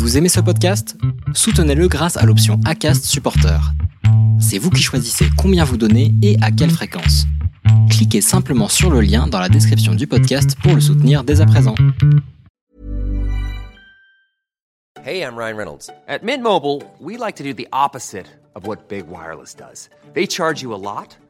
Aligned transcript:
Vous 0.00 0.16
aimez 0.16 0.30
ce 0.30 0.40
podcast? 0.40 0.96
Soutenez-le 1.34 1.86
grâce 1.86 2.16
à 2.16 2.24
l'option 2.24 2.58
ACAST 2.64 3.04
Supporter. 3.04 3.60
C'est 4.40 4.56
vous 4.56 4.70
qui 4.70 4.80
choisissez 4.82 5.26
combien 5.36 5.62
vous 5.62 5.76
donnez 5.76 6.14
et 6.22 6.38
à 6.40 6.50
quelle 6.50 6.70
fréquence. 6.70 7.26
Cliquez 7.90 8.22
simplement 8.22 8.68
sur 8.68 8.90
le 8.90 9.02
lien 9.02 9.26
dans 9.26 9.38
la 9.38 9.50
description 9.50 9.94
du 9.94 10.06
podcast 10.06 10.56
pour 10.62 10.74
le 10.74 10.80
soutenir 10.80 11.22
dès 11.22 11.42
à 11.42 11.46
présent. 11.46 11.74
Hey, 15.04 15.20
I'm 15.20 15.36
Ryan 15.36 15.56
Reynolds. 15.58 15.90
At 16.08 16.22
Mint 16.22 16.42
Mobile, 16.42 16.82
we 16.98 17.18
like 17.18 17.36
to 17.36 17.44
do 17.44 17.52
the 17.52 17.68
opposite 17.70 18.26
of 18.54 18.66
what 18.66 18.88
Big 18.88 19.04
Wireless 19.06 19.54
does. 19.54 19.90
They 20.14 20.26
charge 20.26 20.62
you 20.62 20.72
a 20.72 20.80
lot, 20.80 21.18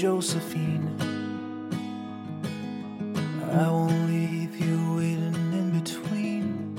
Josephine. 0.00 0.90
I 3.52 3.68
won't 3.70 3.92
leave 4.08 4.58
you 4.58 4.98
in 4.98 5.70
between. 5.72 6.74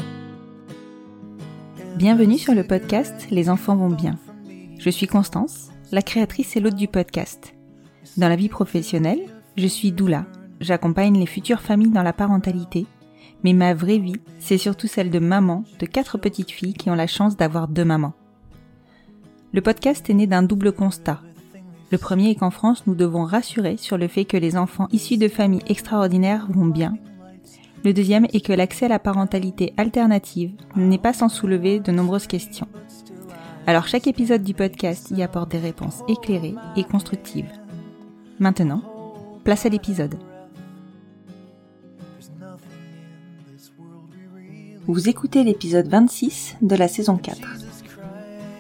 Bienvenue 1.95 2.38
sur 2.38 2.53
le 2.53 2.67
podcast 2.67 3.27
Les 3.31 3.49
enfants 3.49 3.77
vont 3.77 3.89
bien. 3.89 4.17
Je 4.77 4.89
suis 4.89 5.08
Constance, 5.08 5.69
la 5.93 6.02
créatrice 6.02 6.58
et 6.58 6.59
l'hôte 6.59 6.75
du 6.75 6.89
podcast. 6.89 7.55
Dans 8.17 8.27
la 8.27 8.36
vie 8.36 8.49
professionnelle, 8.49 9.21
je 9.55 9.67
suis 9.67 9.93
doula. 9.93 10.25
J'accompagne 10.59 11.17
les 11.17 11.25
futures 11.25 11.61
familles 11.61 11.91
dans 11.91 12.03
la 12.03 12.13
parentalité, 12.13 12.86
mais 13.45 13.53
ma 13.53 13.73
vraie 13.73 13.99
vie, 13.99 14.19
c'est 14.39 14.58
surtout 14.58 14.88
celle 14.88 15.09
de 15.09 15.19
maman 15.19 15.63
de 15.80 15.86
quatre 15.86 16.17
petites 16.17 16.52
filles 16.52 16.73
qui 16.73 16.89
ont 16.89 16.95
la 16.95 17.08
chance 17.08 17.38
d'avoir 17.38 17.69
deux 17.69 17.86
mamans. 17.86 18.13
Le 19.53 19.61
podcast 19.61 20.09
est 20.09 20.13
né 20.13 20.27
d'un 20.27 20.43
double 20.43 20.73
constat. 20.73 21.21
Le 21.91 21.97
premier 21.97 22.31
est 22.31 22.36
qu'en 22.36 22.50
France, 22.50 22.83
nous 22.88 22.95
devons 22.95 23.25
rassurer 23.25 23.78
sur 23.78 23.97
le 23.97 24.08
fait 24.08 24.25
que 24.25 24.38
les 24.38 24.58
enfants 24.58 24.88
issus 24.91 25.17
de 25.17 25.28
familles 25.28 25.64
extraordinaires 25.67 26.47
vont 26.50 26.66
bien. 26.66 26.95
Le 27.83 27.94
deuxième 27.94 28.25
est 28.33 28.44
que 28.44 28.53
l'accès 28.53 28.86
à 28.86 28.89
la 28.89 28.97
parentalité 28.97 29.73
alternative 29.77 30.53
n'est 30.75 30.97
pas 30.97 31.14
sans 31.14 31.30
soulever 31.30 31.80
de 31.80 31.92
nombreuses 31.92 32.25
questions. 32.25 32.67
Alors 33.67 33.88
chaque 33.88 34.08
épisode 34.08 34.44
du 34.44 34.55
podcast 34.55 35.11
y 35.11 35.22
apporte 35.22 35.52
des 35.52 35.59
réponses 35.59 36.02
éclairées 36.08 36.55
et 36.75 36.83
constructives. 36.83 37.52
Maintenant, 38.39 38.81
place 39.44 39.67
à 39.67 39.70
l'épisode. 39.70 40.16
Vous 44.88 45.09
écoutez 45.09 45.44
l'épisode 45.44 45.88
26 45.88 46.58
de 46.61 46.75
la 46.75 46.88
saison 46.88 47.17
4. 47.17 47.39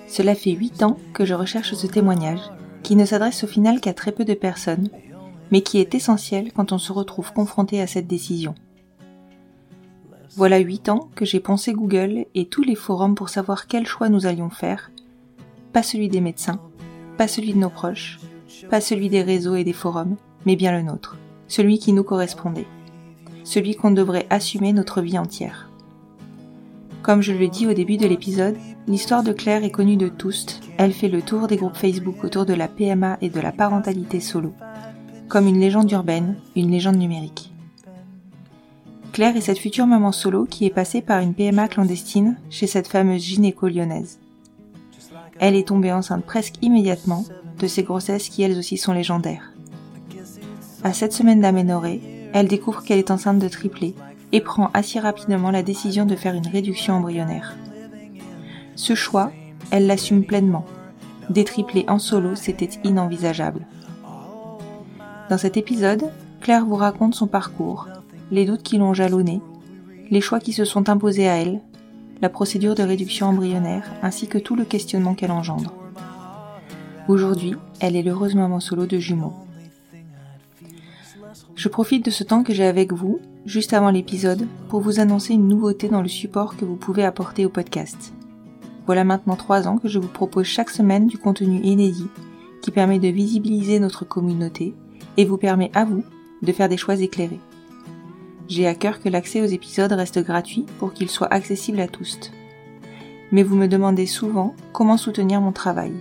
Cela 0.07 0.33
fait 0.33 0.51
8 0.51 0.83
ans 0.83 0.97
que 1.13 1.25
je 1.25 1.33
recherche 1.33 1.73
ce 1.73 1.87
témoignage, 1.87 2.39
qui 2.85 2.95
ne 2.95 3.05
s'adresse 3.05 3.43
au 3.43 3.47
final 3.47 3.81
qu'à 3.81 3.95
très 3.95 4.11
peu 4.11 4.25
de 4.25 4.35
personnes, 4.35 4.89
mais 5.51 5.61
qui 5.61 5.79
est 5.79 5.95
essentiel 5.95 6.53
quand 6.53 6.71
on 6.71 6.77
se 6.77 6.93
retrouve 6.93 7.33
confronté 7.33 7.81
à 7.81 7.87
cette 7.87 8.05
décision. 8.05 8.53
Voilà 10.35 10.59
8 10.59 10.89
ans 10.89 11.09
que 11.15 11.25
j'ai 11.25 11.39
poncé 11.39 11.73
Google 11.73 12.27
et 12.35 12.45
tous 12.45 12.61
les 12.61 12.75
forums 12.75 13.15
pour 13.15 13.29
savoir 13.29 13.65
quel 13.65 13.87
choix 13.87 14.07
nous 14.07 14.27
allions 14.27 14.51
faire, 14.51 14.91
pas 15.73 15.81
celui 15.81 16.09
des 16.09 16.21
médecins, 16.21 16.59
pas 17.17 17.27
celui 17.27 17.53
de 17.53 17.57
nos 17.57 17.71
proches, 17.71 18.19
pas 18.69 18.81
celui 18.81 19.09
des 19.09 19.23
réseaux 19.23 19.55
et 19.55 19.63
des 19.63 19.73
forums, 19.73 20.15
mais 20.45 20.55
bien 20.55 20.71
le 20.71 20.83
nôtre, 20.83 21.17
celui 21.47 21.79
qui 21.79 21.91
nous 21.91 22.03
correspondait, 22.03 22.67
celui 23.43 23.73
qu'on 23.73 23.91
devrait 23.91 24.27
assumer 24.29 24.73
notre 24.73 25.01
vie 25.01 25.17
entière. 25.17 25.71
Comme 27.01 27.23
je 27.23 27.33
le 27.33 27.47
dis 27.47 27.65
au 27.65 27.73
début 27.73 27.97
de 27.97 28.05
l'épisode, 28.05 28.57
l'histoire 28.87 29.23
de 29.23 29.33
Claire 29.33 29.63
est 29.63 29.71
connue 29.71 29.97
de 29.97 30.07
tous. 30.07 30.59
Elle 30.77 30.93
fait 30.93 31.09
le 31.09 31.21
tour 31.21 31.47
des 31.47 31.55
groupes 31.55 31.77
Facebook 31.77 32.23
autour 32.23 32.45
de 32.45 32.53
la 32.53 32.67
PMA 32.67 33.17
et 33.21 33.29
de 33.29 33.39
la 33.39 33.51
parentalité 33.51 34.19
solo, 34.19 34.53
comme 35.29 35.47
une 35.47 35.59
légende 35.59 35.91
urbaine, 35.91 36.37
une 36.55 36.71
légende 36.71 36.97
numérique. 36.97 37.51
Claire 39.13 39.37
est 39.37 39.41
cette 39.41 39.59
future 39.59 39.87
maman 39.87 40.11
solo 40.11 40.45
qui 40.45 40.65
est 40.65 40.73
passée 40.73 41.01
par 41.01 41.21
une 41.21 41.33
PMA 41.33 41.69
clandestine 41.69 42.37
chez 42.49 42.67
cette 42.67 42.89
fameuse 42.89 43.23
gynéco 43.23 43.69
lyonnaise. 43.69 44.19
Elle 45.39 45.55
est 45.55 45.69
tombée 45.69 45.93
enceinte 45.93 46.25
presque 46.25 46.55
immédiatement 46.61 47.23
de 47.57 47.67
ces 47.67 47.83
grossesses 47.83 48.27
qui 48.27 48.43
elles 48.43 48.57
aussi 48.57 48.77
sont 48.77 48.91
légendaires. 48.91 49.53
À 50.83 50.91
cette 50.91 51.13
semaine 51.13 51.39
d'aménorrhée, 51.39 52.01
elle 52.33 52.49
découvre 52.49 52.83
qu'elle 52.83 52.99
est 52.99 53.11
enceinte 53.11 53.39
de 53.39 53.47
triplé 53.47 53.95
et 54.33 54.41
prend 54.41 54.69
assez 54.73 54.99
rapidement 54.99 55.51
la 55.51 55.63
décision 55.63 56.05
de 56.05 56.17
faire 56.17 56.35
une 56.35 56.47
réduction 56.47 56.95
embryonnaire. 56.95 57.55
Ce 58.75 58.95
choix, 58.95 59.31
elle 59.71 59.87
l'assume 59.87 60.25
pleinement. 60.25 60.65
Des 61.29 61.43
triplés 61.43 61.85
en 61.87 61.99
solo, 61.99 62.35
c'était 62.35 62.69
inenvisageable. 62.83 63.65
Dans 65.29 65.37
cet 65.37 65.57
épisode, 65.57 66.11
Claire 66.41 66.65
vous 66.65 66.75
raconte 66.75 67.15
son 67.15 67.27
parcours, 67.27 67.87
les 68.31 68.45
doutes 68.45 68.63
qui 68.63 68.77
l'ont 68.77 68.93
jalonné, 68.93 69.41
les 70.11 70.21
choix 70.21 70.39
qui 70.39 70.53
se 70.53 70.65
sont 70.65 70.89
imposés 70.89 71.27
à 71.27 71.37
elle, 71.37 71.61
la 72.21 72.29
procédure 72.29 72.75
de 72.75 72.83
réduction 72.83 73.27
embryonnaire, 73.27 73.91
ainsi 74.03 74.27
que 74.27 74.37
tout 74.37 74.55
le 74.55 74.65
questionnement 74.65 75.15
qu'elle 75.15 75.31
engendre. 75.31 75.73
Aujourd'hui, 77.07 77.55
elle 77.79 77.95
est 77.95 78.03
l'heureuse 78.03 78.35
maman 78.35 78.59
solo 78.59 78.85
de 78.85 78.97
jumeaux. 78.99 79.33
Je 81.55 81.69
profite 81.69 82.05
de 82.05 82.11
ce 82.11 82.23
temps 82.23 82.43
que 82.43 82.53
j'ai 82.53 82.65
avec 82.65 82.93
vous, 82.93 83.19
juste 83.45 83.73
avant 83.73 83.89
l'épisode, 83.89 84.47
pour 84.69 84.81
vous 84.81 84.99
annoncer 84.99 85.33
une 85.33 85.47
nouveauté 85.47 85.87
dans 85.87 86.01
le 86.01 86.07
support 86.07 86.57
que 86.57 86.65
vous 86.65 86.75
pouvez 86.75 87.03
apporter 87.03 87.45
au 87.45 87.49
podcast. 87.49 88.13
Voilà 88.85 89.03
maintenant 89.03 89.35
trois 89.35 89.67
ans 89.67 89.77
que 89.77 89.87
je 89.87 89.99
vous 89.99 90.07
propose 90.07 90.45
chaque 90.45 90.69
semaine 90.69 91.07
du 91.07 91.17
contenu 91.17 91.59
inédit 91.61 92.07
qui 92.61 92.71
permet 92.71 92.99
de 92.99 93.07
visibiliser 93.07 93.79
notre 93.79 94.05
communauté 94.05 94.73
et 95.17 95.25
vous 95.25 95.37
permet 95.37 95.71
à 95.73 95.85
vous 95.85 96.03
de 96.41 96.51
faire 96.51 96.69
des 96.69 96.77
choix 96.77 96.95
éclairés. 96.95 97.39
J'ai 98.47 98.67
à 98.67 98.75
cœur 98.75 98.99
que 98.99 99.09
l'accès 99.09 99.41
aux 99.41 99.45
épisodes 99.45 99.91
reste 99.91 100.23
gratuit 100.23 100.65
pour 100.77 100.93
qu'il 100.93 101.09
soit 101.09 101.31
accessible 101.33 101.79
à 101.79 101.87
tous. 101.87 102.31
Mais 103.31 103.41
vous 103.41 103.55
me 103.55 103.67
demandez 103.67 104.05
souvent 104.05 104.55
comment 104.71 104.97
soutenir 104.97 105.41
mon 105.41 105.51
travail. 105.51 105.93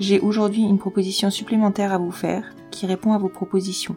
J'ai 0.00 0.18
aujourd'hui 0.18 0.62
une 0.62 0.78
proposition 0.78 1.30
supplémentaire 1.30 1.92
à 1.92 1.98
vous 1.98 2.10
faire 2.10 2.44
qui 2.72 2.86
répond 2.86 3.12
à 3.12 3.18
vos 3.18 3.28
propositions. 3.28 3.94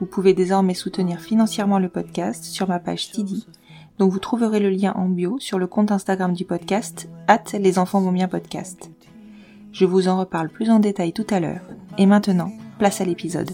Vous 0.00 0.06
pouvez 0.06 0.32
désormais 0.32 0.72
soutenir 0.72 1.20
financièrement 1.20 1.78
le 1.78 1.90
podcast 1.90 2.44
sur 2.44 2.68
ma 2.68 2.78
page 2.78 3.10
Tidy, 3.12 3.46
dont 4.00 4.08
vous 4.08 4.18
trouverez 4.18 4.60
le 4.60 4.70
lien 4.70 4.94
en 4.96 5.10
bio 5.10 5.38
sur 5.38 5.58
le 5.58 5.66
compte 5.66 5.92
Instagram 5.92 6.32
du 6.32 6.46
podcast, 6.46 7.10
at 7.28 7.44
les 7.52 7.78
enfants 7.78 8.00
vont 8.00 8.12
bien 8.12 8.28
podcast. 8.28 8.90
Je 9.72 9.84
vous 9.84 10.08
en 10.08 10.18
reparle 10.18 10.48
plus 10.48 10.70
en 10.70 10.78
détail 10.78 11.12
tout 11.12 11.26
à 11.28 11.38
l'heure. 11.38 11.60
Et 11.98 12.06
maintenant, 12.06 12.50
place 12.78 13.02
à 13.02 13.04
l'épisode. 13.04 13.50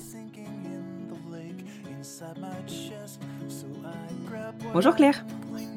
Bonjour 4.73 4.95
Claire. 4.95 5.27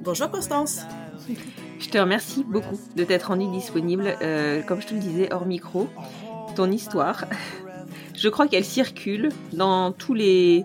Bonjour 0.03 0.29
Constance. 0.29 0.85
Je 1.79 1.89
te 1.89 1.97
remercie 1.97 2.43
beaucoup 2.43 2.79
de 2.95 3.03
t'être 3.03 3.29
rendue 3.29 3.47
disponible, 3.47 4.17
euh, 4.21 4.61
comme 4.61 4.81
je 4.81 4.87
te 4.87 4.93
le 4.93 4.99
disais, 4.99 5.33
hors 5.33 5.47
micro. 5.47 5.87
Ton 6.55 6.69
histoire, 6.69 7.25
je 8.15 8.29
crois 8.29 8.47
qu'elle 8.47 8.65
circule 8.65 9.29
dans 9.51 9.91
tous 9.93 10.13
les. 10.13 10.63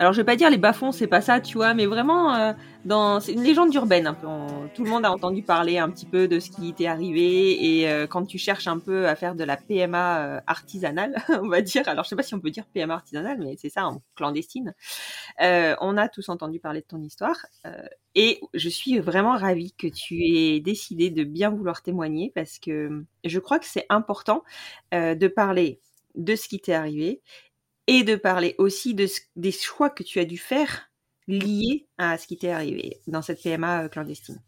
Alors 0.00 0.12
je 0.12 0.18
vais 0.18 0.26
pas 0.26 0.36
dire 0.36 0.50
les 0.50 0.58
bas-fonds, 0.58 0.92
c'est 0.92 1.06
pas 1.06 1.22
ça, 1.22 1.40
tu 1.40 1.56
vois, 1.56 1.72
mais 1.72 1.86
vraiment 1.86 2.34
euh, 2.34 2.52
dans 2.84 3.20
c'est 3.20 3.32
une 3.32 3.42
légende 3.42 3.74
urbaine 3.74 4.06
un 4.06 4.14
peu. 4.14 4.26
Tout 4.74 4.84
le 4.84 4.90
monde 4.90 5.04
a 5.04 5.12
entendu 5.12 5.42
parler 5.42 5.78
un 5.78 5.90
petit 5.90 6.06
peu 6.06 6.28
de 6.28 6.40
ce 6.40 6.50
qui 6.50 6.72
t'est 6.72 6.86
arrivé 6.86 7.80
et 7.80 7.88
euh, 7.88 8.06
quand 8.06 8.24
tu 8.24 8.38
cherches 8.38 8.66
un 8.66 8.78
peu 8.78 9.06
à 9.08 9.16
faire 9.16 9.34
de 9.34 9.44
la 9.44 9.56
PMA 9.56 10.20
euh, 10.20 10.40
artisanale, 10.46 11.16
on 11.42 11.48
va 11.48 11.60
dire. 11.60 11.88
Alors 11.88 12.04
je 12.04 12.10
sais 12.10 12.16
pas 12.16 12.22
si 12.22 12.34
on 12.34 12.40
peut 12.40 12.50
dire 12.50 12.66
PMA 12.66 12.94
artisanale, 12.94 13.38
mais 13.38 13.56
c'est 13.58 13.70
ça, 13.70 13.86
en 13.86 14.02
clandestine. 14.14 14.74
Euh, 15.40 15.76
on 15.80 15.96
a 15.96 16.08
tous 16.08 16.28
entendu 16.28 16.58
parler 16.58 16.80
de 16.80 16.86
ton 16.86 17.00
histoire 17.02 17.46
euh, 17.66 17.82
et 18.14 18.40
je 18.54 18.68
suis 18.68 18.98
vraiment 18.98 19.36
ravie 19.36 19.72
que 19.72 19.86
tu 19.86 20.24
aies 20.24 20.60
décidé 20.60 21.10
de 21.10 21.22
bien 21.22 21.50
vouloir 21.50 21.82
témoigner 21.82 22.32
parce 22.34 22.58
que 22.58 23.04
je 23.24 23.38
crois 23.38 23.60
que 23.60 23.66
c'est 23.66 23.86
important 23.88 24.42
euh, 24.94 25.14
de 25.14 25.28
parler 25.28 25.80
de 26.16 26.34
ce 26.34 26.48
qui 26.48 26.58
t'est 26.58 26.72
arrivé 26.72 27.22
et 27.86 28.02
de 28.02 28.16
parler 28.16 28.56
aussi 28.58 28.94
des 28.94 29.52
choix 29.52 29.90
que 29.90 30.02
tu 30.02 30.18
as 30.18 30.24
dû 30.24 30.38
faire 30.38 30.87
liés 31.28 31.86
à 31.98 32.18
ce 32.18 32.26
qui 32.26 32.36
t'est 32.36 32.50
arrivé 32.50 33.00
dans 33.06 33.22
cette 33.22 33.42
PMA 33.42 33.84
euh, 33.84 33.88
clandestine. 33.88 34.42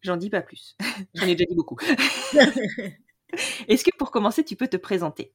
J'en 0.00 0.16
dis 0.16 0.30
pas 0.30 0.40
plus. 0.40 0.76
J'en 1.14 1.26
ai 1.26 1.34
déjà 1.34 1.48
dit 1.48 1.54
beaucoup. 1.54 1.78
Est-ce 3.68 3.84
que 3.84 3.96
pour 3.96 4.10
commencer, 4.10 4.44
tu 4.44 4.56
peux 4.56 4.68
te 4.68 4.76
présenter? 4.76 5.32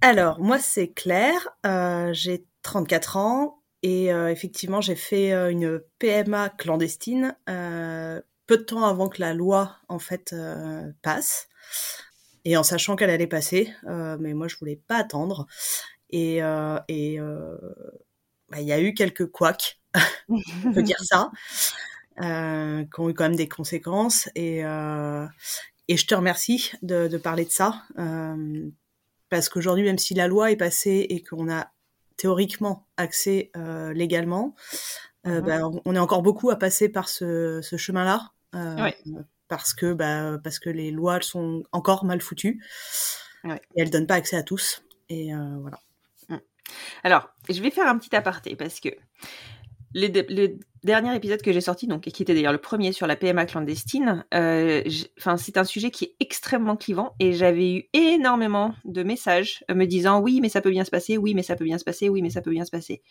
Alors, 0.00 0.40
moi, 0.40 0.58
c'est 0.58 0.88
Claire. 0.88 1.48
Euh, 1.64 2.12
j'ai 2.12 2.46
34 2.62 3.16
ans 3.16 3.62
et 3.82 4.12
euh, 4.12 4.30
effectivement, 4.30 4.80
j'ai 4.80 4.94
fait 4.94 5.32
euh, 5.32 5.50
une 5.50 5.80
PMA 5.98 6.50
clandestine 6.50 7.36
peu 7.46 8.58
de 8.58 8.62
temps 8.62 8.84
avant 8.84 9.08
que 9.08 9.20
la 9.20 9.34
loi, 9.34 9.76
en 9.88 9.98
fait, 9.98 10.32
passe. 11.02 11.48
Et 12.44 12.56
en 12.56 12.62
sachant 12.62 12.94
qu'elle 12.94 13.10
allait 13.10 13.26
passer, 13.26 13.72
mais 13.84 14.34
moi, 14.34 14.46
je 14.46 14.56
voulais 14.56 14.80
pas 14.86 14.98
attendre. 14.98 15.48
Et 16.10 16.36
et 16.86 17.18
bah, 18.50 18.60
il 18.60 18.66
y 18.66 18.72
a 18.72 18.80
eu 18.80 18.94
quelques 18.94 19.26
couacs, 19.26 19.80
on 20.28 20.72
peut 20.72 20.82
dire 20.82 21.00
ça, 21.02 21.30
qui 22.18 23.00
ont 23.00 23.08
eu 23.08 23.14
quand 23.14 23.24
même 23.24 23.36
des 23.36 23.48
conséquences. 23.48 24.28
Et, 24.34 24.62
et 25.88 25.96
je 25.96 26.06
te 26.06 26.14
remercie 26.14 26.72
de, 26.82 27.06
de 27.06 27.16
parler 27.16 27.44
de 27.44 27.50
ça, 27.50 27.82
euh, 27.98 28.68
parce 29.28 29.48
qu'aujourd'hui, 29.48 29.84
même 29.84 29.98
si 29.98 30.14
la 30.14 30.28
loi 30.28 30.50
est 30.50 30.56
passée 30.56 31.06
et 31.08 31.22
qu'on 31.22 31.50
a 31.50 31.70
théoriquement 32.16 32.86
accès 32.96 33.50
euh, 33.56 33.92
légalement, 33.92 34.54
euh, 35.26 35.40
mhm. 35.40 35.46
bah, 35.46 35.80
on 35.84 35.94
est 35.94 35.98
encore 35.98 36.22
beaucoup 36.22 36.50
à 36.50 36.56
passer 36.56 36.88
par 36.88 37.08
ce, 37.08 37.60
ce 37.62 37.76
chemin-là, 37.76 38.32
euh, 38.54 38.90
parce 39.48 39.74
que 39.74 39.92
bah, 39.92 40.38
parce 40.42 40.58
que 40.58 40.70
les 40.70 40.90
lois 40.90 41.20
sont 41.20 41.62
encore 41.72 42.04
mal 42.04 42.20
foutues 42.20 42.64
ouais. 43.44 43.60
et 43.76 43.82
elles 43.82 43.90
donnent 43.90 44.06
pas 44.06 44.14
accès 44.14 44.36
à 44.36 44.42
tous. 44.42 44.82
Et 45.08 45.32
euh, 45.34 45.58
voilà. 45.60 45.78
Alors, 47.04 47.28
je 47.48 47.60
vais 47.60 47.70
faire 47.70 47.86
un 47.86 47.98
petit 47.98 48.14
aparté 48.14 48.56
parce 48.56 48.80
que 48.80 48.90
le, 49.94 50.58
dernier 50.84 51.16
épisode 51.16 51.42
que 51.42 51.52
j'ai 51.52 51.60
sorti, 51.60 51.86
donc, 51.86 52.06
et 52.06 52.12
qui 52.12 52.22
était 52.22 52.34
d'ailleurs 52.34 52.52
le 52.52 52.58
premier 52.58 52.92
sur 52.92 53.06
la 53.06 53.16
PMA 53.16 53.46
clandestine, 53.46 54.24
euh, 54.34 54.82
c'est 55.36 55.56
un 55.56 55.64
sujet 55.64 55.90
qui 55.90 56.04
est 56.04 56.16
extrêmement 56.20 56.76
clivant 56.76 57.14
et 57.18 57.32
j'avais 57.32 57.72
eu 57.72 57.84
énormément 57.92 58.74
de 58.84 59.02
messages 59.02 59.64
euh, 59.70 59.74
me 59.74 59.86
disant 59.86 60.20
oui, 60.20 60.40
mais 60.40 60.48
ça 60.48 60.60
peut 60.60 60.70
bien 60.70 60.84
se 60.84 60.90
passer, 60.90 61.16
oui, 61.16 61.34
mais 61.34 61.42
ça 61.42 61.56
peut 61.56 61.64
bien 61.64 61.78
se 61.78 61.84
passer, 61.84 62.08
oui, 62.08 62.22
mais 62.22 62.30
ça 62.30 62.40
peut 62.40 62.52
bien 62.52 62.64
se 62.64 62.70
passer. 62.70 63.02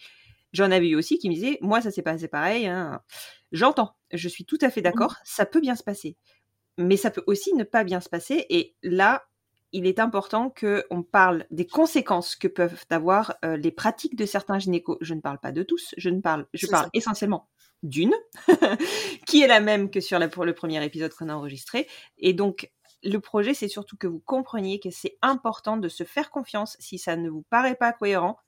J'en 0.53 0.71
avais 0.71 0.87
eu 0.87 0.95
aussi 0.95 1.17
qui 1.17 1.27
me 1.27 1.33
disaient 1.33 1.57
moi, 1.61 1.81
ça 1.81 1.91
s'est 1.91 2.01
passé 2.01 2.27
pareil. 2.29 2.67
Hein. 2.67 3.01
J'entends, 3.51 3.95
je 4.13 4.29
suis 4.29 4.45
tout 4.45 4.59
à 4.61 4.69
fait 4.69 4.81
d'accord, 4.81 5.11
mmh. 5.11 5.23
ça 5.25 5.45
peut 5.45 5.59
bien 5.59 5.75
se 5.75 5.83
passer, 5.83 6.15
mais 6.77 6.97
ça 6.97 7.11
peut 7.11 7.23
aussi 7.27 7.53
ne 7.55 7.63
pas 7.63 7.83
bien 7.83 7.99
se 7.99 8.09
passer. 8.09 8.45
Et 8.49 8.75
là, 8.83 9.25
il 9.75 9.87
est 9.87 9.99
important 9.99 10.49
qu'on 10.49 11.03
parle 11.03 11.45
des 11.51 11.67
conséquences 11.67 12.37
que 12.37 12.47
peuvent 12.47 12.85
avoir 12.89 13.35
euh, 13.43 13.57
les 13.57 13.71
pratiques 13.71 14.15
de 14.15 14.25
certains 14.25 14.57
gynécos. 14.57 14.97
Je 15.01 15.13
ne 15.13 15.19
parle 15.19 15.37
pas 15.37 15.51
de 15.51 15.63
tous, 15.63 15.93
je 15.97 16.09
ne 16.09 16.21
parle, 16.21 16.47
je 16.53 16.67
parle 16.67 16.87
essentiellement 16.93 17.49
d'une, 17.83 18.13
qui 19.27 19.41
est 19.41 19.47
la 19.47 19.59
même 19.59 19.89
que 19.89 19.99
sur 19.99 20.17
la, 20.17 20.29
pour 20.29 20.45
le 20.45 20.53
premier 20.53 20.83
épisode 20.85 21.13
qu'on 21.13 21.27
a 21.27 21.35
enregistré. 21.35 21.89
Et 22.17 22.31
donc, 22.31 22.71
le 23.03 23.19
projet, 23.19 23.53
c'est 23.53 23.67
surtout 23.67 23.97
que 23.97 24.07
vous 24.07 24.21
compreniez 24.25 24.79
que 24.79 24.91
c'est 24.91 25.17
important 25.21 25.75
de 25.75 25.89
se 25.89 26.05
faire 26.05 26.31
confiance. 26.31 26.77
Si 26.79 26.97
ça 26.97 27.17
ne 27.17 27.29
vous 27.29 27.43
paraît 27.49 27.75
pas 27.75 27.91
cohérent, 27.91 28.39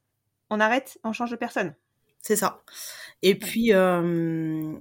on 0.50 0.62
arrête, 0.62 0.98
on 1.04 1.12
change 1.12 1.32
de 1.32 1.36
personne. 1.36 1.76
C'est 2.22 2.38
ça. 2.38 2.64
Et 3.22 3.36
puis, 3.36 3.74
euh, 3.74 4.74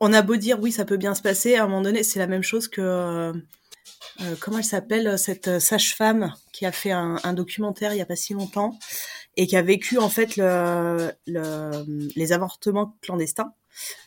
on 0.00 0.12
a 0.14 0.22
beau 0.22 0.36
dire 0.36 0.58
oui, 0.58 0.72
ça 0.72 0.86
peut 0.86 0.96
bien 0.96 1.14
se 1.14 1.22
passer, 1.22 1.56
à 1.56 1.64
un 1.64 1.66
moment 1.66 1.82
donné, 1.82 2.02
c'est 2.02 2.18
la 2.18 2.26
même 2.26 2.42
chose 2.42 2.66
que 2.66 2.80
euh, 2.80 3.32
comment 4.40 4.58
elle 4.58 4.64
s'appelle 4.64 5.08
euh, 5.08 5.16
cette 5.16 5.48
euh, 5.48 5.60
sage-femme 5.60 6.32
qui 6.52 6.66
a 6.66 6.72
fait 6.72 6.92
un, 6.92 7.16
un, 7.22 7.32
documentaire 7.32 7.92
il 7.92 7.98
y 7.98 8.02
a 8.02 8.06
pas 8.06 8.16
si 8.16 8.32
longtemps 8.32 8.78
et 9.36 9.46
qui 9.46 9.56
a 9.56 9.62
vécu 9.62 9.98
en 9.98 10.08
fait 10.08 10.36
le, 10.36 11.12
le, 11.26 12.10
les 12.16 12.32
avortements 12.32 12.96
clandestins, 13.02 13.52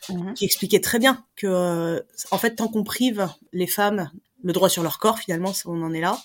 mhm. 0.08 0.34
qui 0.34 0.44
expliquait 0.44 0.80
très 0.80 0.98
bien 0.98 1.24
que 1.36 2.04
en 2.32 2.38
fait 2.38 2.56
tant 2.56 2.68
qu'on 2.68 2.82
prive 2.82 3.28
les 3.52 3.68
femmes 3.68 4.10
le 4.42 4.52
droit 4.52 4.68
sur 4.68 4.82
leur 4.82 4.98
corps 4.98 5.18
finalement, 5.18 5.52
on 5.66 5.82
en 5.82 5.92
est 5.92 6.00
là. 6.00 6.18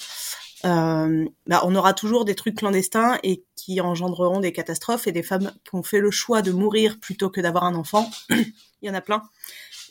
Euh, 0.64 1.26
bah, 1.46 1.62
on 1.64 1.76
aura 1.76 1.94
toujours 1.94 2.26
des 2.26 2.34
trucs 2.34 2.56
clandestins 2.56 3.20
et 3.22 3.44
qui 3.56 3.80
engendreront 3.82 4.40
des 4.40 4.52
catastrophes 4.52 5.06
et 5.06 5.12
des 5.12 5.22
femmes 5.22 5.52
qui 5.64 5.76
ont 5.76 5.84
fait 5.84 6.00
le 6.00 6.10
choix 6.10 6.42
de 6.42 6.52
mourir 6.52 7.00
plutôt 7.00 7.30
que 7.30 7.42
d'avoir 7.42 7.66
un 7.66 7.76
enfant. 7.76 8.10
Il 8.32 8.88
y 8.88 8.90
en 8.90 8.96
a 8.96 9.02
plein. 9.02 9.22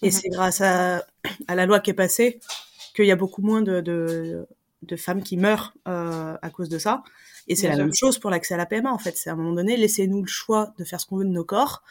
Et 0.03 0.07
mhm. 0.07 0.13
c'est 0.13 0.29
grâce 0.31 0.61
à, 0.61 1.05
à 1.47 1.55
la 1.55 1.67
loi 1.67 1.79
qui 1.79 1.91
est 1.91 1.95
passée 1.95 2.41
qu'il 2.95 3.07
y 3.07 3.13
a 3.13 3.17
beaucoup 3.17 3.43
moins 3.43 3.63
de, 3.63 3.81
de, 3.81 4.47
de 4.83 4.97
femmes 4.97 5.23
qui 5.23 5.37
meurent 5.37 5.75
euh, 5.89 6.37
à 6.41 6.51
cause 6.51 6.69
de 6.69 6.79
ça. 6.79 7.03
Et 7.47 7.57
c'est 7.57 7.69
la 7.69 7.77
même 7.77 7.95
chose 7.95 8.19
pour 8.19 8.31
l'accès 8.31 8.55
à 8.55 8.57
la 8.57 8.67
PMA, 8.67 8.91
en 8.91 8.99
fait. 8.99 9.17
C'est 9.17 9.29
à 9.29 9.35
un 9.35 9.37
moment 9.37 9.53
donné, 9.53 9.77
laissez-nous 9.77 10.23
le 10.23 10.29
choix 10.29 10.73
de 10.79 10.85
faire 10.85 11.01
ce 11.01 11.07
qu'on 11.07 11.19
veut 11.19 11.25
de 11.25 11.31
nos 11.31 11.45
corps 11.45 11.83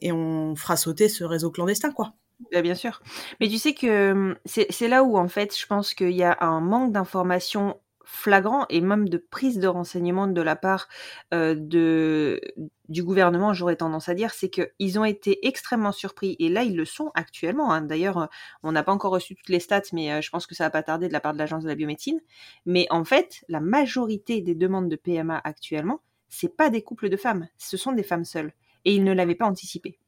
et 0.00 0.10
on 0.10 0.56
fera 0.56 0.76
sauter 0.76 1.08
ce 1.08 1.24
réseau 1.24 1.50
clandestin, 1.50 1.92
quoi. 1.92 2.14
Bah, 2.50 2.62
bien 2.62 2.74
sûr. 2.74 3.02
Mais 3.40 3.48
tu 3.48 3.58
sais 3.58 3.74
que 3.74 4.12
hum, 4.12 4.36
c'est 4.46 4.88
là 4.88 5.04
où, 5.04 5.18
en 5.18 5.28
fait, 5.28 5.56
je 5.56 5.66
pense 5.66 5.92
qu'il 5.94 6.12
y 6.12 6.22
a 6.22 6.36
un 6.40 6.60
manque 6.60 6.92
d'information 6.92 7.76
flagrant 8.12 8.66
et 8.68 8.82
même 8.82 9.08
de 9.08 9.16
prise 9.16 9.58
de 9.58 9.66
renseignements 9.66 10.26
de 10.26 10.40
la 10.42 10.54
part 10.54 10.88
euh, 11.32 11.54
de, 11.56 12.40
du 12.88 13.02
gouvernement, 13.02 13.54
j'aurais 13.54 13.76
tendance 13.76 14.10
à 14.10 14.14
dire, 14.14 14.32
c'est 14.32 14.50
qu'ils 14.50 14.98
ont 14.98 15.04
été 15.04 15.46
extrêmement 15.46 15.92
surpris, 15.92 16.36
et 16.38 16.50
là 16.50 16.62
ils 16.62 16.76
le 16.76 16.84
sont 16.84 17.10
actuellement. 17.14 17.72
Hein. 17.72 17.80
D'ailleurs, 17.80 18.28
on 18.62 18.72
n'a 18.72 18.82
pas 18.82 18.92
encore 18.92 19.12
reçu 19.12 19.34
toutes 19.34 19.48
les 19.48 19.60
stats, 19.60 19.82
mais 19.92 20.12
euh, 20.12 20.20
je 20.20 20.28
pense 20.30 20.46
que 20.46 20.54
ça 20.54 20.64
va 20.64 20.70
pas 20.70 20.82
tarder 20.82 21.08
de 21.08 21.12
la 21.12 21.20
part 21.20 21.32
de 21.32 21.38
l'agence 21.38 21.64
de 21.64 21.68
la 21.68 21.74
biomédecine. 21.74 22.20
Mais 22.66 22.86
en 22.90 23.04
fait, 23.04 23.44
la 23.48 23.60
majorité 23.60 24.42
des 24.42 24.54
demandes 24.54 24.90
de 24.90 24.96
PMA 24.96 25.40
actuellement, 25.42 26.02
c'est 26.28 26.54
pas 26.54 26.68
des 26.68 26.82
couples 26.82 27.08
de 27.08 27.16
femmes, 27.16 27.48
ce 27.56 27.78
sont 27.78 27.92
des 27.92 28.02
femmes 28.02 28.24
seules, 28.24 28.52
et 28.84 28.94
ils 28.94 29.04
ne 29.04 29.12
l'avaient 29.12 29.34
pas 29.34 29.46
anticipé. 29.46 29.98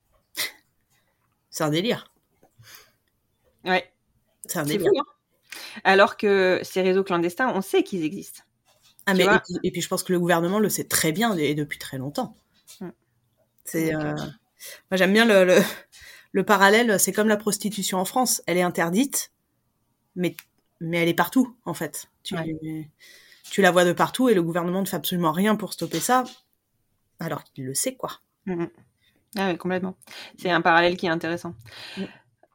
C'est 1.49 1.65
un 1.65 1.71
délire. 1.71 2.13
Ouais. 3.65 3.91
C'est 4.45 4.59
un 4.59 4.65
délire. 4.65 4.91
Hein. 4.95 5.14
Alors 5.85 6.17
que 6.17 6.61
ces 6.63 6.83
réseaux 6.83 7.05
clandestins, 7.05 7.53
on 7.55 7.61
sait 7.61 7.83
qu'ils 7.83 8.05
existent. 8.05 8.43
Ah, 9.07 9.15
mais 9.15 9.27
et 9.63 9.71
puis, 9.71 9.83
je 9.83 9.89
pense 9.89 10.03
que 10.03 10.13
le 10.13 10.19
gouvernement 10.19 10.59
le 10.59 10.69
sait 10.69 10.85
très 10.85 11.13
bien 11.13 11.37
et 11.37 11.55
depuis 11.55 11.79
très 11.79 11.99
longtemps. 11.99 12.35
Mm. 12.81 12.89
C'est, 13.65 13.95
euh... 13.95 14.15
moi 14.91 14.97
j'aime 14.97 15.13
bien 15.13 15.27
le, 15.27 15.45
le, 15.45 15.63
le 16.33 16.45
parallèle. 16.45 16.99
C'est 16.99 17.13
comme 17.13 17.29
la 17.29 17.37
prostitution 17.37 17.99
en 17.99 18.05
France. 18.05 18.43
Elle 18.47 18.57
est 18.57 18.63
interdite, 18.63 19.33
mais 20.17 20.35
mais 20.81 20.99
elle 21.03 21.09
est 21.09 21.15
partout 21.15 21.57
en 21.65 21.75
fait. 21.75 22.09
Tu, 22.23 22.35
tu 23.51 23.63
la 23.63 23.71
vois 23.71 23.85
de 23.85 23.93
partout 23.93 24.29
et 24.29 24.35
le 24.35 24.43
gouvernement 24.43 24.81
ne 24.81 24.87
fait 24.87 24.97
absolument 24.97 25.33
rien 25.33 25.55
pour 25.57 25.75
stopper 25.75 26.01
ça, 26.01 26.25
alors 27.21 27.45
qu'il 27.45 27.67
le 27.67 27.75
sait 27.75 27.95
quoi. 27.95 28.21
Mm, 28.47 28.63
mm. 28.63 28.71
Ah 29.37 29.51
oui, 29.51 29.59
complètement. 29.59 29.97
C'est 30.39 30.51
un 30.51 30.61
parallèle 30.61 30.97
qui 30.97 31.07
est 31.07 31.11
intéressant. 31.11 31.55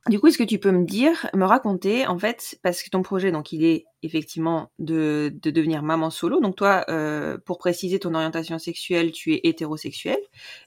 Du 0.09 0.19
coup, 0.19 0.25
est-ce 0.25 0.39
que 0.39 0.43
tu 0.43 0.57
peux 0.57 0.71
me 0.71 0.85
dire, 0.85 1.29
me 1.35 1.45
raconter, 1.45 2.07
en 2.07 2.17
fait, 2.17 2.57
parce 2.63 2.81
que 2.81 2.89
ton 2.89 3.03
projet, 3.03 3.31
donc, 3.31 3.51
il 3.51 3.63
est 3.63 3.85
effectivement 4.01 4.71
de, 4.79 5.31
de 5.39 5.51
devenir 5.51 5.83
maman 5.83 6.09
solo. 6.09 6.39
Donc, 6.39 6.55
toi, 6.55 6.83
euh, 6.89 7.37
pour 7.45 7.59
préciser 7.59 7.99
ton 7.99 8.15
orientation 8.15 8.57
sexuelle, 8.57 9.11
tu 9.11 9.35
es 9.35 9.41
hétérosexuel 9.43 10.17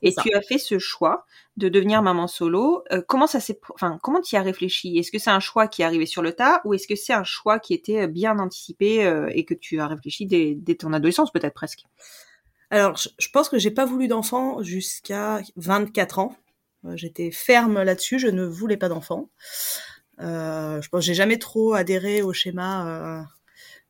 et 0.00 0.14
tu 0.14 0.32
as 0.32 0.42
fait 0.42 0.58
ce 0.58 0.78
choix 0.78 1.26
de 1.56 1.68
devenir 1.68 2.02
maman 2.02 2.28
solo. 2.28 2.84
Euh, 2.92 3.02
comment 3.04 3.26
ça 3.26 3.40
s'est, 3.40 3.58
enfin, 3.74 3.98
comment 4.00 4.20
tu 4.20 4.36
y 4.36 4.38
as 4.38 4.42
réfléchi? 4.42 4.96
Est-ce 4.96 5.10
que 5.10 5.18
c'est 5.18 5.30
un 5.30 5.40
choix 5.40 5.66
qui 5.66 5.82
est 5.82 5.84
arrivé 5.84 6.06
sur 6.06 6.22
le 6.22 6.32
tas 6.34 6.60
ou 6.64 6.74
est-ce 6.74 6.86
que 6.86 6.94
c'est 6.94 7.12
un 7.12 7.24
choix 7.24 7.58
qui 7.58 7.74
était 7.74 8.06
bien 8.06 8.38
anticipé 8.38 9.04
euh, 9.04 9.28
et 9.34 9.44
que 9.44 9.54
tu 9.54 9.80
as 9.80 9.88
réfléchi 9.88 10.24
dès, 10.26 10.54
dès 10.54 10.76
ton 10.76 10.92
adolescence, 10.92 11.32
peut-être 11.32 11.54
presque? 11.54 11.82
Alors, 12.70 12.96
je 12.96 13.28
pense 13.28 13.48
que 13.48 13.58
j'ai 13.58 13.72
pas 13.72 13.86
voulu 13.86 14.06
d'enfant 14.06 14.62
jusqu'à 14.62 15.40
24 15.56 16.20
ans. 16.20 16.36
Euh, 16.84 16.96
j'étais 16.96 17.30
ferme 17.30 17.82
là-dessus, 17.82 18.18
je 18.18 18.28
ne 18.28 18.44
voulais 18.44 18.76
pas 18.76 18.88
d'enfant. 18.88 19.30
Euh, 20.20 20.80
je 20.80 20.88
pense 20.88 21.00
que 21.00 21.06
j'ai 21.06 21.14
jamais 21.14 21.38
trop 21.38 21.74
adhéré 21.74 22.22
au 22.22 22.32
schéma 22.32 22.86
euh, 22.86 23.22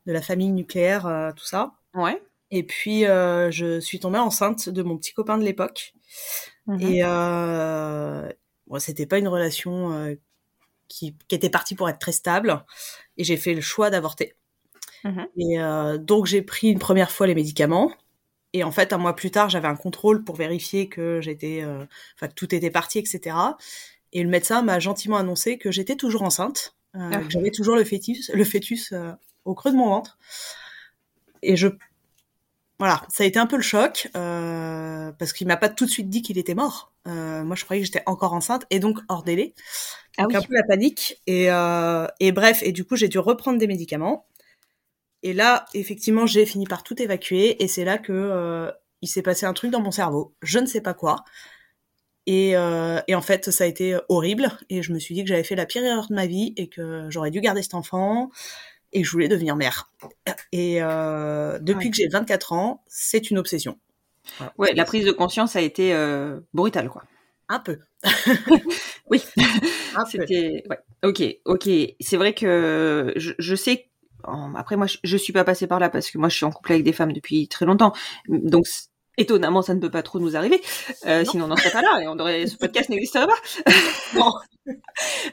de 0.05 0.11
la 0.11 0.21
famille 0.21 0.51
nucléaire, 0.51 1.05
euh, 1.05 1.31
tout 1.31 1.45
ça. 1.45 1.73
Ouais. 1.93 2.21
Et 2.51 2.63
puis 2.63 3.05
euh, 3.05 3.51
je 3.51 3.79
suis 3.79 3.99
tombée 3.99 4.19
enceinte 4.19 4.69
de 4.69 4.83
mon 4.83 4.97
petit 4.97 5.13
copain 5.13 5.37
de 5.37 5.43
l'époque. 5.43 5.93
Mmh. 6.67 6.81
Et 6.81 7.01
euh, 7.03 8.29
bon, 8.67 8.79
c'était 8.79 9.05
pas 9.05 9.17
une 9.17 9.27
relation 9.27 10.15
qui, 10.87 11.15
qui, 11.27 11.35
était 11.35 11.49
partie 11.49 11.75
pour 11.75 11.89
être 11.89 11.99
très 11.99 12.11
stable. 12.11 12.63
Et 13.17 13.23
j'ai 13.23 13.37
fait 13.37 13.53
le 13.53 13.61
choix 13.61 13.89
d'avorter. 13.89 14.35
Mmh. 15.03 15.23
Et 15.37 15.57
donc 15.99 16.27
j'ai 16.27 16.41
pris 16.41 16.69
une 16.69 16.79
première 16.79 17.11
fois 17.11 17.27
les 17.27 17.35
médicaments. 17.35 17.91
Et 18.53 18.63
en 18.63 18.71
fait, 18.71 18.93
un 18.93 18.97
mois 18.97 19.15
plus 19.15 19.31
tard, 19.31 19.49
j'avais 19.49 19.67
un 19.67 19.75
contrôle 19.75 20.23
pour 20.23 20.35
vérifier 20.35 20.87
que 20.87 21.19
j'étais, 21.21 21.61
euh, 21.63 21.83
enfin 22.15 22.27
que 22.27 22.33
tout 22.33 22.53
était 22.53 22.69
parti, 22.69 22.99
etc. 22.99 23.35
Et 24.13 24.21
le 24.23 24.29
médecin 24.29 24.61
m'a 24.61 24.79
gentiment 24.79 25.17
annoncé 25.17 25.57
que 25.57 25.71
j'étais 25.71 25.95
toujours 25.95 26.21
enceinte, 26.21 26.75
euh, 26.95 27.09
ah. 27.11 27.17
que 27.17 27.29
j'avais 27.29 27.49
toujours 27.49 27.75
le 27.75 27.83
fœtus, 27.83 28.29
le 28.33 28.43
fœtus 28.43 28.91
euh, 28.93 29.11
au 29.43 29.55
creux 29.55 29.71
de 29.71 29.75
mon 29.75 29.89
ventre. 29.89 30.19
Et 31.41 31.57
je, 31.57 31.67
voilà, 32.77 33.01
ça 33.09 33.23
a 33.23 33.27
été 33.27 33.39
un 33.39 33.47
peu 33.47 33.55
le 33.55 33.63
choc 33.63 34.09
euh, 34.15 35.11
parce 35.13 35.33
qu'il 35.33 35.47
m'a 35.47 35.57
pas 35.57 35.69
tout 35.69 35.85
de 35.85 35.89
suite 35.89 36.09
dit 36.09 36.21
qu'il 36.21 36.37
était 36.37 36.53
mort. 36.53 36.93
moi, 37.05 37.55
je 37.55 37.63
croyais 37.63 37.81
que 37.81 37.87
j'étais 37.87 38.03
encore 38.05 38.33
enceinte 38.33 38.65
et 38.69 38.79
donc 38.79 38.99
hors 39.09 39.23
délai. 39.23 39.55
Ah 40.17 40.23
donc 40.23 40.35
un 40.35 40.41
peu 40.43 40.53
la 40.53 40.63
panique. 40.63 41.19
Et, 41.25 41.47
et 42.19 42.31
bref, 42.31 42.61
et 42.61 42.71
du 42.71 42.85
coup, 42.85 42.95
j'ai 42.95 43.07
dû 43.07 43.17
reprendre 43.17 43.57
des 43.57 43.67
médicaments. 43.67 44.27
Et 45.23 45.33
là, 45.33 45.65
effectivement, 45.73 46.25
j'ai 46.25 46.45
fini 46.45 46.65
par 46.65 46.83
tout 46.83 47.01
évacuer 47.01 47.61
et 47.63 47.67
c'est 47.67 47.85
là 47.85 47.97
que 47.97 48.11
euh, 48.13 48.71
il 49.01 49.07
s'est 49.07 49.21
passé 49.21 49.45
un 49.45 49.53
truc 49.53 49.71
dans 49.71 49.81
mon 49.81 49.91
cerveau. 49.91 50.33
Je 50.41 50.59
ne 50.59 50.65
sais 50.65 50.81
pas 50.81 50.93
quoi. 50.93 51.23
Et, 52.25 52.55
euh, 52.55 53.01
et, 53.07 53.15
en 53.15 53.21
fait, 53.21 53.51
ça 53.51 53.65
a 53.65 53.67
été 53.67 53.97
horrible. 54.09 54.49
Et 54.69 54.81
je 54.81 54.93
me 54.93 54.99
suis 54.99 55.13
dit 55.13 55.23
que 55.23 55.29
j'avais 55.29 55.43
fait 55.43 55.55
la 55.55 55.65
pire 55.65 55.83
erreur 55.83 56.07
de 56.07 56.13
ma 56.15 56.25
vie 56.25 56.53
et 56.55 56.67
que 56.69 57.07
j'aurais 57.09 57.31
dû 57.31 57.41
garder 57.41 57.61
cet 57.63 57.73
enfant. 57.73 58.29
et 58.93 59.03
je 59.03 59.11
voulais 59.11 59.27
devenir 59.27 59.55
mère. 59.55 59.91
Et 60.53 60.77
euh, 60.81 61.59
depuis 61.59 61.85
Ouais. 61.87 61.91
que 61.91 61.97
j'ai 61.97 62.07
24 62.09 62.53
ans, 62.53 62.83
c'est 62.87 63.31
une 63.31 63.39
obsession. 63.39 63.79
Voilà. 64.37 64.53
Ouais, 64.57 64.73
la 64.75 64.85
prise 64.85 65.05
de 65.05 65.11
conscience 65.11 65.55
a 65.55 65.61
été 65.61 65.93
euh, 65.93 66.39
brutale, 66.53 66.89
quoi. 66.89 67.03
Un 67.49 67.59
peu. 67.59 67.79
Oui. 69.09 69.21
C'était 70.09 70.63
ouais. 70.69 70.79
Ok, 71.03 71.23
ok. 71.45 71.69
C'est 71.99 72.17
vrai 72.17 72.33
que 72.33 73.13
je, 73.15 73.33
je 73.37 73.55
sais. 73.55 73.89
En- 74.25 74.53
Après, 74.55 74.75
moi, 74.77 74.87
je, 74.87 74.97
je 75.03 75.17
suis 75.17 75.33
pas 75.33 75.43
passée 75.43 75.67
par 75.67 75.79
là 75.79 75.89
parce 75.89 76.09
que 76.11 76.17
moi, 76.17 76.29
je 76.29 76.35
suis 76.37 76.45
en 76.45 76.51
couple 76.51 76.71
avec 76.73 76.83
des 76.83 76.93
femmes 76.93 77.13
depuis 77.13 77.47
très 77.47 77.65
longtemps. 77.65 77.93
Donc, 78.27 78.65
étonnamment, 79.17 79.61
ça 79.61 79.73
ne 79.75 79.79
peut 79.79 79.91
pas 79.91 80.03
trop 80.03 80.19
nous 80.19 80.35
arriver. 80.35 80.61
Euh, 81.05 81.23
Non. 81.23 81.29
sinon, 81.31 81.45
on 81.45 81.47
n'en 81.49 81.55
serait 81.57 81.71
pas 81.71 81.81
là 81.81 81.99
et 82.01 82.07
on 82.07 82.17
aurait, 82.19 82.47
ce 82.47 82.57
podcast 82.57 82.89
n'existerait 82.89 83.27
pas. 83.27 83.37
Non. 84.15 84.33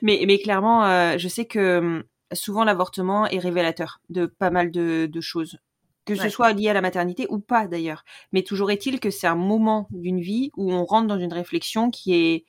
mais, 0.03 0.23
mais 0.27 0.39
clairement, 0.39 0.85
euh, 0.85 1.17
je 1.19 1.29
sais 1.29 1.45
que 1.47 1.79
hum, 1.79 2.05
souvent 2.33 2.65
l'avortement 2.65 3.27
est 3.27 3.39
révélateur 3.39 4.01
de 4.09 4.27
pas 4.27 4.51
mal 4.51 4.71
de, 4.71 5.07
de 5.07 5.21
choses. 5.21 5.59
Que 6.07 6.15
ce 6.17 6.23
Ouais. 6.23 6.31
soit 6.31 6.53
lié 6.53 6.69
à 6.71 6.73
la 6.73 6.81
maternité 6.81 7.27
ou 7.29 7.39
pas 7.39 7.69
d'ailleurs. 7.69 8.05
Mais 8.33 8.43
toujours 8.43 8.71
est-il 8.71 8.99
que 9.01 9.11
c'est 9.11 9.27
un 9.29 9.37
moment 9.37 9.87
d'une 9.91 10.21
vie 10.21 10.51
où 10.57 10.73
on 10.73 10.85
rentre 10.85 11.07
dans 11.07 11.19
une 11.19 11.33
réflexion 11.33 11.91
qui 11.91 12.15
est, 12.15 12.45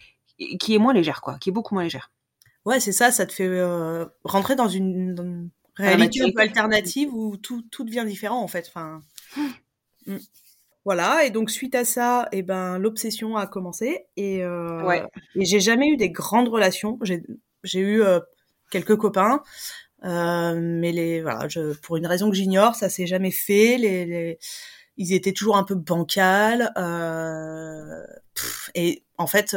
qui 0.58 0.74
est 0.74 0.78
moins 0.80 0.94
légère, 0.94 1.22
quoi, 1.22 1.38
qui 1.38 1.50
est 1.50 1.52
beaucoup 1.52 1.76
moins 1.76 1.84
légère. 1.84 2.12
Ouais, 2.66 2.80
c'est 2.80 2.92
ça, 2.94 3.12
ça 3.12 3.26
te 3.26 3.34
fait 3.34 3.48
euh, 3.48 4.06
rentrer 4.24 4.56
dans 4.56 4.68
une, 4.70 5.14
dans 5.14 5.24
une 5.24 5.50
la 5.61 5.61
réalité 5.76 6.22
un 6.22 6.28
maturité. 6.28 6.34
peu 6.34 6.42
alternative 6.42 7.14
où 7.14 7.38
tout, 7.38 7.64
tout 7.72 7.84
devient 7.84 8.06
différent 8.08 8.42
en 8.42 8.48
fait. 8.48 8.66
Enfin, 8.68 9.02
mm. 10.08 10.18
Voilà, 10.84 11.26
et 11.26 11.30
donc 11.30 11.52
suite 11.52 11.76
à 11.76 11.86
ça, 11.86 12.28
eh 12.32 12.42
ben, 12.42 12.80
l'obsession 12.80 13.38
a 13.38 13.46
commencé 13.46 14.08
et, 14.18 14.44
euh, 14.44 14.84
Ouais. 14.84 15.04
et 15.36 15.46
j'ai 15.46 15.60
jamais 15.60 15.88
eu 15.90 15.96
des 15.98 16.10
grandes 16.10 16.50
relations. 16.50 16.98
J'ai 17.64 17.80
eu 17.80 18.02
euh, 18.02 18.20
quelques 18.72 18.96
copains, 18.98 19.44
euh, 20.06 20.60
mais 20.60 20.92
les 20.92 21.22
voilà, 21.22 21.48
je, 21.50 21.74
pour 21.82 21.98
une 21.98 22.08
raison 22.08 22.32
que 22.32 22.36
j'ignore, 22.36 22.74
ça 22.74 22.90
s'est 22.90 23.06
jamais 23.06 23.30
fait. 23.30 23.78
Les, 23.78 24.06
les- 24.06 24.40
ils 24.98 25.14
étaient 25.14 25.34
toujours 25.34 25.56
un 25.58 25.64
peu 25.64 25.76
bancals. 25.76 26.72
Pff, 28.34 28.72
et 28.74 29.04
en 29.20 29.28
fait, 29.28 29.56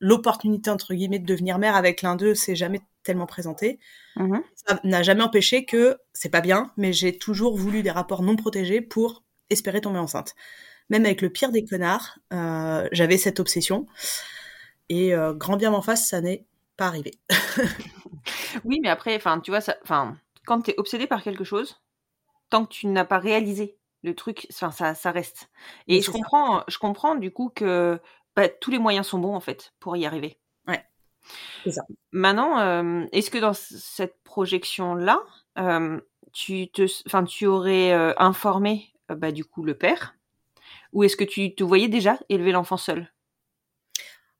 l'opportunité 0.00 0.68
entre 0.70 0.92
guillemets 0.94 1.18
de 1.20 1.26
devenir 1.26 1.58
mère 1.58 1.74
avec 1.76 2.02
l'un 2.02 2.16
d'eux 2.16 2.34
s'est 2.34 2.56
jamais 2.56 2.80
tellement 3.02 3.26
présentée. 3.26 3.78
Mhm. 4.16 4.42
Ça 4.54 4.80
n'a 4.84 5.02
jamais 5.02 5.22
empêché 5.22 5.64
que 5.64 5.98
c'est 6.14 6.28
pas 6.30 6.40
bien, 6.42 6.72
mais 6.76 6.92
j'ai 6.92 7.18
toujours 7.18 7.56
voulu 7.56 7.82
des 7.82 7.90
rapports 7.90 8.22
non 8.22 8.36
protégés 8.36 8.80
pour 8.80 9.24
espérer 9.50 9.80
tomber 9.80 9.98
enceinte. 9.98 10.34
Même 10.90 11.06
avec 11.06 11.22
le 11.22 11.30
pire 11.30 11.52
des 11.52 11.64
connards, 11.64 12.18
euh, 12.32 12.88
j'avais 12.92 13.18
cette 13.18 13.40
obsession. 13.40 13.86
Et 14.88 15.14
euh, 15.14 15.32
grand 15.34 15.56
bien 15.56 15.70
m'en 15.70 15.82
face, 15.82 16.06
ça 16.08 16.20
n'est 16.20 16.46
pas 16.76 16.86
arrivé. 16.86 17.12
Oui, 18.64 18.80
mais 18.82 18.88
après, 18.88 19.16
enfin, 19.16 19.40
tu 19.40 19.50
vois, 19.50 19.60
ça, 19.60 19.76
enfin, 19.82 20.16
quand 20.46 20.62
t'es 20.62 20.74
obsédé 20.78 21.06
par 21.06 21.22
quelque 21.22 21.44
chose, 21.44 21.80
tant 22.50 22.66
que 22.66 22.72
tu 22.74 22.86
n'as 22.88 23.04
pas 23.04 23.18
réalisé 23.20 23.78
le 24.04 24.14
truc, 24.16 24.48
enfin, 24.52 24.70
ça, 24.72 24.94
ça 24.94 25.12
reste. 25.12 25.50
Et 25.88 26.00
Oui, 26.00 26.02
je 26.02 26.10
ça. 26.10 26.12
comprends, 26.12 26.64
je 26.68 26.78
comprends 26.78 27.16
du 27.16 27.32
coup 27.32 27.50
que 27.50 28.00
bah, 28.36 28.48
tous 28.48 28.70
les 28.70 28.78
moyens 28.80 29.06
sont 29.08 29.18
bons 29.20 29.34
en 29.36 29.40
fait 29.40 29.74
pour 29.80 29.96
y 29.96 30.06
arriver. 30.06 30.38
Ouais, 31.30 31.64
c'est 31.64 31.72
ça. 31.72 31.82
Maintenant, 32.12 32.58
euh, 32.60 33.06
est-ce 33.12 33.30
que 33.30 33.38
dans 33.38 33.52
cette 33.54 34.16
projection-là, 34.24 35.20
euh, 35.58 36.00
tu 36.32 36.68
te, 36.70 36.86
tu 37.24 37.46
aurais 37.46 37.92
euh, 37.92 38.12
informé, 38.16 38.92
bah, 39.08 39.32
du 39.32 39.44
coup, 39.44 39.62
le 39.62 39.74
père, 39.74 40.14
ou 40.92 41.04
est-ce 41.04 41.16
que 41.16 41.24
tu 41.24 41.54
te 41.54 41.64
voyais 41.64 41.88
déjà 41.88 42.18
élever 42.28 42.52
l'enfant 42.52 42.76
seul? 42.76 43.12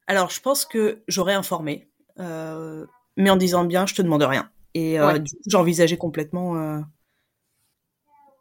Alors, 0.06 0.30
je 0.30 0.40
pense 0.40 0.64
que 0.64 1.02
j'aurais 1.08 1.34
informé, 1.34 1.88
mais 2.16 3.30
en 3.30 3.36
disant 3.36 3.64
bien, 3.64 3.86
je 3.86 3.94
te 3.94 4.02
demande 4.02 4.22
rien. 4.22 4.50
Et 4.74 5.00
Ouais. 5.00 5.20
du 5.20 5.30
coup, 5.30 5.42
j'envisageais 5.46 5.96
complètement, 5.96 6.82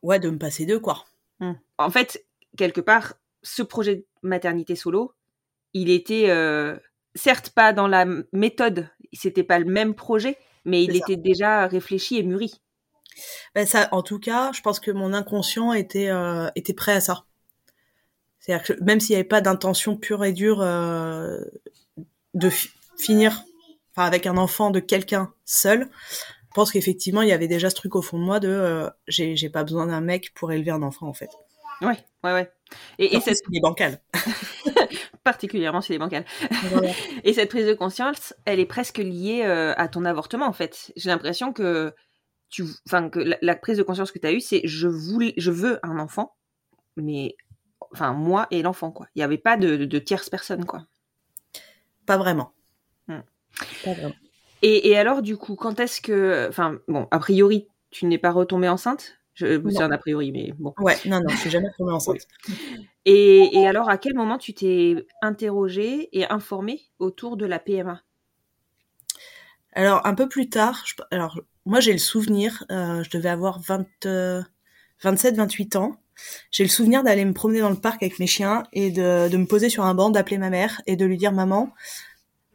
ouais, 0.02 0.20
de 0.20 0.30
me 0.30 0.38
passer 0.38 0.66
d'eux, 0.66 0.80
quoi. 0.80 1.06
Hmm. 1.40 1.54
En 1.78 1.90
fait, 1.90 2.26
quelque 2.58 2.82
part, 2.82 3.14
ce 3.44 3.62
projet 3.62 3.98
de 3.98 4.06
maternité 4.24 4.76
solo, 4.76 5.14
il 5.74 5.90
était 5.90 6.30
certes 7.20 7.52
pas 7.52 7.74
dans 7.74 7.88
la 7.88 8.06
méthode, 8.34 8.90
c'était 9.14 9.44
pas 9.44 9.60
le 9.60 9.66
même 9.66 9.94
projet, 9.96 10.38
mais 10.66 10.84
il 10.84 10.96
ça. 10.96 11.04
était 11.04 11.18
déjà 11.18 11.68
réfléchi 11.68 12.18
et 12.18 12.24
mûri. 12.24 12.62
Ben 13.56 13.66
ça, 13.66 13.90
en 13.92 14.02
tout 14.04 14.20
cas, 14.20 14.52
je 14.54 14.62
pense 14.62 14.80
que 14.80 14.92
mon 14.92 15.14
inconscient 15.14 15.74
était 15.74 16.10
euh, 16.10 16.50
était 16.56 16.74
prêt 16.74 16.94
à 16.94 17.02
ça. 17.02 17.26
C'est-à-dire 18.40 18.66
que 18.66 18.84
même 18.84 19.00
s'il 19.00 19.14
n'y 19.14 19.20
avait 19.20 19.28
pas 19.28 19.42
d'intention 19.42 19.98
pure 19.98 20.24
et 20.24 20.34
dure 20.34 20.62
euh, 20.62 21.40
de 22.34 22.50
fi- 22.50 22.70
finir, 22.98 23.44
enfin 23.92 24.06
avec 24.08 24.26
un 24.26 24.38
enfant 24.38 24.72
de 24.72 24.80
quelqu'un 24.80 25.34
seul, 25.46 25.90
je 26.12 26.54
pense 26.56 26.72
qu'effectivement 26.72 27.22
il 27.22 27.30
y 27.30 27.34
avait 27.34 27.48
déjà 27.48 27.70
ce 27.70 27.76
truc 27.76 27.96
au 27.96 28.02
fond 28.02 28.18
de 28.18 28.24
moi 28.24 28.40
de 28.40 28.48
euh, 28.50 28.90
j'ai 29.08 29.50
pas 29.50 29.64
besoin 29.64 29.88
d'un 29.88 30.02
mec 30.02 30.34
pour 30.34 30.52
élever 30.52 30.72
un 30.72 30.82
enfant 30.82 31.08
en 31.08 31.14
fait. 31.14 31.30
Ouais, 31.82 31.98
ouais, 32.24 32.34
ouais. 32.34 32.52
Et, 32.98 33.16
et 33.16 33.20
cette, 33.20 33.40
il 33.50 33.58
est 33.58 33.62
bancal. 33.62 34.00
particulièrement 35.24 35.82
chez 35.82 35.94
les 35.94 36.00
bancales. 36.00 36.26
Voilà. 36.72 36.90
Et 37.24 37.34
cette 37.34 37.50
prise 37.50 37.68
de 37.68 37.74
conscience, 37.74 38.34
elle 38.46 38.60
est 38.60 38.66
presque 38.66 38.98
liée 38.98 39.44
euh, 39.44 39.74
à 39.78 39.88
ton 39.88 40.06
avortement, 40.06 40.48
en 40.48 40.54
fait. 40.54 40.92
J'ai 40.96 41.10
l'impression 41.10 41.54
que 41.54 41.94
tu, 42.50 42.66
enfin, 42.88 43.10
que 43.10 43.20
la, 43.20 43.38
la 43.42 43.56
prise 43.56 43.78
de 43.78 43.84
conscience 43.84 44.12
que 44.12 44.20
tu 44.20 44.26
as 44.26 44.32
eue, 44.32 44.40
c'est 44.40 44.62
je 44.64 44.88
voulais, 44.88 45.34
je 45.38 45.52
veux 45.52 45.80
un 45.84 46.00
enfant, 46.00 46.36
mais, 46.96 47.36
enfin, 47.94 48.14
moi 48.14 48.48
et 48.50 48.62
l'enfant, 48.62 48.92
quoi. 48.92 49.08
Il 49.14 49.20
n'y 49.20 49.24
avait 49.24 49.38
pas 49.38 49.56
de, 49.56 49.76
de, 49.76 49.86
de 49.86 50.00
tierce 50.00 50.30
personne, 50.30 50.66
quoi. 50.66 50.86
Pas 52.06 52.18
vraiment. 52.18 52.54
Hmm. 53.08 53.22
Pas 53.84 53.94
vraiment. 53.94 54.16
Et, 54.62 54.90
et 54.90 54.98
alors, 54.98 55.22
du 55.22 55.38
coup, 55.38 55.56
quand 55.56 55.80
est-ce 55.80 56.02
que, 56.02 56.48
enfin, 56.50 56.80
bon, 56.88 57.08
a 57.12 57.20
priori, 57.20 57.68
tu 57.92 58.08
n'es 58.08 58.18
pas 58.18 58.32
retombée 58.32 58.68
enceinte. 58.68 59.19
Je- 59.40 59.62
C'est 59.70 59.80
Non. 59.80 59.82
un 59.86 59.92
a 59.92 59.98
priori, 59.98 60.32
mais 60.34 60.54
bon. 60.60 60.74
Ouais, 60.80 60.98
non, 61.06 61.20
non, 61.22 61.30
je 61.30 61.38
suis 61.38 61.50
jamais 61.50 61.70
tombée 61.78 61.94
enceinte. 61.94 62.28
Et, 63.06 63.58
et 63.58 63.66
alors, 63.68 63.90
à 63.90 63.98
quel 63.98 64.14
moment 64.14 64.38
tu 64.38 64.54
t'es 64.54 65.08
interrogée 65.22 66.10
et 66.12 66.26
informée 66.30 66.82
autour 67.00 67.38
de 67.38 67.46
la 67.46 67.58
PMA 67.58 68.02
Alors, 69.74 70.06
un 70.06 70.14
peu 70.16 70.28
plus 70.28 70.50
tard, 70.50 70.84
je- 70.86 70.94
alors, 71.12 71.40
moi, 71.66 71.80
j'ai 71.80 71.94
le 71.94 71.98
souvenir, 72.00 72.66
euh, 72.72 73.02
je 73.04 73.10
devais 73.10 73.30
avoir 73.30 73.60
20, 73.62 73.88
euh, 74.06 74.42
27, 75.02 75.36
28 75.36 75.76
ans. 75.78 75.96
J'ai 76.52 76.64
le 76.64 76.70
souvenir 76.70 77.02
d'aller 77.04 77.24
me 77.24 77.34
promener 77.34 77.62
dans 77.62 77.70
le 77.70 77.78
parc 77.80 78.04
avec 78.04 78.20
mes 78.20 78.28
chiens 78.28 78.64
et 78.74 78.92
de, 78.92 79.30
de 79.30 79.38
me 79.38 79.46
poser 79.46 79.70
sur 79.70 79.86
un 79.86 79.94
banc, 79.96 80.10
d'appeler 80.10 80.38
ma 80.38 80.50
mère 80.50 80.82
et 80.86 80.98
de 80.98 81.06
lui 81.06 81.16
dire, 81.18 81.32
maman, 81.32 81.74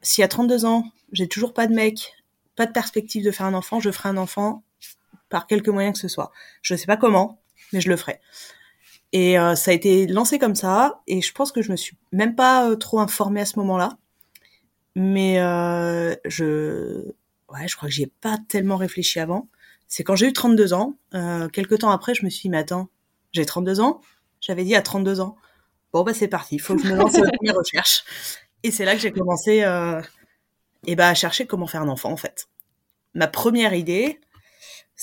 si 0.02 0.22
à 0.22 0.28
32 0.28 0.66
ans, 0.66 0.84
j'ai 1.12 1.26
toujours 1.28 1.54
pas 1.54 1.66
de 1.66 1.74
mec, 1.74 2.12
pas 2.56 2.66
de 2.66 2.72
perspective 2.72 3.24
de 3.24 3.30
faire 3.30 3.46
un 3.46 3.54
enfant, 3.54 3.80
je 3.80 3.90
ferai 3.90 4.10
un 4.10 4.18
enfant 4.18 4.62
par 5.34 5.48
quelque 5.48 5.72
moyen 5.72 5.90
que 5.90 5.98
ce 5.98 6.06
soit. 6.06 6.30
Je 6.62 6.76
sais 6.76 6.86
pas 6.86 6.96
comment, 6.96 7.42
mais 7.72 7.80
je 7.80 7.88
le 7.88 7.96
ferai. 7.96 8.20
Et 9.12 9.36
euh, 9.36 9.56
ça 9.56 9.72
a 9.72 9.74
été 9.74 10.06
lancé 10.06 10.38
comme 10.38 10.54
ça, 10.54 11.02
et 11.08 11.20
je 11.22 11.32
pense 11.32 11.50
que 11.50 11.60
je 11.60 11.72
me 11.72 11.76
suis 11.76 11.96
même 12.12 12.36
pas 12.36 12.70
euh, 12.70 12.76
trop 12.76 13.00
informée 13.00 13.40
à 13.40 13.44
ce 13.44 13.58
moment-là. 13.58 13.98
Mais 14.94 15.40
euh, 15.40 16.14
je, 16.24 17.02
ouais, 17.48 17.66
je 17.66 17.74
crois 17.74 17.88
que 17.88 17.92
j'y 17.92 18.04
ai 18.04 18.12
pas 18.20 18.38
tellement 18.46 18.76
réfléchi 18.76 19.18
avant. 19.18 19.48
C'est 19.88 20.04
quand 20.04 20.14
j'ai 20.14 20.28
eu 20.28 20.32
32 20.32 20.72
ans, 20.72 20.94
quelques 21.52 21.80
temps 21.80 21.90
après, 21.90 22.14
je 22.14 22.24
me 22.24 22.30
suis 22.30 22.42
dit, 22.42 22.50
mais 22.50 22.58
attends, 22.58 22.88
j'ai 23.32 23.44
32 23.44 23.80
ans, 23.80 24.02
j'avais 24.40 24.62
dit 24.62 24.76
à 24.76 24.82
32 24.82 25.20
ans. 25.20 25.36
Bon, 25.92 26.04
bah 26.04 26.14
c'est 26.14 26.28
parti, 26.28 26.54
il 26.56 26.60
faut 26.60 26.76
que 26.76 26.82
je 26.82 26.92
me 26.92 26.96
lance 26.96 27.12
dans 27.12 27.24
mes 27.42 27.50
recherches. 27.50 28.04
Et 28.62 28.70
c'est 28.70 28.84
là 28.84 28.94
que 28.94 29.00
j'ai 29.00 29.10
commencé 29.10 29.64
et 30.86 30.94
bah, 30.94 31.08
à 31.08 31.14
chercher 31.14 31.46
comment 31.46 31.66
faire 31.66 31.82
un 31.82 31.88
enfant, 31.88 32.12
en 32.12 32.16
fait. 32.16 32.46
Ma 33.14 33.26
première 33.26 33.74
idée, 33.74 34.20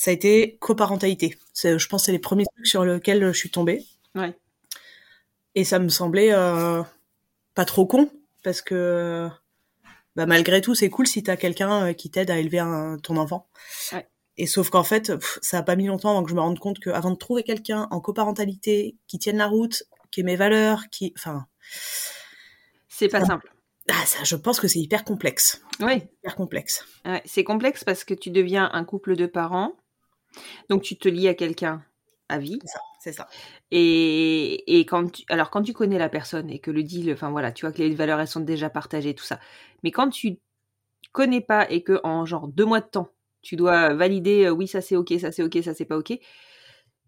ça 0.01 0.09
a 0.09 0.13
été 0.15 0.57
coparentalité. 0.59 1.37
Je 1.63 1.85
pense 1.87 2.01
que 2.01 2.05
c'est 2.07 2.11
les 2.11 2.17
premiers 2.17 2.45
trucs 2.55 2.65
sur 2.65 2.83
lesquels 2.83 3.23
je 3.31 3.37
suis 3.37 3.51
tombée. 3.51 3.85
Ouais. 4.15 4.35
Et 5.53 5.63
ça 5.63 5.77
me 5.77 5.89
semblait 5.89 6.33
euh, 6.33 6.81
pas 7.53 7.65
trop 7.65 7.85
con, 7.85 8.09
parce 8.43 8.63
que 8.63 9.29
bah, 10.15 10.25
malgré 10.25 10.59
tout, 10.61 10.73
c'est 10.73 10.89
cool 10.89 11.05
si 11.05 11.21
t'as 11.21 11.35
quelqu'un 11.37 11.89
euh, 11.89 11.93
qui 11.93 12.09
t'aide 12.09 12.31
à 12.31 12.39
élever 12.39 12.57
un- 12.57 12.97
ton 12.97 13.15
enfant. 13.15 13.47
Ouais. 13.93 14.07
Et 14.37 14.47
sauf 14.47 14.71
qu'en 14.71 14.83
fait, 14.83 15.15
pff, 15.15 15.37
ça 15.43 15.59
a 15.59 15.61
pas 15.61 15.75
mis 15.75 15.85
longtemps 15.85 16.09
avant 16.09 16.23
que 16.23 16.31
je 16.31 16.35
me 16.35 16.41
rende 16.41 16.57
compte 16.57 16.79
qu'avant 16.79 17.11
de 17.11 17.15
trouver 17.17 17.43
quelqu'un 17.43 17.87
en 17.91 18.01
coparentalité, 18.01 18.95
qui 19.05 19.19
tienne 19.19 19.37
la 19.37 19.45
route, 19.45 19.83
qui 20.09 20.21
ait 20.21 20.23
mes 20.23 20.35
valeurs, 20.35 20.85
qui... 20.89 21.13
Enfin, 21.15 21.45
C'est 22.89 23.07
pas 23.07 23.23
simple. 23.23 23.53
ah, 23.91 24.03
ça, 24.07 24.23
je 24.23 24.35
pense 24.35 24.59
que 24.59 24.67
c'est 24.67 24.79
hyper 24.79 25.03
complexe. 25.03 25.61
Oui, 25.79 25.97
Hyper 26.23 26.35
complexe. 26.35 26.85
Ouais, 27.05 27.21
c'est 27.25 27.43
complexe 27.43 27.83
parce 27.83 28.03
que 28.03 28.15
tu 28.15 28.31
deviens 28.31 28.67
un 28.73 28.83
couple 28.83 29.15
de 29.15 29.27
parents, 29.27 29.73
donc 30.69 30.81
tu 30.83 30.97
te 30.97 31.07
lis 31.07 31.27
à 31.27 31.33
quelqu'un 31.33 31.83
à 32.29 32.39
vie. 32.39 32.59
C'est 32.61 32.67
ça. 32.71 32.79
C'est 32.99 33.13
ça. 33.13 33.27
Et, 33.71 34.79
et 34.79 34.85
quand 34.85 35.11
tu, 35.11 35.23
alors 35.29 35.49
quand 35.49 35.63
tu 35.63 35.73
connais 35.73 35.97
la 35.97 36.09
personne 36.09 36.49
et 36.49 36.59
que 36.59 36.71
le 36.71 36.83
deal, 36.83 37.11
enfin 37.11 37.31
voilà, 37.31 37.51
tu 37.51 37.65
vois 37.65 37.73
que 37.73 37.79
les 37.79 37.95
valeurs 37.95 38.19
elles 38.19 38.27
sont 38.27 38.39
déjà 38.41 38.69
partagées, 38.69 39.15
tout 39.15 39.23
ça. 39.23 39.39
Mais 39.83 39.91
quand 39.91 40.09
tu 40.09 40.37
connais 41.11 41.41
pas 41.41 41.69
et 41.69 41.83
que 41.83 41.99
en 42.03 42.25
genre 42.25 42.47
deux 42.47 42.65
mois 42.65 42.81
de 42.81 42.87
temps, 42.87 43.09
tu 43.41 43.55
dois 43.55 43.93
valider, 43.93 44.45
euh, 44.45 44.51
oui 44.51 44.67
ça 44.67 44.81
c'est 44.81 44.95
ok, 44.95 45.13
ça 45.19 45.31
c'est 45.31 45.43
ok, 45.43 45.59
ça 45.63 45.73
c'est 45.73 45.85
pas 45.85 45.97
ok, 45.97 46.13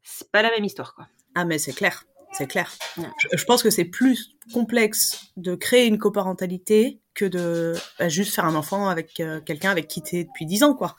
c'est 0.02 0.32
pas 0.32 0.42
la 0.42 0.50
même 0.50 0.66
histoire 0.66 0.96
quoi. 0.96 1.08
Ah, 1.36 1.46
mais 1.46 1.58
c'est 1.58 1.74
clair. 1.74 2.06
C'est 2.32 2.48
clair. 2.48 2.72
Ouais. 2.98 3.06
Je, 3.20 3.38
je 3.38 3.46
pense 3.46 3.62
que 3.62 3.70
c'est 3.70 3.86
plus 3.86 4.36
complexe 4.52 5.32
de 5.38 5.54
créer 5.54 5.86
une 5.86 6.00
coparentalité 6.00 7.00
que 7.14 7.26
de 7.26 7.74
bah, 8.00 8.10
juste 8.10 8.34
faire 8.34 8.46
un 8.46 8.56
enfant 8.56 8.90
avec 8.90 9.20
euh, 9.20 9.40
quelqu'un 9.42 9.70
avec 9.70 9.88
qui 9.88 10.02
t'es 10.02 10.24
depuis 10.24 10.48
10 10.48 10.64
ans, 10.64 10.74
quoi. 10.74 10.96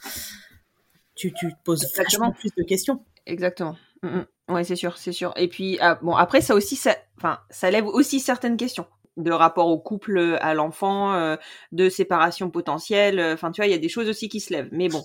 Tu, 1.15 1.33
tu 1.33 1.49
te 1.51 1.63
poses 1.65 1.85
Exactement. 1.85 2.27
vachement 2.27 2.33
plus 2.33 2.51
de 2.57 2.63
questions. 2.63 3.05
Exactement. 3.27 3.77
Mm, 4.03 4.09
mm. 4.09 4.27
Ouais, 4.49 4.65
c'est 4.65 4.77
sûr, 4.77 4.99
c'est 4.99 5.13
sûr. 5.13 5.33
Et 5.37 5.49
puis, 5.49 5.79
ah, 5.81 5.99
bon, 6.03 6.15
après, 6.15 6.41
ça 6.41 6.55
aussi, 6.55 6.77
ça, 6.77 6.97
enfin, 7.17 7.39
ça 7.51 7.71
lève 7.71 7.87
aussi 7.87 8.21
certaines 8.21 8.57
questions 8.57 8.87
de 9.17 9.31
rapport 9.31 9.69
au 9.69 9.79
couple, 9.79 10.39
à 10.41 10.55
l'enfant, 10.55 11.15
euh, 11.15 11.37
de 11.73 11.89
séparation 11.89 12.51
potentielle. 12.51 13.21
euh, 13.21 13.35
Enfin, 13.35 13.53
tu 13.53 13.61
vois, 13.61 13.67
il 13.67 13.71
y 13.71 13.75
a 13.75 13.79
des 13.79 13.89
choses 13.89 14.09
aussi 14.09 14.29
qui 14.29 14.41
se 14.41 14.53
lèvent. 14.53 14.69
Mais 14.73 14.89
bon, 14.89 15.05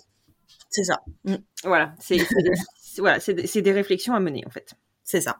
C'est 0.69 0.83
ça. 0.83 1.01
Mm, 1.25 1.35
voilà, 1.63 1.93
c'est 1.99 2.17
voilà, 2.97 3.19
c'est 3.19 3.61
des, 3.61 3.71
réflexions 3.71 4.13
à 4.13 4.19
mener 4.19 4.43
en 4.45 4.49
fait. 4.49 4.73
C'est 5.03 5.21
ça. 5.21 5.37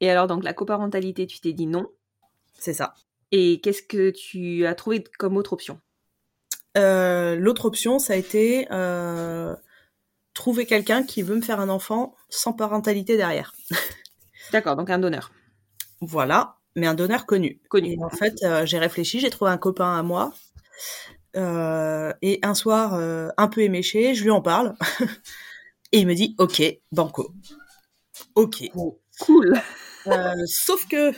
Et 0.00 0.10
alors, 0.10 0.26
donc, 0.26 0.44
la 0.44 0.52
coparentalité, 0.54 1.26
tu 1.26 1.40
t'es 1.40 1.52
dit 1.52 1.66
non. 1.66 1.86
C'est 2.58 2.74
ça. 2.74 2.94
Et 3.32 3.60
qu'est-ce 3.60 3.82
que 3.82 4.10
tu 4.10 4.66
as 4.66 4.74
trouvé 4.74 5.04
comme 5.18 5.36
autre 5.36 5.52
option? 5.52 5.80
Euh, 6.76 7.36
L'autre 7.36 7.66
option, 7.66 7.98
ça 7.98 8.12
a 8.12 8.16
été 8.16 8.66
euh, 8.70 9.54
trouver 10.36 10.66
quelqu'un 10.66 11.02
qui 11.02 11.22
veut 11.22 11.34
me 11.34 11.40
faire 11.40 11.58
un 11.58 11.68
enfant 11.68 12.14
sans 12.28 12.52
parentalité 12.52 13.16
derrière. 13.16 13.52
D'accord, 14.52 14.76
donc 14.76 14.90
un 14.90 14.98
donneur 15.00 15.32
Voilà, 16.00 16.58
mais 16.76 16.86
un 16.86 16.94
donneur 16.94 17.26
connu. 17.26 17.60
connu. 17.68 17.94
Et 17.94 17.98
en 18.04 18.10
fait, 18.10 18.34
euh, 18.44 18.64
j'ai 18.64 18.78
réfléchi, 18.78 19.18
j'ai 19.18 19.30
trouvé 19.30 19.50
un 19.50 19.56
copain 19.56 19.98
à 19.98 20.02
moi. 20.04 20.32
Euh, 21.36 22.12
et 22.22 22.38
un 22.42 22.54
soir, 22.54 22.94
euh, 22.94 23.30
un 23.38 23.48
peu 23.48 23.62
éméché, 23.62 24.14
je 24.14 24.22
lui 24.22 24.30
en 24.30 24.42
parle. 24.42 24.76
et 25.92 25.98
il 25.98 26.06
me 26.06 26.14
dit, 26.14 26.36
ok, 26.38 26.62
banco. 26.92 27.32
Ok. 28.34 28.70
Cool. 29.18 29.58
Euh, 30.06 30.34
sauf 30.46 30.86
que... 30.86 31.12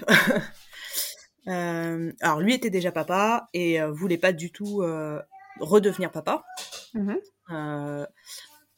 alors, 2.23 2.41
lui 2.41 2.55
était 2.55 2.71
déjà 2.71 2.93
papa 2.93 3.49
et 3.53 3.83
voulait 3.83 4.17
pas 4.17 4.33
du 4.33 4.53
tout 4.53 4.83
redevenir 5.61 6.13
papa. 6.13 6.45
Mhm. 6.95 7.19
Euh, 7.51 8.07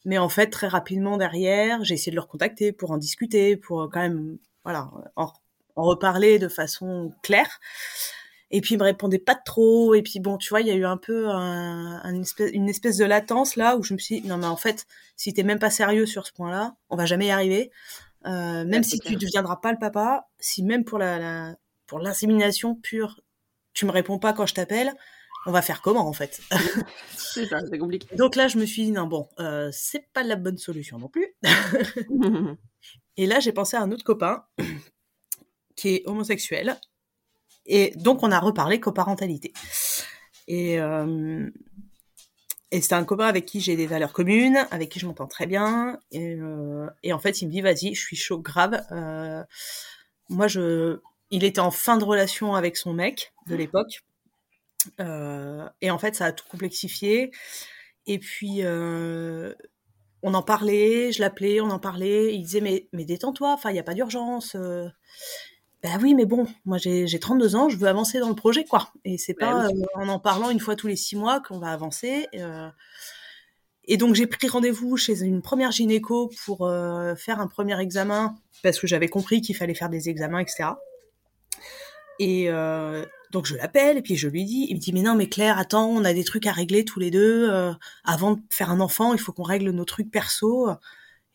mais 0.05 0.17
en 0.17 0.29
fait, 0.29 0.47
très 0.47 0.67
rapidement 0.67 1.17
derrière, 1.17 1.83
j'ai 1.83 1.93
essayé 1.95 2.11
de 2.11 2.15
le 2.15 2.21
recontacter 2.21 2.71
pour 2.71 2.91
en 2.91 2.97
discuter, 2.97 3.57
pour 3.57 3.83
euh, 3.83 3.87
quand 3.91 4.01
même, 4.01 4.37
voilà, 4.63 4.89
en, 5.15 5.31
en 5.75 5.83
reparler 5.83 6.39
de 6.39 6.47
façon 6.47 7.11
claire. 7.23 7.59
Et 8.53 8.59
puis 8.61 8.75
il 8.75 8.77
me 8.77 8.83
répondait 8.83 9.19
pas 9.19 9.35
trop. 9.35 9.93
Et 9.95 10.01
puis 10.01 10.19
bon, 10.19 10.37
tu 10.37 10.49
vois, 10.49 10.61
il 10.61 10.67
y 10.67 10.71
a 10.71 10.75
eu 10.75 10.85
un 10.85 10.97
peu 10.97 11.29
un, 11.29 12.01
un 12.03 12.21
espèce, 12.21 12.51
une 12.53 12.69
espèce 12.69 12.97
de 12.97 13.05
latence 13.05 13.55
là 13.55 13.77
où 13.77 13.83
je 13.83 13.93
me 13.93 13.99
suis 13.99 14.21
dit, 14.21 14.27
non 14.27 14.37
mais 14.37 14.47
en 14.47 14.57
fait, 14.57 14.85
si 15.15 15.33
t'es 15.33 15.43
même 15.43 15.59
pas 15.59 15.69
sérieux 15.69 16.05
sur 16.05 16.27
ce 16.27 16.33
point-là, 16.33 16.75
on 16.89 16.97
va 16.97 17.05
jamais 17.05 17.27
y 17.27 17.31
arriver. 17.31 17.71
Euh, 18.25 18.65
même 18.65 18.83
si 18.83 18.99
tu 18.99 19.15
clair. 19.15 19.19
deviendras 19.19 19.57
pas 19.57 19.71
le 19.71 19.79
papa, 19.79 20.27
si 20.39 20.63
même 20.63 20.83
pour 20.83 20.99
la, 20.99 21.17
la 21.19 21.55
pour 21.87 21.99
l'insémination 21.99 22.75
pure, 22.75 23.21
tu 23.73 23.85
me 23.85 23.91
réponds 23.91 24.19
pas 24.19 24.33
quand 24.33 24.45
je 24.45 24.53
t'appelle, 24.53 24.93
on 25.45 25.51
va 25.51 25.61
faire 25.61 25.81
comment 25.81 26.07
en 26.07 26.13
fait? 26.13 26.41
C'est 27.15 27.47
ça, 27.47 27.59
c'est 27.69 27.77
compliqué. 27.77 28.13
Donc 28.15 28.35
là, 28.35 28.47
je 28.47 28.57
me 28.57 28.65
suis 28.65 28.83
dit, 28.83 28.91
non, 28.91 29.07
bon, 29.07 29.29
euh, 29.39 29.69
c'est 29.71 30.11
pas 30.11 30.23
la 30.23 30.35
bonne 30.35 30.57
solution 30.57 30.99
non 30.99 31.07
plus. 31.07 31.27
Et 33.17 33.25
là, 33.25 33.39
j'ai 33.39 33.53
pensé 33.53 33.77
à 33.77 33.81
un 33.81 33.91
autre 33.91 34.03
copain 34.03 34.43
qui 35.77 35.95
est 35.95 36.03
homosexuel. 36.07 36.77
Et 37.65 37.93
donc, 37.95 38.21
on 38.23 38.31
a 38.31 38.39
reparlé 38.39 38.81
coparentalité. 38.81 39.53
Et, 40.47 40.79
euh, 40.79 41.49
et 42.71 42.81
c'est 42.81 42.95
un 42.95 43.05
copain 43.05 43.27
avec 43.27 43.45
qui 43.45 43.61
j'ai 43.61 43.77
des 43.77 43.87
valeurs 43.87 44.11
communes, 44.11 44.67
avec 44.71 44.89
qui 44.89 44.99
je 44.99 45.05
m'entends 45.05 45.27
très 45.27 45.47
bien. 45.47 45.97
Et, 46.11 46.35
euh, 46.35 46.87
et 47.03 47.13
en 47.13 47.19
fait, 47.19 47.41
il 47.41 47.47
me 47.47 47.51
dit, 47.51 47.61
vas-y, 47.61 47.95
je 47.95 48.01
suis 48.01 48.17
chaud 48.17 48.39
grave. 48.39 48.83
Moi, 50.27 50.47
je... 50.47 50.99
il 51.29 51.45
était 51.45 51.61
en 51.61 51.71
fin 51.71 51.97
de 51.97 52.03
relation 52.03 52.55
avec 52.55 52.75
son 52.75 52.93
mec 52.93 53.33
de 53.47 53.55
l'époque. 53.55 54.01
Euh, 54.99 55.67
et 55.81 55.91
en 55.91 55.97
fait, 55.99 56.15
ça 56.15 56.25
a 56.25 56.31
tout 56.31 56.45
complexifié. 56.49 57.31
Et 58.07 58.19
puis, 58.19 58.63
euh, 58.63 59.53
on 60.23 60.33
en 60.33 60.41
parlait, 60.43 61.11
je 61.11 61.19
l'appelais, 61.21 61.61
on 61.61 61.69
en 61.69 61.79
parlait. 61.79 62.33
Il 62.35 62.43
disait, 62.43 62.61
mais, 62.61 62.87
mais 62.93 63.05
détends-toi, 63.05 63.53
enfin, 63.53 63.69
il 63.69 63.73
n'y 63.73 63.79
a 63.79 63.83
pas 63.83 63.93
d'urgence. 63.93 64.55
Euh, 64.55 64.87
ben 65.83 65.99
oui, 66.01 66.13
mais 66.13 66.25
bon, 66.25 66.45
moi 66.63 66.77
j'ai 66.77 67.07
j'ai 67.07 67.19
32 67.19 67.55
ans, 67.55 67.67
je 67.67 67.75
veux 67.77 67.87
avancer 67.87 68.19
dans 68.19 68.29
le 68.29 68.35
projet, 68.35 68.65
quoi. 68.65 68.91
Et 69.03 69.17
c'est 69.17 69.33
Ben 69.39 69.47
pas 69.51 69.67
oui. 69.67 69.81
euh, 69.81 69.85
en 69.95 70.07
en 70.09 70.19
parlant 70.19 70.51
une 70.51 70.59
fois 70.59 70.75
tous 70.75 70.85
les 70.87 70.95
six 70.95 71.15
mois 71.15 71.41
qu'on 71.41 71.57
va 71.57 71.71
avancer. 71.71 72.27
euh. 72.35 72.69
Et 73.85 73.97
donc 73.97 74.13
j'ai 74.13 74.27
pris 74.27 74.47
rendez-vous 74.47 74.95
chez 74.95 75.23
une 75.23 75.41
première 75.41 75.71
gynéco 75.71 76.29
pour 76.45 76.59
faire 77.17 77.39
un 77.39 77.47
premier 77.47 77.79
examen, 77.81 78.35
parce 78.61 78.79
que 78.79 78.85
j'avais 78.85 79.07
compris 79.07 79.41
qu'il 79.41 79.55
fallait 79.55 79.73
faire 79.73 79.89
des 79.89 80.07
examens, 80.07 80.39
etc. 80.39 80.69
Et 82.19 82.47
donc 83.31 83.45
je 83.45 83.55
l'appelle 83.55 83.97
et 83.97 84.01
puis 84.01 84.15
je 84.17 84.27
lui 84.27 84.43
dis, 84.45 84.67
il 84.69 84.75
me 84.75 84.79
dit 84.79 84.93
mais 84.93 85.01
non 85.01 85.15
mais 85.15 85.27
Claire, 85.27 85.57
attends, 85.57 85.87
on 85.87 86.03
a 86.03 86.13
des 86.13 86.23
trucs 86.23 86.45
à 86.47 86.51
régler 86.51 86.85
tous 86.85 86.99
les 86.99 87.11
deux. 87.11 87.49
euh, 87.49 87.73
avant 88.03 88.33
de 88.33 88.41
faire 88.49 88.69
un 88.69 88.79
enfant, 88.79 89.13
il 89.13 89.19
faut 89.19 89.31
qu'on 89.33 89.43
règle 89.43 89.69
nos 89.71 89.85
trucs 89.85 90.11
perso. 90.11 90.69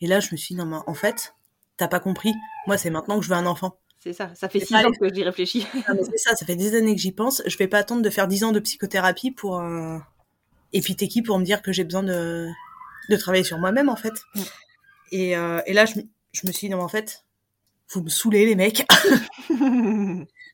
Et 0.00 0.06
là 0.06 0.20
je 0.20 0.28
me 0.32 0.36
suis 0.36 0.54
dit 0.54 0.58
non 0.60 0.66
mais 0.66 0.76
en 0.86 0.94
fait, 0.94 1.34
t'as 1.76 1.88
pas 1.88 2.00
compris. 2.00 2.32
Moi 2.66 2.76
c'est 2.78 2.90
maintenant 2.90 3.18
que 3.18 3.24
je 3.24 3.30
veux 3.30 3.36
un 3.36 3.46
enfant. 3.46 3.78
C'est 3.98 4.12
ça, 4.12 4.32
ça 4.36 4.48
fait 4.48 4.60
six 4.60 4.72
pas 4.72 4.86
ans 4.86 4.92
que 4.92 5.12
j'y 5.12 5.24
réfléchis. 5.24 5.66
Mais 5.74 6.04
c'est 6.04 6.18
ça, 6.18 6.36
ça 6.36 6.46
fait 6.46 6.54
des 6.54 6.76
années 6.76 6.94
que 6.94 7.00
j'y 7.00 7.10
pense. 7.10 7.42
Je 7.44 7.56
vais 7.58 7.66
pas 7.66 7.78
attendre 7.78 8.02
de 8.02 8.10
faire 8.10 8.28
10 8.28 8.44
ans 8.44 8.52
de 8.52 8.60
psychothérapie 8.60 9.32
pour. 9.32 9.58
euh, 9.58 9.98
Et 10.72 10.80
puis 10.80 10.94
t'es 10.94 11.08
qui 11.08 11.22
pour 11.22 11.38
me 11.40 11.44
dire 11.44 11.60
que 11.60 11.72
j'ai 11.72 11.82
besoin 11.82 12.04
de 12.04 12.46
de 13.08 13.16
travailler 13.16 13.42
sur 13.44 13.58
moi-même 13.58 13.88
en 13.88 13.96
fait? 13.96 14.12
Mm. 14.34 14.40
Et, 15.12 15.36
euh, 15.36 15.60
et 15.66 15.72
là 15.72 15.86
je, 15.86 15.94
je 16.32 16.46
me 16.46 16.52
suis 16.52 16.68
dit 16.68 16.70
non 16.70 16.76
mais 16.78 16.84
en 16.84 16.88
fait, 16.88 17.24
vous 17.92 18.02
me 18.02 18.08
saoulez 18.08 18.46
les 18.46 18.54
mecs. 18.54 18.86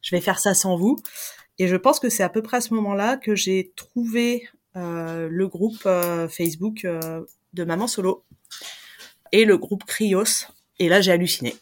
je 0.03 0.15
vais 0.15 0.21
faire 0.21 0.39
ça 0.39 0.53
sans 0.53 0.77
vous. 0.77 0.99
Et 1.59 1.69
je 1.69 1.77
pense 1.77 2.01
que 2.01 2.09
c'est 2.09 2.23
à 2.23 2.29
peu 2.29 2.43
près 2.43 2.59
à 2.59 2.61
ce 2.61 2.75
moment-là 2.75 3.17
que 3.17 3.35
j'ai 3.35 3.73
trouvé 3.77 4.49
euh, 4.77 5.29
le 5.31 5.49
groupe 5.49 5.83
euh, 5.87 6.29
Facebook 6.29 6.85
euh, 6.85 7.25
de 7.53 7.65
Maman 7.65 7.87
Solo 7.87 8.25
et 9.31 9.45
le 9.45 9.57
groupe 9.59 9.85
Cryos. 9.85 10.47
Et 10.79 10.89
là, 10.89 11.01
j'ai 11.01 11.13
halluciné. 11.13 11.55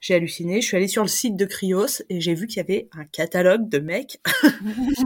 J'ai 0.00 0.14
halluciné. 0.14 0.60
Je 0.60 0.66
suis 0.66 0.76
allée 0.76 0.88
sur 0.88 1.02
le 1.02 1.08
site 1.08 1.36
de 1.36 1.44
Cryos 1.44 2.02
et 2.08 2.20
j'ai 2.20 2.34
vu 2.34 2.48
qu'il 2.48 2.56
y 2.56 2.60
avait 2.60 2.88
un 2.92 3.04
catalogue 3.04 3.68
de 3.68 3.78
mecs 3.78 4.20
qui 4.96 5.04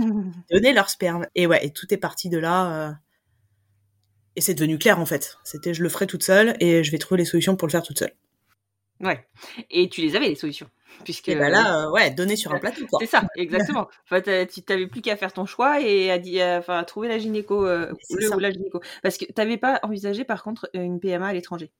donnaient 0.50 0.72
leur 0.72 0.88
sperme. 0.88 1.26
Et 1.34 1.46
ouais, 1.46 1.64
et 1.64 1.70
tout 1.70 1.92
est 1.92 1.98
parti 1.98 2.30
de 2.30 2.38
là. 2.38 2.98
Et 4.36 4.40
c'est 4.40 4.54
devenu 4.54 4.78
clair 4.78 4.98
en 4.98 5.06
fait. 5.06 5.36
C'était 5.44 5.74
je 5.74 5.82
le 5.82 5.88
ferai 5.88 6.06
toute 6.06 6.22
seule 6.22 6.56
et 6.60 6.82
je 6.82 6.90
vais 6.90 6.98
trouver 6.98 7.18
les 7.18 7.24
solutions 7.26 7.56
pour 7.56 7.68
le 7.68 7.72
faire 7.72 7.82
toute 7.82 7.98
seule. 7.98 8.14
ouais. 9.00 9.24
Et 9.70 9.88
tu 9.88 10.00
les 10.00 10.16
avais 10.16 10.28
les 10.28 10.34
solutions, 10.34 10.68
puisque. 11.02 11.28
Et 11.28 11.34
bah 11.34 11.48
là, 11.50 11.86
euh, 11.86 11.90
ouais, 11.90 12.10
donner 12.10 12.36
sur 12.36 12.52
un 12.54 12.58
plateau. 12.58 12.86
C'est 13.00 13.06
ça, 13.06 13.24
exactement. 13.36 13.88
Enfin, 14.10 14.20
tu 14.46 14.62
t'avais 14.62 14.86
plus 14.86 15.00
qu'à 15.00 15.16
faire 15.16 15.32
ton 15.32 15.46
choix 15.46 15.80
et 15.80 16.10
à, 16.10 16.14
à- 16.14 16.58
enfin, 16.58 16.78
à 16.78 16.84
trouver 16.84 17.08
la 17.08 17.18
gynéco, 17.18 17.66
euh, 17.66 17.92
le 18.10 18.34
ou 18.34 18.38
la 18.38 18.50
gynéco. 18.50 18.80
Parce 19.02 19.18
que 19.18 19.24
t'avais 19.24 19.56
pas 19.56 19.80
envisagé, 19.82 20.24
par 20.24 20.42
contre, 20.42 20.68
une 20.74 21.00
PMA 21.00 21.26
à 21.28 21.32
l'étranger? 21.32 21.70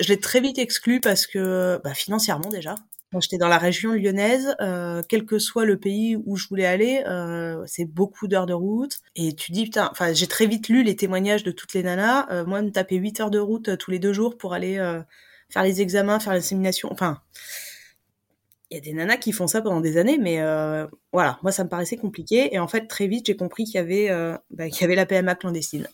Je 0.00 0.08
l'ai 0.08 0.18
très 0.18 0.40
vite 0.40 0.58
exclu 0.58 1.00
parce 1.00 1.26
que, 1.26 1.80
bah, 1.84 1.94
financièrement 1.94 2.48
déjà. 2.48 2.74
Moi, 3.12 3.20
j'étais 3.20 3.38
dans 3.38 3.46
la 3.48 3.58
région 3.58 3.92
lyonnaise, 3.92 4.56
euh, 4.60 5.00
quel 5.08 5.24
que 5.24 5.38
soit 5.38 5.64
le 5.64 5.78
pays 5.78 6.16
où 6.26 6.36
je 6.36 6.48
voulais 6.48 6.66
aller, 6.66 7.04
euh, 7.06 7.62
c'est 7.64 7.84
beaucoup 7.84 8.26
d'heures 8.26 8.46
de 8.46 8.54
route. 8.54 8.98
Et 9.14 9.36
tu 9.36 9.52
dis, 9.52 9.64
putain, 9.64 9.88
enfin, 9.92 10.12
j'ai 10.12 10.26
très 10.26 10.46
vite 10.46 10.68
lu 10.68 10.82
les 10.82 10.96
témoignages 10.96 11.44
de 11.44 11.52
toutes 11.52 11.74
les 11.74 11.84
nanas. 11.84 12.26
Euh, 12.32 12.44
moi, 12.44 12.60
me 12.60 12.70
taper 12.72 12.96
8 12.96 13.20
heures 13.20 13.30
de 13.30 13.38
route 13.38 13.78
tous 13.78 13.92
les 13.92 14.00
deux 14.00 14.12
jours 14.12 14.36
pour 14.36 14.52
aller 14.52 14.76
faire 15.48 15.62
les 15.62 15.80
examens, 15.80 16.18
faire 16.18 16.32
l'insémination. 16.32 16.88
Enfin, 16.90 17.20
il 18.70 18.74
y 18.74 18.78
a 18.78 18.80
des 18.80 18.92
nanas 18.92 19.18
qui 19.18 19.32
font 19.32 19.46
ça 19.46 19.60
pendant 19.60 19.80
des 19.80 19.96
années, 19.98 20.18
mais 20.18 20.40
euh, 20.40 20.86
voilà, 21.12 21.38
moi, 21.42 21.52
ça 21.52 21.64
me 21.64 21.68
paraissait 21.68 21.96
compliqué. 21.96 22.54
Et 22.54 22.58
en 22.58 22.66
fait, 22.66 22.86
très 22.86 23.06
vite, 23.06 23.26
j'ai 23.26 23.36
compris 23.36 23.64
qu'il 23.64 23.74
y 23.74 23.78
avait, 23.78 24.10
euh, 24.10 24.36
bah, 24.50 24.68
qu'il 24.68 24.80
y 24.80 24.84
avait 24.84 24.94
la 24.94 25.06
PMA 25.06 25.34
clandestine 25.34 25.86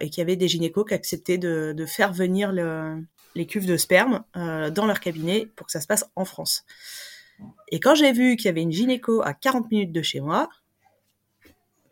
et 0.00 0.10
qu'il 0.10 0.18
y 0.18 0.22
avait 0.22 0.36
des 0.36 0.48
gynécos 0.48 0.84
qui 0.86 0.94
acceptaient 0.94 1.38
de, 1.38 1.72
de 1.74 1.86
faire 1.86 2.12
venir 2.12 2.52
le, 2.52 3.02
les 3.34 3.46
cuves 3.46 3.66
de 3.66 3.76
sperme 3.76 4.24
euh, 4.36 4.70
dans 4.70 4.86
leur 4.86 5.00
cabinet 5.00 5.46
pour 5.56 5.66
que 5.66 5.72
ça 5.72 5.80
se 5.80 5.86
passe 5.86 6.04
en 6.16 6.24
France. 6.24 6.64
Et 7.70 7.80
quand 7.80 7.94
j'ai 7.94 8.12
vu 8.12 8.36
qu'il 8.36 8.46
y 8.46 8.48
avait 8.48 8.62
une 8.62 8.72
gynéco 8.72 9.22
à 9.22 9.34
40 9.34 9.70
minutes 9.70 9.92
de 9.92 10.02
chez 10.02 10.20
moi, 10.20 10.48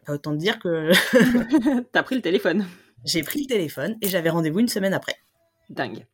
autant 0.09 0.33
te 0.33 0.37
dire 0.37 0.59
que 0.59 0.91
T'as 1.93 2.03
pris 2.03 2.15
le 2.15 2.23
téléphone. 2.23 2.67
j'ai 3.05 3.23
pris 3.23 3.41
le 3.41 3.47
téléphone 3.47 3.97
et 4.01 4.09
j'avais 4.09 4.31
rendez-vous 4.31 4.61
une 4.61 4.69
semaine 4.69 4.95
après. 4.95 5.17
Dingue. 5.71 6.07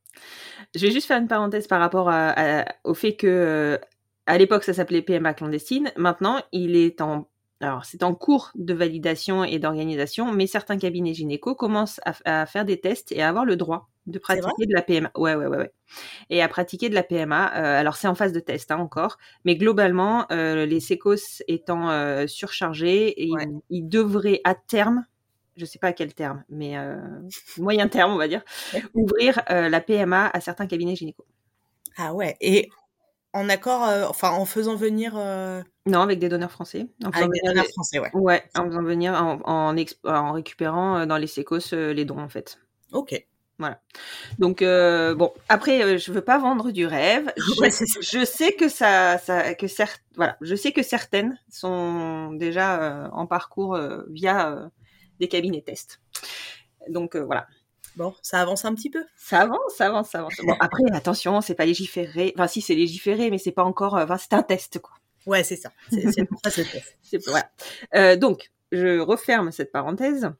Je 0.74 0.86
vais 0.86 0.92
juste 0.92 1.06
faire 1.06 1.18
une 1.20 1.28
parenthèse 1.28 1.66
par 1.66 1.80
rapport 1.80 2.08
à- 2.08 2.30
à- 2.60 2.74
au 2.84 2.94
fait 2.94 3.16
que, 3.16 3.26
euh, 3.26 3.78
à 4.26 4.38
l'époque, 4.38 4.62
ça 4.64 4.72
s'appelait 4.74 5.02
PMA 5.02 5.34
clandestine. 5.34 5.90
Maintenant, 5.96 6.40
il 6.52 6.76
est 6.76 7.00
en, 7.00 7.28
alors, 7.60 7.84
c'est 7.84 8.02
en 8.04 8.14
cours 8.14 8.52
de 8.54 8.72
validation 8.72 9.44
et 9.44 9.58
d'organisation, 9.58 10.32
mais 10.32 10.46
certains 10.46 10.78
cabinets 10.78 11.12
gynéco 11.14 11.54
commencent 11.54 12.00
à, 12.04 12.42
à 12.42 12.46
faire 12.46 12.64
des 12.64 12.80
tests 12.80 13.12
et 13.12 13.20
à 13.22 13.28
avoir 13.28 13.44
le 13.44 13.56
droit 13.56 13.88
de 14.06 14.18
pratiquer 14.18 14.66
de 14.66 14.72
la 14.74 14.82
PMA. 14.82 15.10
Ouais, 15.16 15.34
ouais, 15.34 15.46
ouais, 15.46 15.56
ouais. 15.58 15.72
Et 16.30 16.42
à 16.42 16.48
pratiquer 16.48 16.88
de 16.88 16.94
la 16.94 17.02
PMA. 17.02 17.52
euh, 17.56 17.80
alors, 17.80 17.96
c'est 17.96 18.08
en 18.08 18.14
phase 18.14 18.32
de 18.32 18.40
test, 18.40 18.70
hein, 18.70 18.78
encore. 18.78 19.18
Mais 19.44 19.56
globalement, 19.56 20.26
euh, 20.32 20.66
les 20.66 20.80
sécos 20.80 21.16
étant 21.48 21.90
euh, 21.90 22.26
surchargés, 22.28 23.24
et 23.24 23.30
Ouais. 23.32 23.44
ils, 23.70 23.78
ils 23.80 23.88
devraient 23.88 24.40
à 24.44 24.54
terme, 24.54 25.04
je 25.60 25.64
sais 25.66 25.78
pas 25.78 25.88
à 25.88 25.92
quel 25.92 26.14
terme, 26.14 26.42
mais 26.48 26.76
euh, 26.78 26.96
moyen 27.58 27.88
terme, 27.88 28.12
on 28.12 28.16
va 28.18 28.28
dire, 28.28 28.42
ouvrir 28.94 29.40
euh, 29.50 29.68
la 29.68 29.80
PMA 29.80 30.28
à 30.32 30.40
certains 30.40 30.66
cabinets 30.66 30.96
gynéco. 30.96 31.24
Ah 31.96 32.14
ouais, 32.14 32.36
et 32.40 32.68
en 33.32 33.48
accord, 33.48 33.84
euh, 33.84 34.06
enfin 34.08 34.30
en 34.30 34.44
faisant 34.44 34.74
venir 34.74 35.14
Non, 35.86 36.00
avec 36.00 36.18
des 36.18 36.28
donneurs 36.28 36.50
français. 36.50 36.88
En 37.04 37.10
avec 37.10 37.30
des 37.30 37.40
donneurs 37.46 37.66
français, 37.66 37.98
ouais. 38.00 38.10
Ouais, 38.14 38.42
en 38.56 38.66
faisant 38.66 38.82
venir, 38.82 39.12
en, 39.14 39.40
en, 39.44 39.76
exp- 39.76 39.98
en 40.04 40.32
récupérant 40.32 41.06
dans 41.06 41.16
les 41.16 41.26
sécos 41.26 41.58
les 41.72 42.04
dons, 42.04 42.18
en 42.20 42.28
fait. 42.28 42.58
Ok. 42.92 43.24
Voilà. 43.58 43.78
Donc 44.38 44.62
euh, 44.62 45.14
bon, 45.14 45.32
après, 45.50 45.82
euh, 45.82 45.98
je 45.98 46.12
veux 46.12 46.22
pas 46.22 46.38
vendre 46.38 46.70
du 46.70 46.86
rêve. 46.86 47.30
Je, 47.36 47.60
Ouais, 47.60 47.70
sais 48.24 48.52
que 48.52 48.70
ça, 48.70 49.18
ça 49.18 49.54
que 49.54 49.68
certes, 49.68 50.02
voilà, 50.16 50.38
je 50.40 50.54
sais 50.54 50.72
que 50.72 50.82
certaines 50.82 51.38
sont 51.50 52.32
déjà 52.32 52.80
euh, 52.82 53.08
en 53.12 53.26
parcours 53.26 53.78
via 54.08 54.70
des 55.20 55.28
cabinets 55.28 55.62
tests. 55.62 56.00
Donc 56.88 57.14
euh, 57.14 57.20
voilà, 57.24 57.46
Bon, 57.96 58.14
ça 58.22 58.40
avance 58.40 58.64
un 58.64 58.74
petit 58.74 58.88
peu. 58.90 59.04
ça 59.16 59.40
avance, 59.40 59.58
ça 59.76 59.86
avance, 59.88 60.10
ça 60.10 60.20
avance. 60.20 60.34
Bon, 60.44 60.54
après, 60.60 60.82
attention, 60.92 61.40
c'est 61.40 61.54
pas 61.56 61.66
légiféré. 61.66 62.32
Enfin, 62.36 62.46
si 62.46 62.60
c'est 62.60 62.74
légiféré, 62.74 63.30
mais 63.30 63.38
c'est 63.38 63.50
pas 63.52 63.64
encore. 63.64 63.96
euh, 63.96 64.04
Enfin, 64.04 64.16
c'est 64.16 64.32
un 64.32 64.42
test, 64.42 64.78
quoi. 64.78 64.94
Ouais, 65.26 65.42
c'est 65.44 65.56
ça. 65.56 65.70
C'est 65.90 66.24
pour 66.24 66.40
ça 66.42 66.50
que 66.50 66.62
c'est 66.62 66.82
C'est 67.02 67.24
voilà. 67.26 67.50
Euh, 67.94 68.16
donc, 68.16 68.50
je 68.72 68.98
referme 69.00 69.50
cette 69.52 69.72
parenthèse. 69.72 70.30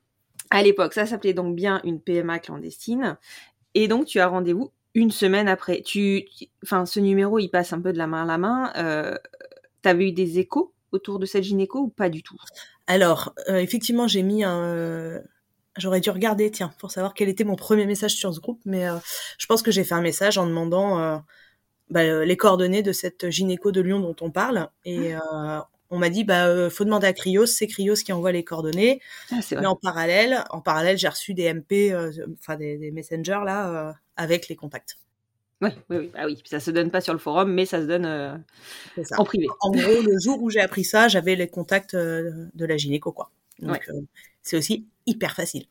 À 0.51 0.62
l'époque, 0.62 0.95
ça 0.95 1.07
s'appelait 1.07 1.35
donc 1.35 1.55
bien 1.55 1.81
une 1.85 2.01
PMA 2.01 2.38
clandestine. 2.38 3.19
Et 3.75 3.88
donc, 3.88 4.07
tu 4.07 4.21
as 4.21 4.29
rendez-vous 4.29 4.71
une 4.95 5.11
semaine 5.11 5.49
après. 5.49 5.83
Tu, 5.83 6.25
tu- 6.37 6.47
enfin, 6.64 6.87
ce 6.87 7.01
numéro, 7.01 7.38
il 7.40 7.49
passe 7.49 7.73
un 7.73 7.81
peu 7.81 7.93
de 7.93 7.99
la 7.99 8.07
main 8.07 8.23
à 8.23 8.27
la 8.27 8.38
main. 8.38 8.73
Euh, 8.77 9.19
T'avais 9.83 10.09
eu 10.09 10.12
des 10.12 10.38
échos? 10.38 10.73
Autour 10.92 11.18
de 11.18 11.26
cette 11.26 11.44
gynéco 11.44 11.79
ou 11.81 11.88
pas 11.88 12.09
du 12.09 12.22
tout? 12.22 12.37
Alors, 12.87 13.35
euh, 13.48 13.57
effectivement, 13.59 14.09
j'ai 14.09 14.22
mis 14.22 14.44
un. 14.44 14.64
euh, 14.64 15.20
J'aurais 15.76 16.00
dû 16.00 16.11
regarder, 16.11 16.50
tiens, 16.50 16.72
pour 16.79 16.90
savoir 16.90 17.14
quel 17.14 17.29
était 17.29 17.44
mon 17.44 17.55
premier 17.55 17.87
message 17.87 18.14
sur 18.16 18.35
ce 18.35 18.40
groupe, 18.40 18.61
mais 18.64 18.88
euh, 18.88 18.96
je 19.38 19.46
pense 19.46 19.62
que 19.62 19.70
j'ai 19.70 19.85
fait 19.85 19.94
un 19.94 20.00
message 20.00 20.37
en 20.37 20.46
demandant 20.46 20.98
euh, 20.98 21.16
bah, 21.90 22.00
euh, 22.00 22.24
les 22.24 22.37
coordonnées 22.37 22.83
de 22.83 22.92
cette 22.92 23.31
gynéco 23.31 23.70
de 23.70 23.81
Lyon 23.81 24.00
dont 24.00 24.16
on 24.20 24.33
parle, 24.33 24.68
et 24.85 25.14
euh, 25.14 25.18
on 25.88 25.98
m'a 25.98 26.11
dit 26.11 26.24
bah 26.24 26.46
euh, 26.48 26.70
faut 26.70 26.85
demander 26.85 27.07
à 27.07 27.12
Cryos, 27.12 27.46
c'est 27.46 27.68
Cryos 27.68 27.94
qui 28.05 28.12
envoie 28.12 28.33
les 28.33 28.42
coordonnées. 28.44 29.00
ah. 29.31 29.61
Mais 29.61 29.66
en 29.66 29.76
parallèle, 29.76 30.44
en 30.50 30.61
parallèle, 30.61 30.98
j'ai 30.98 31.09
reçu 31.09 31.35
des 31.35 31.53
MP, 31.55 31.92
euh, 31.92 32.11
enfin 32.40 32.57
des, 32.57 32.76
des 32.76 32.90
messengers 32.90 33.40
là 33.44 33.90
euh, 33.90 33.92
avec 34.16 34.48
les 34.48 34.57
contacts. 34.57 34.98
Oui, 35.62 35.70
oui, 35.90 35.96
oui. 35.99 36.11
Ah 36.14 36.27
oui, 36.27 36.42
ça 36.44 36.59
se 36.61 36.70
donne 36.70 36.90
pas 36.90 37.01
sur 37.01 37.12
le 37.12 37.18
forum, 37.18 37.53
mais 37.53 37.66
ça 37.66 37.81
se 37.83 37.87
donne 37.87 38.07
euh, 38.07 38.35
ça. 39.05 39.20
en 39.20 39.25
privé. 39.25 39.46
En 39.61 39.70
gros, 39.70 40.03
le 40.03 40.18
jour 40.18 40.42
où 40.42 40.49
j'ai 40.51 40.61
appris 40.61 40.85
ça, 40.85 41.09
j'avais 41.09 41.37
les 41.37 41.49
contacts 41.49 41.94
euh, 41.94 42.46
de 42.55 42.64
la 42.64 42.77
gynéco 42.77 43.12
quoi. 43.12 43.31
Donc 43.59 43.73
Ouais. 43.73 43.81
euh, 43.94 44.01
c'est 44.42 44.57
aussi 44.57 44.87
hyper 45.07 45.35
facile. 45.35 45.66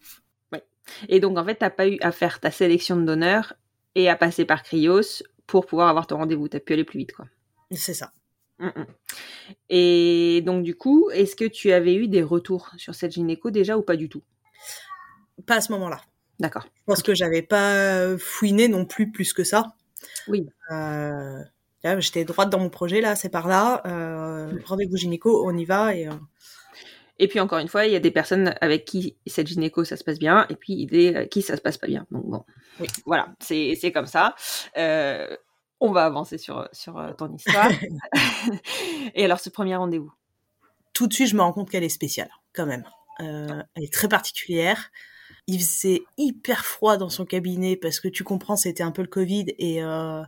Et 1.07 1.19
donc, 1.19 1.37
en 1.37 1.45
fait, 1.45 1.55
t'as 1.55 1.69
pas 1.69 1.87
eu 1.87 1.97
à 2.01 2.11
faire 2.11 2.39
ta 2.39 2.49
sélection 2.49 2.95
de 2.97 3.05
donneurs 3.05 3.53
et 3.93 4.09
à 4.09 4.15
passer 4.15 4.43
par 4.43 4.63
Cryos 4.63 5.21
pour 5.45 5.67
pouvoir 5.67 5.87
avoir 5.87 6.07
ton 6.07 6.17
rendez-vous. 6.17 6.47
T'as 6.47 6.59
pu 6.59 6.73
aller 6.73 6.83
plus 6.83 6.97
vite, 6.97 7.13
quoi. 7.13 7.25
C'est 7.71 7.93
ça. 7.93 8.11
Mm, 8.57 8.67
mm. 8.69 8.85
Et 9.69 10.41
donc, 10.45 10.63
du 10.63 10.75
coup, 10.75 11.09
est-ce 11.11 11.35
que 11.35 11.45
tu 11.45 11.71
avais 11.71 11.93
eu 11.93 12.07
des 12.07 12.23
retours 12.23 12.71
sur 12.77 12.95
cette 12.95 13.11
gynéco 13.11 13.51
déjà 13.51 13.77
ou 13.77 13.83
pas 13.83 13.97
du 13.97 14.09
tout? 14.09 14.23
Pas 15.45 15.57
à 15.57 15.61
ce 15.61 15.71
moment-là. 15.73 16.01
D'accord. 16.39 16.63
Je 16.63 16.83
pense 16.85 17.03
que 17.03 17.13
j'avais 17.13 17.41
pas 17.41 18.17
fouiné 18.17 18.67
non 18.67 18.85
plus 18.85 19.11
plus 19.11 19.33
que 19.33 19.43
ça. 19.43 19.73
Oui. 20.27 20.47
Euh, 20.71 21.43
J'étais 21.99 22.25
droite 22.25 22.49
dans 22.49 22.59
mon 22.59 22.69
projet, 22.69 23.01
là, 23.01 23.15
c'est 23.15 23.29
par 23.29 23.47
là. 23.47 23.81
Euh, 23.85 24.51
Rendez-vous 24.65 24.97
gynéco, 24.97 25.45
on 25.47 25.55
y 25.57 25.65
va. 25.65 25.95
Et, 25.95 26.07
euh, 26.07 26.13
Et 27.19 27.27
puis, 27.27 27.39
encore 27.39 27.59
une 27.59 27.67
fois, 27.67 27.85
il 27.85 27.91
y 27.91 27.95
a 27.95 27.99
des 27.99 28.11
personnes 28.11 28.55
avec 28.61 28.85
qui 28.85 29.17
cette 29.27 29.47
gynéco, 29.47 29.83
ça 29.83 29.97
se 29.97 30.03
passe 30.03 30.19
bien, 30.19 30.45
et 30.49 30.55
puis 30.55 30.85
des 30.85 31.15
avec 31.15 31.29
qui 31.29 31.41
ça 31.41 31.57
se 31.57 31.61
passe 31.61 31.77
pas 31.77 31.87
bien. 31.87 32.05
Donc, 32.11 32.25
bon. 32.25 32.45
Oui. 32.79 32.87
Voilà, 33.05 33.33
c'est 33.39 33.75
c'est 33.79 33.91
comme 33.91 34.05
ça. 34.05 34.35
Euh, 34.77 35.35
on 35.81 35.91
va 35.91 36.05
avancer 36.05 36.37
sur, 36.37 36.67
sur 36.73 36.97
euh, 36.97 37.13
ton 37.13 37.33
histoire. 37.33 37.69
et 39.15 39.25
alors, 39.25 39.39
ce 39.39 39.49
premier 39.49 39.75
rendez-vous? 39.75 40.11
Tout 40.93 41.07
de 41.07 41.13
suite, 41.13 41.27
je 41.29 41.35
me 41.35 41.41
rends 41.41 41.53
compte 41.53 41.69
qu'elle 41.69 41.83
est 41.83 41.89
spéciale, 41.89 42.29
quand 42.53 42.65
même. 42.65 42.83
Euh, 43.21 43.61
elle 43.75 43.83
est 43.83 43.93
très 43.93 44.07
particulière. 44.09 44.91
Il 45.49 45.59
faisait 45.59 46.03
hyper 46.17 46.63
froid 46.65 46.97
dans 46.97 47.09
son 47.09 47.25
cabinet 47.25 47.75
parce 47.75 47.99
que 47.99 48.07
tu 48.07 48.23
comprends, 48.23 48.55
c'était 48.55 48.83
un 48.83 48.91
peu 48.91 49.01
le 49.01 49.07
Covid 49.07 49.45
et 49.57 49.83
euh, 49.83 50.21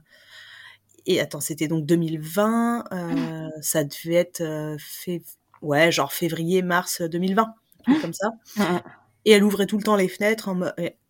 et 1.06 1.20
attends, 1.20 1.40
c'était 1.42 1.68
donc 1.68 1.86
2020. 1.86 2.86
euh, 2.92 3.48
ça 3.62 3.84
devait 3.84 4.16
être 4.16 4.42
euh, 4.42 4.76
fait, 4.80 5.24
ouais, 5.62 5.92
genre 5.92 6.14
février, 6.14 6.62
mars 6.62 7.02
2020, 7.02 7.44
un 7.44 7.92
truc 7.92 8.02
comme 8.02 8.14
ça. 8.14 8.30
Et 9.26 9.32
elle 9.32 9.44
ouvrait 9.44 9.68
tout 9.68 9.78
le 9.78 9.84
temps 9.84 9.96
les 9.96 10.08
fenêtres, 10.08 10.50
en 10.50 10.60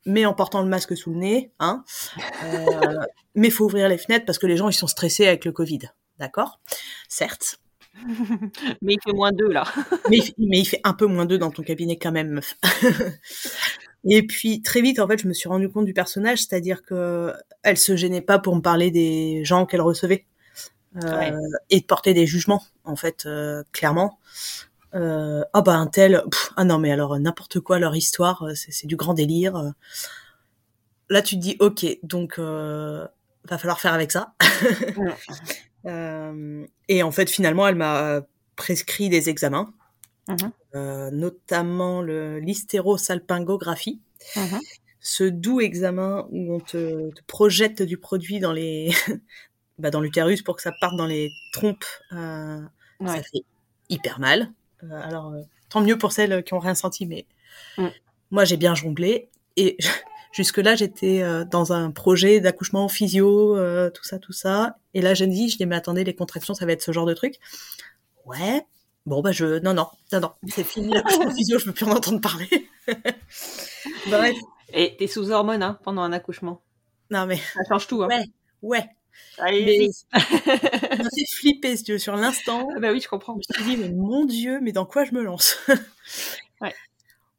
mais 0.06 0.26
en 0.26 0.34
portant 0.34 0.62
le 0.63 0.67
masque 0.69 0.97
sous 0.97 1.12
le 1.12 1.17
nez, 1.19 1.52
hein. 1.60 1.84
Mais 3.36 3.50
faut 3.50 3.65
ouvrir 3.65 3.88
les 3.89 3.97
fenêtres 3.97 4.26
parce 4.26 4.39
que 4.39 4.47
les 4.47 4.58
gens 4.58 4.69
ils 4.69 4.74
sont 4.74 4.88
stressés 4.88 5.28
avec 5.28 5.45
le 5.45 5.52
Covid, 5.52 5.80
d'accord? 6.19 6.60
Certes. 7.08 7.60
Mais 8.82 8.93
il 8.93 9.00
fait 9.04 9.13
moins 9.13 9.32
deux, 9.32 9.50
là. 9.52 9.63
mais, 10.10 10.17
il, 10.17 10.24
fait- 10.24 10.34
mais 10.38 10.60
il 10.60 10.65
fait 10.65 10.82
un 10.84 10.93
peu 10.93 11.06
moins 11.06 11.26
deux 11.26 11.38
dans 11.38 11.52
ton 11.52 11.62
cabinet 11.63 11.97
quand 11.97 12.12
même, 12.12 12.30
meuf. 12.30 12.56
Et 14.10 14.26
puis 14.26 14.62
très 14.62 14.82
vite, 14.82 15.00
en 15.00 15.08
fait, 15.08 15.20
je 15.22 15.28
me 15.28 15.34
suis 15.34 15.50
rendu 15.50 15.70
compte 15.70 15.86
du 15.86 15.94
personnage, 15.94 16.40
c'est-à-dire 16.40 16.82
que 16.84 17.34
elle 17.64 17.78
se 17.78 17.96
gênait 17.96 18.22
pas 18.22 18.40
pour 18.40 18.56
me 18.56 18.62
parler 18.62 18.90
des 18.92 19.44
gens 19.46 19.66
qu'elle 19.68 19.82
recevait 19.82 20.26
euh, 21.04 21.18
Ouais. 21.20 21.34
et 21.70 21.82
de 21.82 21.86
porter 21.86 22.14
des 22.14 22.28
jugements, 22.28 22.64
en 22.86 22.96
fait, 22.96 23.26
euh, 23.26 23.64
clairement. 23.74 24.20
Euh, 24.96 25.44
ah 25.54 25.62
bah 25.62 25.74
un 25.76 25.88
tel, 25.88 26.24
pff, 26.32 26.52
ah 26.58 26.66
non 26.66 26.78
mais 26.80 26.92
alors 26.92 27.18
n'importe 27.20 27.60
quoi 27.62 27.80
leur 27.80 27.96
histoire, 27.96 28.44
euh, 28.44 28.54
c'est 28.56 28.88
du 28.88 28.98
grand 28.98 29.14
délire. 29.14 29.74
Là 31.10 31.22
tu 31.22 31.36
te 31.36 31.42
dis 31.42 31.58
ok, 31.60 31.86
donc 32.04 32.40
euh, 32.40 33.06
va 33.50 33.58
falloir 33.58 33.80
faire 33.80 33.94
avec 33.94 34.12
ça. 34.12 34.34
Euh, 35.88 36.64
et 36.90 37.02
en 37.02 37.10
fait 37.10 37.28
finalement 37.28 37.68
elle 37.68 37.74
m'a 37.74 38.22
prescrit 38.56 39.10
des 39.10 39.30
examens 39.30 39.74
Mhm. 40.28 40.52
euh, 40.76 41.12
notamment 41.12 42.02
le 42.02 42.40
l'hystérosalpingographie, 42.40 44.00
Mhm. 44.36 44.60
ce 45.00 45.24
doux 45.24 45.62
examen 45.62 46.28
où 46.32 46.54
on 46.56 46.60
te, 46.60 47.10
te 47.12 47.22
projette 47.28 47.82
du 47.82 47.98
produit 47.98 48.40
dans 48.40 48.54
les 48.54 48.90
bah, 49.80 49.90
dans 49.90 50.02
l'utérus 50.02 50.42
pour 50.44 50.56
que 50.56 50.62
ça 50.62 50.72
parte 50.80 50.96
dans 50.96 51.08
les 51.08 51.30
trompes. 51.54 51.86
euh, 52.14 52.62
Ça 53.06 53.24
fait 53.24 53.44
hyper 53.90 54.20
mal. 54.20 54.52
Euh, 54.84 54.90
alors 55.02 55.34
tant 55.70 55.82
mieux 55.82 55.98
pour 55.98 56.12
celles 56.12 56.44
qui 56.44 56.54
ont 56.54 56.60
rien 56.60 56.76
senti, 56.76 57.06
mais 57.06 57.26
Mm. 57.78 57.88
moi 58.32 58.46
j'ai 58.46 58.58
bien 58.58 58.76
jonglé 58.76 59.30
et 59.58 59.78
jusque 60.32 60.58
là 60.58 60.76
j'étais 60.76 61.22
euh, 61.24 61.44
dans 61.46 61.74
un 61.74 61.92
projet 61.92 62.40
d'accouchement 62.40 62.88
physio, 62.88 63.58
euh, 63.58 63.90
tout 63.90 64.04
ça, 64.04 64.20
tout 64.20 64.34
ça. 64.34 64.78
Et 64.94 65.02
là 65.02 65.14
j'ai 65.16 65.28
dit, 65.28 65.50
je 65.50 65.58
dis 65.58 65.66
mais 65.66 65.76
attendez 65.76 66.04
les 66.04 66.16
contractions 66.16 66.54
ça 66.54 66.66
va 66.66 66.72
être 66.74 66.82
ce 66.84 66.92
genre 66.92 67.06
de 67.08 67.14
truc. 67.16 67.36
Ouais. 68.26 68.64
Bon 69.06 69.22
bah 69.22 69.32
je 69.32 69.60
non 69.60 69.74
non 69.74 69.88
non 70.12 70.20
non 70.20 70.32
c'est 70.48 70.64
fini 70.64 70.94
l'accouchement 70.94 71.32
physio 71.32 71.58
je 71.60 71.66
peux 71.66 71.74
plus 71.74 71.86
en 71.86 71.92
entendre 71.92 72.22
parler. 72.22 72.48
Bref 74.08 74.36
Et 74.74 74.96
t'es 74.98 75.08
sous 75.08 75.32
hormones 75.32 75.64
hein, 75.64 75.80
pendant 75.84 76.02
un 76.02 76.12
accouchement. 76.14 76.62
non 77.10 77.26
mais 77.26 77.38
Ça 77.38 77.62
change 77.68 77.88
tout. 77.88 78.04
Hein. 78.04 78.10
Ouais. 78.10 78.26
ouais 78.62 78.90
Allez, 79.38 79.66
mais 79.66 79.92
ça 79.92 80.20
fait 80.20 81.26
flipper 81.36 81.78
si 81.78 81.84
tu 81.84 81.92
veux 81.94 81.98
sur 81.98 82.16
l'instant. 82.16 82.68
Ah 82.76 82.80
bah 82.80 82.92
oui, 82.92 83.02
je 83.02 83.10
comprends. 83.10 83.34
Je 83.34 83.62
me 83.62 83.66
suis 83.66 83.76
dit, 83.76 83.82
mais 83.82 83.90
mon 83.90 84.26
Dieu, 84.26 84.60
mais 84.62 84.72
dans 84.72 84.86
quoi 84.86 85.04
je 85.04 85.14
me 85.14 85.22
lance? 85.24 85.58
Ouais. 86.62 86.74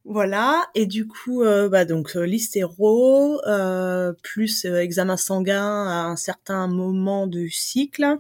Voilà, 0.05 0.67
et 0.75 0.87
du 0.87 1.07
coup, 1.07 1.45
euh, 1.45 1.69
bah 1.69 1.85
donc 1.85 2.17
euh, 2.17 2.25
l'hystéro, 2.25 3.41
euh, 3.47 4.13
plus 4.25 4.65
euh, 4.65 4.81
examen 4.81 5.17
sanguin 5.17 5.87
à 5.87 6.07
un 6.07 6.17
certain 6.17 6.67
moment 6.67 7.29
du 7.29 7.51
cycle. 7.51 8.19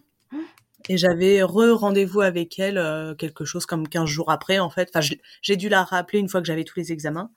Et 0.90 0.97
j'avais 0.99 1.42
re-rendez-vous 1.42 2.21
avec 2.21 2.59
elle 2.59 2.79
euh, 2.79 3.14
quelque 3.14 3.45
chose 3.45 3.66
comme 3.66 3.88
15 3.88 4.09
jours 4.09 4.31
après, 4.31 4.59
en 4.59 4.71
fait. 4.71 4.90
Enfin, 4.95 5.07
j'ai 5.42 5.57
dû 5.57 5.68
la 5.68 5.85
rappeler 5.85 6.18
une 6.18 6.29
fois 6.29 6.40
que 6.40 6.47
j'avais 6.47 6.64
tous 6.64 6.79
les 6.79 6.92
examens. 6.92 7.31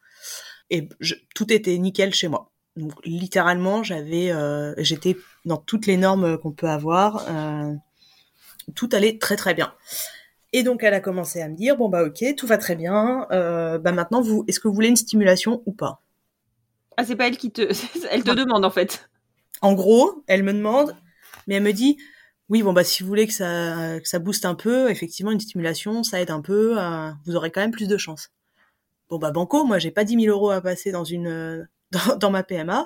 Et 0.70 0.90
je- 1.00 1.16
tout 1.36 1.52
était 1.54 1.78
nickel 1.78 2.14
chez 2.14 2.28
moi. 2.30 2.52
Donc, 2.78 2.94
littéralement, 3.06 3.84
j'avais, 3.84 4.32
euh, 4.32 4.74
j'étais 4.80 5.18
dans 5.46 5.58
toutes 5.58 5.88
les 5.88 5.98
normes 5.98 6.38
qu'on 6.40 6.52
peut 6.54 6.70
avoir. 6.70 7.26
euh, 7.30 7.74
tout 8.76 8.90
allait 8.94 9.18
très 9.18 9.36
très 9.36 9.54
bien. 9.54 9.74
Et 10.54 10.64
donc 10.64 10.84
elle 10.84 10.94
a 10.94 11.00
commencé 11.02 11.42
à 11.42 11.50
me 11.50 11.56
dire 11.56 11.78
bon 11.78 11.90
bah 11.90 12.04
ok 12.04 12.24
tout 12.38 12.48
va 12.48 12.58
très 12.58 12.76
bien. 12.76 13.28
Bah 13.32 13.92
maintenant 13.92 14.22
vous 14.22 14.46
est-ce 14.48 14.60
que 14.60 14.68
vous 14.68 14.74
voulez 14.74 14.90
une 14.90 14.96
stimulation 14.96 15.64
ou 15.66 15.74
pas? 15.74 16.04
Ah, 16.98 17.06
c'est 17.06 17.16
pas 17.16 17.28
elle 17.28 17.38
qui 17.38 17.52
te. 17.52 17.62
Elle 18.12 18.24
te 18.24 18.32
demande 18.32 18.66
en 18.66 18.72
fait. 18.72 19.10
En 19.62 19.74
gros 19.74 20.24
elle 20.28 20.44
me 20.44 20.54
demande 20.54 20.96
mais 21.48 21.56
elle 21.56 21.64
me 21.64 21.74
dit 21.74 21.98
oui 22.50 22.62
bon 22.64 22.74
bah 22.74 22.84
si 22.84 23.02
vous 23.04 23.10
voulez 23.10 23.28
que 23.28 23.34
ça 23.34 24.00
que 24.02 24.08
ça 24.08 24.20
booste 24.20 24.46
un 24.46 24.56
peu 24.56 24.90
effectivement 24.92 25.32
une 25.32 25.40
stimulation 25.40 26.04
ça 26.04 26.22
aide 26.22 26.32
un 26.32 26.42
peu 26.42 26.80
euh, 26.80 27.12
vous 27.26 27.36
aurez 27.36 27.52
quand 27.52 27.62
même 27.62 27.72
plus 27.72 27.88
de 27.88 27.98
chance. 27.98 28.32
Bon 29.10 29.20
bah 29.20 29.32
banco 29.32 29.66
moi 29.66 29.80
j'ai 29.80 29.92
pas 29.92 30.04
10 30.06 30.22
000 30.24 30.36
euros 30.36 30.52
à 30.52 30.62
passer 30.62 30.92
dans 30.92 31.04
une 31.06 31.28
euh, 31.28 31.64
dans, 31.92 32.18
dans 32.18 32.32
ma 32.32 32.44
PMA. 32.44 32.84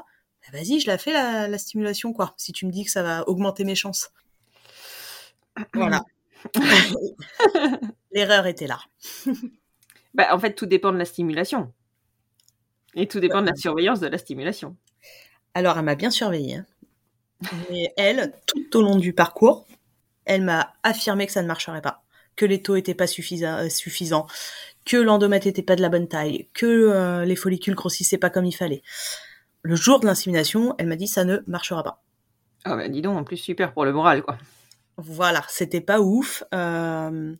Bah, 0.51 0.57
vas-y 0.59 0.79
je 0.79 0.87
la 0.87 0.97
fais 0.97 1.13
la, 1.13 1.47
la 1.47 1.57
stimulation 1.57 2.13
quoi 2.13 2.33
si 2.37 2.53
tu 2.53 2.65
me 2.67 2.71
dis 2.71 2.85
que 2.85 2.91
ça 2.91 3.03
va 3.03 3.27
augmenter 3.29 3.63
mes 3.65 3.75
chances. 3.75 4.11
Voilà. 5.73 6.03
L'erreur 8.11 8.47
était 8.47 8.67
là. 8.67 8.79
Bah, 10.15 10.27
en 10.33 10.39
fait, 10.39 10.55
tout 10.55 10.65
dépend 10.65 10.91
de 10.91 10.97
la 10.97 11.05
stimulation. 11.05 11.71
Et 12.95 13.07
tout 13.07 13.19
dépend 13.19 13.41
de 13.41 13.47
la 13.47 13.55
surveillance 13.55 13.99
de 13.99 14.07
la 14.07 14.17
stimulation. 14.17 14.75
Alors, 15.53 15.77
elle 15.77 15.85
m'a 15.85 15.95
bien 15.95 16.11
surveillée. 16.11 16.57
hein. 16.57 16.65
Mais 17.69 17.93
elle, 17.97 18.33
tout 18.45 18.77
au 18.77 18.81
long 18.81 18.95
du 18.97 19.13
parcours, 19.13 19.65
elle 20.25 20.43
m'a 20.43 20.73
affirmé 20.83 21.25
que 21.25 21.31
ça 21.31 21.41
ne 21.41 21.47
marcherait 21.47 21.81
pas, 21.81 22.03
que 22.35 22.45
les 22.45 22.61
taux 22.61 22.75
étaient 22.75 22.93
pas 22.95 23.05
suffisa- 23.07 23.65
euh, 23.65 23.69
suffisants, 23.69 24.27
que 24.85 24.97
l'endomètre 24.97 25.47
était 25.47 25.63
pas 25.63 25.75
de 25.75 25.81
la 25.81 25.89
bonne 25.89 26.07
taille, 26.07 26.49
que 26.53 26.65
euh, 26.65 27.25
les 27.25 27.35
follicules 27.35 27.75
grossissaient 27.75 28.17
pas 28.17 28.29
comme 28.29 28.45
il 28.45 28.55
fallait. 28.55 28.81
le 29.61 29.75
jour 29.75 29.99
de 29.99 30.05
l'insémination, 30.05 30.75
elle 30.77 30.87
m'a 30.87 30.95
dit 30.95 31.07
ça 31.07 31.25
ne 31.25 31.39
marchera 31.47 31.83
pas. 31.83 32.01
Ah 32.65 32.75
bah 32.75 32.89
dis 32.89 33.01
donc, 33.01 33.17
en 33.17 33.23
plus 33.23 33.37
super 33.37 33.73
pour 33.73 33.85
le 33.85 33.93
moral 33.93 34.21
quoi. 34.23 34.37
Voilà, 34.97 35.43
c'était 35.49 35.81
pas 35.81 36.01
ouf. 36.01 36.43
Euh, 36.53 37.35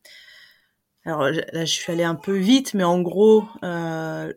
alors 1.06 1.30
là, 1.30 1.66
je 1.66 1.72
suis 1.72 1.92
allée 1.92 2.04
un 2.04 2.16
peu 2.16 2.38
vite, 2.38 2.74
mais 2.74 2.84
en 2.84 3.02
gros, 3.02 3.46
euh, 3.64 4.32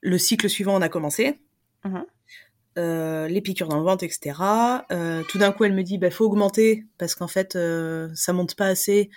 le 0.00 0.18
cycle 0.18 0.48
suivant, 0.48 0.74
on 0.76 0.82
a 0.82 0.88
commencé. 0.88 1.40
Mhm. 1.84 2.04
Euh, 2.78 3.28
les 3.28 3.42
piqûres 3.42 3.68
dans 3.68 3.78
le 3.78 3.84
ventre, 3.84 4.04
etc. 4.04 4.38
Euh, 4.90 5.22
tout 5.28 5.38
d'un 5.38 5.52
coup, 5.52 5.64
elle 5.64 5.74
me 5.74 5.82
dit, 5.82 5.98
bah, 5.98 6.10
faut 6.10 6.24
augmenter 6.24 6.86
parce 6.96 7.14
qu'en 7.14 7.28
fait, 7.28 7.54
euh, 7.54 8.08
ça 8.14 8.32
monte 8.32 8.54
pas 8.54 8.66
assez. 8.66 9.10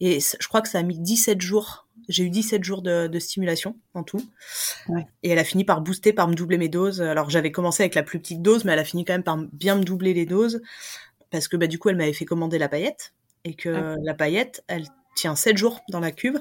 Et 0.00 0.20
je 0.20 0.48
crois 0.48 0.60
que 0.60 0.68
ça 0.68 0.78
a 0.78 0.82
mis 0.82 0.98
17 0.98 1.40
jours. 1.40 1.86
J'ai 2.08 2.24
eu 2.24 2.30
17 2.30 2.64
jours 2.64 2.82
de, 2.82 3.06
de 3.06 3.18
stimulation 3.18 3.76
en 3.94 4.02
tout. 4.02 4.22
Ouais. 4.88 5.06
Et 5.22 5.30
elle 5.30 5.38
a 5.38 5.44
fini 5.44 5.64
par 5.64 5.80
booster, 5.80 6.12
par 6.12 6.28
me 6.28 6.34
doubler 6.34 6.58
mes 6.58 6.68
doses. 6.68 7.00
Alors 7.00 7.30
j'avais 7.30 7.52
commencé 7.52 7.82
avec 7.82 7.94
la 7.94 8.02
plus 8.02 8.18
petite 8.18 8.42
dose, 8.42 8.64
mais 8.64 8.72
elle 8.72 8.78
a 8.78 8.84
fini 8.84 9.04
quand 9.04 9.14
même 9.14 9.22
par 9.22 9.38
bien 9.52 9.76
me 9.76 9.84
doubler 9.84 10.12
les 10.12 10.26
doses 10.26 10.60
parce 11.30 11.48
que 11.48 11.56
bah, 11.56 11.66
du 11.66 11.78
coup, 11.78 11.88
elle 11.88 11.96
m'avait 11.96 12.12
fait 12.12 12.24
commander 12.24 12.58
la 12.58 12.68
paillette 12.68 13.14
et 13.44 13.54
que 13.54 13.96
la 14.02 14.14
paillette, 14.14 14.64
elle 14.66 14.86
tient 15.14 15.36
7 15.36 15.56
jours 15.56 15.80
dans 15.90 16.00
la 16.00 16.10
cuve. 16.10 16.40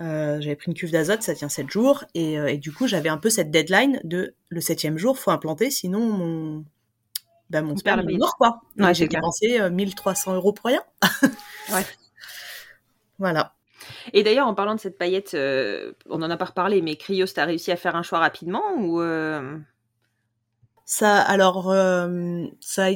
Euh, 0.00 0.40
j'avais 0.40 0.56
pris 0.56 0.68
une 0.68 0.74
cuve 0.74 0.90
d'azote, 0.90 1.22
ça 1.22 1.34
tient 1.34 1.48
7 1.48 1.70
jours. 1.70 2.04
Et, 2.14 2.38
euh, 2.38 2.46
et 2.46 2.58
du 2.58 2.72
coup, 2.72 2.86
j'avais 2.86 3.08
un 3.08 3.18
peu 3.18 3.30
cette 3.30 3.50
deadline 3.50 4.00
de 4.04 4.34
le 4.48 4.60
septième 4.60 4.98
jour, 4.98 5.18
faut 5.18 5.30
implanter, 5.30 5.70
sinon 5.70 6.00
mon, 6.00 6.64
bah, 7.50 7.62
mon 7.62 7.74
On 7.74 7.76
sperme 7.76 8.08
est 8.08 8.16
mort, 8.16 8.36
quoi. 8.36 8.60
Ouais, 8.78 8.94
j'ai 8.94 9.06
dépensé 9.06 9.60
euh, 9.60 9.70
1300 9.70 10.34
euros 10.34 10.52
pour 10.52 10.66
rien. 10.66 10.82
Ouais. 11.72 11.86
Voilà. 13.18 13.54
Et 14.12 14.22
d'ailleurs, 14.22 14.46
en 14.46 14.54
parlant 14.54 14.74
de 14.74 14.80
cette 14.80 14.98
paillette, 14.98 15.32
euh, 15.32 15.92
on 16.10 16.20
en 16.20 16.30
a 16.30 16.36
pas 16.36 16.46
reparlé, 16.46 16.82
mais 16.82 16.96
Cryos, 16.96 17.26
t'as 17.34 17.46
réussi 17.46 17.72
à 17.72 17.76
faire 17.76 17.96
un 17.96 18.02
choix 18.02 18.18
rapidement 18.18 18.74
ou 18.76 19.00
euh, 19.00 19.56
Ça, 20.84 21.20
alors, 21.22 21.70
euh, 21.70 22.44
ça 22.60 22.88
a 22.88 22.90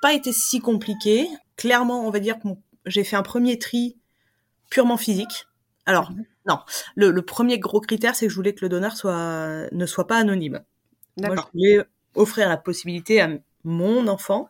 pas 0.00 0.14
été 0.14 0.32
si 0.32 0.60
compliqué. 0.60 1.28
Clairement, 1.56 2.06
on 2.06 2.10
va 2.10 2.18
dire 2.18 2.38
que 2.38 2.48
j'ai 2.86 3.04
fait 3.04 3.16
un 3.16 3.22
premier 3.22 3.58
tri 3.58 3.98
purement 4.70 4.96
physique. 4.96 5.46
Alors, 5.84 6.10
non, 6.46 6.58
le, 6.96 7.10
le 7.10 7.22
premier 7.22 7.58
gros 7.58 7.80
critère, 7.80 8.14
c'est 8.14 8.26
que 8.26 8.30
je 8.30 8.36
voulais 8.36 8.54
que 8.54 8.64
le 8.64 8.68
donneur 8.68 8.96
soit, 8.96 9.66
ne 9.72 9.86
soit 9.86 10.06
pas 10.06 10.16
anonyme. 10.18 10.62
Moi, 11.16 11.36
je 11.36 11.42
voulais 11.52 11.84
offrir 12.14 12.48
la 12.48 12.56
possibilité 12.56 13.20
à 13.20 13.30
mon 13.64 14.06
enfant, 14.08 14.48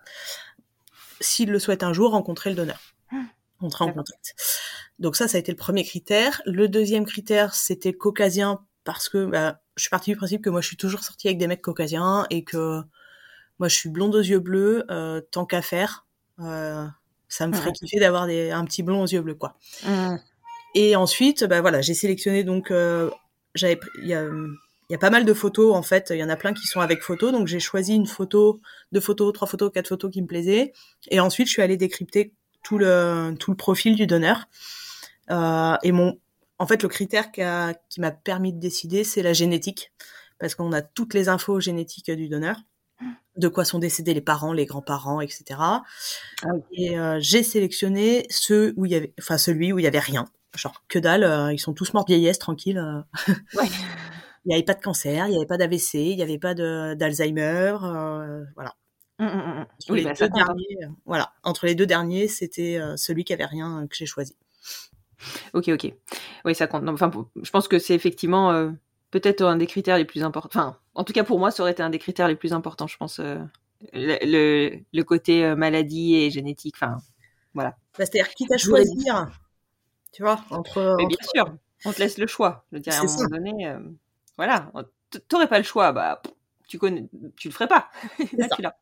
s'il 1.21 1.51
le 1.51 1.59
souhaite 1.59 1.83
un 1.83 1.93
jour, 1.93 2.11
rencontrer 2.13 2.51
le 2.51 2.57
donneur, 2.57 2.81
entrer 3.61 3.85
en 3.85 3.89
D'accord. 3.89 4.05
contact. 4.05 4.35
Donc 4.99 5.17
ça, 5.17 5.29
ça 5.29 5.37
a 5.37 5.41
été 5.41 5.53
le 5.53 5.57
premier 5.57 5.85
critère. 5.85 6.43
Le 6.47 6.69
deuxième 6.69 7.05
critère, 7.07 7.55
c'était 7.55 7.93
caucasien 7.93 8.61
parce 8.85 9.09
que 9.09 9.27
bah, 9.27 9.61
je 9.77 9.83
suis 9.83 9.91
partie 9.91 10.11
du 10.11 10.17
principe 10.17 10.43
que 10.43 10.51
moi, 10.51 10.61
je 10.61 10.67
suis 10.69 10.77
toujours 10.77 11.03
sortie 11.03 11.29
avec 11.29 11.39
des 11.39 11.47
mecs 11.47 11.63
caucasiens 11.63 12.27
et 12.31 12.45
que 12.45 12.81
moi, 13.59 13.69
je 13.69 13.75
suis 13.75 13.89
blonde 13.89 14.15
aux 14.15 14.21
yeux 14.21 14.41
bleus, 14.41 14.85
euh, 14.91 15.21
tant 15.21 15.47
qu'à 15.47 15.63
faire. 15.63 16.07
euh, 16.41 16.87
ça 17.29 17.47
me 17.49 17.53
ferait 17.55 17.71
Ouais. 17.71 17.73
kiffer 17.73 17.99
d'avoir 18.01 18.25
un 18.25 18.65
petit 18.65 18.83
blond 18.83 19.03
aux 19.03 19.07
yeux 19.07 19.21
bleus, 19.23 19.35
quoi. 19.35 19.57
Mmh. 19.85 20.17
Et 20.75 20.97
ensuite, 20.97 21.45
bah 21.45 21.61
voilà, 21.61 21.81
j'ai 21.81 21.95
sélectionné 21.95 22.45
donc 22.45 22.71
euh, 22.71 23.11
j'avais 23.55 23.79
il 24.03 24.09
y 24.09 24.15
a 24.95 24.99
pas 24.99 25.11
mal 25.11 25.25
de 25.25 25.33
photos 25.33 25.75
en 25.75 25.83
fait, 25.83 26.09
il 26.11 26.19
y 26.19 26.25
en 26.25 26.29
a 26.29 26.37
plein 26.37 26.53
qui 26.53 26.67
sont 26.67 26.81
avec 26.81 27.03
photos 27.03 27.33
donc 27.33 27.47
j'ai 27.47 27.61
choisi 27.61 27.95
une 27.95 28.07
photo, 28.07 28.61
deux 28.93 29.01
photos, 29.01 29.33
trois 29.33 29.49
photos, 29.49 29.71
quatre 29.73 29.89
photos 29.89 30.11
qui 30.11 30.21
me 30.21 30.27
plaisaient 30.27 30.73
et 31.11 31.21
ensuite 31.21 31.47
je 31.47 31.53
suis 31.53 31.63
allée 31.63 31.77
décrypter 31.77 32.35
tout 32.63 32.79
le 32.79 33.35
tout 33.39 33.51
le 33.51 33.57
profil 33.57 33.95
du 33.95 34.07
donneur. 34.07 34.47
Euh, 35.31 35.77
et 35.83 35.93
mon 35.93 36.19
en 36.59 36.67
fait 36.67 36.83
le 36.83 36.89
critère 36.89 37.31
qui 37.33 38.01
m'a 38.01 38.11
permis 38.11 38.53
de 38.53 38.59
décider, 38.59 39.05
c'est 39.05 39.23
la 39.23 39.33
génétique 39.33 39.93
parce 40.39 40.55
qu'on 40.55 40.73
a 40.73 40.83
toutes 40.83 41.15
les 41.15 41.29
infos 41.29 41.61
génétiques 41.61 42.11
du 42.11 42.29
donneur. 42.29 42.57
De 43.37 43.49
quoi 43.49 43.65
sont 43.65 43.81
décédés 43.81 44.15
les 44.15 44.21
parents, 44.21 44.53
les 44.53 44.65
grands-parents, 44.65 45.21
etc. 45.21 45.45
Ah 45.59 45.83
oui. 46.45 46.61
Et 46.73 46.99
euh, 46.99 47.19
j'ai 47.21 47.43
sélectionné 47.43 48.27
ceux 48.31 48.73
où 48.77 48.87
il 48.87 48.93
y 48.93 48.95
avait, 48.95 49.13
enfin 49.19 49.39
celui 49.39 49.73
où 49.73 49.79
il 49.81 49.83
y 49.83 49.89
avait 49.89 49.99
rien, 49.99 50.27
genre 50.57 50.85
que 50.87 51.01
dalle, 51.01 51.25
euh, 51.25 51.53
ils 51.53 51.59
sont 51.59 51.75
tous 51.75 51.95
morts 51.95 52.05
de 52.05 52.13
vieillesse, 52.13 52.39
tranquille. 52.39 52.79
euh. 52.79 53.01
Ouais. 53.57 53.67
Il 54.47 54.49
n'y 54.49 54.55
avait 54.57 54.63
pas 54.65 54.75
de 54.75 54.83
cancer, 54.83 55.27
il 55.27 55.31
n'y 55.31 55.37
avait 55.39 55.47
pas 55.47 55.57
d'AVC, 55.57 55.95
il 55.95 56.17
n'y 56.17 56.23
avait 56.23 56.39
pas 56.39 56.53
d'Alzheimer, 56.53 57.79
voilà. 58.55 58.75
Mmh, 59.19 59.25
mmh, 59.25 59.29
mmh. 59.29 59.67
Oui, 59.89 59.99
les 60.01 60.05
bah, 60.05 60.13
deux 60.13 60.25
hein. 60.27 60.29
derniers, 60.35 60.79
voilà. 61.07 61.33
Entre 61.45 61.65
les 61.65 61.75
deux 61.75 61.87
derniers, 61.87 62.29
c'était 62.29 62.79
celui 62.97 63.25
qui 63.25 63.33
avait 63.33 63.47
rien 63.47 63.87
que 63.89 63.97
j'ai 63.97 64.05
choisi. 64.05 64.37
Ok, 65.55 65.69
ok. 65.69 65.95
Oui, 66.45 66.55
ça 66.55 66.67
compte. 66.67 66.87
Enfin, 66.91 67.11
je 67.43 67.51
pense 67.51 67.69
que 67.69 67.79
c'est 67.79 67.95
effectivement 67.95 68.71
peut-être 69.11 69.41
un 69.41 69.57
des 69.57 69.67
critères 69.67 69.97
les 69.97 70.05
plus 70.05 70.23
importants. 70.23 70.51
Enfin, 70.61 70.79
en 70.95 71.05
tout 71.05 71.13
cas 71.13 71.25
pour 71.25 71.39
moi, 71.39 71.51
ça 71.51 71.63
aurait 71.63 71.73
été 71.73 71.83
un 71.83 71.91
des 71.91 71.99
critères 71.99 72.29
les 72.29 72.37
plus 72.37 72.53
importants, 72.53 72.87
je 72.87 72.97
pense. 72.97 73.19
euh, 73.21 73.39
le, 73.93 74.17
le, 74.25 74.79
le 74.93 75.05
côté 75.05 75.45
euh, 75.45 75.57
maladie 75.57 76.17
et 76.17 76.31
génétique. 76.31 76.75
Enfin, 76.77 76.97
voilà. 77.55 77.71
Bah, 77.71 77.77
C'est-à-dire 78.07 78.29
quitte 78.35 78.53
à 78.53 78.57
choisir, 78.59 79.29
tu 80.13 80.23
vois, 80.23 80.41
entre, 80.51 80.95
Mais 80.99 81.05
entre- 81.05 81.09
bien 81.09 81.29
sûr, 81.35 81.55
on 81.85 81.93
te 81.93 81.99
laisse 82.01 82.19
le 82.19 82.27
choix. 82.27 82.65
Je 82.73 82.79
dire, 82.79 82.95
à 82.95 82.99
un 82.99 83.05
moment 83.05 83.19
ça. 83.19 83.27
donné, 83.29 83.69
euh, 83.69 83.79
voilà, 84.37 84.73
t'aurais 85.29 85.49
pas 85.49 85.59
le 85.59 85.65
choix, 85.65 85.93
bah, 85.93 86.23
tu 86.69 86.79
connais, 86.79 87.07
tu 87.37 87.49
le 87.49 87.55
ferais 87.55 87.69
pas. 87.69 87.91
Là, 88.39 88.49
ça. 88.49 88.57
tu 88.57 88.63
l'as. 88.63 88.77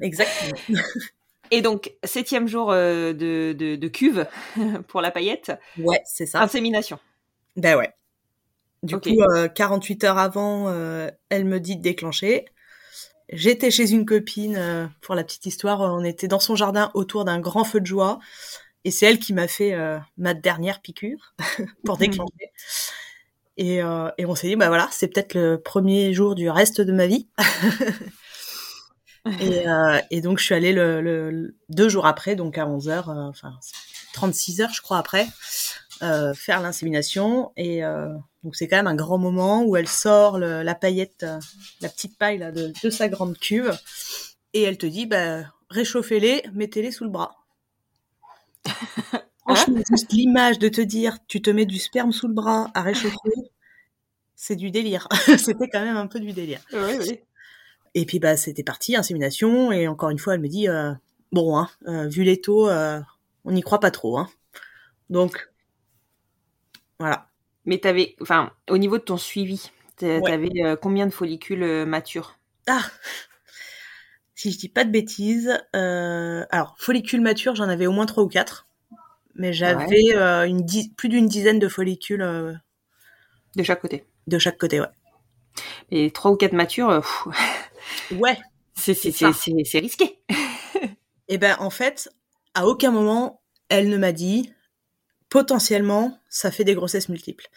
exactement. 0.00 0.58
Et 1.52 1.62
donc, 1.62 1.92
septième 2.02 2.48
jour 2.48 2.72
euh, 2.72 3.12
de, 3.12 3.54
de, 3.56 3.76
de 3.76 3.88
cuve 3.88 4.26
pour 4.88 5.00
la 5.00 5.12
paillette, 5.12 5.52
Ouais, 5.78 6.02
c'est 6.04 6.26
ça. 6.26 6.40
insémination. 6.42 6.98
Ben 7.56 7.76
ouais. 7.78 7.92
Du 8.82 8.98
coup, 8.98 9.10
euh, 9.34 9.48
48 9.48 10.04
heures 10.04 10.18
avant, 10.18 10.68
euh, 10.68 11.10
elle 11.28 11.44
me 11.44 11.60
dit 11.60 11.76
de 11.76 11.82
déclencher. 11.82 12.46
J'étais 13.30 13.70
chez 13.70 13.90
une 13.90 14.06
copine, 14.06 14.56
euh, 14.56 14.86
pour 15.00 15.14
la 15.14 15.24
petite 15.24 15.46
histoire, 15.46 15.80
on 15.80 16.04
était 16.04 16.28
dans 16.28 16.38
son 16.38 16.54
jardin 16.54 16.90
autour 16.94 17.24
d'un 17.24 17.40
grand 17.40 17.64
feu 17.64 17.80
de 17.80 17.86
joie. 17.86 18.20
Et 18.84 18.92
c'est 18.92 19.06
elle 19.06 19.18
qui 19.18 19.32
m'a 19.32 19.48
fait 19.48 19.74
euh, 19.74 19.98
ma 20.16 20.32
dernière 20.32 20.80
piqûre 20.80 21.34
pour 21.84 21.96
déclencher. 21.96 22.52
Et, 23.56 23.82
euh, 23.82 24.10
et 24.18 24.26
on 24.26 24.34
s'est 24.34 24.48
dit, 24.48 24.56
bah 24.56 24.68
voilà, 24.68 24.88
c'est 24.92 25.08
peut-être 25.08 25.34
le 25.34 25.60
premier 25.60 26.12
jour 26.12 26.34
du 26.34 26.48
reste 26.48 26.80
de 26.80 26.92
ma 26.92 27.06
vie. 27.06 27.28
et, 29.40 29.68
euh, 29.68 30.00
et 30.10 30.20
donc, 30.20 30.38
je 30.38 30.44
suis 30.44 30.54
allée 30.54 30.72
le, 30.72 31.56
deux 31.68 31.88
jours 31.88 32.06
après, 32.06 32.36
donc 32.36 32.58
à 32.58 32.66
11 32.66 32.88
heures, 32.88 33.10
euh, 33.10 33.28
enfin 33.28 33.54
36 34.12 34.60
heures, 34.60 34.72
je 34.72 34.82
crois, 34.82 34.98
après, 34.98 35.26
euh, 36.02 36.34
faire 36.34 36.60
l'insémination. 36.60 37.52
Et 37.56 37.82
euh, 37.82 38.14
donc, 38.46 38.54
c'est 38.54 38.68
quand 38.68 38.76
même 38.76 38.86
un 38.86 38.94
grand 38.94 39.18
moment 39.18 39.64
où 39.64 39.74
elle 39.76 39.88
sort 39.88 40.38
le- 40.38 40.62
la 40.62 40.76
paillette, 40.76 41.24
euh, 41.24 41.40
la 41.80 41.88
petite 41.88 42.16
paille 42.16 42.38
là, 42.38 42.52
de, 42.52 42.72
de 42.80 42.90
sa 42.90 43.08
grande 43.08 43.36
cuve. 43.36 43.76
Et 44.52 44.62
elle 44.62 44.78
te 44.78 44.86
dit, 44.86 45.04
bah, 45.04 45.40
réchauffez-les, 45.68 46.44
mettez-les 46.52 46.92
sous 46.92 47.02
le 47.02 47.10
bras. 47.10 47.34
Franchement, 49.40 49.80
juste 49.90 50.12
l'image 50.12 50.60
de 50.60 50.68
te 50.68 50.80
dire, 50.80 51.18
tu 51.26 51.42
te 51.42 51.50
mets 51.50 51.66
du 51.66 51.80
sperme 51.80 52.12
sous 52.12 52.28
le 52.28 52.34
bras 52.34 52.70
à 52.74 52.82
réchauffer, 52.82 53.32
c'est 54.36 54.54
du 54.54 54.70
délire. 54.70 55.08
C'était 55.38 55.68
quand 55.68 55.82
même 55.82 55.96
un 55.96 56.06
peu 56.06 56.20
du 56.20 56.32
délire. 56.32 56.60
Oui, 56.72 56.98
oui. 57.00 57.20
Et 57.94 58.06
puis 58.06 58.20
bah 58.20 58.36
c'était 58.36 58.62
parti, 58.62 58.94
insémination, 58.94 59.72
et 59.72 59.88
encore 59.88 60.10
une 60.10 60.18
fois 60.20 60.34
elle 60.34 60.40
me 60.40 60.48
dit 60.48 60.68
euh, 60.68 60.92
bon 61.32 61.56
hein, 61.58 61.68
euh, 61.88 62.06
vu 62.06 62.22
les 62.22 62.40
taux, 62.40 62.68
euh, 62.68 63.00
on 63.44 63.50
n'y 63.50 63.62
croit 63.62 63.80
pas 63.80 63.90
trop 63.90 64.18
hein. 64.18 64.28
Donc 65.10 65.48
voilà. 67.00 67.28
Mais 67.66 67.78
t'avais, 67.78 68.14
enfin, 68.20 68.52
au 68.70 68.78
niveau 68.78 68.96
de 68.98 69.02
ton 69.02 69.16
suivi, 69.16 69.70
Ouais. 70.00 70.20
t'avais 70.22 70.62
euh, 70.64 70.76
combien 70.76 71.06
de 71.06 71.12
follicules 71.12 71.62
euh, 71.62 71.86
matures? 71.86 72.38
Ah 72.66 72.84
si 74.34 74.52
je 74.52 74.58
dis 74.58 74.68
pas 74.68 74.84
de 74.84 74.90
bêtises, 74.90 75.58
euh, 75.74 76.44
alors 76.50 76.76
follicules 76.78 77.22
matures 77.22 77.54
j'en 77.54 77.68
avais 77.68 77.86
au 77.86 77.92
moins 77.92 78.04
trois 78.06 78.22
ou 78.22 78.28
quatre, 78.28 78.68
mais 79.34 79.52
j'avais 79.52 80.12
une 80.46 80.64
plus 80.94 81.08
d'une 81.08 81.26
dizaine 81.26 81.58
de 81.58 81.68
follicules 81.68 82.60
de 83.56 83.62
chaque 83.62 83.80
côté 83.80 84.04
de 84.26 84.38
chaque 84.38 84.58
côté 84.58 84.80
ouais. 84.80 84.88
Et 85.90 86.10
trois 86.10 86.30
ou 86.32 86.36
quatre 86.36 86.52
matures, 86.52 87.02
Ouais. 88.10 88.36
c'est 88.74 89.78
risqué. 89.78 90.18
Et 91.28 91.38
ben 91.38 91.56
en 91.58 91.70
fait, 91.70 92.10
à 92.54 92.66
aucun 92.66 92.90
moment 92.90 93.40
elle 93.70 93.88
ne 93.88 93.96
m'a 93.96 94.12
dit 94.12 94.52
potentiellement 95.28 96.18
ça 96.28 96.50
fait 96.50 96.64
des 96.64 96.74
grossesses 96.74 97.08
multiples. 97.08 97.48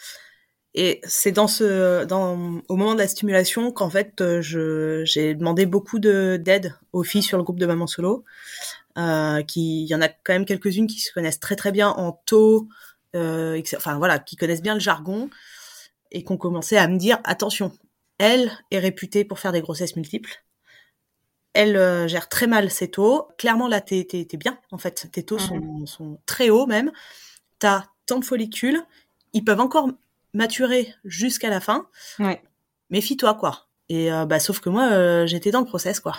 Et 0.75 1.01
c'est 1.03 1.31
dans 1.31 1.47
ce 1.47 2.05
dans 2.05 2.61
au 2.67 2.75
moment 2.75 2.93
de 2.93 2.99
la 2.99 3.07
stimulation 3.07 3.71
qu'en 3.71 3.89
fait 3.89 4.21
euh, 4.21 4.41
je 4.41 5.03
j'ai 5.03 5.33
demandé 5.33 5.65
beaucoup 5.65 5.99
de 5.99 6.39
d'aide 6.39 6.75
aux 6.93 7.03
filles 7.03 7.23
sur 7.23 7.37
le 7.37 7.43
groupe 7.43 7.59
de 7.59 7.65
maman 7.65 7.87
solo. 7.87 8.23
Euh, 8.97 9.43
qui 9.43 9.83
il 9.83 9.87
y 9.87 9.95
en 9.95 10.01
a 10.01 10.09
quand 10.09 10.33
même 10.33 10.45
quelques-unes 10.45 10.87
qui 10.87 10.99
se 10.99 11.11
connaissent 11.13 11.39
très 11.39 11.55
très 11.55 11.71
bien 11.71 11.89
en 11.89 12.11
taux 12.25 12.67
euh, 13.15 13.61
enfin 13.75 13.97
voilà, 13.97 14.19
qui 14.19 14.35
connaissent 14.35 14.61
bien 14.61 14.73
le 14.75 14.79
jargon 14.79 15.29
et 16.11 16.23
qui 16.23 16.31
ont 16.31 16.37
commencé 16.37 16.77
à 16.77 16.87
me 16.87 16.97
dire 16.97 17.19
attention, 17.23 17.71
elle 18.19 18.51
est 18.71 18.79
réputée 18.79 19.25
pour 19.25 19.39
faire 19.39 19.51
des 19.51 19.61
grossesses 19.61 19.95
multiples 19.95 20.43
elle 21.53 21.77
euh, 21.77 22.07
gère 22.07 22.29
très 22.29 22.47
mal 22.47 22.69
ses 22.69 22.89
taux. 22.89 23.27
Clairement, 23.37 23.67
là, 23.67 23.81
t'es, 23.81 24.05
t'es, 24.09 24.25
t'es 24.25 24.37
bien, 24.37 24.57
en 24.71 24.77
fait. 24.77 25.09
Tes 25.11 25.23
taux 25.23 25.39
sont, 25.39 25.85
sont 25.85 26.19
très 26.25 26.49
hauts, 26.49 26.67
même. 26.67 26.91
T'as 27.59 27.85
tant 28.05 28.19
de 28.19 28.25
follicules. 28.25 28.81
Ils 29.33 29.43
peuvent 29.43 29.59
encore 29.59 29.89
maturer 30.33 30.93
jusqu'à 31.05 31.49
la 31.49 31.59
fin. 31.59 31.87
Ouais. 32.17 32.41
Méfie-toi, 32.89 33.35
quoi. 33.35 33.67
Et 33.89 34.11
euh, 34.11 34.25
bah, 34.25 34.39
sauf 34.39 34.59
que 34.59 34.69
moi, 34.69 34.89
euh, 34.91 35.27
j'étais 35.27 35.51
dans 35.51 35.59
le 35.59 35.65
process, 35.65 35.99
quoi. 35.99 36.15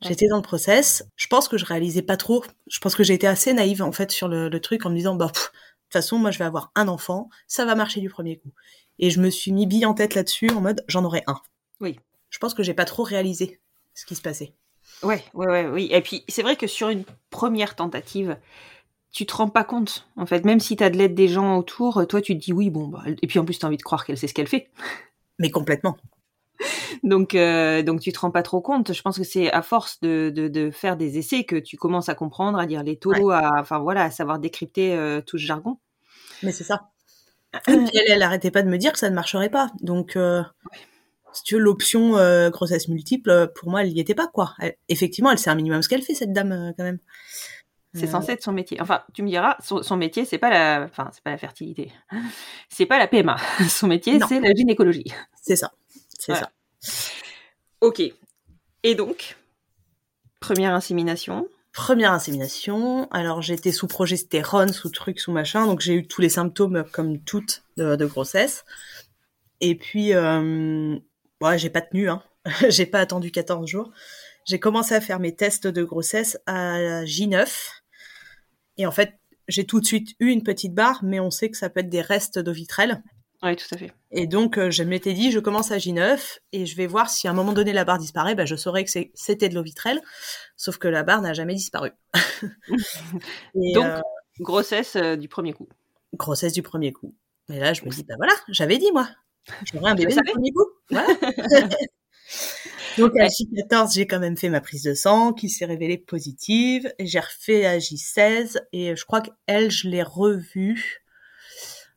J'étais 0.00 0.28
dans 0.28 0.36
le 0.36 0.42
process. 0.42 1.04
Je 1.16 1.26
pense 1.26 1.48
que 1.48 1.58
je 1.58 1.64
réalisais 1.64 2.02
pas 2.02 2.16
trop. 2.16 2.44
Je 2.68 2.78
pense 2.78 2.94
que 2.94 3.02
j'ai 3.02 3.14
été 3.14 3.26
assez 3.26 3.52
naïve 3.52 3.82
en 3.82 3.90
fait 3.90 4.12
sur 4.12 4.28
le, 4.28 4.48
le 4.48 4.60
truc 4.60 4.86
en 4.86 4.90
me 4.90 4.94
disant 4.94 5.16
bah 5.16 5.26
de 5.26 5.32
toute 5.32 5.50
façon 5.90 6.18
moi 6.18 6.30
je 6.30 6.38
vais 6.38 6.44
avoir 6.44 6.70
un 6.76 6.86
enfant, 6.86 7.28
ça 7.48 7.64
va 7.64 7.74
marcher 7.74 8.00
du 8.00 8.08
premier 8.08 8.38
coup. 8.38 8.52
Et 9.00 9.10
je 9.10 9.20
me 9.20 9.28
suis 9.28 9.50
mis 9.50 9.66
bille 9.66 9.86
en 9.86 9.94
tête 9.94 10.14
là-dessus 10.14 10.50
en 10.50 10.60
mode 10.60 10.84
j'en 10.86 11.04
aurai 11.04 11.24
un. 11.26 11.40
Oui. 11.80 11.98
Je 12.30 12.38
pense 12.38 12.54
que 12.54 12.62
j'ai 12.62 12.74
pas 12.74 12.84
trop 12.84 13.02
réalisé 13.02 13.60
ce 13.94 14.06
qui 14.06 14.14
se 14.14 14.22
passait. 14.22 14.54
Ouais, 15.02 15.24
ouais, 15.34 15.46
ouais, 15.46 15.66
oui. 15.66 15.88
Et 15.90 16.00
puis 16.00 16.24
c'est 16.28 16.42
vrai 16.42 16.54
que 16.54 16.66
sur 16.66 16.88
une 16.88 17.04
première 17.30 17.74
tentative, 17.74 18.36
tu 19.12 19.26
te 19.26 19.34
rends 19.34 19.48
pas 19.48 19.64
compte 19.64 20.08
en 20.16 20.26
fait. 20.26 20.44
Même 20.44 20.60
si 20.60 20.76
t'as 20.76 20.90
de 20.90 20.96
l'aide 20.96 21.14
des 21.14 21.28
gens 21.28 21.56
autour, 21.58 22.06
toi 22.06 22.20
tu 22.20 22.34
te 22.38 22.44
dis 22.44 22.52
oui 22.52 22.70
bon 22.70 22.88
bah 22.88 23.02
et 23.06 23.26
puis 23.26 23.38
en 23.38 23.44
plus 23.44 23.58
t'as 23.58 23.66
envie 23.66 23.76
de 23.76 23.82
croire 23.82 24.04
qu'elle 24.04 24.18
sait 24.18 24.28
ce 24.28 24.34
qu'elle 24.34 24.48
fait. 24.48 24.70
Mais 25.38 25.50
complètement. 25.50 25.96
Donc, 27.04 27.34
euh, 27.34 27.82
donc 27.82 28.00
tu 28.00 28.12
te 28.12 28.18
rends 28.18 28.30
pas 28.32 28.42
trop 28.42 28.60
compte. 28.60 28.92
Je 28.92 29.02
pense 29.02 29.16
que 29.18 29.24
c'est 29.24 29.52
à 29.52 29.62
force 29.62 30.00
de, 30.00 30.30
de, 30.34 30.48
de, 30.48 30.70
faire 30.70 30.96
des 30.96 31.18
essais 31.18 31.44
que 31.44 31.56
tu 31.56 31.76
commences 31.76 32.08
à 32.08 32.14
comprendre, 32.14 32.58
à 32.58 32.66
dire 32.66 32.82
les 32.82 32.96
taux, 32.96 33.12
Ouais. 33.14 33.34
à, 33.34 33.52
enfin 33.60 33.78
voilà, 33.78 34.02
à 34.02 34.10
savoir 34.10 34.38
décrypter 34.38 34.94
euh, 34.94 35.20
tout 35.20 35.38
ce 35.38 35.44
jargon. 35.44 35.78
Mais 36.42 36.50
c'est 36.52 36.64
ça. 36.64 36.90
Et 37.68 37.76
puis 37.76 37.90
elle, 37.94 38.10
elle 38.12 38.22
arrêtait 38.22 38.50
pas 38.50 38.62
de 38.62 38.68
me 38.68 38.76
dire 38.76 38.92
que 38.92 38.98
ça 38.98 39.08
ne 39.10 39.14
marcherait 39.14 39.50
pas. 39.50 39.70
Donc, 39.80 40.16
euh, 40.16 40.42
si 41.32 41.42
tu 41.44 41.54
veux, 41.54 41.60
l'option 41.60 42.16
euh, 42.16 42.50
grossesse 42.50 42.88
multiple, 42.88 43.30
euh, 43.30 43.46
pour 43.46 43.70
moi, 43.70 43.82
elle 43.82 43.92
y 43.92 44.00
était 44.00 44.14
pas, 44.14 44.26
quoi. 44.26 44.54
Elle- 44.58 44.76
effectivement, 44.88 45.30
elle 45.30 45.38
sait 45.38 45.50
un 45.50 45.54
minimum 45.54 45.82
ce 45.82 45.88
qu'elle 45.88 46.02
fait, 46.02 46.14
cette 46.14 46.32
dame, 46.32 46.52
euh, 46.52 46.72
quand 46.76 46.84
même. 46.84 46.98
C'est 47.94 48.06
Euh, 48.06 48.10
censé 48.10 48.32
être 48.32 48.42
son 48.42 48.52
métier. 48.52 48.80
Enfin, 48.80 49.02
tu 49.14 49.22
me 49.22 49.28
diras, 49.28 49.56
son, 49.64 49.82
son 49.82 49.96
métier, 49.96 50.24
c'est 50.24 50.38
pas 50.38 50.50
la, 50.50 50.84
enfin, 50.84 51.10
c'est 51.12 51.22
pas 51.22 51.30
la 51.30 51.38
fertilité, 51.38 51.90
c'est 52.68 52.86
pas 52.86 52.98
la 52.98 53.06
PMA. 53.08 53.36
Son 53.68 53.86
métier, 53.86 54.18
c'est 54.28 54.40
la 54.40 54.52
gynécologie. 54.54 55.04
C'est 55.40 55.56
ça. 55.56 55.72
C'est 56.18 56.32
Voilà. 56.32 56.50
ça. 56.80 56.92
Ok. 57.80 58.02
Et 58.82 58.94
donc, 58.94 59.36
première 60.40 60.74
insémination. 60.74 61.48
Première 61.72 62.12
insémination. 62.12 63.08
Alors, 63.10 63.40
j'étais 63.42 63.72
sous 63.72 63.86
progestérone, 63.86 64.72
sous 64.72 64.90
truc, 64.90 65.20
sous 65.20 65.32
machin. 65.32 65.66
Donc, 65.66 65.80
j'ai 65.80 65.94
eu 65.94 66.06
tous 66.06 66.20
les 66.20 66.28
symptômes 66.28 66.84
comme 66.92 67.20
toutes 67.20 67.62
de, 67.76 67.94
de 67.96 68.06
grossesse. 68.06 68.64
Et 69.60 69.74
puis, 69.76 70.12
euh, 70.12 70.96
ouais, 71.40 71.58
j'ai 71.58 71.70
pas 71.70 71.80
tenu, 71.80 72.08
hein. 72.10 72.22
j'ai 72.68 72.86
pas 72.86 73.00
attendu 73.00 73.30
14 73.30 73.66
jours. 73.68 73.90
J'ai 74.48 74.58
commencé 74.58 74.94
à 74.94 75.02
faire 75.02 75.20
mes 75.20 75.36
tests 75.36 75.66
de 75.66 75.84
grossesse 75.84 76.38
à 76.46 77.04
J9. 77.04 77.46
Et 78.78 78.86
en 78.86 78.90
fait, 78.90 79.18
j'ai 79.46 79.66
tout 79.66 79.78
de 79.78 79.84
suite 79.84 80.16
eu 80.20 80.30
une 80.30 80.42
petite 80.42 80.72
barre, 80.72 81.00
mais 81.02 81.20
on 81.20 81.30
sait 81.30 81.50
que 81.50 81.56
ça 81.58 81.68
peut 81.68 81.80
être 81.80 81.90
des 81.90 82.00
restes 82.00 82.38
d'ovitrelle. 82.38 83.02
Oui, 83.42 83.54
tout 83.56 83.66
à 83.72 83.76
fait. 83.76 83.92
Et 84.10 84.26
donc, 84.26 84.56
euh, 84.56 84.70
je 84.70 84.82
m'étais 84.84 85.12
dit, 85.12 85.32
je 85.32 85.38
commence 85.38 85.70
à 85.70 85.76
J9 85.76 86.38
et 86.52 86.64
je 86.64 86.76
vais 86.76 86.86
voir 86.86 87.10
si 87.10 87.28
à 87.28 87.30
un 87.30 87.34
moment 87.34 87.52
donné 87.52 87.74
la 87.74 87.84
barre 87.84 87.98
disparaît, 87.98 88.34
bah, 88.34 88.46
je 88.46 88.56
saurais 88.56 88.84
que 88.84 88.90
c'était 89.12 89.50
de 89.50 89.54
l'ovitrelle. 89.54 90.00
Sauf 90.56 90.78
que 90.78 90.88
la 90.88 91.02
barre 91.02 91.20
n'a 91.20 91.34
jamais 91.34 91.54
disparu. 91.54 91.90
Et, 93.54 93.74
Donc, 93.74 93.84
euh, 93.84 94.00
grossesse 94.40 94.96
euh, 94.96 95.16
du 95.16 95.28
premier 95.28 95.52
coup. 95.52 95.68
grossesse 96.14 96.54
du 96.54 96.62
premier 96.62 96.94
coup. 96.94 97.14
Et 97.52 97.58
là, 97.58 97.74
je 97.74 97.84
me 97.84 97.90
dis, 97.90 98.02
bah 98.02 98.14
voilà, 98.16 98.32
j'avais 98.48 98.78
dit, 98.78 98.90
moi. 98.92 99.10
J'aurais 99.70 99.90
un 99.90 99.94
bébé 99.94 100.14
du 100.14 100.32
premier 100.32 100.52
coup. 100.52 100.66
Voilà. 100.88 101.06
Donc, 102.96 103.12
à 103.18 103.26
J14, 103.26 103.94
j'ai 103.94 104.06
quand 104.06 104.18
même 104.18 104.36
fait 104.36 104.48
ma 104.48 104.60
prise 104.60 104.82
de 104.82 104.94
sang 104.94 105.32
qui 105.32 105.48
s'est 105.48 105.64
révélée 105.66 105.98
positive. 105.98 106.92
J'ai 106.98 107.20
refait 107.20 107.64
à 107.66 107.78
J16 107.78 108.58
et 108.72 108.96
je 108.96 109.04
crois 109.04 109.20
qu'elle, 109.20 109.70
je 109.70 109.88
l'ai 109.88 110.02
revue. 110.02 111.04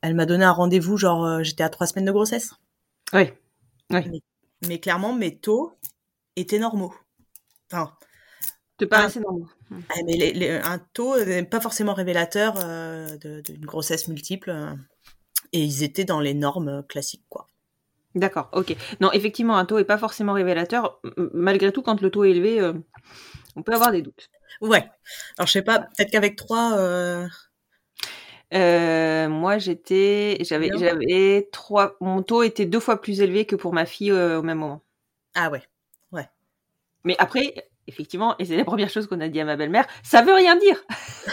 Elle 0.02 0.14
m'a 0.14 0.26
donné 0.26 0.44
un 0.44 0.52
rendez-vous, 0.52 0.96
genre, 0.96 1.24
euh, 1.24 1.42
j'étais 1.42 1.62
à 1.64 1.68
trois 1.70 1.86
semaines 1.86 2.04
de 2.04 2.12
grossesse. 2.12 2.52
Oui. 3.12 3.30
Mais 4.68 4.78
clairement, 4.80 5.12
mes 5.12 5.38
taux 5.38 5.72
étaient 6.36 6.58
normaux. 6.58 6.94
Enfin, 7.72 7.92
Te 8.78 8.84
paraissait 8.84 9.20
normal. 9.20 9.48
ah, 9.90 9.94
mais 10.06 10.12
les- 10.14 10.32
les- 10.32 10.50
un 10.50 10.78
taux 10.92 11.22
n'est 11.24 11.44
pas 11.44 11.60
forcément 11.60 11.94
révélateur 11.94 12.54
euh, 12.58 13.16
d'une 13.42 13.64
grossesse 13.66 14.08
multiple. 14.08 14.50
euh, 14.50 14.74
et 15.52 15.62
ils 15.62 15.82
étaient 15.82 16.04
dans 16.04 16.20
les 16.20 16.32
normes 16.34 16.82
classiques, 16.88 17.24
quoi. 17.28 17.46
D'accord, 18.14 18.50
ok. 18.52 18.76
Non, 19.00 19.10
effectivement, 19.12 19.56
un 19.56 19.64
taux 19.64 19.78
est 19.78 19.84
pas 19.84 19.98
forcément 19.98 20.32
révélateur. 20.34 21.00
Malgré 21.32 21.72
tout, 21.72 21.82
quand 21.82 22.00
le 22.00 22.10
taux 22.10 22.24
est 22.24 22.30
élevé, 22.30 22.60
euh, 22.60 22.74
on 23.56 23.62
peut 23.62 23.72
avoir 23.72 23.90
des 23.92 24.02
doutes. 24.02 24.28
Ouais. 24.60 24.84
Alors, 25.38 25.46
je 25.46 25.52
sais 25.52 25.62
pas, 25.62 25.80
peut-être 25.80 26.10
qu'avec 26.10 26.36
trois... 26.36 26.76
euh, 26.76 27.26
Euh, 28.54 29.28
moi, 29.28 29.56
j'étais, 29.56 30.36
j'avais, 30.40 30.70
j'avais 30.78 31.48
trois. 31.52 31.96
Mon 32.00 32.22
taux 32.22 32.42
était 32.42 32.66
deux 32.66 32.80
fois 32.80 33.00
plus 33.00 33.22
élevé 33.22 33.46
que 33.46 33.56
pour 33.56 33.72
ma 33.72 33.86
fille 33.86 34.12
au 34.12 34.42
même 34.42 34.58
moment. 34.58 34.82
Ah 35.34 35.50
ouais. 35.50 35.62
Mais 37.04 37.16
après, 37.18 37.54
effectivement, 37.88 38.36
et 38.38 38.44
c'est 38.44 38.56
la 38.56 38.64
première 38.64 38.90
chose 38.90 39.06
qu'on 39.06 39.20
a 39.20 39.28
dit 39.28 39.40
à 39.40 39.44
ma 39.44 39.56
belle-mère, 39.56 39.86
ça 40.02 40.22
veut 40.22 40.34
rien 40.34 40.56
dire. 40.56 40.82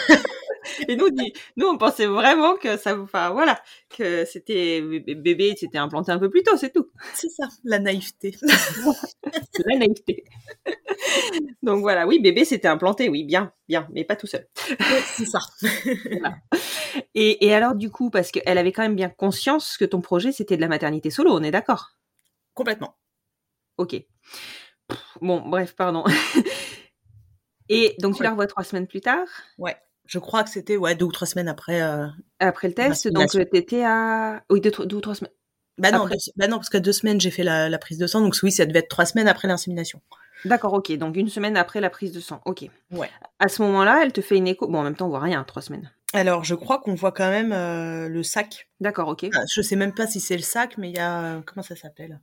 et 0.88 0.96
nous, 0.96 1.10
dit, 1.10 1.32
nous, 1.56 1.66
on 1.66 1.78
pensait 1.78 2.06
vraiment 2.06 2.56
que 2.56 2.76
ça, 2.76 2.98
enfin 2.98 3.30
voilà, 3.30 3.60
que 3.96 4.24
c'était 4.24 4.80
bébé, 4.82 5.54
c'était 5.58 5.78
implanté 5.78 6.12
un 6.12 6.18
peu 6.18 6.30
plus 6.30 6.42
tôt, 6.42 6.56
c'est 6.56 6.72
tout. 6.72 6.88
C'est 7.14 7.28
ça, 7.30 7.48
la 7.64 7.78
naïveté. 7.78 8.36
C'est 8.40 9.66
la 9.66 9.78
naïveté. 9.78 10.24
Donc 11.62 11.80
voilà, 11.80 12.06
oui, 12.06 12.18
bébé, 12.20 12.44
c'était 12.44 12.68
implanté, 12.68 13.08
oui, 13.08 13.24
bien, 13.24 13.52
bien, 13.68 13.88
mais 13.92 14.04
pas 14.04 14.16
tout 14.16 14.26
seul. 14.26 14.46
c'est 15.16 15.26
ça. 15.26 15.40
Et, 17.14 17.46
et 17.46 17.54
alors, 17.54 17.74
du 17.74 17.90
coup, 17.90 18.10
parce 18.10 18.30
qu'elle 18.30 18.58
avait 18.58 18.72
quand 18.72 18.82
même 18.82 18.96
bien 18.96 19.08
conscience 19.10 19.76
que 19.76 19.84
ton 19.84 20.00
projet, 20.00 20.32
c'était 20.32 20.56
de 20.56 20.60
la 20.60 20.68
maternité 20.68 21.10
solo, 21.10 21.32
on 21.32 21.42
est 21.42 21.50
d'accord? 21.50 21.96
Complètement. 22.54 22.96
Ok. 23.78 23.96
Bon, 25.20 25.40
bref, 25.48 25.74
pardon. 25.76 26.04
Et 27.68 27.94
donc, 28.00 28.16
tu 28.16 28.20
Ouais. 28.20 28.24
la 28.24 28.30
revois 28.30 28.46
trois 28.46 28.64
semaines 28.64 28.86
plus 28.86 29.00
tard, 29.00 29.26
Ouais. 29.58 29.76
Je 30.10 30.18
crois 30.18 30.42
que 30.42 30.50
c'était 30.50 30.76
ouais, 30.76 30.96
deux 30.96 31.04
ou 31.04 31.12
trois 31.12 31.26
semaines 31.28 31.46
après. 31.46 31.80
euh, 31.82 32.06
après 32.40 32.66
le 32.66 32.74
test. 32.74 33.06
Donc, 33.06 33.32
L'insémination. 33.32 33.44
tu 33.52 33.56
étais 33.56 33.84
à. 33.84 34.42
Oui, 34.50 34.60
deux, 34.60 34.72
deux 34.84 34.96
ou 34.96 35.00
trois 35.00 35.14
semaines. 35.14 35.32
Bah 35.78 35.92
non, 35.92 36.04
deux- 36.08 36.16
bah 36.36 36.48
non, 36.48 36.56
parce 36.56 36.68
qu'à 36.68 36.80
deux 36.80 36.92
semaines, 36.92 37.20
j'ai 37.20 37.30
fait 37.30 37.44
la, 37.44 37.68
la 37.68 37.78
prise 37.78 37.96
de 37.96 38.08
sang. 38.08 38.20
Donc 38.20 38.36
oui, 38.42 38.50
ça 38.50 38.66
devait 38.66 38.80
être 38.80 38.88
trois 38.88 39.06
semaines 39.06 39.28
après 39.28 39.46
l'insémination. 39.46 40.02
D'accord, 40.44 40.72
ok. 40.72 40.90
Donc, 40.98 41.16
une 41.16 41.28
semaine 41.28 41.56
après 41.56 41.80
la 41.80 41.90
prise 41.90 42.10
de 42.12 42.18
sang. 42.18 42.40
Ok. 42.44 42.68
Ouais. 42.90 43.08
À 43.38 43.48
ce 43.48 43.62
moment-là, 43.62 44.00
elle 44.02 44.12
te 44.12 44.20
fait 44.20 44.36
une 44.36 44.48
écho. 44.48 44.66
Bon, 44.66 44.80
en 44.80 44.82
même 44.82 44.96
temps, 44.96 45.06
on 45.06 45.10
voit 45.10 45.20
rien, 45.20 45.44
trois 45.44 45.62
semaines. 45.62 45.92
Alors, 46.12 46.42
je 46.42 46.56
crois 46.56 46.80
qu'on 46.80 46.94
voit 46.96 47.12
quand 47.12 47.30
même 47.30 47.52
euh, 47.52 48.08
le 48.08 48.22
sac. 48.24 48.68
D'accord, 48.80 49.06
ok. 49.08 49.26
Ah, 49.32 49.42
je 49.48 49.62
sais 49.62 49.76
même 49.76 49.94
pas 49.94 50.08
si 50.08 50.18
c'est 50.18 50.36
le 50.36 50.42
sac, 50.42 50.76
mais 50.76 50.90
il 50.90 50.96
y 50.96 50.98
a... 50.98 51.36
euh, 51.36 51.40
Comment 51.46 51.62
ça 51.62 51.76
s'appelle? 51.76 52.18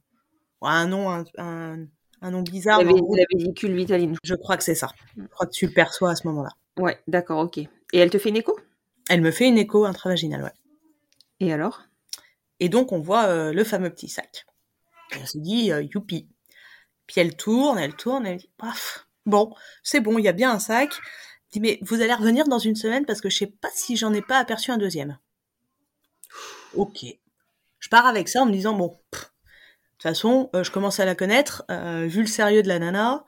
Ouais, 0.62 0.70
Un 0.72 0.88
nom, 0.88 1.10
un, 1.10 1.24
un, 1.38 1.86
un 2.22 2.32
nom 2.32 2.42
bizarre. 2.42 2.84
la, 2.84 2.92
vé- 2.92 3.18
la 3.18 3.24
vésicule 3.34 3.74
vitaline. 3.76 4.18
Je 4.24 4.36
crois 4.36 4.58
que 4.58 4.64
c'est 4.66 4.76
ça. 4.76 4.90
Je 5.16 5.24
crois 5.28 5.46
que 5.48 5.54
tu 5.54 5.68
le 5.68 5.72
perçois 5.74 6.12
à 6.12 6.16
ce 6.16 6.28
moment-là. 6.28 6.50
Ouais, 6.78 7.00
d'accord, 7.08 7.40
ok. 7.40 7.62
Et 7.94 8.00
elle 8.00 8.10
te 8.10 8.18
fait 8.18 8.30
une 8.30 8.38
écho? 8.38 8.58
Elle 9.10 9.22
me 9.22 9.32
fait 9.32 9.48
une 9.48 9.58
écho 9.58 9.86
intravaginale, 9.86 10.44
ouais. 10.44 10.54
Et 11.40 11.54
alors? 11.54 11.84
Et 12.60 12.70
donc, 12.70 12.92
on 12.92 13.00
voit 13.00 13.26
euh, 13.26 13.54
le 13.54 13.64
fameux 13.64 13.90
petit 13.90 14.10
sac. 14.10 14.46
Et 15.12 15.18
on 15.22 15.26
se 15.26 15.38
dit, 15.38 15.72
euh, 15.72 15.84
youpi. 15.94 16.28
Puis 17.06 17.22
elle 17.22 17.36
tourne, 17.36 17.80
elle 17.80 17.96
tourne, 17.96 18.26
elle 18.26 18.38
dit, 18.38 18.50
paf, 18.58 19.08
bon, 19.26 19.54
c'est 19.82 20.02
bon, 20.02 20.18
il 20.18 20.26
y 20.26 20.28
a 20.28 20.34
bien 20.34 20.52
un 20.52 20.60
sac. 20.60 20.90
Elle 20.94 21.54
dit, 21.54 21.60
mais 21.62 21.80
vous 21.82 22.02
allez 22.02 22.14
revenir 22.14 22.48
dans 22.48 22.60
une 22.60 22.76
semaine 22.76 23.06
parce 23.06 23.22
que 23.22 23.30
je 23.30 23.38
sais 23.38 23.48
pas 23.48 23.70
si 23.74 23.96
j'en 23.96 24.14
ai 24.14 24.22
pas 24.22 24.38
aperçu 24.38 24.72
un 24.72 24.78
deuxième. 24.78 25.18
Ok. 26.76 27.06
Je 27.80 27.90
pars 27.90 28.06
avec 28.06 28.28
ça 28.28 28.42
en 28.42 28.46
me 28.46 28.52
disant, 28.52 28.74
bon, 28.74 28.88
de 28.88 29.18
toute 29.18 30.04
façon, 30.04 30.50
euh, 30.54 30.64
je 30.64 30.72
commence 30.72 31.00
à 31.00 31.06
la 31.06 31.16
connaître, 31.16 31.64
euh, 31.72 32.06
vu 32.08 32.22
le 32.22 32.28
sérieux 32.28 32.62
de 32.62 32.68
la 32.68 32.80
nana. 32.80 33.24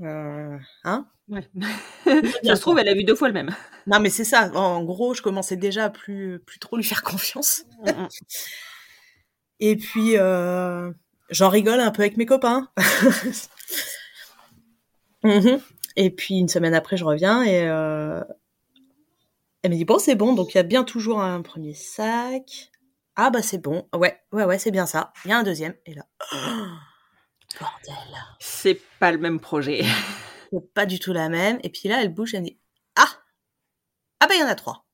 Euh, 0.00 0.58
hein? 0.84 1.06
Ouais. 1.28 1.48
Ça 2.44 2.56
se 2.56 2.60
trouve, 2.60 2.78
elle 2.78 2.88
a 2.88 2.94
vu 2.94 3.04
deux 3.04 3.14
fois 3.14 3.28
le 3.28 3.34
même. 3.34 3.50
Non, 3.86 4.00
mais 4.00 4.10
c'est 4.10 4.24
ça. 4.24 4.50
En 4.54 4.84
gros, 4.84 5.14
je 5.14 5.22
commençais 5.22 5.56
déjà 5.56 5.84
à 5.84 5.90
plus, 5.90 6.40
plus 6.40 6.58
trop 6.58 6.76
lui 6.76 6.84
faire 6.84 7.02
confiance. 7.02 7.64
Mm, 7.84 8.06
Et 9.60 9.76
puis, 9.76 10.18
euh, 10.18 10.92
j'en 11.30 11.48
rigole 11.48 11.80
un 11.80 11.90
peu 11.90 12.02
avec 12.02 12.16
mes 12.16 12.26
copains. 12.26 12.70
Mhm. 15.24 15.60
Et 15.96 16.10
puis, 16.10 16.38
une 16.38 16.48
semaine 16.48 16.74
après, 16.74 16.96
je 16.96 17.04
reviens 17.04 17.42
et 17.42 17.66
euh, 17.68 18.22
elle 19.62 19.70
me 19.72 19.76
dit, 19.76 19.84
bon, 19.84 19.98
c'est 19.98 20.14
bon, 20.14 20.34
donc 20.34 20.54
il 20.54 20.58
y 20.58 20.60
a 20.60 20.62
bien 20.62 20.84
toujours 20.84 21.20
un 21.20 21.42
premier 21.42 21.74
sac. 21.74 22.70
Ah, 23.16 23.30
bah, 23.30 23.42
c'est 23.42 23.58
bon. 23.58 23.88
Ouais, 23.94 24.20
ouais, 24.32 24.44
ouais, 24.44 24.58
c'est 24.58 24.70
bien 24.70 24.86
ça. 24.86 25.12
Il 25.24 25.30
y 25.30 25.32
a 25.32 25.38
un 25.38 25.42
deuxième. 25.42 25.74
Et 25.86 25.94
là, 25.94 26.06
oh, 26.32 26.66
bordel. 27.58 27.94
C'est 28.40 28.80
pas 28.98 29.12
le 29.12 29.18
même 29.18 29.40
projet. 29.40 29.82
C'est 30.52 30.72
pas 30.74 30.86
du 30.86 30.98
tout 30.98 31.12
la 31.12 31.28
même. 31.28 31.58
Et 31.62 31.70
puis 31.70 31.88
là, 31.88 32.00
elle 32.02 32.12
bouge, 32.14 32.34
elle 32.34 32.42
me 32.42 32.46
dit, 32.48 32.58
ah, 32.96 33.08
ah, 34.20 34.26
bah, 34.26 34.34
il 34.34 34.40
y 34.40 34.44
en 34.44 34.48
a 34.48 34.54
trois. 34.54 34.84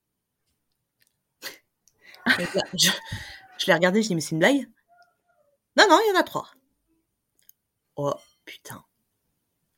Là, 2.26 2.62
je 2.74 2.90
je 3.58 3.66
l'ai 3.66 3.74
regardé, 3.74 4.02
je 4.02 4.08
dis, 4.08 4.14
mais 4.14 4.20
c'est 4.20 4.32
une 4.32 4.38
blague? 4.40 4.68
Non, 5.76 5.84
non, 5.88 5.98
il 6.04 6.12
y 6.12 6.16
en 6.16 6.20
a 6.20 6.22
trois. 6.24 6.48
Oh, 7.96 8.14
putain. 8.44 8.84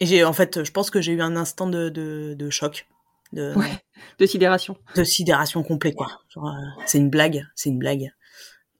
Et 0.01 0.07
j'ai, 0.07 0.25
en 0.25 0.33
fait, 0.33 0.64
je 0.64 0.70
pense 0.72 0.91
que 0.91 1.01
j'ai 1.01 1.12
eu 1.12 1.20
un 1.20 1.37
instant 1.37 1.66
de, 1.66 1.89
de, 1.89 2.35
de 2.39 2.51
choc, 2.51 2.87
de, 3.33 3.53
Ouais. 3.57 3.85
De 4.18 4.27
sidération. 4.27 4.77
de 4.95 5.05
sidération 5.05 5.62
complet, 5.62 5.93
quoi. 5.93 6.20
Genre, 6.29 6.49
euh, 6.49 6.83
c'est 6.87 6.99
une 6.99 7.11
blague, 7.11 7.47
c'est 7.55 7.68
une 7.70 7.79
blague. 7.79 8.12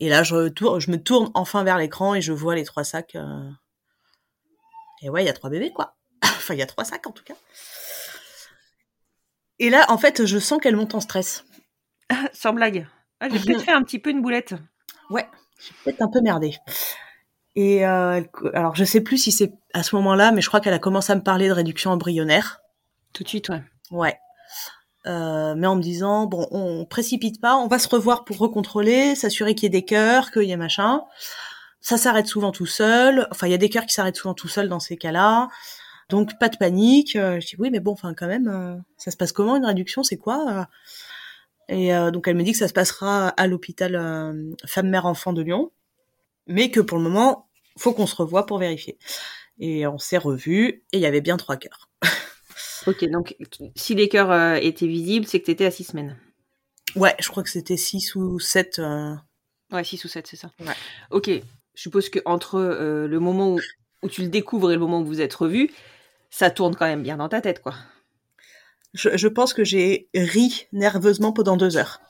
Et 0.01 0.09
là, 0.09 0.23
je, 0.23 0.49
tourne, 0.49 0.81
je 0.81 0.91
me 0.91 1.03
tourne 1.03 1.31
enfin 1.35 1.65
vers 1.65 1.79
l'écran 1.79 2.15
et 2.15 2.21
je 2.23 2.33
vois 2.33 2.55
les 2.55 2.65
trois 2.65 2.85
sacs. 2.85 3.15
euh, 3.17 3.51
Et 5.03 5.11
ouais, 5.11 5.23
il 5.23 5.27
y 5.27 5.31
a 5.31 5.33
trois 5.33 5.51
bébés, 5.51 5.73
quoi. 5.73 5.97
enfin, 6.23 6.55
il 6.55 6.59
y 6.59 6.63
a 6.63 6.67
trois 6.67 6.85
sacs, 6.85 7.07
en 7.07 7.13
tout 7.13 7.25
cas. 7.25 7.35
Et 9.59 9.71
là, 9.71 9.85
en 9.89 9.99
fait, 9.99 10.25
je 10.25 10.39
sens 10.39 10.61
qu'elle 10.61 10.77
monte 10.77 10.95
en 10.95 11.01
stress. 11.01 11.45
Sans 12.33 12.53
blague. 12.53 12.87
Ah, 13.21 13.29
j'ai 13.29 13.39
peut-être 13.39 13.63
fait 13.63 13.73
un 13.73 13.83
petit 13.83 13.99
peu 13.99 14.11
une 14.11 14.23
boulette. 14.23 14.55
Ouais, 15.11 15.29
j'ai 15.59 15.75
peut-être 15.85 16.03
un 16.03 16.09
peu 16.09 16.21
merdé. 16.21 16.57
Et 17.57 17.87
euh, 17.87 18.21
alors, 18.53 18.75
je 18.75 18.85
sais 18.85 19.01
plus 19.01 19.19
si 19.19 19.33
c'est 19.33 19.53
à 19.73 19.83
ce 19.83 19.95
moment-là, 19.97 20.33
mais 20.33 20.41
je 20.41 20.49
crois 20.49 20.61
qu'elle 20.61 20.75
a 20.75 20.79
commencé 20.79 21.13
à 21.13 21.17
me 21.17 21.23
parler 21.23 21.49
de 21.49 21.53
réduction 21.53 21.93
embryonnaire. 21.93 22.61
Tout 23.13 23.23
de 23.23 23.29
suite, 23.29 23.49
ouais. 23.49 23.63
Ouais. 23.91 24.19
Euh, 25.07 25.55
mais 25.55 25.67
en 25.67 25.77
me 25.77 25.83
disant 25.83 26.27
bon, 26.27 26.49
on 26.51 26.87
précipite 26.87 27.41
pas, 27.41 27.57
on 27.57 27.69
va 27.69 27.79
se 27.79 27.89
revoir 27.89 28.25
pour 28.25 28.39
recontrôler, 28.39 29.15
s'assurer 29.15 29.55
qu'il 29.55 29.65
y 29.65 29.67
ait 29.67 29.81
des 29.81 29.85
cœurs, 29.85 30.31
qu'il 30.31 30.45
y 30.45 30.51
ait 30.51 30.57
machin. 30.57 31.03
Ça 31.85 31.99
s'arrête 31.99 32.27
souvent 32.27 32.51
tout 32.51 32.67
seul. 32.67 33.29
Enfin, 33.31 33.47
il 33.47 33.51
y 33.51 33.55
a 33.55 33.59
des 33.59 33.69
cœurs 33.69 33.85
qui 33.85 33.95
s'arrêtent 33.95 34.17
souvent 34.17 34.35
tout 34.35 34.49
seul 34.49 34.69
dans 34.69 34.81
ces 34.81 34.97
cas-là. 34.97 35.49
Donc 36.09 36.39
pas 36.39 36.49
de 36.49 36.57
panique. 36.57 37.15
Euh, 37.17 37.41
je 37.41 37.47
dis 37.47 37.57
oui, 37.59 37.71
mais 37.71 37.81
bon, 37.81 37.93
enfin 37.93 38.15
quand 38.15 38.27
même, 38.27 38.49
euh, 38.49 38.77
ça 38.97 39.11
se 39.11 39.17
passe 39.17 39.33
comment 39.33 39.57
une 39.57 39.67
réduction? 39.67 40.03
C'est 40.03 40.17
quoi 40.17 40.69
Et 41.69 41.91
donc 42.13 42.27
elle 42.27 42.37
me 42.37 42.43
dit 42.43 42.53
que 42.53 42.59
ça 42.59 42.69
se 42.69 42.73
passera 42.73 43.29
à 43.29 43.47
l'hôpital 43.47 44.55
femme-mère-enfant 44.67 45.33
de 45.33 45.43
Lyon, 45.43 45.73
mais 46.47 46.71
que 46.71 46.81
pour 46.81 46.99
le 46.99 47.05
moment, 47.05 47.49
faut 47.79 47.93
qu'on 47.93 48.07
se 48.07 48.17
revoie 48.17 48.47
pour 48.47 48.59
vérifier. 48.59 48.99
Et 49.59 49.87
on 49.87 49.99
s'est 49.99 50.19
revus 50.19 50.85
et 50.93 50.99
il 50.99 51.01
y 51.01 51.07
avait 51.07 51.21
bien 51.21 51.37
trois 51.37 51.57
cœurs. 51.57 51.89
Ok, 52.87 53.03
donc 53.09 53.35
si 53.77 53.95
les 53.95 54.11
cœurs 54.11 54.31
euh, 54.31 54.57
étaient 54.57 54.87
visibles, 54.87 55.27
c'est 55.27 55.41
que 55.41 55.47
tu 55.47 55.51
étais 55.51 55.65
à 55.65 55.71
6 55.71 55.85
semaines. 55.85 56.19
Ouais, 56.97 57.15
je 57.19 57.29
crois 57.29 57.43
que 57.43 57.49
c'était 57.49 57.79
6 57.79 58.15
ou 58.15 58.39
7. 58.39 58.79
Euh... 58.79 59.15
Ouais, 59.73 59.83
6 59.83 60.05
ou 60.05 60.09
7, 60.09 60.27
c'est 60.27 60.37
ça. 60.37 60.51
Ouais. 60.61 60.75
Ok, 61.11 61.31
je 61.75 61.83
suppose 61.83 62.09
que 62.09 62.21
entre 62.25 62.57
euh, 62.57 63.07
le 63.07 63.21
moment 63.21 63.55
où, 63.55 63.61
où, 64.03 64.09
tu 64.09 64.23
le 64.23 64.29
découvres 64.29 64.71
et 64.71 64.75
le 64.75 64.81
moment 64.81 65.01
où 65.01 65.05
vous 65.05 65.21
êtes 65.21 65.35
revus, 65.35 65.71
ça 66.31 66.51
tourne 66.51 66.75
quand 66.75 66.87
même 66.87 67.03
bien 67.03 67.17
dans 67.17 67.29
ta 67.29 67.41
tête, 67.41 67.63
quoi. 67.63 67.75
Je, 68.93 69.17
je 69.17 69.29
pense 69.29 69.55
que 69.55 69.65
j'ai 69.65 70.09
ri 70.15 70.67
nerveusement 70.73 71.33
pendant 71.33 71.57
deux 71.57 71.77
heures. 71.77 72.01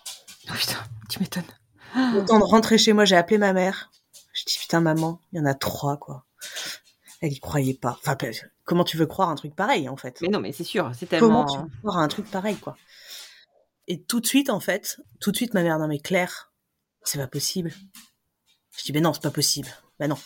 Oh 0.51 0.55
putain, 0.55 0.79
tu 1.09 1.21
m'étonnes. 1.21 1.43
Au 2.17 2.23
temps 2.23 2.39
de 2.39 2.45
rentrer 2.45 2.77
chez 2.77 2.93
moi, 2.93 3.05
j'ai 3.05 3.17
appelé 3.17 3.39
ma 3.39 3.53
mère. 3.53 3.91
Je 4.35 4.45
dis 4.45 4.59
putain 4.59 4.81
maman, 4.81 5.21
il 5.33 5.39
y 5.39 5.41
en 5.41 5.47
a 5.47 5.55
trois 5.55 5.97
quoi. 5.97 6.27
Elle 7.21 7.33
y 7.33 7.41
croyait 7.41 7.75
pas. 7.75 7.99
Enfin, 8.05 8.17
comment 8.65 8.85
tu 8.85 8.97
veux 8.97 9.07
croire 9.07 9.31
un 9.31 9.37
truc 9.37 9.55
pareil 9.55 9.89
en 9.89 9.97
fait? 9.97 10.21
Mais 10.21 10.29
non, 10.29 10.41
mais 10.41 10.53
c'est 10.53 10.65
sûr, 10.65 10.91
c'est 10.95 11.07
tellement. 11.07 11.45
Comment 11.45 11.47
tu 11.47 11.59
veux 11.59 11.79
croire 11.81 11.99
un 11.99 12.09
truc 12.09 12.31
pareil 12.31 12.57
quoi? 12.57 12.77
Et 13.87 14.03
tout 14.03 14.21
de 14.21 14.27
suite 14.27 14.51
en 14.51 14.61
fait, 14.61 15.01
tout 15.21 15.31
de 15.31 15.37
suite 15.37 15.55
ma 15.55 15.63
mère 15.63 15.79
non 15.79 15.89
mais 15.89 16.01
Claire, 16.01 16.53
c'est 17.03 17.19
pas 17.19 17.29
possible. 17.29 17.73
Je 18.77 18.85
dis 18.85 18.93
mais 18.93 19.01
non, 19.01 19.13
c'est 19.13 19.23
pas 19.23 19.31
possible. 19.31 19.69
Ben 19.99 20.09
non. 20.09 20.19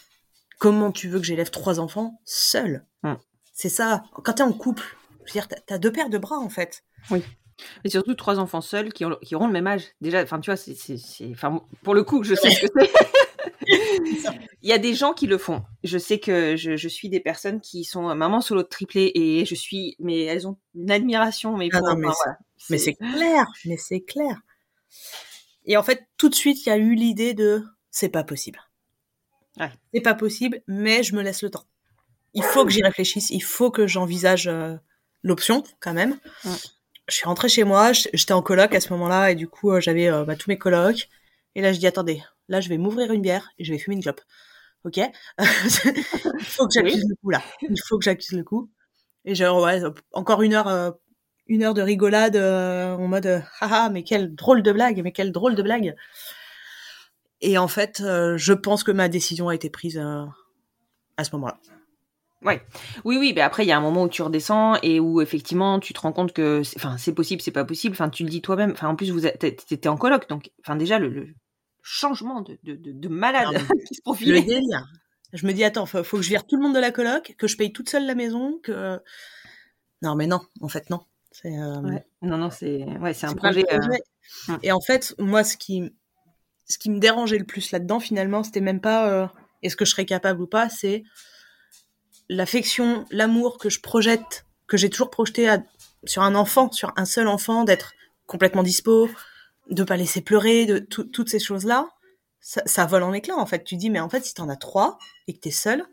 Comment 0.59 0.91
tu 0.91 1.09
veux 1.09 1.19
que 1.19 1.27
j'élève 1.27 1.51
trois 1.51 1.81
enfants 1.81 2.21
seul 2.25 2.85
hmm. 3.03 3.15
C'est 3.53 3.69
ça. 3.69 4.05
Quand 4.13 4.35
t'es 4.35 4.43
en 4.43 4.53
couple, 4.53 4.97
je 5.25 5.33
veux 5.33 5.41
dire, 5.41 5.49
t'as 5.67 5.79
deux 5.79 5.93
paires 5.93 6.11
de 6.11 6.19
bras 6.19 6.39
en 6.39 6.49
fait. 6.49 6.85
Oui. 7.11 7.23
Et 7.85 7.91
surtout 7.91 8.15
trois 8.15 8.39
enfants 8.39 8.61
seuls 8.61 8.93
qui, 8.93 9.05
ont, 9.05 9.17
qui 9.23 9.35
auront 9.35 9.47
le 9.47 9.53
même 9.53 9.67
âge. 9.67 9.89
Déjà, 10.01 10.23
enfin, 10.23 10.41
tu 10.41 10.51
vois, 10.51 10.57
c'est, 10.57 10.77
pour 11.83 11.95
le 11.95 12.05
coup, 12.05 12.23
je 12.23 12.35
sais 12.35 12.51
ce 12.51 12.61
que 12.61 12.67
c'est. 12.79 12.91
Il 14.63 14.69
y 14.69 14.73
a 14.73 14.79
des 14.79 14.95
gens 14.95 15.13
qui 15.13 15.27
le 15.27 15.39
font. 15.39 15.63
Je 15.85 15.99
sais 15.99 16.19
que 16.19 16.57
je, 16.57 16.77
je 16.77 16.89
suis 16.89 17.09
des 17.09 17.21
personnes 17.21 17.61
qui 17.61 17.85
sont 17.85 18.15
maman 18.15 18.41
solo 18.41 18.63
de 18.63 18.69
triplé 18.69 19.13
et 19.15 19.45
je 19.45 19.55
suis, 19.55 19.97
mais 19.99 20.23
elles 20.23 20.47
ont 20.47 20.57
une 20.75 20.91
admiration. 20.91 21.57
Mais, 21.57 21.69
ah 21.73 21.81
non, 21.81 21.97
mais, 21.97 22.09
mais 22.71 22.79
c'est 22.79 22.95
clair, 22.95 23.47
mais 23.65 23.77
c'est 23.77 24.01
clair. 24.01 24.41
Et 25.67 25.77
en 25.77 25.83
fait, 25.83 26.07
tout 26.17 26.29
de 26.29 26.35
suite, 26.35 26.65
il 26.65 26.69
y 26.71 26.73
a 26.73 26.77
eu 26.77 26.95
l'idée 26.95 27.35
de 27.35 27.63
c'est 27.91 28.09
pas 28.09 28.25
possible. 28.25 28.61
Ouais. 29.59 29.71
C'est 29.93 30.01
pas 30.01 30.15
possible, 30.15 30.63
mais 30.67 31.03
je 31.03 31.15
me 31.15 31.23
laisse 31.23 31.43
le 31.43 31.51
temps. 31.51 31.65
Il 32.35 32.43
faut 32.43 32.65
que 32.65 32.71
j'y 32.71 32.83
réfléchisse, 32.83 33.31
il 33.31 33.43
faut 33.43 33.71
que 33.71 33.87
j'envisage 33.87 34.47
euh, 34.49 34.77
l'option 35.23 35.65
quand 35.81 35.95
même. 35.95 36.19
Ouais. 36.45 36.53
Je 37.09 37.15
suis 37.15 37.25
rentrée 37.25 37.49
chez 37.49 37.65
moi, 37.65 37.93
j'étais 37.93 38.33
en 38.33 38.43
coloc 38.43 38.75
à 38.75 38.81
ce 38.81 38.93
moment-là 38.93 39.31
et 39.31 39.35
du 39.35 39.49
coup 39.49 39.73
euh, 39.73 39.81
j'avais 39.81 40.09
euh, 40.09 40.25
bah, 40.25 40.37
tous 40.37 40.51
mes 40.51 40.59
colocs. 40.59 41.09
Et 41.55 41.63
là 41.63 41.73
je 41.73 41.79
dis 41.79 41.87
attendez, 41.87 42.23
là 42.49 42.61
je 42.61 42.69
vais 42.69 42.79
m'ouvrir 42.79 43.13
une 43.13 43.23
bière 43.23 43.51
et 43.59 43.65
je 43.65 43.73
vais 43.73 43.79
fumer 43.79 43.97
une 43.97 44.03
clope. 44.03 44.21
Ok? 44.85 44.99
Il 45.39 46.45
faut 46.45 46.67
que 46.67 46.75
j'accuse 46.75 47.03
oui. 47.03 47.09
le 47.09 47.15
coup 47.17 47.31
là. 47.31 47.43
Il 47.63 47.81
faut 47.89 47.99
que 47.99 48.05
j'accuse 48.05 48.33
le 48.33 48.45
coup. 48.45 48.71
Et 49.25 49.35
genre 49.35 49.63
ouais, 49.63 49.83
encore 50.13 50.43
une 50.43 50.55
heure, 50.55 50.97
une 51.47 51.63
heure 51.65 51.75
de 51.75 51.83
rigolade 51.83 52.37
en 52.37 53.09
mode 53.09 53.43
haha 53.61 53.89
mais 53.89 54.05
quelle 54.05 54.35
drôle 54.35 54.63
de 54.63 54.71
blague, 54.71 55.01
mais 55.03 55.13
quelle 55.13 55.33
drôle 55.33 55.55
de 55.55 55.63
blague. 55.63 55.97
Et 57.41 57.59
en 57.59 57.69
fait, 57.69 58.01
euh, 58.01 58.37
je 58.37 58.53
pense 58.53 58.83
que 58.85 58.91
ma 58.91 59.09
décision 59.09 59.49
a 59.49 59.55
été 59.55 59.71
prise 59.71 59.99
à 59.99 61.25
ce 61.25 61.31
moment-là. 61.37 61.59
Ouais. 62.43 62.63
Oui, 63.05 63.17
oui, 63.19 63.33
mais 63.35 63.41
après, 63.41 63.65
il 63.65 63.69
y 63.69 63.73
a 63.73 63.77
un 63.77 63.81
moment 63.81 64.05
où 64.05 64.09
tu 64.09 64.23
redescends 64.23 64.77
et 64.83 65.01
où 65.01 65.21
effectivement, 65.21 65.81
tu 65.81 65.93
te 65.93 66.01
rends 66.01 66.13
compte 66.13 66.33
que, 66.33 66.63
enfin, 66.77 66.97
c'est 66.97 67.13
possible, 67.13 67.43
c'est 67.43 67.51
pas 67.51 67.65
possible. 67.65 67.95
Enfin, 67.95 68.09
tu 68.09 68.23
le 68.23 68.31
dis 68.31 68.43
toi-même. 68.43 68.73
Enfin, 68.73 68.89
en 68.89 68.97
plus, 68.97 69.11
vous 69.11 69.27
étais 69.27 69.89
en 69.89 69.97
coloc, 69.97 70.29
donc, 70.29 70.51
enfin, 70.61 70.77
déjà, 70.77 70.99
le, 70.99 71.09
le 71.09 71.35
changement 71.83 72.43
de, 72.43 72.59
de, 72.63 72.77
de, 72.77 72.93
de 72.93 73.09
malade 73.09 73.49
non, 73.53 73.61
qui 73.89 73.95
se 73.95 74.03
profile. 74.03 74.35
Le 74.35 74.43
délire. 74.43 74.87
Je 75.33 75.47
me 75.47 75.53
dis, 75.53 75.65
attends, 75.65 75.85
faut, 75.87 76.03
faut 76.05 76.17
que 76.17 76.23
je 76.23 76.29
vire 76.29 76.47
tout 76.47 76.57
le 76.57 76.63
monde 76.63 76.75
de 76.75 76.81
la 76.81 76.91
coloc, 76.91 77.35
que 77.37 77.49
je 77.49 77.57
paye 77.57 77.73
toute 77.73 77.89
seule 77.89 78.07
la 78.07 78.15
maison, 78.15 78.59
que. 78.63 78.99
Non, 80.03 80.15
mais 80.15 80.27
non, 80.27 80.41
en 80.61 80.69
fait, 80.69 80.91
non. 80.91 81.01
Euh... 81.45 81.81
Ouais. 81.83 82.07
Non, 82.23 82.37
non, 82.37 82.51
c'est, 82.51 82.85
ouais, 82.85 83.25
un 83.25 83.35
projet. 83.35 83.65
projet. 83.65 84.01
Euh... 84.49 84.59
Et 84.63 84.73
en 84.73 84.81
fait, 84.81 85.15
moi, 85.19 85.45
ce 85.45 85.57
qui, 85.57 85.93
ce 86.69 86.79
qui 86.79 86.91
me 86.91 86.99
dérangeait 86.99 87.39
le 87.39 87.45
plus 87.45 87.71
là-dedans, 87.73 88.01
finalement, 88.01 88.43
c'était 88.43 88.61
même 88.61 88.81
pas 88.81 89.11
euh, 89.11 89.27
est-ce 89.63 89.77
que 89.77 89.85
je 89.85 89.91
serais 89.91 90.07
capable 90.07 90.43
ou 90.43 90.47
pas, 90.47 90.69
c'est 90.69 91.03
l'affection, 92.29 93.07
l'amour 93.11 93.59
que 93.59 93.71
je 93.71 93.81
projette, 93.81 94.45
que 94.67 94.77
j'ai 94.77 94.91
toujours 94.91 95.11
projeté 95.11 95.57
sur 96.05 96.23
un 96.23 96.35
enfant, 96.35 96.71
sur 96.71 96.93
un 96.97 97.07
seul 97.07 97.27
enfant, 97.27 97.65
d'être 97.65 97.95
complètement 98.27 98.63
dispo, 98.63 99.09
de 99.71 99.83
pas 99.83 99.97
laisser 99.97 100.21
pleurer, 100.21 100.67
de 100.67 100.79
toutes 100.79 101.29
ces 101.29 101.39
choses-là, 101.39 101.89
ça, 102.41 102.63
ça, 102.67 102.87
vole 102.87 103.03
en 103.03 103.13
éclats 103.13 103.37
en 103.37 103.47
fait. 103.47 103.65
Tu 103.65 103.77
dis 103.77 103.91
mais 103.91 104.01
en 104.01 104.09
fait 104.09 104.25
si 104.25 104.35
t'en 104.35 104.49
as 104.49 104.57
trois 104.57 104.99
et 105.27 105.35
que 105.35 105.41
t'es 105.41 105.51
seul, 105.51 105.85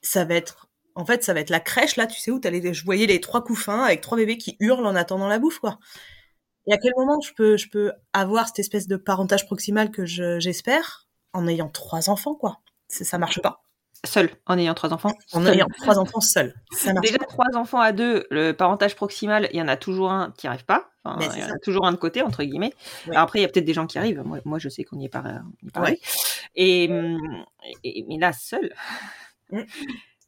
ça 0.00 0.24
va 0.24 0.34
être, 0.34 0.68
en 0.94 1.04
fait 1.04 1.22
ça 1.22 1.34
va 1.34 1.40
être 1.40 1.50
la 1.50 1.60
crèche 1.60 1.96
là, 1.96 2.06
tu 2.06 2.20
sais 2.20 2.30
où 2.30 2.38
t'as 2.38 2.50
les, 2.50 2.72
je 2.72 2.84
voyais 2.84 3.06
les 3.06 3.20
trois 3.20 3.44
couffins 3.44 3.84
avec 3.84 4.00
trois 4.00 4.16
bébés 4.16 4.38
qui 4.38 4.56
hurlent 4.60 4.86
en 4.86 4.94
attendant 4.94 5.28
la 5.28 5.38
bouffe 5.38 5.58
quoi. 5.58 5.78
Et 6.66 6.72
à 6.72 6.78
quel 6.78 6.92
moment 6.96 7.20
je 7.20 7.32
peux, 7.34 7.56
je 7.56 7.68
peux 7.68 7.92
avoir 8.12 8.46
cette 8.46 8.60
espèce 8.60 8.86
de 8.86 8.96
parentage 8.96 9.46
proximal 9.46 9.90
que 9.90 10.04
j'espère 10.06 11.08
en 11.32 11.48
ayant 11.48 11.68
trois 11.68 12.10
enfants 12.10 12.34
quoi? 12.34 12.60
Ça 12.88 13.18
marche 13.18 13.40
pas 13.40 13.62
seul 14.04 14.30
en 14.46 14.58
ayant 14.58 14.74
trois 14.74 14.92
enfants. 14.92 15.12
En 15.32 15.42
seul. 15.42 15.54
ayant 15.54 15.66
trois 15.78 15.98
enfants 15.98 16.20
seul. 16.20 16.54
Ça 16.72 16.92
Déjà 16.94 17.18
pas. 17.18 17.26
trois 17.26 17.46
enfants 17.54 17.80
à 17.80 17.92
deux, 17.92 18.26
le 18.30 18.52
parentage 18.52 18.96
proximal, 18.96 19.48
il 19.52 19.58
y 19.58 19.62
en 19.62 19.68
a 19.68 19.76
toujours 19.76 20.10
un 20.10 20.32
qui 20.36 20.46
arrive 20.46 20.64
pas. 20.64 20.90
Enfin, 21.04 21.18
il 21.34 21.40
y 21.40 21.44
en 21.44 21.54
a 21.54 21.58
toujours 21.58 21.86
un 21.86 21.92
de 21.92 21.96
côté 21.96 22.22
entre 22.22 22.42
guillemets. 22.44 22.72
Ouais. 23.06 23.12
Alors 23.12 23.22
après, 23.22 23.40
il 23.40 23.42
y 23.42 23.44
a 23.44 23.48
peut-être 23.48 23.64
des 23.64 23.74
gens 23.74 23.86
qui 23.86 23.98
arrivent. 23.98 24.22
Moi, 24.24 24.40
moi 24.44 24.58
je 24.58 24.68
sais 24.68 24.84
qu'on 24.84 24.98
y 24.98 25.04
est 25.04 25.08
pas. 25.08 25.22
On 25.24 25.66
y 25.66 25.68
est 25.68 25.70
pas 25.70 25.82
ouais. 25.82 26.00
et, 26.54 26.84
et, 27.84 28.04
mais 28.08 28.18
là 28.18 28.32
seul. 28.32 28.72
Mm. 29.50 29.62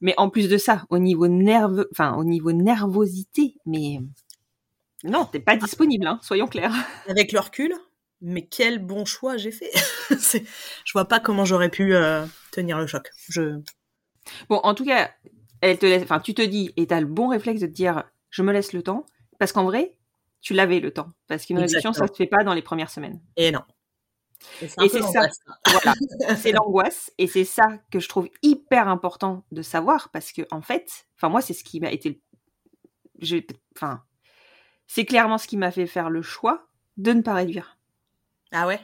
Mais 0.01 0.13
en 0.17 0.29
plus 0.29 0.49
de 0.49 0.57
ça, 0.57 0.83
au 0.89 0.99
niveau 0.99 1.27
nerveux, 1.27 1.87
enfin 1.91 2.15
au 2.15 2.23
niveau 2.23 2.51
nervosité, 2.51 3.55
mais 3.65 3.99
non, 5.05 5.25
t'es 5.25 5.39
pas 5.39 5.55
disponible, 5.55 6.07
hein, 6.07 6.19
soyons 6.21 6.47
clairs. 6.47 6.73
Avec 7.07 7.31
le 7.31 7.39
recul, 7.39 7.73
mais 8.21 8.45
quel 8.45 8.79
bon 8.79 9.05
choix 9.05 9.37
j'ai 9.37 9.51
fait. 9.51 9.71
je 10.09 10.93
vois 10.93 11.05
pas 11.05 11.19
comment 11.19 11.45
j'aurais 11.45 11.69
pu 11.69 11.95
euh, 11.95 12.25
tenir 12.51 12.79
le 12.79 12.87
choc. 12.87 13.09
Je... 13.29 13.59
Bon, 14.49 14.57
en 14.63 14.73
tout 14.73 14.85
cas, 14.85 15.11
elle 15.61 15.77
te 15.77 15.85
laisse, 15.85 16.03
enfin, 16.03 16.19
tu 16.19 16.33
te 16.33 16.41
dis, 16.41 16.73
et 16.75 16.87
t'as 16.87 16.99
le 16.99 17.05
bon 17.05 17.27
réflexe 17.27 17.61
de 17.61 17.67
te 17.67 17.71
dire, 17.71 18.03
je 18.29 18.41
me 18.41 18.51
laisse 18.51 18.73
le 18.73 18.81
temps, 18.81 19.05
parce 19.37 19.51
qu'en 19.51 19.63
vrai, 19.63 19.97
tu 20.41 20.53
l'avais 20.53 20.79
le 20.79 20.91
temps, 20.91 21.09
parce 21.27 21.45
qu'une 21.45 21.59
réduction, 21.59 21.93
ça 21.93 22.07
se 22.07 22.13
fait 22.13 22.27
pas 22.27 22.43
dans 22.43 22.53
les 22.53 22.61
premières 22.61 22.89
semaines. 22.89 23.21
Et 23.37 23.51
non. 23.51 23.63
Et 24.61 24.89
c'est 24.89 25.01
ça, 25.01 25.27
voilà, 25.67 25.93
c'est 26.37 26.51
l'angoisse, 26.51 27.11
et 27.17 27.27
c'est 27.27 27.45
ça 27.45 27.63
que 27.91 27.99
je 27.99 28.09
trouve 28.09 28.29
hyper 28.41 28.87
important 28.87 29.45
de 29.51 29.61
savoir, 29.61 30.09
parce 30.09 30.31
que 30.31 30.41
en 30.51 30.61
fait, 30.61 31.07
enfin 31.15 31.29
moi, 31.29 31.41
c'est 31.41 31.53
ce 31.53 31.63
qui 31.63 31.79
m'a 31.79 31.91
été, 31.91 32.21
enfin, 33.75 34.03
c'est 34.87 35.05
clairement 35.05 35.37
ce 35.37 35.47
qui 35.47 35.57
m'a 35.57 35.71
fait 35.71 35.87
faire 35.87 36.09
le 36.09 36.21
choix 36.21 36.67
de 36.97 37.11
ne 37.13 37.21
pas 37.21 37.33
réduire. 37.33 37.77
Ah 38.51 38.67
ouais? 38.67 38.79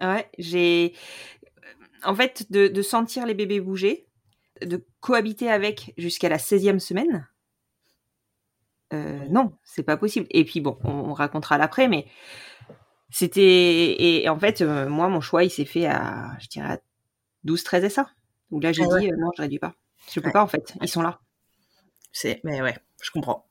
Ouais, 0.00 0.28
j'ai. 0.38 0.94
En 2.04 2.14
fait, 2.14 2.50
de, 2.50 2.68
de, 2.68 2.82
sentir 2.82 3.26
les 3.26 3.34
bébés 3.34 3.60
bouger, 3.60 4.06
de 4.62 4.82
cohabiter 5.00 5.50
avec 5.50 5.92
jusqu'à 5.98 6.30
la 6.30 6.38
16e 6.38 6.78
semaine, 6.78 7.28
euh, 8.92 9.26
non, 9.28 9.52
c'est 9.62 9.82
pas 9.82 9.96
possible. 9.96 10.26
Et 10.30 10.44
puis 10.44 10.60
bon, 10.60 10.78
on, 10.84 10.90
on 10.90 11.12
racontera 11.12 11.58
l'après, 11.58 11.88
mais 11.88 12.06
c'était. 13.10 13.42
Et, 13.42 14.24
et, 14.24 14.28
en 14.28 14.38
fait, 14.38 14.62
euh, 14.62 14.88
moi, 14.88 15.08
mon 15.08 15.20
choix, 15.20 15.44
il 15.44 15.50
s'est 15.50 15.64
fait 15.64 15.86
à, 15.86 16.36
je 16.40 16.48
dirais, 16.48 16.74
à 16.74 16.80
12, 17.44 17.62
13 17.62 17.92
SA. 17.92 18.10
Donc 18.50 18.62
là, 18.62 18.72
j'ai 18.72 18.84
ah 18.84 18.88
ouais. 18.88 19.00
dit, 19.00 19.12
euh, 19.12 19.16
non, 19.18 19.30
je 19.36 19.42
réduis 19.42 19.58
pas. 19.58 19.74
Je 20.10 20.20
peux 20.20 20.26
ouais. 20.26 20.32
pas, 20.32 20.42
en 20.42 20.48
fait. 20.48 20.74
Ils 20.80 20.88
sont 20.88 21.02
là. 21.02 21.20
C'est, 22.12 22.40
mais 22.42 22.62
ouais, 22.62 22.76
je 23.02 23.10
comprends 23.10 23.46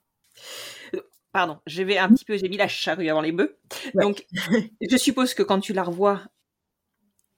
pardon, 1.31 1.57
je 1.65 1.83
vais 1.83 1.97
un 1.97 2.09
petit 2.09 2.25
peu, 2.25 2.37
j'ai 2.37 2.49
mis 2.49 2.57
la 2.57 2.67
charrue 2.67 3.09
avant 3.09 3.21
les 3.21 3.31
bœufs. 3.31 3.57
Ouais. 3.93 4.03
Donc, 4.03 4.25
je 4.89 4.97
suppose 4.97 5.33
que 5.33 5.43
quand 5.43 5.59
tu 5.59 5.73
la 5.73 5.83
revois, 5.83 6.21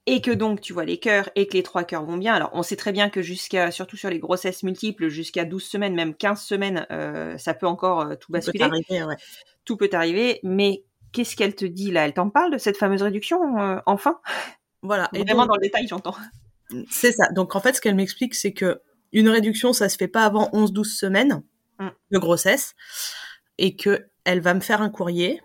et 0.06 0.20
que 0.20 0.30
donc 0.32 0.60
tu 0.60 0.72
vois 0.72 0.84
les 0.84 0.98
cœurs 0.98 1.30
et 1.36 1.46
que 1.46 1.52
les 1.52 1.62
trois 1.62 1.84
cœurs 1.84 2.04
vont 2.04 2.16
bien. 2.16 2.34
Alors 2.34 2.50
on 2.54 2.62
sait 2.62 2.76
très 2.76 2.92
bien 2.92 3.08
que 3.08 3.22
jusqu'à, 3.22 3.70
surtout 3.70 3.96
sur 3.96 4.10
les 4.10 4.18
grossesses 4.18 4.62
multiples, 4.64 5.08
jusqu'à 5.08 5.44
12 5.44 5.62
semaines, 5.62 5.94
même 5.94 6.14
15 6.14 6.42
semaines, 6.42 6.86
euh, 6.90 7.38
ça 7.38 7.54
peut 7.54 7.66
encore 7.66 8.00
euh, 8.00 8.14
tout 8.16 8.32
basculer. 8.32 8.58
Peut 8.58 8.64
arriver, 8.64 9.04
ouais. 9.04 9.16
Tout 9.64 9.76
peut 9.76 9.90
arriver, 9.92 10.40
mais 10.42 10.84
qu'est-ce 11.12 11.36
qu'elle 11.36 11.54
te 11.54 11.64
dit 11.64 11.92
là? 11.92 12.04
Elle 12.04 12.14
t'en 12.14 12.30
parle 12.30 12.52
de 12.52 12.58
cette 12.58 12.76
fameuse 12.76 13.02
réduction, 13.02 13.58
euh, 13.60 13.78
enfin? 13.86 14.20
Voilà. 14.82 15.08
Et 15.14 15.22
Vraiment 15.22 15.46
dans 15.46 15.54
le 15.54 15.60
détail, 15.60 15.86
j'entends. 15.86 16.16
C'est 16.90 17.12
ça. 17.12 17.28
Donc 17.28 17.54
en 17.54 17.60
fait, 17.60 17.74
ce 17.74 17.80
qu'elle 17.80 17.94
m'explique, 17.94 18.34
c'est 18.34 18.52
que 18.52 18.80
une 19.12 19.28
réduction, 19.28 19.72
ça 19.72 19.88
se 19.88 19.96
fait 19.96 20.08
pas 20.08 20.24
avant 20.24 20.48
11-12 20.52 20.84
semaines 20.84 21.42
Mm. 21.82 21.90
de 22.12 22.18
grossesse, 22.18 22.74
et 23.58 23.76
que 23.76 24.06
elle 24.24 24.40
va 24.40 24.54
me 24.54 24.60
faire 24.60 24.82
un 24.82 24.90
courrier 24.90 25.40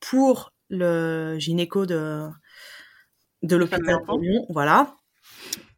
pour 0.00 0.52
le 0.68 1.38
gynéco 1.38 1.86
de 1.86 2.26
de 3.42 3.56
l'hôpital 3.56 3.80
de 3.82 4.20
Lyon, 4.22 4.46
voilà, 4.48 4.96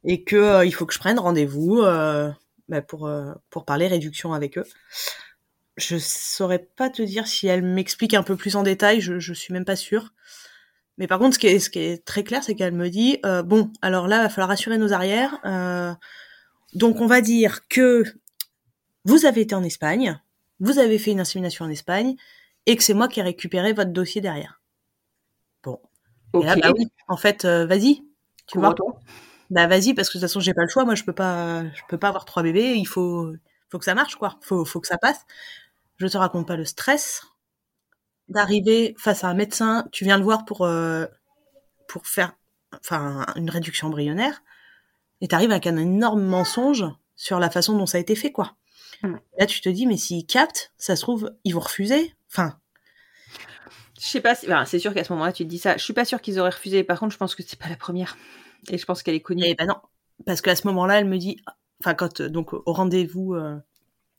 et 0.04 0.24
que 0.24 0.36
euh, 0.36 0.64
il 0.64 0.72
faut 0.72 0.86
que 0.86 0.94
je 0.94 0.98
prenne 0.98 1.18
rendez-vous 1.18 1.80
euh, 1.82 2.30
bah, 2.68 2.82
pour 2.82 3.06
euh, 3.06 3.32
pour 3.50 3.64
parler 3.64 3.88
réduction 3.88 4.32
avec 4.32 4.58
eux. 4.58 4.66
Je 5.76 5.96
saurais 5.98 6.58
pas 6.58 6.90
te 6.90 7.02
dire 7.02 7.26
si 7.26 7.46
elle 7.46 7.62
m'explique 7.62 8.14
un 8.14 8.22
peu 8.22 8.36
plus 8.36 8.56
en 8.56 8.62
détail, 8.62 9.00
je, 9.00 9.18
je 9.20 9.32
suis 9.32 9.52
même 9.52 9.64
pas 9.64 9.76
sûre. 9.76 10.12
Mais 10.98 11.06
par 11.06 11.20
contre, 11.20 11.34
ce 11.34 11.38
qui 11.38 11.46
est, 11.46 11.60
ce 11.60 11.70
qui 11.70 11.78
est 11.78 12.04
très 12.04 12.24
clair, 12.24 12.42
c'est 12.42 12.54
qu'elle 12.56 12.74
me 12.74 12.90
dit 12.90 13.18
euh, 13.24 13.42
bon, 13.42 13.70
alors 13.82 14.08
là, 14.08 14.18
il 14.18 14.22
va 14.22 14.28
falloir 14.28 14.50
assurer 14.50 14.78
nos 14.78 14.92
arrières. 14.92 15.38
euh, 15.44 15.94
donc, 16.74 17.00
on 17.00 17.06
va 17.06 17.20
dire 17.20 17.66
que 17.68 18.02
vous 19.04 19.24
avez 19.24 19.42
été 19.42 19.54
en 19.54 19.62
Espagne, 19.62 20.20
vous 20.60 20.78
avez 20.78 20.98
fait 20.98 21.12
une 21.12 21.20
insémination 21.20 21.64
en 21.64 21.70
Espagne, 21.70 22.16
et 22.66 22.76
que 22.76 22.82
c'est 22.82 22.94
moi 22.94 23.08
qui 23.08 23.20
ai 23.20 23.22
récupéré 23.22 23.72
votre 23.72 23.92
dossier 23.92 24.20
derrière. 24.20 24.60
Bon. 25.62 25.80
Et 26.34 26.42
là, 26.42 26.56
bah 26.56 26.72
oui, 26.76 26.86
en 27.08 27.16
fait, 27.16 27.44
euh, 27.44 27.66
vas-y. 27.66 28.02
Tu 28.46 28.58
vois. 28.58 28.74
Bah 29.50 29.66
vas-y, 29.66 29.94
parce 29.94 30.08
que 30.08 30.18
de 30.18 30.20
toute 30.20 30.28
façon, 30.28 30.40
j'ai 30.40 30.52
pas 30.52 30.62
le 30.62 30.68
choix. 30.68 30.84
Moi, 30.84 30.94
je 30.94 31.04
peux 31.04 31.14
pas, 31.14 31.64
je 31.64 31.80
peux 31.88 31.96
pas 31.98 32.08
avoir 32.08 32.26
trois 32.26 32.42
bébés. 32.42 32.74
Il 32.76 32.86
faut, 32.86 33.32
faut 33.70 33.78
que 33.78 33.84
ça 33.84 33.94
marche, 33.94 34.16
quoi. 34.16 34.38
Faut, 34.42 34.64
faut 34.64 34.80
que 34.80 34.86
ça 34.86 34.98
passe. 34.98 35.24
Je 35.96 36.06
te 36.06 36.18
raconte 36.18 36.46
pas 36.46 36.56
le 36.56 36.66
stress 36.66 37.22
d'arriver 38.28 38.94
face 38.98 39.24
à 39.24 39.28
un 39.28 39.34
médecin. 39.34 39.86
Tu 39.90 40.04
viens 40.04 40.18
le 40.18 40.24
voir 40.24 40.44
pour, 40.44 40.66
euh, 40.66 41.06
pour 41.88 42.06
faire, 42.06 42.36
enfin, 42.74 43.24
une 43.36 43.48
réduction 43.48 43.86
embryonnaire, 43.86 44.42
et 45.22 45.28
t'arrives 45.28 45.50
avec 45.50 45.66
un 45.66 45.78
énorme 45.78 46.22
mensonge 46.22 46.84
sur 47.16 47.40
la 47.40 47.50
façon 47.50 47.76
dont 47.76 47.86
ça 47.86 47.98
a 47.98 48.00
été 48.02 48.14
fait, 48.14 48.32
quoi. 48.32 48.54
Là, 49.02 49.46
tu 49.46 49.60
te 49.60 49.68
dis, 49.68 49.86
mais 49.86 49.96
s'ils 49.96 50.26
captent, 50.26 50.72
ça 50.76 50.96
se 50.96 51.02
trouve, 51.02 51.32
ils 51.44 51.54
vont 51.54 51.60
refuser. 51.60 52.14
Enfin, 52.32 52.58
Je 53.98 54.04
sais 54.06 54.20
pas, 54.20 54.34
si... 54.34 54.46
enfin, 54.46 54.64
c'est 54.64 54.78
sûr 54.78 54.94
qu'à 54.94 55.04
ce 55.04 55.12
moment-là, 55.12 55.32
tu 55.32 55.44
te 55.44 55.48
dis 55.48 55.58
ça. 55.58 55.76
Je 55.76 55.84
suis 55.84 55.92
pas 55.92 56.04
sûre 56.04 56.20
qu'ils 56.20 56.38
auraient 56.40 56.50
refusé. 56.50 56.84
Par 56.84 56.98
contre, 56.98 57.12
je 57.12 57.18
pense 57.18 57.34
que 57.34 57.42
c'est 57.46 57.58
pas 57.58 57.68
la 57.68 57.76
première. 57.76 58.16
Et 58.70 58.78
je 58.78 58.84
pense 58.84 59.02
qu'elle 59.02 59.14
est 59.14 59.20
connue. 59.20 59.44
Eh 59.46 59.54
ben 59.54 59.66
non, 59.66 59.76
parce 60.26 60.40
qu'à 60.40 60.56
ce 60.56 60.66
moment-là, 60.66 60.98
elle 60.98 61.06
me 61.06 61.18
dit, 61.18 61.36
enfin 61.80 61.94
quand 61.94 62.22
donc 62.22 62.52
au 62.52 62.72
rendez-vous 62.72 63.34
euh, 63.34 63.56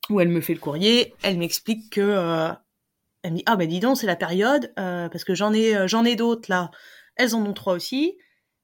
où 0.09 0.19
elle 0.19 0.29
me 0.29 0.41
fait 0.41 0.53
le 0.53 0.59
courrier, 0.59 1.13
elle 1.23 1.37
m'explique 1.37 1.89
que, 1.91 2.01
euh, 2.01 2.49
elle 3.23 3.31
me 3.31 3.37
dit 3.37 3.43
ah 3.45 3.55
ben 3.57 3.67
dis 3.67 3.79
donc 3.79 3.97
c'est 3.97 4.07
la 4.07 4.15
période 4.15 4.71
euh, 4.79 5.09
parce 5.09 5.23
que 5.23 5.35
j'en 5.35 5.53
ai 5.53 5.87
j'en 5.87 6.05
ai 6.05 6.15
d'autres 6.15 6.49
là, 6.49 6.71
elles 7.15 7.35
en 7.35 7.45
ont 7.45 7.53
trois 7.53 7.73
aussi, 7.73 8.17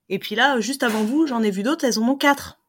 et 0.10 0.18
puis 0.20 0.36
là 0.36 0.60
juste 0.62 0.84
avant 0.84 1.04
vous 1.04 1.28
j'en 1.28 1.44
ai 1.44 1.52
vu 1.52 1.64
d'autres, 1.64 1.86
elles 1.86 2.00
en 2.00 2.08
ont 2.08 2.16
quatre. 2.16 2.60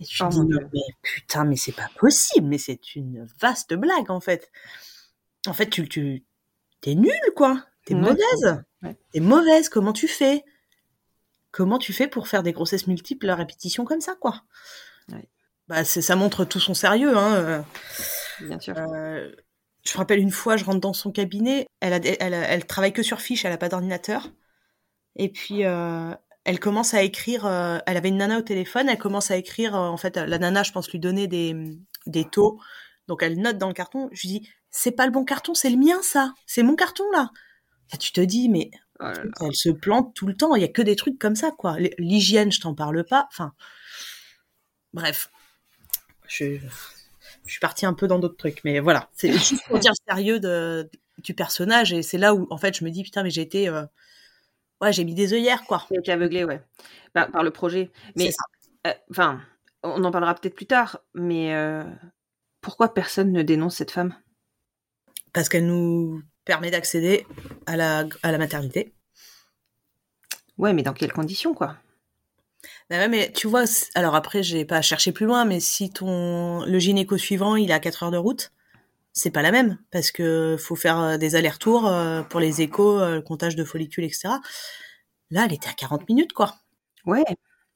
Et 0.00 0.04
te 0.04 0.28
dis 0.28 0.38
mon 0.38 0.44
mais, 0.72 0.80
putain 1.02 1.44
mais 1.44 1.56
c'est 1.56 1.72
pas 1.72 1.88
possible, 1.98 2.46
mais 2.46 2.58
c'est 2.58 2.94
une 2.96 3.26
vaste 3.40 3.74
blague 3.74 4.10
en 4.10 4.20
fait. 4.20 4.50
En 5.46 5.52
fait 5.54 5.70
tu 5.70 5.88
tu 5.88 6.24
t'es 6.80 6.94
nul 6.94 7.12
quoi, 7.34 7.64
t'es 7.84 7.94
Ouais, 7.94 8.00
mauvaise, 8.00 8.64
ouais. 8.82 8.96
t'es 9.12 9.20
mauvaise. 9.20 9.68
Comment 9.68 9.92
tu 9.92 10.08
fais? 10.08 10.44
comment 11.50 11.78
tu 11.78 11.92
fais 11.92 12.08
pour 12.08 12.28
faire 12.28 12.42
des 12.42 12.52
grossesses 12.52 12.86
multiples 12.86 13.28
à 13.30 13.34
répétition 13.34 13.84
comme 13.84 14.00
ça, 14.00 14.14
quoi? 14.14 14.42
Ouais. 15.12 15.28
Bah, 15.68 15.84
c'est, 15.84 16.02
ça 16.02 16.14
montre 16.16 16.44
tout 16.44 16.60
son 16.60 16.74
sérieux. 16.74 17.16
Hein. 17.16 17.34
euh, 17.34 17.62
Bien 18.38 18.58
sûr. 18.60 18.76
euh, 18.76 19.32
je 19.84 19.92
me 19.92 19.96
rappelle 19.98 20.18
une 20.20 20.30
fois, 20.30 20.56
je 20.56 20.64
rentre 20.64 20.80
dans 20.80 20.92
son 20.92 21.12
cabinet, 21.12 21.66
elle, 21.80 21.92
a, 21.94 21.96
elle, 21.96 22.34
elle 22.34 22.66
travaille 22.66 22.92
que 22.92 23.02
sur 23.02 23.20
fiche, 23.20 23.44
elle 23.44 23.52
a 23.52 23.58
pas 23.58 23.68
d'ordinateur. 23.68 24.30
Et 25.16 25.30
puis, 25.30 25.64
euh, 25.64 26.14
elle 26.46 26.60
commence 26.60 26.94
à 26.94 27.02
écrire, 27.02 27.44
euh, 27.44 27.78
elle 27.86 27.96
avait 27.96 28.08
une 28.08 28.18
nana 28.18 28.38
au 28.38 28.42
téléphone, 28.42 28.88
elle 28.88 28.98
commence 28.98 29.32
à 29.32 29.36
écrire, 29.36 29.74
euh, 29.74 29.88
en 29.88 29.96
fait, 29.96 30.16
la 30.16 30.38
nana, 30.38 30.62
je 30.62 30.70
pense, 30.70 30.88
lui 30.90 31.00
donner 31.00 31.26
des, 31.26 31.54
des 32.06 32.24
taux. 32.24 32.60
Donc, 33.08 33.22
elle 33.24 33.38
note 33.40 33.58
dans 33.58 33.66
le 33.66 33.74
carton. 33.74 34.08
Je 34.12 34.22
lui 34.22 34.28
dis, 34.38 34.48
c'est 34.70 34.92
pas 34.92 35.06
le 35.06 35.12
bon 35.12 35.24
carton, 35.24 35.54
c'est 35.54 35.70
le 35.70 35.76
mien, 35.76 36.00
ça. 36.02 36.32
C'est 36.46 36.62
mon 36.62 36.76
carton, 36.76 37.04
là. 37.12 37.30
Et 37.92 37.96
tu 37.98 38.12
te 38.12 38.20
dis, 38.20 38.48
mais 38.48 38.70
Oh 39.00 39.04
là 39.04 39.12
là. 39.24 39.30
elle 39.42 39.54
se 39.56 39.70
plante 39.70 40.14
tout 40.14 40.26
le 40.26 40.36
temps. 40.36 40.54
Il 40.54 40.62
y 40.62 40.64
a 40.64 40.68
que 40.68 40.82
des 40.82 40.96
trucs 40.96 41.18
comme 41.18 41.34
ça, 41.36 41.50
quoi. 41.50 41.76
L'hygiène, 41.98 42.52
je 42.52 42.60
t'en 42.60 42.74
parle 42.74 43.04
pas. 43.04 43.26
Enfin, 43.32 43.52
bref. 44.92 45.30
Je, 46.28 46.58
je 47.44 47.50
suis 47.50 47.60
partie 47.60 47.86
un 47.86 47.92
peu 47.94 48.06
dans 48.06 48.18
d'autres 48.20 48.36
trucs, 48.36 48.62
mais 48.64 48.80
voilà. 48.80 49.08
C'est 49.14 49.32
juste 49.32 49.66
pour 49.66 49.78
dire 49.80 49.92
sérieux 50.08 50.38
de, 50.40 50.88
du 51.18 51.34
personnage. 51.34 51.92
Et 51.92 52.02
c'est 52.02 52.18
là 52.18 52.34
où, 52.34 52.46
en 52.50 52.56
fait, 52.58 52.76
je 52.78 52.84
me 52.84 52.90
dis, 52.90 53.02
putain, 53.02 53.22
mais 53.24 53.30
j'ai 53.30 53.42
été. 53.42 53.68
euh, 53.68 53.84
Ouais, 54.80 54.92
j'ai 54.92 55.04
mis 55.04 55.14
des 55.14 55.32
œillères, 55.32 55.64
quoi. 55.64 55.86
A 55.90 55.98
été 55.98 56.12
aveuglée, 56.12 56.44
ouais. 56.44 56.60
Par, 57.12 57.30
par 57.30 57.42
le 57.42 57.50
projet. 57.50 57.90
Mais, 58.14 58.30
euh, 58.86 58.92
enfin, 59.10 59.40
on 59.82 60.04
en 60.04 60.10
parlera 60.10 60.34
peut-être 60.34 60.54
plus 60.54 60.66
tard, 60.66 61.00
mais 61.14 61.54
euh, 61.54 61.84
pourquoi 62.60 62.92
personne 62.92 63.32
ne 63.32 63.42
dénonce 63.42 63.76
cette 63.76 63.90
femme? 63.90 64.14
Parce 65.32 65.48
qu'elle 65.48 65.66
nous 65.66 66.22
permet 66.44 66.70
d'accéder 66.70 67.26
à 67.66 67.76
la, 67.76 68.04
à 68.22 68.32
la 68.32 68.38
maternité. 68.38 68.92
Ouais, 70.58 70.72
mais 70.72 70.82
dans 70.82 70.92
quelles 70.92 71.12
conditions, 71.12 71.54
quoi? 71.54 71.76
Bah 72.90 72.98
ouais, 72.98 73.08
mais 73.08 73.32
tu 73.32 73.46
vois, 73.46 73.64
alors 73.94 74.14
après, 74.14 74.42
j'ai 74.42 74.64
pas 74.64 74.82
cherché 74.82 75.12
plus 75.12 75.26
loin, 75.26 75.44
mais 75.44 75.60
si 75.60 75.90
ton 75.90 76.64
le 76.64 76.78
gynéco 76.78 77.18
suivant, 77.18 77.56
il 77.56 77.70
est 77.70 77.74
à 77.74 77.80
4 77.80 78.04
heures 78.04 78.10
de 78.10 78.16
route, 78.16 78.52
c'est 79.16 79.30
pas 79.30 79.40
la 79.40 79.50
même 79.50 79.78
parce 79.90 80.10
que 80.12 80.56
faut 80.58 80.76
faire 80.76 81.00
euh, 81.00 81.16
des 81.16 81.36
allers-retours 81.36 81.88
euh, 81.88 82.22
pour 82.22 82.38
les 82.38 82.60
échos, 82.60 83.00
euh, 83.00 83.16
le 83.16 83.22
comptage 83.22 83.56
de 83.56 83.64
follicules, 83.64 84.04
etc. 84.04 84.28
Là, 85.30 85.46
elle 85.46 85.54
était 85.54 85.68
à 85.68 85.72
40 85.72 86.06
minutes, 86.08 86.34
quoi. 86.34 86.54
Ouais. 87.06 87.24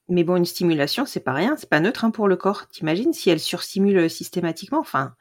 Mais 0.09 0.23
bon, 0.23 0.37
une 0.37 0.45
stimulation, 0.45 1.07
c'est 1.07 1.21
pas 1.21 1.33
rien, 1.33 1.57
c'est 1.57 1.69
pas 1.69 1.81
neutre 1.81 2.05
hein, 2.05 2.11
pour 2.11 2.29
le 2.29 2.37
corps. 2.37 2.69
T'imagines 2.69 3.15
si 3.15 3.31
elle 3.31 3.41
surstimule 3.41 4.11
systématiquement 4.11 4.81
Enfin, 4.81 5.15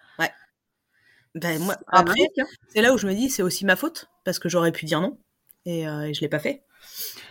Ben, 1.36 1.62
moi, 1.62 1.78
après, 1.88 2.20
hein. 2.38 2.46
c'est 2.68 2.82
là 2.82 2.94
où 2.94 2.98
je 2.98 3.08
me 3.08 3.14
dis, 3.14 3.30
c'est 3.30 3.44
aussi 3.44 3.64
ma 3.66 3.76
faute 3.78 4.10
parce 4.26 4.40
que 4.40 4.50
j'aurais 4.50 4.72
pu 4.72 4.86
dire 4.86 5.00
non 5.00 5.18
et, 5.66 5.88
euh, 5.88 6.02
et 6.02 6.14
je 6.14 6.22
l'ai 6.22 6.28
pas 6.28 6.40
fait. 6.40 6.64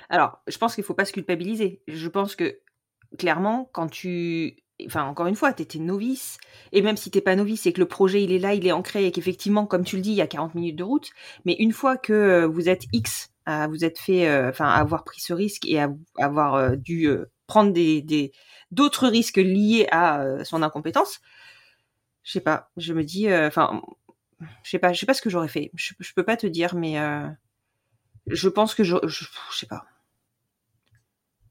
Alors, 0.08 0.40
je 0.46 0.56
pense 0.56 0.74
qu'il 0.74 0.84
faut 0.84 0.94
pas 0.94 1.04
se 1.04 1.12
culpabiliser. 1.12 1.82
Je 1.88 2.08
pense 2.08 2.36
que 2.36 2.60
clairement, 3.18 3.68
quand 3.72 3.88
tu, 3.88 4.56
enfin 4.86 5.04
encore 5.04 5.26
une 5.26 5.34
fois, 5.36 5.52
t'étais 5.52 5.78
novice, 5.78 6.38
et 6.72 6.82
même 6.82 6.96
si 6.96 7.10
t'es 7.10 7.20
pas 7.20 7.36
novice 7.36 7.66
et 7.66 7.72
que 7.72 7.80
le 7.80 7.88
projet 7.88 8.22
il 8.22 8.32
est 8.32 8.38
là, 8.38 8.54
il 8.54 8.66
est 8.66 8.72
ancré, 8.72 9.06
et 9.06 9.12
qu'effectivement, 9.12 9.66
comme 9.66 9.84
tu 9.84 9.96
le 9.96 10.02
dis, 10.02 10.10
il 10.10 10.16
y 10.16 10.20
a 10.22 10.26
40 10.26 10.54
minutes 10.54 10.76
de 10.76 10.84
route, 10.84 11.10
mais 11.44 11.54
une 11.58 11.72
fois 11.72 11.96
que 11.96 12.12
euh, 12.12 12.46
vous 12.46 12.68
êtes 12.68 12.84
X, 12.92 13.30
à 13.46 13.66
vous 13.68 13.84
êtes 13.84 13.98
fait, 13.98 14.28
euh, 14.28 14.48
enfin, 14.50 14.66
à 14.68 14.74
avoir 14.76 15.04
pris 15.04 15.20
ce 15.20 15.32
risque 15.32 15.66
et 15.66 15.80
à 15.80 15.90
avoir 16.18 16.54
euh, 16.54 16.76
dû 16.76 17.06
euh, 17.08 17.30
prendre 17.46 17.72
des 17.72 18.02
des- 18.02 18.32
d'autres 18.70 19.08
risques 19.08 19.38
liés 19.38 19.86
à 19.90 20.20
euh, 20.22 20.44
son 20.44 20.62
incompétence, 20.62 21.20
je 22.22 22.32
sais 22.32 22.40
pas, 22.40 22.70
je 22.76 22.92
me 22.92 23.02
dis, 23.04 23.28
euh, 23.28 23.48
enfin, 23.48 23.80
je 24.62 24.70
sais 24.70 24.78
pas, 24.78 24.92
je 24.92 25.00
sais 25.00 25.06
pas 25.06 25.14
ce 25.14 25.22
que 25.22 25.30
j'aurais 25.30 25.48
fait. 25.48 25.70
Je, 25.74 25.94
peux 26.14 26.24
pas 26.24 26.36
te 26.36 26.46
dire, 26.46 26.74
mais 26.74 26.98
euh, 27.00 27.26
je 28.26 28.48
pense 28.48 28.74
que 28.74 28.84
je, 28.84 28.96
je 29.06 29.26
sais 29.52 29.66
pas. 29.66 29.86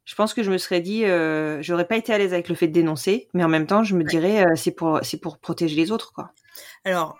Je 0.07 0.15
pense 0.15 0.33
que 0.33 0.41
je 0.41 0.49
me 0.49 0.57
serais 0.57 0.79
dit, 0.79 1.03
euh, 1.03 1.61
j'aurais 1.61 1.85
pas 1.85 1.97
été 1.97 2.13
à 2.13 2.17
l'aise 2.17 2.31
avec 2.33 2.47
le 2.47 2.55
fait 2.55 2.67
de 2.69 2.71
dénoncer, 2.71 3.27
mais 3.33 3.43
en 3.43 3.49
même 3.49 3.67
temps, 3.67 3.83
je 3.83 3.93
me 3.93 4.05
dirais, 4.05 4.45
euh, 4.45 4.55
c'est 4.55 4.71
pour, 4.71 5.01
c'est 5.03 5.17
pour 5.19 5.37
protéger 5.37 5.75
les 5.75 5.91
autres, 5.91 6.13
quoi. 6.13 6.31
Alors, 6.85 7.17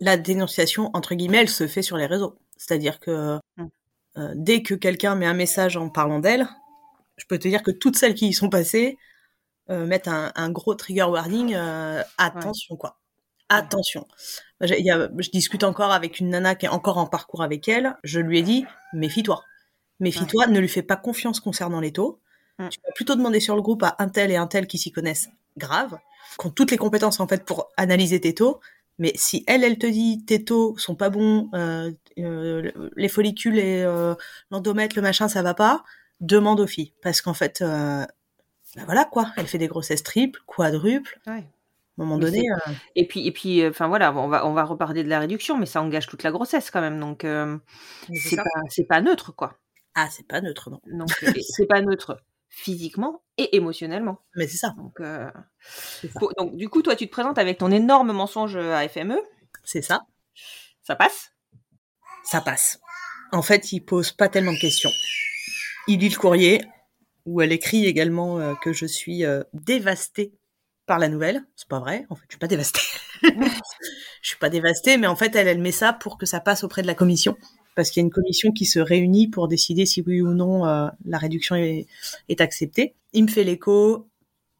la 0.00 0.16
dénonciation, 0.16 0.90
entre 0.94 1.14
guillemets, 1.14 1.42
elle 1.42 1.50
se 1.50 1.66
fait 1.66 1.82
sur 1.82 1.98
les 1.98 2.06
réseaux. 2.06 2.38
C'est-à-dire 2.56 2.98
que 2.98 3.38
Mm. 3.58 3.66
euh, 4.16 4.32
dès 4.36 4.62
que 4.62 4.74
quelqu'un 4.74 5.16
met 5.16 5.26
un 5.26 5.34
message 5.34 5.76
en 5.76 5.90
parlant 5.90 6.18
d'elle, 6.18 6.48
je 7.18 7.26
peux 7.26 7.38
te 7.38 7.46
dire 7.46 7.62
que 7.62 7.70
toutes 7.70 7.96
celles 7.96 8.14
qui 8.14 8.28
y 8.28 8.32
sont 8.32 8.48
passées 8.48 8.96
euh, 9.70 9.84
mettent 9.86 10.08
un, 10.08 10.32
un 10.34 10.50
gros 10.50 10.74
trigger 10.74 11.02
warning. 11.04 11.54
attention, 12.16 12.76
quoi. 12.76 12.98
Attention. 13.50 14.06
Y 14.62 14.90
a- 14.90 15.10
je 15.18 15.28
discute 15.30 15.62
encore 15.62 15.92
avec 15.92 16.20
une 16.20 16.30
nana 16.30 16.54
qui 16.54 16.64
est 16.64 16.70
encore 16.70 16.96
en 16.96 17.06
parcours 17.06 17.42
avec 17.42 17.68
elle. 17.68 17.96
Je 18.02 18.18
lui 18.20 18.38
ai 18.38 18.42
dit, 18.42 18.64
méfie-toi. 18.94 19.44
Méfie-toi, 20.00 20.46
ne 20.48 20.58
lui 20.58 20.68
fais 20.68 20.82
pas 20.82 20.96
confiance 20.96 21.40
concernant 21.40 21.80
les 21.80 21.92
taux. 21.92 22.20
Mm. 22.58 22.68
Tu 22.68 22.80
vas 22.84 22.92
plutôt 22.94 23.14
demander 23.14 23.40
sur 23.40 23.56
le 23.56 23.62
groupe 23.62 23.82
à 23.82 23.96
un 23.98 24.08
tel 24.08 24.30
et 24.30 24.36
un 24.36 24.46
tel 24.46 24.66
qui 24.66 24.78
s'y 24.78 24.92
connaissent 24.92 25.28
grave, 25.56 25.98
qui 26.38 26.46
ont 26.46 26.50
toutes 26.50 26.70
les 26.70 26.76
compétences 26.76 27.20
en 27.20 27.28
fait 27.28 27.44
pour 27.44 27.70
analyser 27.76 28.20
tes 28.20 28.34
taux. 28.34 28.60
Mais 28.98 29.12
si 29.16 29.44
elle, 29.46 29.64
elle 29.64 29.78
te 29.78 29.86
dit 29.86 30.24
tes 30.24 30.44
taux 30.44 30.76
sont 30.78 30.94
pas 30.94 31.10
bons, 31.10 31.50
euh, 31.54 31.90
euh, 32.18 32.70
les 32.96 33.08
follicules 33.08 33.58
et 33.58 33.82
euh, 33.82 34.14
l'endomètre, 34.50 34.94
le 34.94 35.02
machin, 35.02 35.28
ça 35.28 35.42
va 35.42 35.54
pas, 35.54 35.84
demande 36.20 36.60
aux 36.60 36.66
filles. 36.66 36.92
Parce 37.02 37.20
qu'en 37.20 37.34
fait, 37.34 37.62
bah 38.76 38.82
voilà 38.86 39.04
quoi, 39.04 39.32
elle 39.36 39.46
fait 39.46 39.58
des 39.58 39.68
grossesses 39.68 40.02
triples, 40.02 40.40
quadruples. 40.46 41.20
Ouais. 41.26 41.44
À 41.96 42.02
un 42.02 42.06
moment 42.06 42.18
donné, 42.18 42.50
euh, 42.50 42.72
Et 42.96 43.06
puis, 43.06 43.24
et 43.26 43.30
puis, 43.30 43.62
euh, 43.62 43.70
voilà, 43.78 44.12
on 44.12 44.26
va, 44.26 44.44
on 44.46 44.52
va 44.52 44.64
reparler 44.64 45.04
de 45.04 45.08
la 45.08 45.20
réduction, 45.20 45.56
mais 45.56 45.66
ça 45.66 45.80
engage 45.80 46.08
toute 46.08 46.24
la 46.24 46.32
grossesse 46.32 46.72
quand 46.72 46.80
même, 46.80 46.98
donc 46.98 47.24
euh, 47.24 47.56
c'est 48.12 48.34
pas, 48.36 48.42
c'est 48.68 48.84
pas 48.84 49.00
neutre, 49.00 49.32
quoi. 49.32 49.56
Ah, 49.94 50.08
c'est 50.10 50.26
pas 50.26 50.40
neutre, 50.40 50.70
non. 50.70 50.80
Donc, 50.86 51.08
euh, 51.22 51.32
c'est 51.56 51.66
pas 51.66 51.80
neutre 51.80 52.20
physiquement 52.48 53.22
et 53.36 53.56
émotionnellement. 53.56 54.18
Mais 54.36 54.46
c'est 54.46 54.56
ça. 54.58 54.70
Donc, 54.76 55.00
euh, 55.00 55.28
C'est 55.60 56.10
ça. 56.12 56.20
faut- 56.20 56.30
donc, 56.38 56.56
du 56.56 56.68
coup, 56.68 56.82
toi, 56.82 56.94
tu 56.96 57.06
te 57.06 57.12
présentes 57.12 57.38
avec 57.38 57.58
ton 57.58 57.70
énorme 57.70 58.12
mensonge 58.12 58.56
à 58.56 58.86
FME. 58.88 59.20
C'est 59.64 59.82
ça. 59.82 60.02
Ça 60.82 60.94
passe? 60.96 61.30
Ça 62.24 62.40
passe. 62.40 62.78
En 63.32 63.42
fait, 63.42 63.72
il 63.72 63.80
pose 63.80 64.12
pas 64.12 64.28
tellement 64.28 64.52
de 64.52 64.58
questions. 64.58 64.90
Il 65.88 66.00
lit 66.00 66.08
le 66.08 66.16
courrier, 66.18 66.62
où 67.26 67.40
elle 67.40 67.52
écrit 67.52 67.86
également 67.86 68.38
euh, 68.38 68.54
que 68.62 68.72
je 68.72 68.86
suis 68.86 69.24
euh, 69.24 69.42
dévastée 69.52 70.32
par 70.86 70.98
la 70.98 71.08
nouvelle. 71.08 71.44
C'est 71.56 71.68
pas 71.68 71.80
vrai. 71.80 72.06
En 72.10 72.14
fait, 72.14 72.22
je 72.28 72.32
suis 72.34 72.38
pas 72.38 72.46
dévastée. 72.46 72.80
je 73.22 74.28
suis 74.28 74.36
pas 74.38 74.50
dévastée, 74.50 74.96
mais 74.96 75.06
en 75.06 75.16
fait, 75.16 75.34
elle, 75.34 75.48
elle 75.48 75.60
met 75.60 75.72
ça 75.72 75.92
pour 75.92 76.18
que 76.18 76.26
ça 76.26 76.40
passe 76.40 76.62
auprès 76.64 76.82
de 76.82 76.86
la 76.86 76.94
commission. 76.94 77.36
Parce 77.74 77.90
qu'il 77.90 78.00
y 78.00 78.04
a 78.04 78.06
une 78.06 78.12
commission 78.12 78.52
qui 78.52 78.66
se 78.66 78.78
réunit 78.78 79.28
pour 79.28 79.48
décider 79.48 79.86
si 79.86 80.02
oui 80.06 80.20
ou 80.20 80.32
non 80.32 80.66
euh, 80.66 80.88
la 81.04 81.18
réduction 81.18 81.56
est, 81.56 81.86
est 82.28 82.40
acceptée. 82.40 82.94
Il 83.12 83.24
me 83.24 83.28
fait 83.28 83.44
l'écho, 83.44 84.08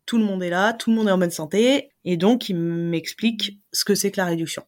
tout 0.06 0.18
le 0.18 0.24
monde 0.24 0.42
est 0.42 0.50
là, 0.50 0.72
tout 0.72 0.90
le 0.90 0.96
monde 0.96 1.08
est 1.08 1.12
en 1.12 1.18
bonne 1.18 1.30
santé, 1.30 1.90
et 2.04 2.16
donc 2.16 2.48
il 2.48 2.56
m'explique 2.56 3.60
ce 3.72 3.84
que 3.84 3.94
c'est 3.94 4.10
que 4.10 4.20
la 4.20 4.26
réduction. 4.26 4.64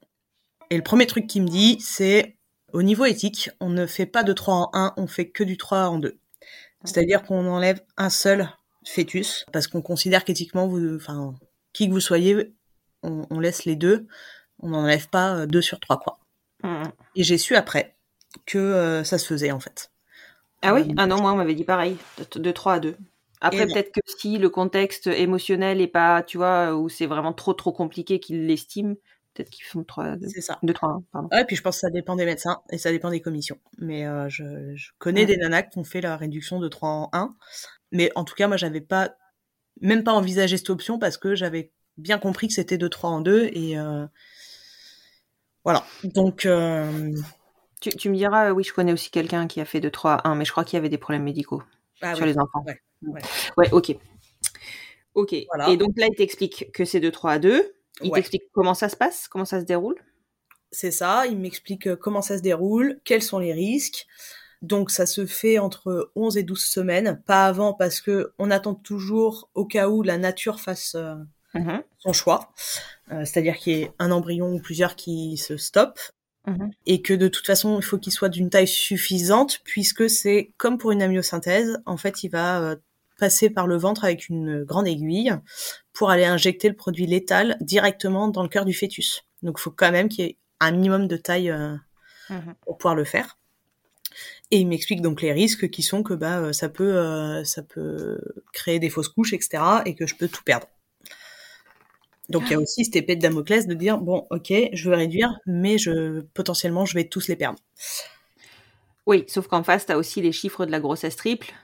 Et 0.70 0.76
le 0.76 0.82
premier 0.82 1.06
truc 1.06 1.26
qu'il 1.26 1.42
me 1.42 1.48
dit, 1.48 1.78
c'est 1.80 2.36
au 2.72 2.82
niveau 2.82 3.04
éthique, 3.04 3.50
on 3.60 3.68
ne 3.68 3.86
fait 3.86 4.06
pas 4.06 4.22
de 4.24 4.32
3 4.32 4.54
en 4.54 4.70
1, 4.72 4.94
on 4.96 5.06
fait 5.06 5.28
que 5.28 5.44
du 5.44 5.56
3 5.56 5.88
en 5.88 5.98
2. 5.98 6.18
C'est-à-dire 6.84 7.22
qu'on 7.22 7.46
enlève 7.46 7.80
un 7.96 8.10
seul 8.10 8.48
fœtus, 8.84 9.46
parce 9.52 9.66
qu'on 9.66 9.82
considère 9.82 10.24
qu'éthiquement, 10.24 10.66
vous, 10.66 10.96
enfin, 10.96 11.34
qui 11.72 11.88
que 11.88 11.92
vous 11.92 12.00
soyez, 12.00 12.52
on, 13.02 13.26
on 13.30 13.40
laisse 13.40 13.64
les 13.64 13.76
deux, 13.76 14.06
on 14.60 14.68
n'enlève 14.70 15.08
pas 15.08 15.36
euh, 15.36 15.46
deux 15.46 15.62
sur 15.62 15.80
trois, 15.80 15.98
quoi. 15.98 16.18
Mhm. 16.62 16.92
Et 17.16 17.24
j'ai 17.24 17.38
su 17.38 17.54
après 17.54 17.95
que 18.44 18.58
euh, 18.58 19.04
ça 19.04 19.18
se 19.18 19.26
faisait, 19.26 19.50
en 19.52 19.60
fait. 19.60 19.90
Ah 20.62 20.74
oui? 20.74 20.82
Euh, 20.90 20.94
Ah 20.96 21.06
non, 21.06 21.20
moi, 21.20 21.32
on 21.32 21.36
m'avait 21.36 21.54
dit 21.54 21.64
pareil, 21.64 21.96
de, 22.18 22.38
de 22.38 22.50
3 22.50 22.74
à 22.74 22.80
2. 22.80 22.96
Après, 23.40 23.66
non. 23.66 23.72
peut-être 23.72 23.92
que 23.92 24.00
si 24.06 24.38
le 24.38 24.48
contexte 24.48 25.06
émotionnel 25.06 25.80
est 25.80 25.86
pas, 25.88 26.22
tu 26.22 26.38
vois, 26.38 26.74
où 26.74 26.88
c'est 26.88 27.06
vraiment 27.06 27.32
trop, 27.32 27.52
trop 27.54 27.72
compliqué 27.72 28.18
qu'ils 28.20 28.46
l'estiment, 28.46 28.94
peut-être 29.34 29.50
qu'ils 29.50 29.64
font 29.64 29.84
3 29.84 30.04
à 30.04 30.16
2. 30.16 30.28
C'est 30.28 30.40
ça. 30.40 30.58
2, 30.62 30.72
3 30.72 30.88
à 30.88 30.92
1, 30.92 31.04
pardon. 31.12 31.28
Ouais, 31.32 31.44
puis 31.44 31.56
je 31.56 31.62
pense 31.62 31.76
que 31.76 31.80
ça 31.80 31.90
dépend 31.90 32.16
des 32.16 32.24
médecins 32.24 32.62
et 32.70 32.78
ça 32.78 32.90
dépend 32.90 33.10
des 33.10 33.20
commissions. 33.20 33.58
Mais 33.78 34.06
euh, 34.06 34.28
je, 34.28 34.74
je 34.74 34.90
connais 34.98 35.20
Ouais. 35.20 35.26
des 35.26 35.36
nanas 35.36 35.62
qui 35.64 35.78
ont 35.78 35.84
fait 35.84 36.00
la 36.00 36.16
réduction 36.16 36.58
de 36.60 36.68
3 36.68 36.88
en 36.88 37.10
1. 37.12 37.36
Mais 37.92 38.10
en 38.16 38.24
tout 38.24 38.34
cas, 38.34 38.48
moi, 38.48 38.56
j'avais 38.56 38.80
pas, 38.80 39.10
même 39.82 40.04
pas 40.04 40.12
envisagé 40.14 40.56
cette 40.56 40.70
option 40.70 40.98
parce 40.98 41.18
que 41.18 41.34
j'avais 41.34 41.72
bien 41.98 42.18
compris 42.18 42.48
que 42.48 42.54
c'était 42.54 42.78
de 42.78 42.88
3 42.88 43.10
en 43.10 43.20
2 43.20 43.50
et 43.52 43.78
euh, 43.78 44.06
voilà. 45.64 45.84
Donc, 46.04 46.46
euh, 46.46 47.12
Tu, 47.80 47.90
tu 47.90 48.08
me 48.08 48.16
diras, 48.16 48.52
oui, 48.52 48.64
je 48.64 48.72
connais 48.72 48.92
aussi 48.92 49.10
quelqu'un 49.10 49.46
qui 49.46 49.60
a 49.60 49.64
fait 49.64 49.80
de 49.80 49.88
3 49.88 50.14
à 50.14 50.28
1, 50.30 50.34
mais 50.34 50.44
je 50.44 50.50
crois 50.52 50.64
qu'il 50.64 50.76
y 50.76 50.78
avait 50.78 50.88
des 50.88 50.98
problèmes 50.98 51.24
médicaux 51.24 51.62
ah 52.02 52.14
sur 52.14 52.24
les 52.26 52.38
enfants. 52.38 52.64
Ouais, 52.66 52.80
ouais. 53.02 53.20
Ouais, 53.56 53.70
ok. 53.72 53.96
Ok. 55.14 55.34
Voilà. 55.54 55.70
Et 55.70 55.76
donc 55.76 55.90
là, 55.96 56.06
il 56.10 56.14
t'explique 56.16 56.70
que 56.72 56.84
c'est 56.84 57.00
de 57.00 57.10
3 57.10 57.32
à 57.32 57.38
2. 57.38 57.72
Il 58.02 58.10
Ouais. 58.10 58.16
t'explique 58.18 58.42
comment 58.52 58.74
ça 58.74 58.88
se 58.88 58.96
passe, 58.96 59.28
comment 59.28 59.44
ça 59.46 59.60
se 59.60 59.64
déroule. 59.64 59.96
c'est 60.72 60.90
ça. 60.90 61.26
Il 61.26 61.38
m'explique 61.38 61.86
euh, 61.86 61.96
comment 61.96 62.20
ça 62.22 62.36
se 62.36 62.42
déroule, 62.42 63.00
quels 63.04 63.22
sont 63.22 63.38
les 63.38 63.52
risques. 63.54 64.06
Donc 64.62 64.90
ça 64.90 65.06
se 65.06 65.24
fait 65.26 65.58
entre 65.58 66.10
11 66.16 66.36
et 66.38 66.42
12 66.42 66.64
semaines, 66.64 67.22
pas 67.26 67.46
avant 67.46 67.72
parce 67.72 68.00
que 68.00 68.32
on 68.38 68.50
attend 68.50 68.74
toujours 68.74 69.48
au 69.54 69.64
cas 69.64 69.88
où 69.88 70.02
la 70.02 70.18
nature 70.18 70.60
fasse 70.60 70.94
euh, 70.96 71.14
Mhm. 71.54 71.82
son 71.98 72.12
choix, 72.12 72.52
Euh, 73.12 73.24
c'est-à-dire 73.24 73.56
qu'il 73.56 73.78
y 73.78 73.82
ait 73.82 73.92
un 73.98 74.10
embryon 74.10 74.52
ou 74.52 74.58
plusieurs 74.60 74.96
qui 74.96 75.36
se 75.38 75.56
stoppent 75.56 76.00
Mhm. 76.46 76.70
et 76.86 77.02
que 77.02 77.12
de 77.12 77.28
toute 77.28 77.46
façon 77.46 77.78
il 77.78 77.82
faut 77.84 77.98
qu'il 77.98 78.12
soit 78.12 78.28
d'une 78.28 78.50
taille 78.50 78.68
suffisante 78.68 79.60
puisque 79.64 80.08
c'est 80.08 80.52
comme 80.56 80.78
pour 80.78 80.92
une 80.92 81.02
amniosynthèse, 81.02 81.78
en 81.86 81.96
fait 81.96 82.22
il 82.22 82.28
va 82.28 82.60
euh, 82.60 82.76
passer 83.18 83.50
par 83.50 83.66
le 83.66 83.76
ventre 83.76 84.04
avec 84.04 84.28
une 84.28 84.62
grande 84.62 84.86
aiguille 84.86 85.34
pour 85.92 86.10
aller 86.10 86.24
injecter 86.24 86.68
le 86.68 86.76
produit 86.76 87.06
létal 87.06 87.56
directement 87.60 88.28
dans 88.28 88.42
le 88.42 88.48
cœur 88.48 88.64
du 88.64 88.74
fœtus. 88.74 89.24
Donc 89.42 89.56
il 89.58 89.62
faut 89.62 89.70
quand 89.70 89.90
même 89.90 90.08
qu'il 90.08 90.24
y 90.24 90.28
ait 90.28 90.36
un 90.60 90.70
minimum 90.72 91.08
de 91.08 91.16
taille 91.16 91.50
euh, 91.50 91.74
Mhm. 92.30 92.54
pour 92.62 92.78
pouvoir 92.78 92.94
le 92.94 93.04
faire. 93.04 93.38
Et 94.50 94.58
il 94.58 94.66
m'explique 94.68 95.02
donc 95.02 95.22
les 95.22 95.32
risques 95.32 95.70
qui 95.70 95.82
sont 95.82 96.02
que 96.02 96.14
bah 96.14 96.38
euh, 96.38 96.52
ça 96.52 96.68
peut 96.68 96.96
euh, 96.96 97.44
ça 97.44 97.62
peut 97.62 98.18
créer 98.52 98.78
des 98.78 98.90
fausses 98.90 99.08
couches 99.08 99.32
etc 99.32 99.62
et 99.84 99.94
que 99.94 100.06
je 100.06 100.14
peux 100.14 100.28
tout 100.28 100.42
perdre. 100.44 100.68
Donc 102.28 102.44
il 102.46 102.52
y 102.52 102.54
a 102.54 102.60
aussi 102.60 102.84
cette 102.84 102.96
épée 102.96 103.16
de 103.16 103.20
Damoclès 103.20 103.66
de 103.66 103.74
dire 103.74 103.98
bon 103.98 104.26
ok 104.30 104.52
je 104.72 104.90
veux 104.90 104.96
réduire 104.96 105.38
mais 105.46 105.78
je 105.78 106.22
potentiellement 106.34 106.84
je 106.84 106.94
vais 106.94 107.04
tous 107.04 107.28
les 107.28 107.36
perdre. 107.36 107.58
Oui, 109.06 109.24
sauf 109.28 109.46
qu'en 109.46 109.62
face, 109.62 109.86
tu 109.86 109.92
as 109.92 109.98
aussi 109.98 110.20
les 110.20 110.32
chiffres 110.32 110.66
de 110.66 110.72
la 110.72 110.80
grossesse 110.80 111.16
triple, 111.16 111.54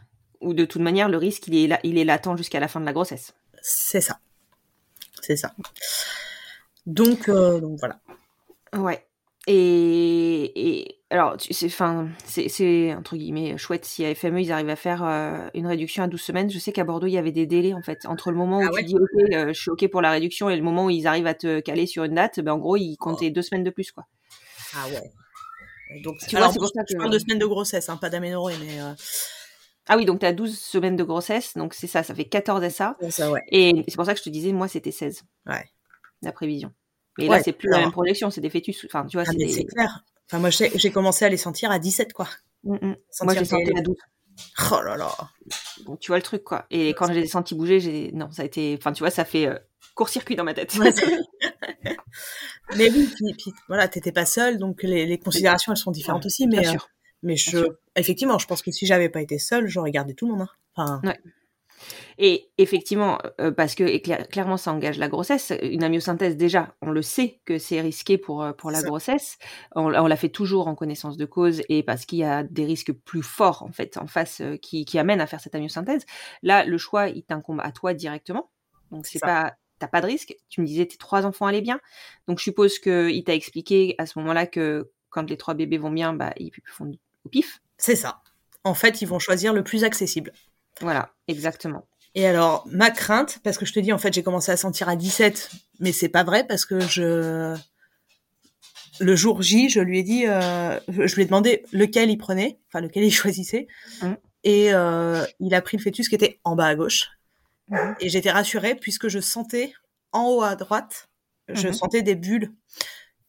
où 0.41 0.55
de 0.55 0.65
toute 0.65 0.81
manière, 0.81 1.09
le 1.09 1.17
risque, 1.17 1.49
il 1.49 1.57
est, 1.57 1.67
là, 1.67 1.81
il 1.83 1.99
est 1.99 2.05
latent 2.05 2.37
jusqu'à 2.37 2.61
la 2.61 2.69
fin 2.69 2.81
de 2.81 2.87
la 2.87 2.93
grossesse. 2.93 3.35
C'est 3.61 4.01
ça. 4.01 4.21
C'est 5.21 5.37
ça. 5.37 5.53
Donc 6.87 7.29
euh, 7.29 7.61
donc 7.61 7.79
voilà. 7.79 8.01
Ouais. 8.77 9.07
Et, 9.49 10.79
et 10.81 10.99
alors, 11.11 11.37
tu- 11.37 11.53
c'est, 11.53 11.67
enfin, 11.67 12.09
c'est, 12.25 12.49
c'est 12.49 12.95
entre 12.95 13.17
guillemets 13.17 13.59
chouette 13.59 13.85
si 13.85 14.05
à 14.05 14.15
FME 14.15 14.41
ils 14.41 14.53
arrivent 14.53 14.69
à 14.69 14.77
faire 14.77 15.03
euh, 15.05 15.49
une 15.55 15.67
réduction 15.67 16.05
à 16.05 16.07
12 16.07 16.21
semaines. 16.23 16.49
Je 16.51 16.59
sais 16.59 16.73
qu'à 16.73 16.85
Bordeaux 16.85 17.07
il 17.09 17.13
y 17.13 17.19
avait 17.19 17.33
des 17.33 17.47
délais 17.47 17.75
en 17.75 17.83
fait 17.83 18.07
entre 18.07 18.31
le 18.31 18.37
moment 18.37 18.59
où 18.59 18.65
Ah 18.65 18.69
tu 18.71 18.75
ouais? 18.77 18.85
dis 18.85 18.95
ok, 18.95 19.33
euh, 19.35 19.49
je 19.53 19.61
suis 19.61 19.71
ok 19.71 19.89
pour 19.91 20.01
la 20.01 20.11
réduction 20.13 20.49
et 20.49 20.57
le 20.57 20.63
moment 20.63 20.85
où 20.87 20.91
ils 20.91 21.07
arrivent 21.07 21.27
à 21.27 21.35
te 21.35 21.61
caler 21.61 21.87
sur 21.87 22.05
une 22.05 22.15
date, 22.15 22.39
ben 22.41 22.53
en 22.53 22.59
gros 22.59 22.77
ils 22.77 22.97
comptaient 22.97 23.31
deux 23.31 23.43
semaines 23.43 23.65
de 23.65 23.71
plus 23.71 23.91
quoi. 23.93 24.05
Ah 24.75 24.87
ouais. 24.89 26.01
Donc 26.03 26.19
Tu 26.29 26.37
alors, 26.37 26.49
vois, 26.49 26.53
c'est 26.55 26.59
pour 26.61 26.69
ça 26.69 26.83
je 26.89 26.95
que- 26.95 26.99
parle 26.99 27.13
de 27.13 27.19
semaines 27.19 27.39
de 27.41 27.47
grossesse 27.47 27.89
hein, 27.89 27.97
pas 27.97 28.09
d'aménorrhée 28.11 28.55
mais 28.65 28.81
euh, 28.81 28.93
Ah 29.89 29.97
oui, 29.97 30.05
donc 30.05 30.21
tu 30.21 30.27
as 30.27 30.33
12 30.33 30.57
semaines 30.59 30.97
de 30.97 31.03
grossesse, 31.05 31.55
donc 31.57 31.75
c'est 31.75 31.89
ça, 31.89 32.05
ça 32.05 32.15
fait 32.15 32.25
14 32.27 32.63
SA. 32.71 32.97
ça 33.11 33.31
ouais. 33.31 33.43
Et 33.49 33.85
c'est 33.89 33.97
pour 33.97 34.07
ça 34.07 34.13
que 34.15 34.19
je 34.21 34.25
te 34.25 34.31
disais, 34.31 34.53
moi 34.53 34.69
c'était 34.69 34.93
16. 34.93 35.25
Ouais. 35.47 35.65
La 36.23 36.31
prévision. 36.33 36.73
Mais 37.19 37.29
Ouais, 37.29 37.37
là 37.39 37.43
c'est 37.43 37.53
plus 37.53 37.69
la 37.69 37.77
alors- 37.77 37.87
même 37.89 37.93
projection, 37.93 38.31
c'est 38.31 38.41
des 38.41 38.51
fœtus. 38.51 38.85
Enfin, 38.87 39.07
tu 39.07 39.17
vois, 39.17 39.25
Ah, 39.27 39.31
c'est 39.33 39.37
des... 39.37 39.67
clair. 39.67 40.05
Enfin 40.31 40.39
moi 40.39 40.51
j'ai 40.51 40.91
commencé 40.91 41.25
à 41.25 41.29
les 41.29 41.37
sentir 41.37 41.71
à 41.71 41.79
17 41.79 42.13
quoi. 42.13 42.29
Mm, 42.65 42.75
mm. 42.75 42.97
Moi 43.23 43.35
j'ai 43.35 43.45
senti 43.45 43.65
les- 43.71 43.79
à 43.79 43.83
12. 43.83 43.97
Oh 44.73 44.81
là 44.83 44.97
là. 44.97 45.11
Donc 45.85 46.01
tu 46.01 46.09
vois 46.09 46.17
le 46.17 46.23
truc 46.23 46.43
quoi. 46.43 46.65
Et 46.71 46.91
quand 46.95 47.07
je 47.09 47.13
les 47.13 47.25
ai 47.25 47.27
sentis 47.27 47.55
bouger, 47.55 47.81
j'ai 47.81 48.13
non, 48.13 48.31
ça 48.31 48.43
a 48.43 48.45
été 48.47 48.75
enfin 48.79 48.93
tu 48.93 49.01
vois, 49.03 49.11
ça 49.11 49.27
fait 49.27 49.47
euh, 49.47 49.59
court-circuit 49.95 50.37
dans 50.37 50.45
ma 50.45 50.55
tête. 50.55 50.75
Ouais, 50.77 50.91
mais 52.77 52.91
oui, 52.91 53.11
puis, 53.15 53.35
puis 53.35 53.53
voilà, 53.69 53.89
t'étais 53.89 54.13
pas 54.13 54.25
seule, 54.27 54.59
donc 54.59 54.83
les, 54.83 55.07
les 55.07 55.19
considérations 55.19 55.73
elles 55.73 55.79
sont 55.79 55.91
différentes 55.91 56.25
aussi. 56.27 56.47
Mais, 56.47 56.61
Bien 56.61 56.69
euh, 56.69 56.73
sûr. 56.73 56.89
mais 57.23 57.37
je, 57.37 57.59
effectivement, 57.97 58.39
je 58.39 58.47
pense 58.47 58.63
que 58.63 58.71
si 58.71 58.87
j'avais 58.87 59.09
pas 59.11 59.21
été 59.21 59.39
seule, 59.39 59.67
j'aurais 59.67 59.91
gardé 59.91 60.15
tout 60.15 60.27
le 60.27 60.33
monde. 60.33 60.43
hein. 60.43 60.49
Enfin, 60.75 61.01
Ouais. 61.05 61.19
Et 62.19 62.51
effectivement, 62.59 63.19
euh, 63.41 63.51
parce 63.51 63.75
que 63.75 63.99
clairement 64.27 64.57
ça 64.57 64.73
engage 64.73 64.99
la 64.99 65.09
grossesse, 65.09 65.53
une 65.63 65.83
amyosynthèse 65.85 66.37
déjà, 66.37 66.75
on 66.83 66.91
le 66.91 67.03
sait 67.03 67.41
que 67.45 67.59
c'est 67.59 67.81
risqué 67.81 68.19
pour, 68.19 68.43
euh, 68.43 68.53
pour 68.53 68.71
la 68.71 68.81
Ça. 68.81 68.87
grossesse, 68.87 69.39
on, 69.75 69.93
on 69.95 70.07
la 70.07 70.17
fait 70.17 70.29
toujours 70.29 70.69
en 70.69 70.75
connaissance 70.75 71.17
de 71.17 71.25
cause 71.25 71.63
et 71.69 71.83
parce 71.83 72.05
qu'il 72.07 72.19
y 72.19 72.25
a 72.25 72.43
des 72.43 72.65
risques 72.65 72.93
plus 72.93 73.23
forts 73.23 73.63
en 73.63 73.73
fait 73.73 73.97
en 73.97 74.07
face 74.07 74.41
euh, 74.41 74.57
qui, 74.57 74.85
qui 74.85 74.99
amènent 74.99 75.21
à 75.21 75.27
faire 75.27 75.41
cette 75.41 75.55
amyosynthèse. 75.55 76.05
Là, 76.43 76.65
le 76.65 76.79
choix, 76.79 77.09
il 77.09 77.23
t'incombe 77.25 77.61
à 77.63 77.73
toi 77.73 77.95
directement, 77.95 78.51
donc 78.91 79.07
c'est 79.07 79.21
pas 79.21 79.55
t'as 79.79 79.89
pas 79.89 80.01
de 80.01 80.07
risque. 80.07 80.37
Tu 80.49 80.61
me 80.61 80.67
disais 80.67 80.87
tes 80.87 80.97
trois 80.97 81.27
enfants 81.27 81.47
allaient 81.47 81.61
bien, 81.61 81.81
donc 82.29 82.39
je 82.39 82.45
suppose 82.45 82.79
que 82.79 83.11
il 83.11 83.25
t'a 83.25 83.35
expliqué 83.35 83.95
à 83.99 84.07
ce 84.07 84.19
moment-là 84.21 84.47
que 84.47 84.91
quand 85.11 85.29
les 85.29 85.37
trois 85.37 85.55
bébés 85.55 85.79
vont 85.79 85.91
bien, 85.91 86.13
bah 86.13 86.33
ils 86.39 86.53
font 86.67 86.91
au 87.25 87.29
pif. 87.29 87.61
c'est 87.79 87.97
ça. 87.97 88.23
En 88.65 88.75
fait, 88.75 89.03
ils 89.03 89.09
vont 89.09 89.19
choisir 89.19 89.53
le 89.53 89.65
plus 89.65 89.83
accessible. 89.85 90.33
Voilà, 90.81 91.11
exactement. 91.29 91.87
Et 92.15 92.27
alors, 92.27 92.67
ma 92.71 92.91
crainte, 92.91 93.39
parce 93.43 93.57
que 93.59 93.65
je 93.67 93.73
te 93.73 93.81
dis, 93.81 93.93
en 93.93 93.99
fait, 93.99 94.13
j'ai 94.13 94.23
commencé 94.23 94.53
à 94.53 94.57
sentir 94.57 94.89
à 94.89 94.97
17, 94.97 95.51
mais 95.81 95.93
c'est 95.93 96.09
pas 96.09 96.25
vrai 96.25 96.47
parce 96.47 96.65
que 96.67 96.81
je, 96.81 97.57
le 99.01 99.17
jour 99.17 99.43
J, 99.43 99.69
je 99.71 99.81
lui 99.81 99.99
ai 99.99 100.03
dit, 100.03 100.27
euh, 100.27 100.79
je 100.89 101.15
lui 101.15 101.23
ai 101.23 101.25
demandé 101.25 101.65
lequel 101.73 102.11
il 102.11 102.19
prenait, 102.19 102.59
enfin 102.69 102.81
lequel 102.81 103.05
il 103.05 103.11
choisissait, 103.13 103.67
Mhm. 104.03 104.17
et 104.45 104.75
euh, 104.75 105.25
il 105.41 105.55
a 105.55 105.63
pris 105.63 105.77
le 105.79 105.83
fœtus 105.83 106.09
qui 106.09 106.15
était 106.15 106.39
en 106.45 106.55
bas 106.57 106.67
à 106.67 106.75
gauche. 106.75 107.11
Mhm. 107.69 107.97
Et 108.01 108.09
j'étais 108.09 108.31
rassurée 108.31 108.75
puisque 108.75 109.09
je 109.09 109.21
sentais 109.21 109.73
en 110.13 110.29
haut 110.29 110.43
à 110.43 110.57
droite, 110.57 111.09
je 111.49 111.69
Mhm. 111.69 111.73
sentais 111.75 112.03
des 112.03 112.15
bulles. 112.15 112.53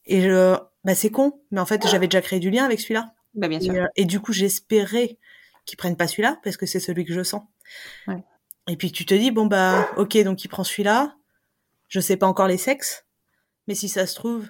Et 0.05 0.21
je, 0.21 0.57
bah 0.83 0.95
c'est 0.95 1.09
con, 1.11 1.39
mais 1.51 1.61
en 1.61 1.65
fait 1.65 1.87
j'avais 1.87 2.07
déjà 2.07 2.21
créé 2.21 2.39
du 2.41 2.49
lien 2.49 2.65
avec 2.65 2.81
celui-là. 2.81 3.13
Bah 3.35 3.47
bien 3.47 3.61
sûr. 3.61 3.73
Et, 3.73 3.79
euh, 3.79 3.87
et 3.95 4.05
du 4.05 4.19
coup, 4.19 4.33
j'espérais 4.33 5.17
qu'ils 5.65 5.77
prennent 5.77 5.97
pas 5.97 6.07
celui-là 6.07 6.39
parce 6.43 6.57
que 6.57 6.65
c'est 6.65 6.79
celui 6.79 7.05
que 7.05 7.13
je 7.13 7.23
sens. 7.23 7.43
Ouais. 8.07 8.23
Et 8.67 8.77
puis 8.77 8.91
tu 8.91 9.05
te 9.05 9.13
dis 9.13 9.31
bon 9.31 9.45
bah 9.45 9.89
ok 9.97 10.17
donc 10.23 10.43
il 10.43 10.47
prend 10.47 10.63
celui-là. 10.63 11.15
Je 11.89 11.99
sais 11.99 12.17
pas 12.17 12.27
encore 12.27 12.47
les 12.47 12.57
sexes, 12.57 13.05
mais 13.67 13.75
si 13.75 13.89
ça 13.89 14.07
se 14.07 14.15
trouve 14.15 14.47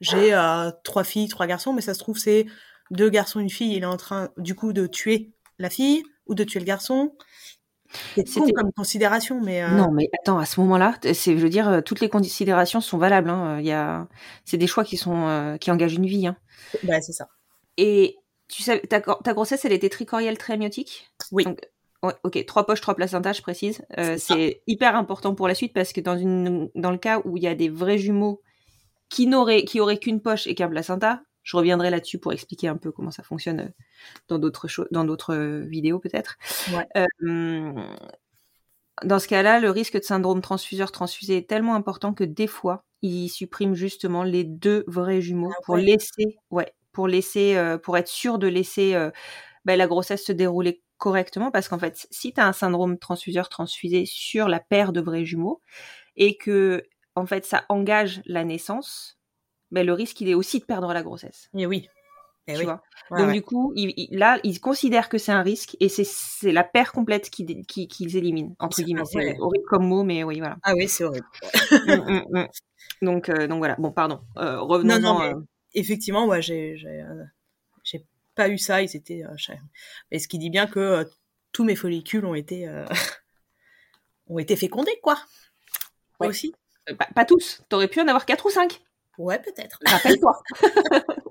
j'ai 0.00 0.34
euh, 0.34 0.70
trois 0.84 1.04
filles, 1.04 1.28
trois 1.28 1.46
garçons, 1.46 1.72
mais 1.72 1.80
ça 1.80 1.94
se 1.94 1.98
trouve 1.98 2.18
c'est 2.18 2.46
deux 2.90 3.10
garçons, 3.10 3.40
une 3.40 3.50
fille. 3.50 3.74
Il 3.74 3.82
est 3.82 3.86
en 3.86 3.96
train 3.96 4.30
du 4.36 4.54
coup 4.54 4.72
de 4.72 4.86
tuer 4.86 5.32
la 5.58 5.70
fille 5.70 6.02
ou 6.26 6.34
de 6.34 6.44
tuer 6.44 6.60
le 6.60 6.66
garçon. 6.66 7.12
C'est 8.14 8.40
con 8.40 8.50
comme 8.54 8.72
considération, 8.72 9.40
mais 9.40 9.62
euh, 9.62 9.68
Non, 9.70 9.90
mais 9.90 10.08
attends, 10.20 10.38
à 10.38 10.46
ce 10.46 10.60
moment-là, 10.60 10.94
c'est, 11.14 11.36
je 11.36 11.42
veux 11.42 11.48
dire, 11.48 11.68
euh, 11.68 11.80
toutes 11.80 12.00
les 12.00 12.08
considérations 12.08 12.80
sont 12.80 12.98
valables. 12.98 13.30
Hein. 13.30 13.58
Il 13.60 13.66
y 13.66 13.72
a, 13.72 14.08
c'est 14.44 14.56
des 14.56 14.66
choix 14.66 14.84
qui 14.84 14.96
sont, 14.96 15.26
euh, 15.28 15.56
qui 15.56 15.70
engagent 15.70 15.94
une 15.94 16.06
vie. 16.06 16.26
Hein. 16.26 16.36
bah 16.82 17.00
c'est 17.00 17.12
ça. 17.12 17.28
Et 17.76 18.16
tu 18.48 18.62
sais, 18.62 18.80
ta, 18.80 19.00
ta 19.00 19.32
grossesse, 19.32 19.64
elle 19.64 19.72
était 19.72 19.88
tricorielle 19.88 20.38
très 20.38 20.54
amniotique? 20.54 21.10
Oui. 21.32 21.44
Donc, 21.44 21.60
ouais, 22.02 22.14
ok, 22.22 22.44
trois 22.46 22.66
poches, 22.66 22.80
trois 22.80 22.94
placentas, 22.94 23.32
je 23.32 23.42
précise. 23.42 23.82
Euh, 23.98 24.16
C'est 24.18 24.62
hyper 24.66 24.96
important 24.96 25.34
pour 25.34 25.48
la 25.48 25.54
suite 25.54 25.72
parce 25.72 25.92
que 25.92 26.00
dans, 26.00 26.16
une, 26.16 26.70
dans 26.74 26.90
le 26.90 26.98
cas 26.98 27.20
où 27.24 27.36
il 27.36 27.42
y 27.42 27.48
a 27.48 27.54
des 27.54 27.68
vrais 27.68 27.98
jumeaux 27.98 28.42
qui 29.08 29.26
n'auraient 29.26 29.64
qui 29.64 29.80
auraient 29.80 29.98
qu'une 29.98 30.20
poche 30.20 30.46
et 30.46 30.54
qu'un 30.54 30.68
placenta, 30.68 31.22
je 31.42 31.56
reviendrai 31.56 31.90
là-dessus 31.90 32.18
pour 32.18 32.32
expliquer 32.32 32.66
un 32.66 32.76
peu 32.76 32.90
comment 32.90 33.12
ça 33.12 33.22
fonctionne 33.22 33.60
euh, 33.60 33.68
dans 34.28 34.38
d'autres 34.38 34.66
choses, 34.66 34.88
dans 34.90 35.04
d'autres 35.04 35.34
euh, 35.34 35.60
vidéos 35.60 36.00
peut-être. 36.00 36.36
Ouais. 36.72 36.86
Euh, 36.96 37.72
dans 39.04 39.18
ce 39.18 39.28
cas-là, 39.28 39.60
le 39.60 39.70
risque 39.70 39.98
de 39.98 40.02
syndrome 40.02 40.40
transfuseur-transfusé 40.40 41.36
est 41.36 41.48
tellement 41.48 41.74
important 41.74 42.14
que 42.14 42.24
des 42.24 42.48
fois, 42.48 42.84
ils 43.02 43.28
suppriment 43.28 43.74
justement 43.74 44.24
les 44.24 44.42
deux 44.42 44.84
vrais 44.88 45.20
jumeaux 45.20 45.52
Ah 45.54 45.60
pour 45.64 45.74
ouais. 45.76 45.82
laisser, 45.82 46.38
ouais, 46.50 46.72
pour 46.96 47.08
laisser, 47.08 47.56
euh, 47.58 47.76
pour 47.76 47.98
être 47.98 48.08
sûr 48.08 48.38
de 48.38 48.46
laisser 48.46 48.94
euh, 48.94 49.10
bah, 49.66 49.76
la 49.76 49.86
grossesse 49.86 50.24
se 50.24 50.32
dérouler 50.32 50.82
correctement, 50.96 51.50
parce 51.50 51.68
qu'en 51.68 51.78
fait, 51.78 52.06
si 52.10 52.32
tu 52.32 52.40
as 52.40 52.46
un 52.46 52.54
syndrome 52.54 52.96
transfuseur-transfusé 52.98 54.06
sur 54.06 54.48
la 54.48 54.60
paire 54.60 54.92
de 54.94 55.02
vrais 55.02 55.26
jumeaux 55.26 55.60
et 56.16 56.38
que 56.38 56.82
en 57.14 57.26
fait 57.26 57.44
ça 57.44 57.66
engage 57.68 58.22
la 58.24 58.44
naissance, 58.44 59.18
ben 59.70 59.84
le 59.84 59.92
risque 59.92 60.18
il 60.22 60.28
est 60.30 60.34
aussi 60.34 60.58
de 60.58 60.64
perdre 60.64 60.90
la 60.94 61.02
grossesse. 61.02 61.50
Et 61.54 61.66
oui. 61.66 61.86
Et 62.46 62.54
tu 62.54 62.60
oui. 62.60 62.64
vois? 62.64 62.80
Ouais, 63.10 63.18
Donc 63.18 63.26
ouais. 63.28 63.34
du 63.34 63.42
coup, 63.42 63.72
il- 63.76 63.92
il- 63.98 64.16
là, 64.18 64.38
ils 64.42 64.58
considèrent 64.60 65.10
que 65.10 65.18
c'est 65.18 65.32
un 65.32 65.42
risque 65.42 65.76
et 65.80 65.90
c'est 65.90 66.52
la 66.52 66.64
paire 66.64 66.92
complète 66.92 67.28
qui 67.28 67.44
dé- 67.44 67.62
qui- 67.68 67.88
qu'ils 67.88 68.16
éliminent 68.16 68.54
entre 68.58 68.80
guillemets. 68.80 69.02
ah. 69.04 69.10
C'est 69.12 69.38
horrible 69.38 69.64
comme 69.68 69.86
mot, 69.86 70.02
mais 70.02 70.24
oui, 70.24 70.38
voilà. 70.38 70.56
Ah 70.62 70.72
oui, 70.74 70.88
c'est 70.88 71.04
horrible. 71.04 71.26
Mm, 71.86 71.92
mm, 71.92 72.24
mm. 72.30 72.46
Donc 73.02 73.28
euh, 73.28 73.46
donc 73.48 73.58
voilà. 73.58 73.74
Bon, 73.78 73.92
pardon. 73.92 74.20
Euh, 74.38 74.60
revenons. 74.62 74.98
Non, 74.98 75.12
non, 75.14 75.18
mais- 75.18 75.34
Effectivement, 75.76 76.26
moi, 76.26 76.40
j'ai, 76.40 76.76
j'ai, 76.76 77.02
euh, 77.02 77.24
j'ai 77.84 78.04
pas 78.34 78.48
eu 78.48 78.58
ça. 78.58 78.82
Ils 78.82 78.96
étaient. 78.96 79.22
euh, 79.24 79.54
Mais 80.10 80.18
ce 80.18 80.26
qui 80.26 80.38
dit 80.38 80.50
bien 80.50 80.66
que 80.66 80.80
euh, 80.80 81.04
tous 81.52 81.64
mes 81.64 81.76
follicules 81.76 82.24
ont 82.24 82.34
été 82.34 82.68
ont 84.28 84.38
été 84.38 84.56
fécondés, 84.56 84.98
quoi. 85.02 85.18
Ouais. 86.18 86.28
Aussi. 86.28 86.52
pas, 86.98 87.06
pas 87.14 87.24
tous. 87.24 87.62
T'aurais 87.68 87.88
pu 87.88 88.00
en 88.00 88.08
avoir 88.08 88.26
quatre 88.26 88.46
ou 88.46 88.50
cinq. 88.50 88.80
Ouais, 89.18 89.38
peut-être. 89.38 89.78
Rappelle-toi. 89.86 90.42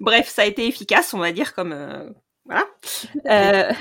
Bref, 0.00 0.28
ça 0.28 0.42
a 0.42 0.44
été 0.46 0.66
efficace, 0.66 1.14
on 1.14 1.18
va 1.18 1.32
dire, 1.32 1.54
comme 1.54 1.72
euh, 1.72 2.10
voilà. 2.44 2.66
Euh, 3.26 3.72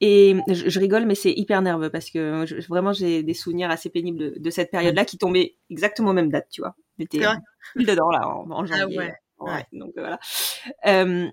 et 0.00 0.36
je, 0.48 0.68
je 0.70 0.80
rigole, 0.80 1.04
mais 1.06 1.14
c'est 1.14 1.32
hyper 1.32 1.60
nerveux 1.62 1.90
parce 1.90 2.10
que 2.10 2.44
je- 2.46 2.66
vraiment 2.68 2.92
j'ai 2.92 3.22
des 3.22 3.34
souvenirs 3.34 3.70
assez 3.70 3.90
pénibles 3.90 4.18
de, 4.18 4.34
de 4.38 4.50
cette 4.50 4.70
période-là 4.70 5.04
qui 5.04 5.18
tombaient 5.18 5.56
exactement 5.70 6.10
aux 6.10 6.14
mêmes 6.14 6.30
dates, 6.30 6.48
tu 6.50 6.60
vois. 6.62 6.74
J'étais 6.98 7.18
pile 7.76 7.86
dedans 7.86 8.10
là 8.10 8.26
en, 8.28 8.50
en 8.50 8.64
janvier. 8.66 8.98
ouais, 8.98 9.14
Ouais, 9.38 9.50
ouais. 9.52 9.64
Donc 9.72 9.92
euh, 9.96 10.00
voilà. 10.00 10.18
Euh, 10.86 11.28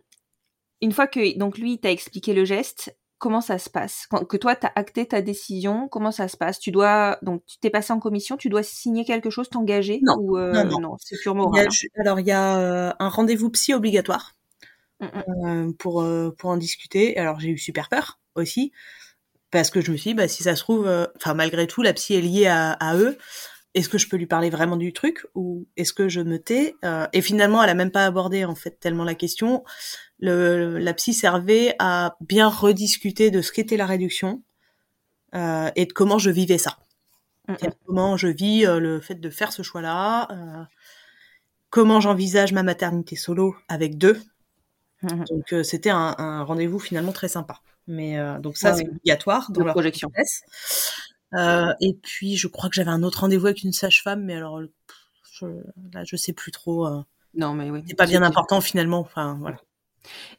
une 0.82 0.92
fois 0.92 1.08
que 1.08 1.38
donc 1.38 1.58
lui 1.58 1.80
t'a 1.80 1.92
expliqué 1.92 2.34
le 2.34 2.46
geste, 2.46 2.96
comment 3.18 3.42
ça 3.42 3.58
se 3.58 3.70
passe? 3.70 4.06
Quand, 4.10 4.24
Que 4.26 4.38
toi 4.38 4.56
t'as 4.56 4.72
acté 4.76 5.06
ta 5.08 5.22
décision, 5.22 5.88
comment 5.90 6.12
ça 6.12 6.28
se 6.28 6.38
passe? 6.38 6.60
Tu 6.60 6.72
dois 6.72 7.18
donc 7.22 7.44
tu 7.48 7.58
t'es 7.60 7.70
passé 7.70 7.92
en 7.94 8.00
commission, 8.00 8.38
tu 8.38 8.48
dois 8.50 8.64
signer 8.64 9.04
quelque 9.06 9.30
chose, 9.30 9.50
t'engager 9.50 10.00
Non, 10.04 10.18
ou 10.20 10.38
euh, 10.38 10.64
non, 10.64 10.80
non. 10.80 10.96
c'est 11.00 11.18
purement 11.18 11.46
oral. 11.48 11.68
hein? 11.68 11.88
alors, 12.00 12.20
il 12.20 12.28
y 12.28 12.32
a 12.32 12.58
euh, 12.60 12.94
un 13.00 13.10
rendez-vous 13.10 13.50
psy 13.50 13.74
obligatoire 13.74 14.34
Mm, 15.00 15.06
mm. 15.68 15.74
pour, 15.76 16.04
pour 16.40 16.50
en 16.50 16.58
discuter. 16.58 17.18
Alors, 17.18 17.40
j'ai 17.40 17.50
eu 17.50 17.58
super 17.60 17.88
peur 17.88 18.20
aussi, 18.38 18.72
parce 19.52 19.70
que 19.70 19.82
je 19.82 19.92
me 19.92 19.98
suis 19.98 20.12
dit, 20.12 20.14
bah, 20.14 20.28
si 20.28 20.44
ça 20.44 20.56
se 20.56 20.62
trouve, 20.62 20.88
euh, 20.88 21.06
enfin, 21.16 21.34
malgré 21.34 21.68
tout, 21.68 21.82
la 21.82 21.94
psy 21.94 22.16
est 22.16 22.22
liée 22.22 22.48
à, 22.48 22.72
à 22.72 22.96
eux. 22.98 23.18
Est-ce 23.74 23.90
que 23.90 23.98
je 23.98 24.08
peux 24.10 24.18
lui 24.18 24.26
parler 24.26 24.50
vraiment 24.50 24.76
du 24.76 24.92
truc 24.92 25.26
ou 25.36 25.68
est-ce 25.78 25.94
que 25.94 26.10
je 26.10 26.22
me 26.22 26.40
tais 26.40 26.76
Euh, 26.84 27.06
Et 27.14 27.22
finalement, 27.22 27.62
elle 27.62 27.70
a 27.70 27.76
même 27.76 27.92
pas 27.92 28.06
abordé 28.06 28.44
en 28.44 28.56
fait 28.56 28.80
tellement 28.80 29.04
la 29.04 29.14
question. 29.14 29.64
Le, 30.20 30.80
la 30.80 30.94
psy 30.96 31.14
servait 31.14 31.76
à 31.78 32.18
bien 32.22 32.50
rediscuter 32.50 33.30
de 33.30 33.42
ce 33.42 33.52
qu'était 33.52 33.78
la 33.78 33.86
réduction 33.86 34.42
euh, 35.36 35.70
et 35.76 35.86
de 35.86 35.94
comment 35.94 36.18
je 36.18 36.32
vivais 36.32 36.58
ça. 36.58 36.78
Mm, 37.48 37.54
mm. 37.54 37.58
Comment 37.86 38.18
je 38.18 38.28
vis 38.30 38.66
le 38.66 39.00
fait 39.00 39.16
de 39.16 39.30
faire 39.30 39.54
ce 39.54 39.62
choix-là, 39.62 40.68
comment 41.70 42.02
j'envisage 42.02 42.54
ma 42.54 42.64
maternité 42.64 43.16
solo 43.16 43.56
avec 43.68 43.98
deux. 43.98 44.20
Mhm. 45.04 45.26
Donc 45.30 45.66
c'était 45.66 45.92
un, 45.92 46.16
un 46.18 46.44
rendez-vous 46.44 46.80
finalement 46.80 47.12
très 47.12 47.28
sympa. 47.28 47.62
Mais 47.88 48.20
euh, 48.20 48.40
donc 48.40 48.58
ça 48.58 48.74
c'est 48.74 48.88
obligatoire 48.88 49.52
dans 49.52 49.64
leur 49.64 49.74
projection. 49.74 50.12
Euh, 51.34 51.74
et 51.82 51.94
puis 51.94 52.38
je 52.38 52.48
crois 52.48 52.70
que 52.70 52.76
j'avais 52.76 52.92
un 52.92 53.04
autre 53.04 53.22
rendez-vous 53.22 53.48
avec 53.48 53.64
une 53.64 53.74
sage-femme, 53.74 54.24
mais 54.24 54.36
alors 54.36 54.60
pff, 54.60 54.98
je, 55.34 55.46
là 55.94 56.04
je 56.06 56.16
sais 56.16 56.34
plus 56.34 56.52
trop. 56.52 56.88
euh, 56.88 57.02
Non, 57.34 57.54
mais 57.54 57.70
oui. 57.70 57.84
c'est 57.88 57.96
pas 57.98 58.06
bien 58.06 58.24
important 58.24 58.62
finalement. 58.62 59.00
Enfin 59.00 59.38
voilà. 59.42 59.58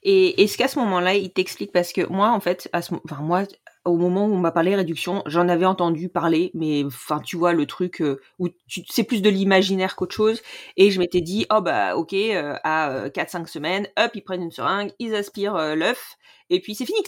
Et 0.03 0.43
est-ce 0.43 0.57
qu'à 0.57 0.67
ce 0.69 0.79
moment-là, 0.79 1.15
il 1.15 1.31
t'explique 1.31 1.73
parce 1.73 1.93
que 1.93 2.07
moi, 2.07 2.31
en 2.31 2.41
fait, 2.41 2.71
à 2.73 2.81
ce, 2.81 2.95
enfin 3.05 3.21
moi, 3.21 3.43
au 3.85 3.97
moment 3.97 4.25
où 4.27 4.33
on 4.33 4.39
m'a 4.39 4.51
parlé 4.51 4.75
réduction, 4.75 5.23
j'en 5.27 5.47
avais 5.49 5.67
entendu 5.67 6.09
parler, 6.09 6.51
mais 6.55 6.85
enfin, 6.85 7.21
tu 7.21 7.37
vois 7.37 7.53
le 7.53 7.67
truc 7.67 8.01
euh, 8.01 8.19
où 8.39 8.49
tu, 8.67 8.83
c'est 8.89 9.05
plus 9.05 9.21
de 9.21 9.29
l'imaginaire 9.29 9.95
qu'autre 9.95 10.15
chose. 10.15 10.41
Et 10.79 10.91
je 10.91 10.99
m'étais 10.99 11.21
dit, 11.21 11.45
oh 11.53 11.61
bah 11.61 11.97
ok, 11.97 12.15
euh, 12.15 12.57
à 12.65 13.11
4-5 13.11 13.47
semaines, 13.47 13.87
hop, 13.99 14.11
ils 14.15 14.23
prennent 14.23 14.43
une 14.43 14.51
seringue, 14.51 14.91
ils 14.99 15.15
aspirent 15.15 15.57
euh, 15.57 15.75
l'œuf, 15.75 16.17
et 16.49 16.61
puis 16.61 16.75
c'est 16.75 16.87
fini. 16.87 17.01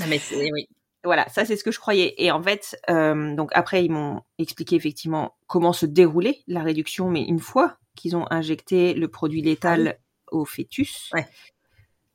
Non 0.00 0.06
mais 0.08 0.20
oui. 0.52 0.68
Voilà, 1.04 1.28
ça 1.28 1.44
c'est 1.44 1.56
ce 1.56 1.62
que 1.64 1.70
je 1.70 1.78
croyais. 1.78 2.14
Et 2.22 2.30
en 2.32 2.42
fait, 2.42 2.76
euh, 2.90 3.34
donc 3.36 3.50
après 3.54 3.84
ils 3.84 3.90
m'ont 3.90 4.22
expliqué 4.38 4.76
effectivement 4.76 5.36
comment 5.46 5.72
se 5.72 5.86
déroulait 5.86 6.40
la 6.48 6.62
réduction, 6.62 7.08
mais 7.08 7.22
une 7.22 7.38
fois 7.38 7.78
qu'ils 7.94 8.16
ont 8.16 8.26
injecté 8.30 8.92
le 8.94 9.08
produit 9.08 9.40
létal 9.42 9.98
au 10.32 10.44
fœtus, 10.44 11.10
Ouais. 11.14 11.26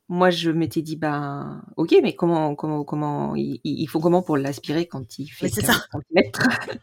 moi 0.09 0.29
je 0.29 0.51
m'étais 0.51 0.81
dit 0.81 0.97
ben 0.97 1.63
ok, 1.77 1.95
mais 2.03 2.15
comment 2.15 2.53
comment 2.55 2.83
comment 2.83 3.35
il, 3.35 3.61
il 3.63 3.87
faut 3.87 3.99
comment 4.01 4.21
pour 4.21 4.35
l'aspirer 4.37 4.85
quand 4.87 5.17
il 5.19 5.27
fait 5.29 5.45
Mais 5.45 5.51
c'est 5.51 5.61
15 5.61 5.75
ça. 5.75 5.85
centimètres 5.91 6.47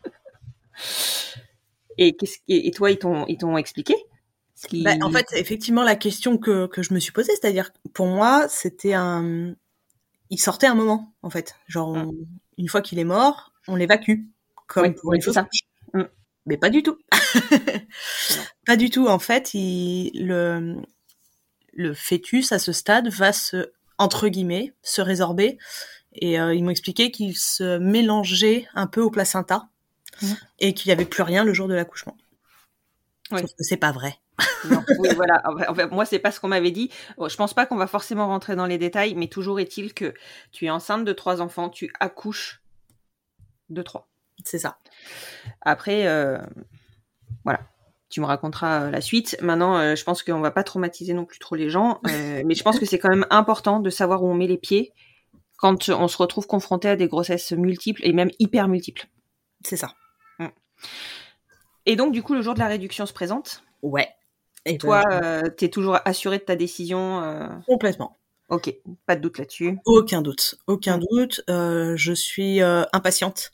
Et 1.98 2.14
qu'est-ce 2.16 2.38
et, 2.48 2.70
toi 2.70 2.90
ils 2.90 2.98
t'ont 2.98 3.26
ils 3.26 3.36
t'ont 3.38 3.56
expliqué 3.56 3.94
qui... 4.68 4.82
Bah, 4.82 4.94
en 5.02 5.10
fait, 5.12 5.26
effectivement 5.34 5.84
la 5.84 5.94
question 5.94 6.36
que, 6.36 6.66
que 6.66 6.82
je 6.82 6.92
me 6.92 6.98
suis 6.98 7.12
posée, 7.12 7.30
c'est-à-dire 7.40 7.70
pour 7.94 8.06
moi, 8.06 8.48
c'était 8.48 8.92
un. 8.94 9.54
Il 10.30 10.38
sortait 10.38 10.66
un 10.66 10.74
moment, 10.74 11.12
en 11.22 11.30
fait. 11.30 11.56
Genre, 11.66 11.88
on- 11.90 12.14
une 12.58 12.68
fois 12.68 12.82
qu'il 12.82 12.98
est 12.98 13.04
mort, 13.04 13.52
on 13.66 13.76
l'évacue. 13.76 14.20
Comme 14.66 14.94
pour 14.94 15.14
c'est 15.20 15.32
ça. 15.32 15.48
Mm. 15.94 16.02
Mais 16.46 16.56
pas 16.56 16.70
du 16.70 16.82
tout. 16.82 16.98
pas 18.66 18.76
du 18.76 18.90
tout. 18.90 19.06
En 19.08 19.18
fait, 19.18 19.54
il, 19.54 20.10
le, 20.26 20.76
le 21.72 21.94
fœtus, 21.94 22.52
à 22.52 22.58
ce 22.58 22.72
stade, 22.72 23.08
va 23.08 23.32
se, 23.32 23.72
entre 23.98 24.28
guillemets, 24.28 24.74
se 24.82 25.00
résorber. 25.00 25.58
Et 26.14 26.40
euh, 26.40 26.54
ils 26.54 26.64
m'ont 26.64 26.70
expliqué 26.70 27.10
qu'il 27.10 27.36
se 27.36 27.78
mélangeait 27.78 28.66
un 28.74 28.86
peu 28.86 29.00
au 29.00 29.10
placenta. 29.10 29.68
Mhm. 30.22 30.36
Et 30.58 30.74
qu'il 30.74 30.88
n'y 30.88 30.92
avait 30.92 31.04
plus 31.04 31.22
rien 31.22 31.44
le 31.44 31.54
jour 31.54 31.68
de 31.68 31.74
l'accouchement. 31.74 32.16
Ouais. 33.30 33.40
Sauf 33.40 33.50
que 33.50 33.62
c'est 33.62 33.76
pas 33.76 33.92
vrai. 33.92 34.18
Non, 34.70 34.84
oui, 34.98 35.08
voilà. 35.14 35.42
Moi, 35.90 36.04
c'est 36.04 36.18
pas 36.18 36.30
ce 36.30 36.40
qu'on 36.40 36.48
m'avait 36.48 36.70
dit. 36.70 36.90
Bon, 37.16 37.28
Je 37.28 37.36
pense 37.36 37.54
pas 37.54 37.66
qu'on 37.66 37.76
va 37.76 37.86
forcément 37.86 38.26
rentrer 38.26 38.56
dans 38.56 38.66
les 38.66 38.78
détails, 38.78 39.14
mais 39.14 39.28
toujours 39.28 39.60
est-il 39.60 39.94
que 39.94 40.14
tu 40.52 40.66
es 40.66 40.70
enceinte 40.70 41.04
de 41.04 41.12
trois 41.12 41.40
enfants, 41.40 41.68
tu 41.68 41.92
accouches 42.00 42.62
de 43.70 43.82
trois. 43.82 44.08
C'est 44.44 44.58
ça. 44.58 44.78
Après, 45.62 46.06
euh, 46.06 46.38
voilà. 47.44 47.60
Tu 48.10 48.20
me 48.20 48.26
raconteras 48.26 48.84
euh, 48.84 48.90
la 48.90 49.00
suite. 49.00 49.36
Maintenant, 49.42 49.76
euh, 49.76 49.94
je 49.94 50.02
pense 50.04 50.22
qu'on 50.22 50.40
va 50.40 50.50
pas 50.50 50.64
traumatiser 50.64 51.12
non 51.12 51.26
plus 51.26 51.38
trop 51.38 51.56
les 51.56 51.68
gens, 51.68 52.00
euh, 52.06 52.42
mais 52.46 52.54
je 52.54 52.62
pense 52.62 52.78
que 52.78 52.86
c'est 52.86 52.98
quand 52.98 53.10
même 53.10 53.26
important 53.30 53.80
de 53.80 53.90
savoir 53.90 54.22
où 54.22 54.28
on 54.28 54.34
met 54.34 54.46
les 54.46 54.56
pieds 54.56 54.92
quand 55.58 55.88
on 55.88 56.08
se 56.08 56.16
retrouve 56.16 56.46
confronté 56.46 56.88
à 56.88 56.96
des 56.96 57.08
grossesses 57.08 57.52
multiples 57.52 58.00
et 58.04 58.12
même 58.12 58.30
hyper 58.38 58.68
multiples. 58.68 59.06
C'est 59.64 59.76
ça. 59.76 59.92
Et 61.84 61.96
donc, 61.96 62.12
du 62.12 62.22
coup, 62.22 62.34
le 62.34 62.42
jour 62.42 62.54
de 62.54 62.58
la 62.58 62.66
réduction 62.66 63.06
se 63.06 63.14
présente? 63.14 63.64
Ouais. 63.82 64.08
Et 64.68 64.78
Toi, 64.78 65.02
ben, 65.08 65.20
euh, 65.24 65.42
tu 65.56 65.64
es 65.64 65.68
toujours 65.68 65.98
assuré 66.04 66.38
de 66.38 66.44
ta 66.44 66.56
décision. 66.56 67.22
euh, 67.22 67.48
complètement. 67.66 68.18
Ok, 68.48 68.72
pas 69.06 69.14
de 69.16 69.20
doute 69.20 69.38
là-dessus. 69.38 69.78
Aucun 69.84 70.22
doute. 70.22 70.54
Aucun 70.66 70.98
doute. 70.98 71.42
Euh, 71.50 71.94
je 71.96 72.12
suis 72.12 72.62
euh, 72.62 72.84
impatiente 72.92 73.50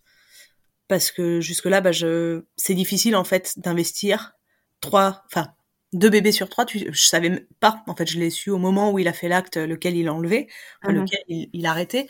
parce 0.89 1.11
que 1.11 1.41
jusque 1.41 1.65
là, 1.67 1.81
bah, 1.81 1.93
je, 1.93 2.43
c'est 2.57 2.75
difficile 2.75 3.17
en 3.17 3.25
fait 3.25 3.55
d'investir 3.59 4.35
trois, 4.81 5.25
enfin 5.27 5.49
deux 5.93 6.11
bébés 6.11 6.31
sur 6.33 6.49
trois. 6.49 6.65
Tu, 6.65 6.87
je 6.93 7.05
savais 7.07 7.47
pas. 7.61 7.83
En 7.87 7.95
fait, 7.97 8.09
je 8.09 8.19
l'ai 8.19 8.31
su 8.31 8.51
au 8.51 8.59
moment 8.59 8.93
où 8.93 8.99
il 8.99 9.09
a 9.09 9.13
fait 9.13 9.29
l'acte, 9.29 9.57
lequel 9.57 9.97
il 9.97 10.07
a 10.09 10.13
enlevé, 10.15 10.49
enfin, 10.83 10.93
Mhm. 10.93 11.01
lequel 11.03 11.21
il, 11.29 11.51
il 11.53 11.67
a 11.67 11.71
arrêté. 11.71 12.09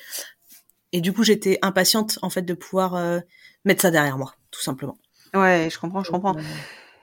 Et 0.92 1.00
du 1.00 1.12
coup, 1.12 1.24
j'étais 1.24 1.58
impatiente 1.62 2.18
en 2.22 2.30
fait 2.30 2.42
de 2.42 2.54
pouvoir 2.54 2.94
euh, 2.94 3.20
mettre 3.64 3.82
ça 3.82 3.90
derrière 3.90 4.16
moi, 4.18 4.34
tout 4.50 4.60
simplement. 4.60 4.96
Ouais, 5.34 5.68
je 5.70 5.78
comprends, 5.78 6.04
je 6.04 6.10
comprends. 6.10 6.36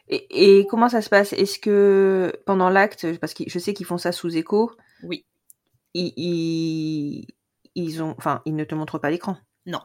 Euh, 0.09 0.15
Et, 0.29 0.59
et 0.59 0.67
comment 0.67 0.89
ça 0.89 1.01
se 1.01 1.09
passe? 1.09 1.33
Est-ce 1.33 1.59
que 1.59 2.31
pendant 2.45 2.69
l'acte, 2.69 3.17
parce 3.19 3.33
que 3.33 3.43
je 3.47 3.59
sais 3.59 3.73
qu'ils 3.73 3.85
font 3.85 3.97
ça 3.97 4.11
sous 4.11 4.35
écho, 4.35 4.71
Oui. 5.03 5.25
ils, 5.93 6.13
ils, 6.17 7.27
ils 7.75 8.01
ont, 8.03 8.15
enfin, 8.17 8.41
ils 8.45 8.55
ne 8.55 8.63
te 8.63 8.75
montrent 8.75 8.99
pas 8.99 9.09
l'écran? 9.09 9.37
Non. 9.65 9.81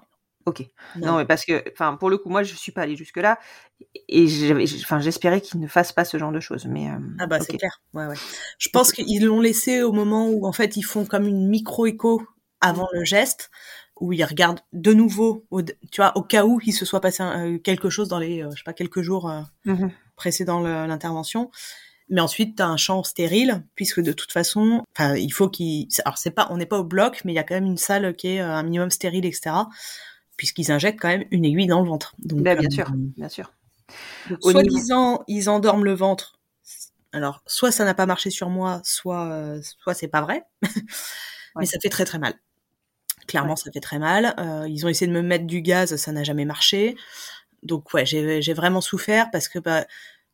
Ok. 0.46 0.64
Non. 0.96 1.16
mais 1.16 1.24
parce 1.26 1.44
que, 1.44 1.64
enfin, 1.72 1.96
pour 1.96 2.08
le 2.08 2.18
coup, 2.18 2.28
moi, 2.28 2.44
je 2.44 2.54
suis 2.54 2.70
pas 2.70 2.82
allée 2.82 2.94
jusque 2.94 3.16
là, 3.16 3.38
et 4.08 4.26
enfin, 4.84 5.00
j'espérais 5.00 5.40
qu'ils 5.40 5.60
ne 5.60 5.66
fassent 5.66 5.92
pas 5.92 6.04
ce 6.04 6.18
genre 6.18 6.30
de 6.30 6.38
choses. 6.40 6.66
Mais 6.66 6.88
euh, 6.88 6.98
ah 7.18 7.26
bah 7.26 7.40
c'est 7.40 7.56
clair. 7.56 7.80
Ouais, 7.94 8.06
ouais. 8.06 8.14
Je 8.58 8.68
pense 8.68 8.92
qu'ils 8.92 9.24
l'ont 9.24 9.40
laissé 9.40 9.82
au 9.82 9.90
moment 9.92 10.28
où 10.28 10.46
en 10.46 10.52
fait 10.52 10.76
ils 10.76 10.82
font 10.84 11.04
comme 11.04 11.26
une 11.26 11.48
micro 11.48 11.86
écho 11.86 12.22
avant 12.60 12.88
le 12.92 13.04
geste, 13.04 13.50
où 14.00 14.12
ils 14.12 14.24
regardent 14.24 14.60
de 14.72 14.92
nouveau, 14.94 15.44
tu 15.90 16.00
vois, 16.00 16.16
au 16.16 16.22
cas 16.22 16.44
où 16.44 16.60
il 16.64 16.72
se 16.72 16.84
soit 16.84 17.00
passé 17.00 17.24
quelque 17.64 17.90
chose 17.90 18.08
dans 18.08 18.18
les, 18.20 18.42
je 18.42 18.56
sais 18.56 18.62
pas, 18.64 18.72
quelques 18.72 19.02
jours 19.02 19.30
mmh 19.64 19.88
précédant 20.16 20.60
l'intervention. 20.60 21.50
Mais 22.08 22.20
ensuite 22.20 22.56
tu 22.56 22.62
as 22.62 22.66
un 22.66 22.76
champ 22.76 23.02
stérile 23.02 23.64
puisque 23.74 24.00
de 24.00 24.12
toute 24.12 24.30
façon 24.30 24.84
enfin 24.96 25.16
il 25.16 25.30
faut 25.30 25.48
qu'il 25.48 25.88
alors 26.04 26.18
c'est 26.18 26.30
pas 26.30 26.46
on 26.50 26.56
n'est 26.56 26.66
pas 26.66 26.78
au 26.78 26.84
bloc 26.84 27.22
mais 27.24 27.32
il 27.32 27.36
y 27.36 27.38
a 27.38 27.42
quand 27.42 27.54
même 27.54 27.66
une 27.66 27.76
salle 27.76 28.14
qui 28.14 28.28
est 28.28 28.40
euh, 28.40 28.54
un 28.54 28.62
minimum 28.62 28.90
stérile 28.90 29.26
etc 29.26 29.56
puisqu'ils 30.36 30.70
injectent 30.70 31.00
quand 31.00 31.08
même 31.08 31.24
une 31.30 31.44
aiguille 31.44 31.66
dans 31.66 31.82
le 31.82 31.88
ventre. 31.88 32.14
Donc 32.18 32.42
bah, 32.42 32.54
bien 32.54 32.68
euh, 32.68 32.74
sûr 32.74 32.92
bien 32.94 33.28
sûr. 33.28 33.52
soi-disant 34.40 35.24
ils 35.26 35.50
endorment 35.50 35.84
le 35.84 35.94
ventre 35.94 36.38
alors 37.12 37.42
soit 37.46 37.72
ça 37.72 37.84
n'a 37.84 37.94
pas 37.94 38.06
marché 38.06 38.30
sur 38.30 38.50
moi 38.50 38.80
soit 38.84 39.24
euh, 39.26 39.60
soit 39.82 39.94
c'est 39.94 40.08
pas 40.08 40.20
vrai 40.20 40.44
mais 41.56 41.66
ça 41.66 41.78
fait 41.80 41.90
très 41.90 42.04
très 42.04 42.18
mal. 42.20 42.34
Clairement 43.26 43.56
ça 43.56 43.72
fait 43.72 43.80
très 43.80 43.98
mal. 43.98 44.36
Ils 44.68 44.86
ont 44.86 44.88
essayé 44.88 45.08
de 45.08 45.16
me 45.16 45.22
mettre 45.22 45.46
du 45.46 45.60
gaz 45.60 45.96
ça 45.96 46.12
n'a 46.12 46.22
jamais 46.22 46.44
marché 46.44 46.96
donc 47.66 47.92
ouais 47.92 48.06
j'ai 48.06 48.52
vraiment 48.54 48.80
souffert 48.80 49.30
parce 49.30 49.48
que 49.48 49.58
bah 49.58 49.84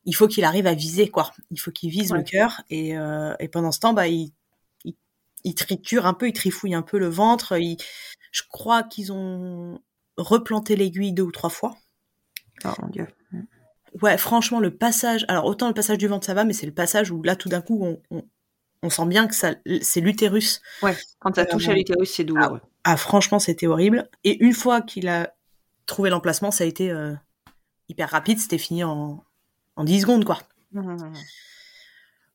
il 0.05 0.13
faut 0.13 0.27
qu'il 0.27 0.43
arrive 0.43 0.67
à 0.67 0.73
viser 0.73 1.09
quoi. 1.09 1.31
Il 1.51 1.59
faut 1.59 1.71
qu'il 1.71 1.89
vise 1.89 2.11
le 2.11 2.23
cœur 2.23 2.61
et, 2.69 2.97
euh, 2.97 3.33
et, 3.39 3.47
pendant 3.47 3.71
ce 3.71 3.79
temps, 3.79 3.93
bah 3.93 4.07
il, 4.07 4.33
il, 5.43 5.55
triture 5.55 6.05
un 6.05 6.13
peu, 6.13 6.27
il 6.27 6.33
trifouille 6.33 6.75
un 6.75 6.81
peu 6.81 6.97
le 6.99 7.07
ventre. 7.07 7.57
Il, 7.57 7.77
je 8.31 8.41
crois 8.49 8.83
qu'ils 8.83 9.11
ont 9.11 9.79
replanté 10.17 10.75
l'aiguille 10.75 11.13
deux 11.13 11.23
ou 11.23 11.31
trois 11.31 11.49
fois. 11.49 11.75
Oh 12.65 12.69
mon 12.81 12.89
dieu. 12.89 13.07
Ouais, 14.01 14.17
franchement, 14.17 14.59
le 14.59 14.75
passage. 14.75 15.25
Alors 15.27 15.45
autant 15.45 15.67
le 15.67 15.73
passage 15.73 15.97
du 15.97 16.07
ventre 16.07 16.25
ça 16.25 16.33
va, 16.33 16.43
mais 16.43 16.53
c'est 16.53 16.65
le 16.65 16.73
passage 16.73 17.11
où 17.11 17.21
là 17.23 17.35
tout 17.35 17.49
d'un 17.49 17.61
coup 17.61 17.79
on, 17.81 18.01
on, 18.09 18.23
on, 18.81 18.89
sent 18.89 19.05
bien 19.05 19.27
que 19.27 19.35
ça, 19.35 19.53
c'est 19.81 20.01
l'utérus. 20.01 20.61
Ouais. 20.81 20.97
Quand 21.19 21.35
ça 21.35 21.45
touche 21.45 21.69
à 21.69 21.73
l'utérus, 21.73 22.11
c'est 22.13 22.23
douloureux. 22.23 22.59
Ah, 22.63 22.91
ah, 22.93 22.97
franchement, 22.97 23.39
c'était 23.39 23.67
horrible. 23.67 24.09
Et 24.23 24.43
une 24.43 24.53
fois 24.53 24.81
qu'il 24.81 25.07
a 25.07 25.33
trouvé 25.85 26.09
l'emplacement, 26.09 26.51
ça 26.51 26.63
a 26.63 26.67
été 26.67 26.89
euh, 26.91 27.13
hyper 27.89 28.09
rapide. 28.09 28.39
C'était 28.39 28.57
fini 28.57 28.83
en 28.83 29.23
en 29.75 29.83
10 29.83 30.01
secondes, 30.01 30.25
quoi. 30.25 30.39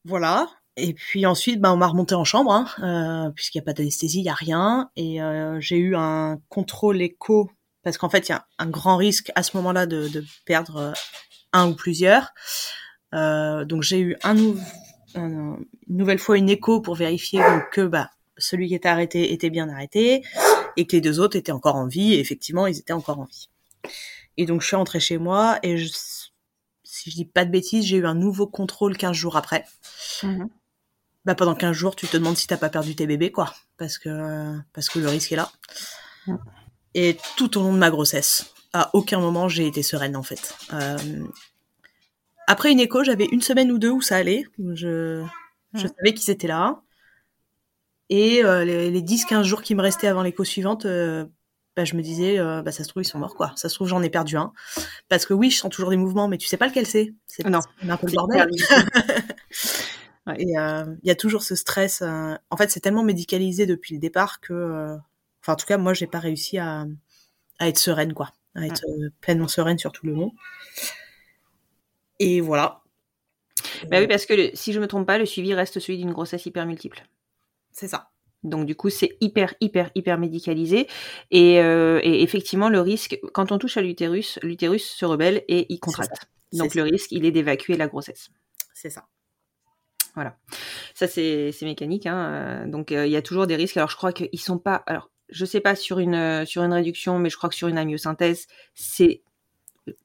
Voilà. 0.04 0.48
Et 0.76 0.94
puis 0.94 1.26
ensuite, 1.26 1.60
bah, 1.60 1.72
on 1.72 1.76
m'a 1.76 1.86
remonté 1.86 2.14
en 2.14 2.24
chambre, 2.24 2.52
hein, 2.52 2.66
euh, 2.82 3.30
puisqu'il 3.30 3.58
n'y 3.58 3.62
a 3.62 3.66
pas 3.66 3.72
d'anesthésie, 3.72 4.18
il 4.18 4.22
n'y 4.22 4.28
a 4.28 4.34
rien. 4.34 4.90
Et 4.96 5.22
euh, 5.22 5.60
j'ai 5.60 5.76
eu 5.76 5.94
un 5.96 6.38
contrôle 6.48 7.00
écho, 7.00 7.50
parce 7.82 7.98
qu'en 7.98 8.08
fait, 8.08 8.28
il 8.28 8.32
y 8.32 8.34
a 8.34 8.46
un 8.58 8.68
grand 8.68 8.96
risque 8.96 9.30
à 9.34 9.42
ce 9.42 9.56
moment-là 9.56 9.86
de, 9.86 10.24
perdre 10.46 10.92
un 11.52 11.68
ou 11.68 11.74
plusieurs. 11.74 12.32
donc 13.12 13.82
j'ai 13.82 14.00
eu 14.00 14.16
un, 14.22 14.36
une 15.16 15.66
nouvelle 15.88 16.18
fois 16.18 16.38
une 16.38 16.48
écho 16.48 16.80
pour 16.80 16.94
vérifier 16.94 17.42
que 17.72 17.82
bah, 17.82 18.10
celui 18.36 18.68
qui 18.68 18.74
était 18.74 18.88
arrêté 18.88 19.32
était 19.32 19.50
bien 19.50 19.68
arrêté, 19.68 20.22
et 20.78 20.86
que 20.86 20.96
les 20.96 21.02
deux 21.02 21.20
autres 21.20 21.36
étaient 21.36 21.52
encore 21.52 21.76
en 21.76 21.86
vie. 21.86 22.14
Et 22.14 22.20
effectivement, 22.20 22.66
ils 22.66 22.78
étaient 22.78 22.94
encore 22.94 23.18
en 23.18 23.24
vie. 23.24 23.50
Et 24.38 24.46
donc 24.46 24.62
je 24.62 24.68
suis 24.68 24.76
rentrée 24.76 25.00
chez 25.00 25.18
moi, 25.18 25.58
et 25.62 25.76
je 25.76 25.88
si 26.84 27.10
je 27.10 27.16
dis 27.16 27.24
pas 27.26 27.44
de 27.44 27.50
bêtises, 27.50 27.84
j'ai 27.84 27.98
eu 27.98 28.06
un 28.06 28.14
nouveau 28.14 28.46
contrôle 28.46 28.96
15 28.96 29.14
jours 29.14 29.36
après. 29.36 29.66
Mhm. 30.22 30.48
Bah, 31.24 31.34
pendant 31.34 31.54
15 31.54 31.76
jours, 31.76 31.94
tu 31.94 32.06
te 32.06 32.16
demandes 32.16 32.36
si 32.36 32.46
t'as 32.46 32.56
pas 32.56 32.70
perdu 32.70 32.96
tes 32.96 33.06
bébés, 33.06 33.30
quoi. 33.30 33.54
Parce 33.76 33.98
que, 33.98 34.56
parce 34.72 34.88
que 34.88 34.98
le 34.98 35.08
risque 35.08 35.32
est 35.32 35.36
là. 35.36 35.50
Et 36.94 37.18
tout 37.36 37.58
au 37.58 37.62
long 37.62 37.74
de 37.74 37.78
ma 37.78 37.90
grossesse, 37.90 38.54
à 38.72 38.90
aucun 38.94 39.20
moment 39.20 39.48
j'ai 39.48 39.66
été 39.66 39.82
sereine, 39.82 40.16
en 40.16 40.22
fait. 40.22 40.54
Euh, 40.72 41.26
après 42.46 42.72
une 42.72 42.80
écho, 42.80 43.04
j'avais 43.04 43.26
une 43.26 43.42
semaine 43.42 43.70
ou 43.70 43.78
deux 43.78 43.90
où 43.90 44.00
ça 44.00 44.16
allait. 44.16 44.46
je, 44.58 45.22
je 45.74 45.86
savais 45.86 46.14
qu'ils 46.14 46.30
étaient 46.30 46.48
là. 46.48 46.80
Et 48.10 48.44
euh, 48.44 48.64
les, 48.64 49.02
10-15 49.02 49.42
jours 49.42 49.62
qui 49.62 49.74
me 49.74 49.82
restaient 49.82 50.06
avant 50.06 50.22
l'écho 50.22 50.44
suivante, 50.44 50.86
euh, 50.86 51.26
bah, 51.78 51.84
je 51.84 51.94
me 51.94 52.02
disais, 52.02 52.40
euh, 52.40 52.60
bah, 52.60 52.72
ça 52.72 52.82
se 52.82 52.88
trouve, 52.88 53.04
ils 53.04 53.06
sont 53.06 53.20
morts, 53.20 53.36
quoi. 53.36 53.52
Ça 53.54 53.68
se 53.68 53.76
trouve, 53.76 53.86
j'en 53.86 54.02
ai 54.02 54.10
perdu 54.10 54.36
un. 54.36 54.52
Parce 55.08 55.26
que 55.26 55.32
oui, 55.32 55.48
je 55.48 55.58
sens 55.58 55.70
toujours 55.70 55.90
des 55.90 55.96
mouvements, 55.96 56.26
mais 56.26 56.36
tu 56.36 56.48
sais 56.48 56.56
pas 56.56 56.66
lequel 56.66 56.86
c'est. 56.86 57.14
C'est 57.28 57.46
non. 57.46 57.60
un 57.88 57.96
peu 57.96 58.08
le 58.08 58.12
bordel. 58.14 58.50
Et 60.38 60.58
euh, 60.58 60.84
il 61.04 61.06
y 61.08 61.10
a 61.12 61.14
toujours 61.14 61.44
ce 61.44 61.54
stress. 61.54 62.02
Euh, 62.02 62.34
en 62.50 62.56
fait, 62.56 62.72
c'est 62.72 62.80
tellement 62.80 63.04
médicalisé 63.04 63.64
depuis 63.64 63.94
le 63.94 64.00
départ 64.00 64.40
que, 64.40 64.96
enfin, 65.40 65.52
en 65.52 65.56
tout 65.56 65.66
cas, 65.66 65.78
moi, 65.78 65.94
j'ai 65.94 66.08
pas 66.08 66.18
réussi 66.18 66.58
à, 66.58 66.84
à 67.60 67.68
être 67.68 67.78
sereine, 67.78 68.12
quoi. 68.12 68.32
À 68.56 68.66
être 68.66 68.84
pleinement 69.20 69.46
sereine 69.46 69.78
sur 69.78 69.92
tout 69.92 70.04
le 70.04 70.14
long. 70.14 70.32
Et 72.18 72.40
voilà. 72.40 72.82
Bah 73.88 74.00
oui, 74.00 74.08
parce 74.08 74.26
que 74.26 74.50
si 74.54 74.72
je 74.72 74.80
me 74.80 74.88
trompe 74.88 75.06
pas, 75.06 75.18
le 75.18 75.26
suivi 75.26 75.54
reste 75.54 75.78
celui 75.78 75.98
d'une 75.98 76.12
grossesse 76.12 76.44
hyper 76.44 76.66
multiple. 76.66 77.04
C'est 77.78 77.86
ça. 77.86 78.10
Donc 78.42 78.66
du 78.66 78.74
coup, 78.74 78.90
c'est 78.90 79.16
hyper, 79.20 79.54
hyper, 79.60 79.90
hyper 79.94 80.18
médicalisé. 80.18 80.88
Et, 81.30 81.60
euh, 81.60 82.00
et, 82.02 82.22
effectivement, 82.22 82.68
le 82.68 82.80
risque, 82.80 83.20
quand 83.32 83.52
on 83.52 83.58
touche 83.58 83.76
à 83.76 83.82
l'utérus, 83.82 84.40
l'utérus 84.42 84.84
se 84.84 85.04
rebelle 85.04 85.44
et 85.46 85.72
il 85.72 85.78
contracte. 85.78 86.28
Donc 86.52 86.74
le 86.74 86.82
risque, 86.82 87.12
il 87.12 87.24
est 87.24 87.30
d'évacuer 87.30 87.76
la 87.76 87.86
grossesse. 87.86 88.30
C'est 88.74 88.90
ça. 88.90 89.06
Voilà. 90.14 90.36
Ça, 90.94 91.06
c'est 91.06 91.54
mécanique. 91.62 92.06
Hein. 92.06 92.66
Donc 92.66 92.90
euh, 92.90 93.06
il 93.06 93.12
y 93.12 93.16
a 93.16 93.22
toujours 93.22 93.46
des 93.46 93.54
risques. 93.54 93.76
Alors 93.76 93.90
je 93.90 93.96
crois 93.96 94.12
qu'ils 94.12 94.40
sont 94.40 94.58
pas... 94.58 94.82
Alors 94.86 95.10
je 95.28 95.44
sais 95.44 95.60
pas 95.60 95.76
sur 95.76 96.00
une, 96.00 96.44
sur 96.46 96.64
une 96.64 96.72
réduction, 96.72 97.20
mais 97.20 97.30
je 97.30 97.36
crois 97.36 97.48
que 97.48 97.54
sur 97.54 97.68
une 97.68 97.78
amyosynthèse, 97.78 98.46
c'est 98.74 99.22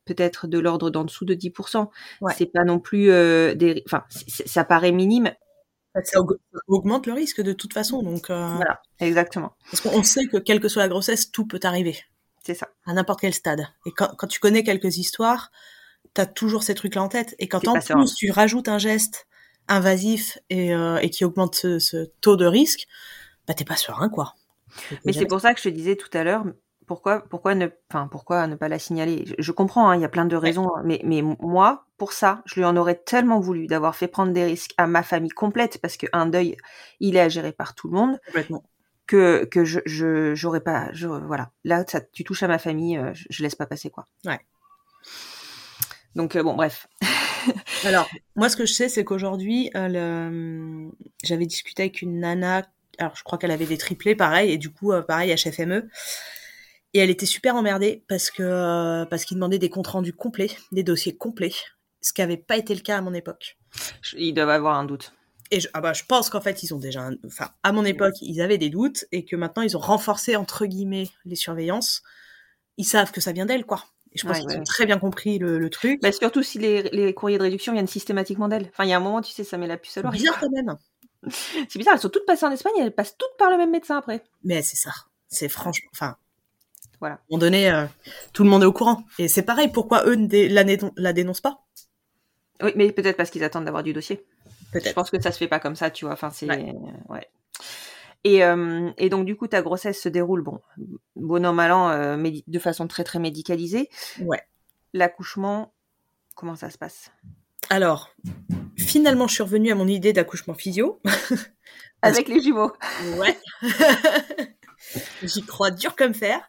peut-être 0.05 0.47
de 0.47 0.59
l'ordre 0.59 0.89
d'en 0.89 1.03
dessous 1.03 1.25
de 1.25 1.33
10%. 1.33 1.89
C'est 2.35 2.51
pas 2.51 2.63
non 2.63 2.79
plus 2.79 3.09
euh, 3.09 3.55
des... 3.55 3.83
Enfin, 3.85 4.03
ça 4.09 4.63
paraît 4.63 4.91
minime, 4.91 5.33
ça 6.03 6.19
augmente 6.67 7.07
le 7.07 7.13
risque 7.13 7.41
de 7.41 7.53
toute 7.53 7.73
façon. 7.73 8.01
Donc, 8.01 8.29
euh, 8.29 8.55
Voilà, 8.55 8.81
exactement. 8.99 9.55
Parce 9.69 9.81
qu'on 9.81 10.03
sait 10.03 10.25
que 10.25 10.37
quelle 10.37 10.59
que 10.59 10.67
soit 10.67 10.81
la 10.81 10.89
grossesse, 10.89 11.31
tout 11.31 11.45
peut 11.45 11.59
arriver. 11.63 11.97
C'est 12.43 12.55
ça. 12.55 12.69
À 12.85 12.93
n'importe 12.93 13.21
quel 13.21 13.33
stade. 13.33 13.67
Et 13.85 13.91
quand, 13.91 14.13
quand, 14.17 14.27
tu 14.27 14.39
connais 14.39 14.63
quelques 14.63 14.97
histoires, 14.97 15.51
t'as 16.13 16.25
toujours 16.25 16.63
ces 16.63 16.75
trucs-là 16.75 17.03
en 17.03 17.09
tête. 17.09 17.35
Et 17.39 17.47
quand 17.47 17.67
en 17.67 17.79
plus 17.79 18.15
tu 18.15 18.31
rajoutes 18.31 18.67
un 18.67 18.79
geste 18.79 19.27
invasif 19.67 20.37
et, 20.49 20.73
euh, 20.73 20.97
et 20.97 21.09
qui 21.09 21.23
augmente 21.23 21.55
ce, 21.55 21.79
ce, 21.79 22.09
taux 22.21 22.35
de 22.35 22.45
risque, 22.45 22.87
bah 23.47 23.53
t'es 23.53 23.65
pas 23.65 23.77
serein, 23.77 24.09
quoi. 24.09 24.35
Mais 25.05 25.13
c'est 25.13 25.25
pour 25.25 25.39
ça 25.39 25.53
que 25.53 25.59
je 25.59 25.65
te 25.65 25.73
disais 25.73 25.95
tout 25.95 26.09
à 26.13 26.23
l'heure, 26.23 26.43
pourquoi, 26.87 27.21
pourquoi 27.21 27.55
ne, 27.55 27.67
enfin, 27.89 28.07
pourquoi 28.07 28.47
ne 28.47 28.55
pas 28.55 28.67
la 28.67 28.79
signaler? 28.79 29.25
Je, 29.37 29.51
comprends, 29.51 29.89
hein, 29.89 29.95
il 29.95 30.01
y 30.01 30.05
a 30.05 30.09
plein 30.09 30.25
de 30.25 30.35
raisons, 30.35 30.69
mais, 30.83 31.01
mais 31.03 31.21
moi, 31.21 31.85
pour 31.97 32.13
ça, 32.13 32.41
je 32.45 32.55
lui 32.55 32.65
en 32.65 32.75
aurais 32.75 32.95
tellement 32.95 33.39
voulu 33.39 33.67
d'avoir 33.67 33.95
fait 33.95 34.07
prendre 34.07 34.33
des 34.33 34.43
risques 34.43 34.73
à 34.77 34.87
ma 34.87 35.03
famille 35.03 35.31
complète, 35.31 35.79
parce 35.81 35.97
qu'un 35.97 36.25
deuil, 36.25 36.57
il 36.99 37.15
est 37.15 37.21
à 37.21 37.29
gérer 37.29 37.51
par 37.51 37.75
tout 37.75 37.87
le 37.87 37.95
monde, 37.95 38.19
que 39.05 39.45
que 39.45 39.65
je, 39.65 40.33
j'aurais 40.35 40.61
pas, 40.61 40.89
je, 40.93 41.07
voilà, 41.07 41.51
là, 41.63 41.83
ça, 41.87 42.01
tu 42.01 42.23
touches 42.23 42.43
à 42.43 42.47
ma 42.47 42.57
famille, 42.57 42.97
euh, 42.97 43.13
je, 43.13 43.25
je 43.29 43.43
laisse 43.43 43.55
pas 43.55 43.65
passer 43.65 43.89
quoi. 43.89 44.05
Ouais. 44.25 44.39
Donc 46.15 46.35
euh, 46.35 46.43
bon, 46.43 46.53
bref. 46.53 46.87
alors, 47.85 48.09
moi, 48.35 48.49
ce 48.49 48.55
que 48.55 48.65
je 48.65 48.73
sais, 48.73 48.89
c'est 48.89 49.03
qu'aujourd'hui, 49.03 49.71
euh, 49.75 50.89
j'avais 51.23 51.45
discuté 51.45 51.83
avec 51.83 52.01
une 52.01 52.19
nana. 52.19 52.63
Alors, 52.99 53.15
je 53.15 53.23
crois 53.23 53.37
qu'elle 53.37 53.51
avait 53.51 53.65
des 53.65 53.77
triplés, 53.77 54.15
pareil, 54.15 54.51
et 54.51 54.57
du 54.57 54.71
coup, 54.71 54.93
pareil, 55.07 55.33
HFME. 55.33 55.89
Et 56.93 56.99
elle 56.99 57.09
était 57.09 57.25
super 57.25 57.55
emmerdée 57.55 58.03
parce 58.07 58.29
que 58.29 58.43
euh, 58.43 59.05
parce 59.05 59.25
qu'il 59.25 59.35
demandait 59.35 59.59
des 59.59 59.69
comptes 59.69 59.87
rendus 59.87 60.13
complets, 60.13 60.51
des 60.71 60.83
dossiers 60.83 61.15
complets, 61.15 61.53
ce 62.01 62.13
qui 62.13 62.21
n'avait 62.21 62.37
pas 62.37 62.57
été 62.57 62.75
le 62.75 62.81
cas 62.81 62.97
à 62.97 63.01
mon 63.01 63.13
époque. 63.13 63.57
Ils 64.15 64.33
doivent 64.33 64.49
avoir 64.49 64.77
un 64.77 64.85
doute. 64.85 65.13
Et 65.51 65.59
je, 65.59 65.67
ah 65.73 65.81
bah, 65.81 65.93
je 65.93 66.03
pense 66.03 66.29
qu'en 66.29 66.41
fait, 66.41 66.63
ils 66.63 66.73
ont 66.73 66.79
déjà, 66.79 67.09
enfin, 67.25 67.49
à 67.63 67.71
mon 67.71 67.85
époque, 67.85 68.15
ils 68.21 68.41
avaient 68.41 68.57
des 68.57 68.69
doutes 68.69 69.05
et 69.11 69.25
que 69.25 69.35
maintenant, 69.35 69.61
ils 69.61 69.75
ont 69.77 69.81
renforcé 69.81 70.35
entre 70.35 70.65
guillemets 70.65 71.09
les 71.25 71.35
surveillances. 71.35 72.01
Ils 72.77 72.85
savent 72.85 73.11
que 73.11 73.21
ça 73.21 73.31
vient 73.33 73.45
d'elle, 73.45 73.65
quoi. 73.65 73.83
Et 74.13 74.19
je 74.19 74.27
pense 74.27 74.39
qu'ils 74.39 74.57
ont 74.57 74.63
très 74.63 74.85
bien 74.85 74.99
compris 74.99 75.39
le, 75.39 75.69
truc. 75.69 76.01
Bah, 76.01 76.11
surtout 76.11 76.43
si 76.43 76.59
les, 76.59 76.83
les, 76.83 77.13
courriers 77.13 77.37
de 77.37 77.43
réduction 77.43 77.73
viennent 77.73 77.87
systématiquement 77.87 78.47
d'elle. 78.47 78.67
Enfin, 78.69 78.83
il 78.85 78.89
y 78.89 78.93
a 78.93 78.97
un 78.97 78.99
moment, 78.99 79.21
tu 79.21 79.31
sais, 79.31 79.43
ça 79.43 79.57
met 79.57 79.67
la 79.67 79.77
puce 79.77 79.97
à 79.97 80.01
l'oreille. 80.03 80.21
Bien 80.21 80.33
quand 80.39 80.49
même. 80.49 80.77
C'est 81.69 81.77
bizarre, 81.77 81.95
elles 81.95 82.01
sont 82.01 82.09
toutes 82.09 82.25
passées 82.25 82.45
en 82.45 82.51
Espagne 82.51 82.73
et 82.79 82.81
elles 82.81 82.93
passent 82.93 83.17
toutes 83.17 83.37
par 83.37 83.49
le 83.49 83.57
même 83.57 83.71
médecin 83.71 83.97
après. 83.97 84.23
Mais 84.43 84.61
c'est 84.61 84.75
ça. 84.75 84.91
C'est 85.29 85.49
franchement, 85.49 85.89
enfin, 85.93 86.17
voilà. 87.03 87.15
À 87.15 87.17
un 87.17 87.21
moment 87.31 87.39
donné, 87.41 87.69
euh, 87.69 87.85
tout 88.31 88.45
le 88.45 88.49
monde 88.49 88.63
est 88.63 88.65
au 88.65 88.71
courant. 88.71 89.03
Et 89.19 89.27
c'est 89.27 89.41
pareil, 89.41 89.67
pourquoi 89.67 90.05
eux 90.05 90.15
ne 90.15 90.47
la, 90.47 90.63
la 90.95 91.11
dénoncent 91.11 91.41
pas? 91.41 91.65
Oui, 92.61 92.71
mais 92.77 92.93
peut-être 92.93 93.17
parce 93.17 93.29
qu'ils 93.29 93.43
attendent 93.43 93.65
d'avoir 93.65 93.83
du 93.83 93.91
dossier. 93.91 94.25
Je 94.73 94.93
pense 94.93 95.11
que 95.11 95.21
ça 95.21 95.33
se 95.33 95.37
fait 95.37 95.49
pas 95.49 95.59
comme 95.59 95.75
ça, 95.75 95.91
tu 95.91 96.05
vois. 96.05 96.13
Enfin, 96.13 96.29
c'est 96.29 96.47
ouais. 96.47 97.29
Et, 98.23 98.41
euh, 98.45 98.89
et, 98.97 99.09
donc 99.09 99.25
du 99.25 99.35
coup, 99.35 99.47
ta 99.47 99.61
grossesse 99.61 100.01
se 100.01 100.07
déroule, 100.07 100.43
bon, 100.43 100.61
bon 101.17 101.45
an 101.45 101.51
mal 101.51 101.73
an, 101.73 101.89
euh, 101.89 102.31
de 102.47 102.59
façon 102.59 102.87
très 102.87 103.03
très 103.03 103.19
médicalisée. 103.19 103.89
Ouais. 104.21 104.41
L'accouchement, 104.93 105.73
comment 106.33 106.55
ça 106.55 106.69
se 106.69 106.77
passe? 106.77 107.11
Alors, 107.69 108.11
finalement, 108.77 109.27
je 109.27 109.33
suis 109.33 109.43
revenue 109.43 109.73
à 109.73 109.75
mon 109.75 109.89
idée 109.89 110.13
d'accouchement 110.13 110.53
physio. 110.53 111.01
Avec 112.01 112.29
les 112.29 112.41
jumeaux. 112.41 112.71
Ouais. 113.17 113.37
J'y 115.23 115.43
crois 115.43 115.71
dur 115.71 115.95
comme 115.97 116.13
fer. 116.13 116.39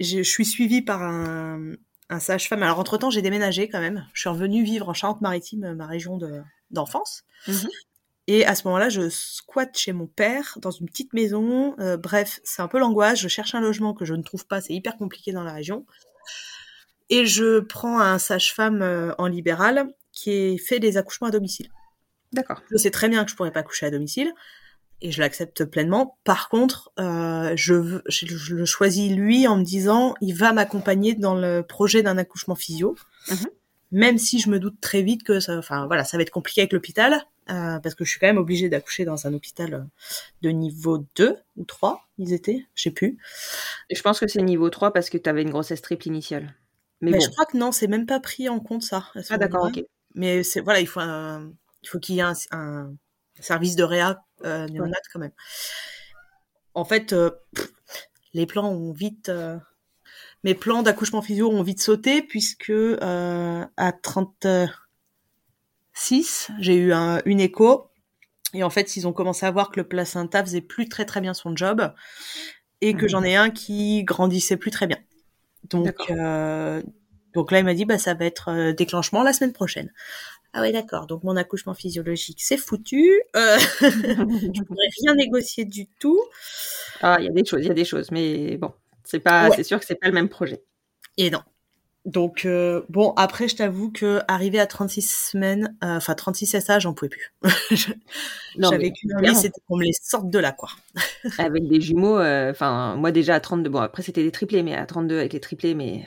Je 0.00 0.22
suis 0.22 0.44
suivie 0.44 0.82
par 0.82 1.02
un, 1.02 1.72
un 2.08 2.18
sage-femme. 2.18 2.62
Alors 2.62 2.78
entre 2.78 2.98
temps, 2.98 3.10
j'ai 3.10 3.22
déménagé 3.22 3.68
quand 3.68 3.80
même. 3.80 4.06
Je 4.12 4.20
suis 4.20 4.28
revenue 4.28 4.64
vivre 4.64 4.88
en 4.88 4.94
Charente-Maritime, 4.94 5.74
ma 5.74 5.86
région 5.86 6.16
de 6.16 6.42
d'enfance. 6.70 7.24
Mhm. 7.48 7.68
Et 8.26 8.46
à 8.46 8.54
ce 8.54 8.66
moment-là, 8.68 8.88
je 8.90 9.08
squatte 9.08 9.76
chez 9.76 9.92
mon 9.92 10.06
père 10.06 10.56
dans 10.60 10.70
une 10.70 10.86
petite 10.86 11.12
maison. 11.14 11.74
Euh, 11.80 11.96
bref, 11.96 12.38
c'est 12.44 12.62
un 12.62 12.68
peu 12.68 12.78
l'angoisse. 12.78 13.18
Je 13.18 13.28
cherche 13.28 13.54
un 13.54 13.60
logement 13.60 13.92
que 13.92 14.04
je 14.04 14.14
ne 14.14 14.22
trouve 14.22 14.46
pas. 14.46 14.60
C'est 14.60 14.72
hyper 14.72 14.96
compliqué 14.96 15.32
dans 15.32 15.42
la 15.42 15.52
région. 15.52 15.84
Et 17.08 17.26
je 17.26 17.58
prends 17.58 17.98
un 17.98 18.18
sage-femme 18.18 18.82
euh, 18.82 19.12
en 19.18 19.26
libéral 19.26 19.92
qui 20.12 20.58
fait 20.58 20.78
des 20.78 20.96
accouchements 20.96 21.28
à 21.28 21.32
domicile. 21.32 21.70
D'accord. 22.32 22.62
Je 22.70 22.76
sais 22.76 22.92
très 22.92 23.08
bien 23.08 23.24
que 23.24 23.30
je 23.30 23.36
pourrais 23.36 23.50
pas 23.50 23.64
coucher 23.64 23.86
à 23.86 23.90
domicile 23.90 24.32
et 25.02 25.10
je 25.12 25.20
l'accepte 25.20 25.64
pleinement. 25.64 26.18
Par 26.24 26.48
contre, 26.48 26.92
euh, 26.98 27.52
je, 27.56 28.00
je, 28.06 28.26
je 28.26 28.54
le 28.54 28.64
choisis 28.64 29.10
lui 29.10 29.46
en 29.46 29.56
me 29.56 29.64
disant 29.64 30.14
il 30.20 30.34
va 30.34 30.52
m'accompagner 30.52 31.14
dans 31.14 31.34
le 31.34 31.62
projet 31.62 32.02
d'un 32.02 32.18
accouchement 32.18 32.54
physio. 32.54 32.96
Mhm. 33.30 33.46
Même 33.92 34.18
si 34.18 34.38
je 34.38 34.50
me 34.50 34.60
doute 34.60 34.80
très 34.80 35.02
vite 35.02 35.24
que 35.24 35.40
ça, 35.40 35.58
enfin 35.58 35.86
voilà, 35.86 36.04
ça 36.04 36.16
va 36.16 36.22
être 36.22 36.30
compliqué 36.30 36.60
avec 36.60 36.72
l'hôpital 36.72 37.24
euh, 37.50 37.80
parce 37.80 37.96
que 37.96 38.04
je 38.04 38.10
suis 38.10 38.20
quand 38.20 38.28
même 38.28 38.38
obligée 38.38 38.68
d'accoucher 38.68 39.04
dans 39.04 39.26
un 39.26 39.34
hôpital 39.34 39.74
euh, 39.74 39.80
de 40.42 40.50
niveau 40.50 41.04
2 41.16 41.36
ou 41.56 41.64
3, 41.64 42.06
ils 42.18 42.32
étaient, 42.32 42.64
je 42.76 42.82
sais 42.84 42.90
plus. 42.92 43.18
Je 43.90 44.00
pense 44.02 44.20
que 44.20 44.28
c'est 44.28 44.40
niveau 44.42 44.70
3 44.70 44.92
parce 44.92 45.10
que 45.10 45.18
tu 45.18 45.28
avais 45.28 45.42
une 45.42 45.50
grossesse 45.50 45.82
triple 45.82 46.06
initiale. 46.06 46.54
Mais, 47.00 47.10
Mais 47.10 47.18
bon. 47.18 47.24
je 47.24 47.30
crois 47.30 47.46
que 47.46 47.56
non, 47.56 47.72
c'est 47.72 47.88
même 47.88 48.06
pas 48.06 48.20
pris 48.20 48.48
en 48.48 48.60
compte 48.60 48.82
ça. 48.82 49.08
Ah 49.30 49.38
d'accord, 49.38 49.64
ok. 49.66 49.82
Mais 50.14 50.44
c'est 50.44 50.60
voilà, 50.60 50.80
il 50.80 50.86
faut 50.86 51.00
un, 51.00 51.50
il 51.82 51.88
faut 51.88 51.98
qu'il 51.98 52.14
y 52.16 52.18
ait 52.18 52.22
un, 52.22 52.34
un 52.52 52.92
service 53.40 53.74
de 53.74 53.82
réa 53.82 54.22
euh, 54.44 54.68
quand 55.12 55.18
même. 55.18 55.32
En 56.74 56.84
fait, 56.84 57.12
euh, 57.12 57.30
pff, 57.54 57.70
les 58.32 58.46
plans 58.46 58.70
ont 58.70 58.92
vite, 58.92 59.28
euh, 59.28 59.58
mes 60.44 60.54
plans 60.54 60.82
d'accouchement 60.82 61.22
physio 61.22 61.50
ont 61.50 61.62
vite 61.62 61.82
sauté 61.82 62.22
puisque 62.22 62.70
euh, 62.70 63.64
à 63.76 63.92
36, 63.92 66.50
j'ai 66.58 66.76
eu 66.76 66.92
un, 66.92 67.20
une 67.24 67.40
écho 67.40 67.90
et 68.54 68.64
en 68.64 68.70
fait, 68.70 68.96
ils 68.96 69.06
ont 69.06 69.12
commencé 69.12 69.46
à 69.46 69.50
voir 69.50 69.70
que 69.70 69.80
le 69.80 69.86
placenta 69.86 70.42
faisait 70.44 70.60
plus 70.60 70.88
très 70.88 71.04
très 71.04 71.20
bien 71.20 71.34
son 71.34 71.56
job 71.56 71.92
et 72.80 72.94
que 72.94 73.06
j'en 73.06 73.22
ai 73.22 73.36
un 73.36 73.50
qui 73.50 74.02
grandissait 74.04 74.56
plus 74.56 74.70
très 74.70 74.86
bien. 74.86 74.96
Donc, 75.68 76.10
donc 77.34 77.52
là, 77.52 77.60
il 77.60 77.64
m'a 77.64 77.74
dit, 77.74 77.84
bah, 77.84 77.98
ça 77.98 78.14
va 78.14 78.24
être 78.24 78.72
déclenchement 78.72 79.22
la 79.22 79.32
semaine 79.32 79.52
prochaine. 79.52 79.92
Ah 80.52 80.62
ouais, 80.62 80.72
d'accord. 80.72 81.06
Donc 81.06 81.22
mon 81.22 81.36
accouchement 81.36 81.74
physiologique, 81.74 82.40
c'est 82.42 82.56
foutu. 82.56 83.22
Euh, 83.36 83.58
je 83.80 84.62
pourrais 84.64 84.88
rien 85.02 85.14
négocier 85.14 85.64
du 85.64 85.86
tout. 85.86 86.20
Ah, 87.02 87.16
il 87.20 87.26
y 87.26 87.28
a 87.28 87.32
des 87.32 87.44
choses, 87.44 87.60
il 87.62 87.68
y 87.68 87.70
a 87.70 87.74
des 87.74 87.84
choses, 87.84 88.10
mais 88.10 88.56
bon, 88.56 88.72
c'est 89.04 89.20
pas, 89.20 89.48
Ouais. 89.48 89.56
c'est 89.56 89.64
sûr 89.64 89.78
que 89.78 89.86
c'est 89.86 89.94
pas 89.94 90.08
le 90.08 90.14
même 90.14 90.28
projet. 90.28 90.62
Et 91.16 91.30
non. 91.30 91.42
Donc 92.06 92.46
euh, 92.46 92.82
bon, 92.88 93.12
après, 93.16 93.46
je 93.46 93.56
t'avoue 93.56 93.92
que 93.92 94.20
arrivé 94.26 94.58
à 94.58 94.66
36 94.66 95.02
semaines, 95.30 95.76
euh, 95.84 95.98
enfin 95.98 96.14
36 96.14 96.58
SA, 96.58 96.78
j'en 96.78 96.94
pouvais 96.94 97.10
plus. 97.10 97.34
J'avais 98.58 98.90
qu'une 98.90 99.14
envie, 99.14 99.34
c'était 99.36 99.60
qu'on 99.68 99.76
me 99.76 99.84
les 99.84 99.92
sorte 99.92 100.30
de 100.30 100.38
là, 100.38 100.52
quoi. 100.52 100.70
Avec 101.38 101.68
des 101.68 101.80
jumeaux, 101.80 102.18
euh, 102.18 102.50
enfin, 102.50 102.96
moi 102.96 103.12
déjà 103.12 103.34
à 103.34 103.40
32, 103.40 103.68
bon 103.68 103.80
après 103.80 104.02
c'était 104.02 104.22
des 104.22 104.32
triplés, 104.32 104.62
mais 104.62 104.74
à 104.74 104.86
32 104.86 105.18
avec 105.18 105.34
les 105.34 105.40
triplés, 105.40 105.74
mais 105.74 106.06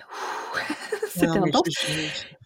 c'était 1.10 1.28
intense. 1.28 1.62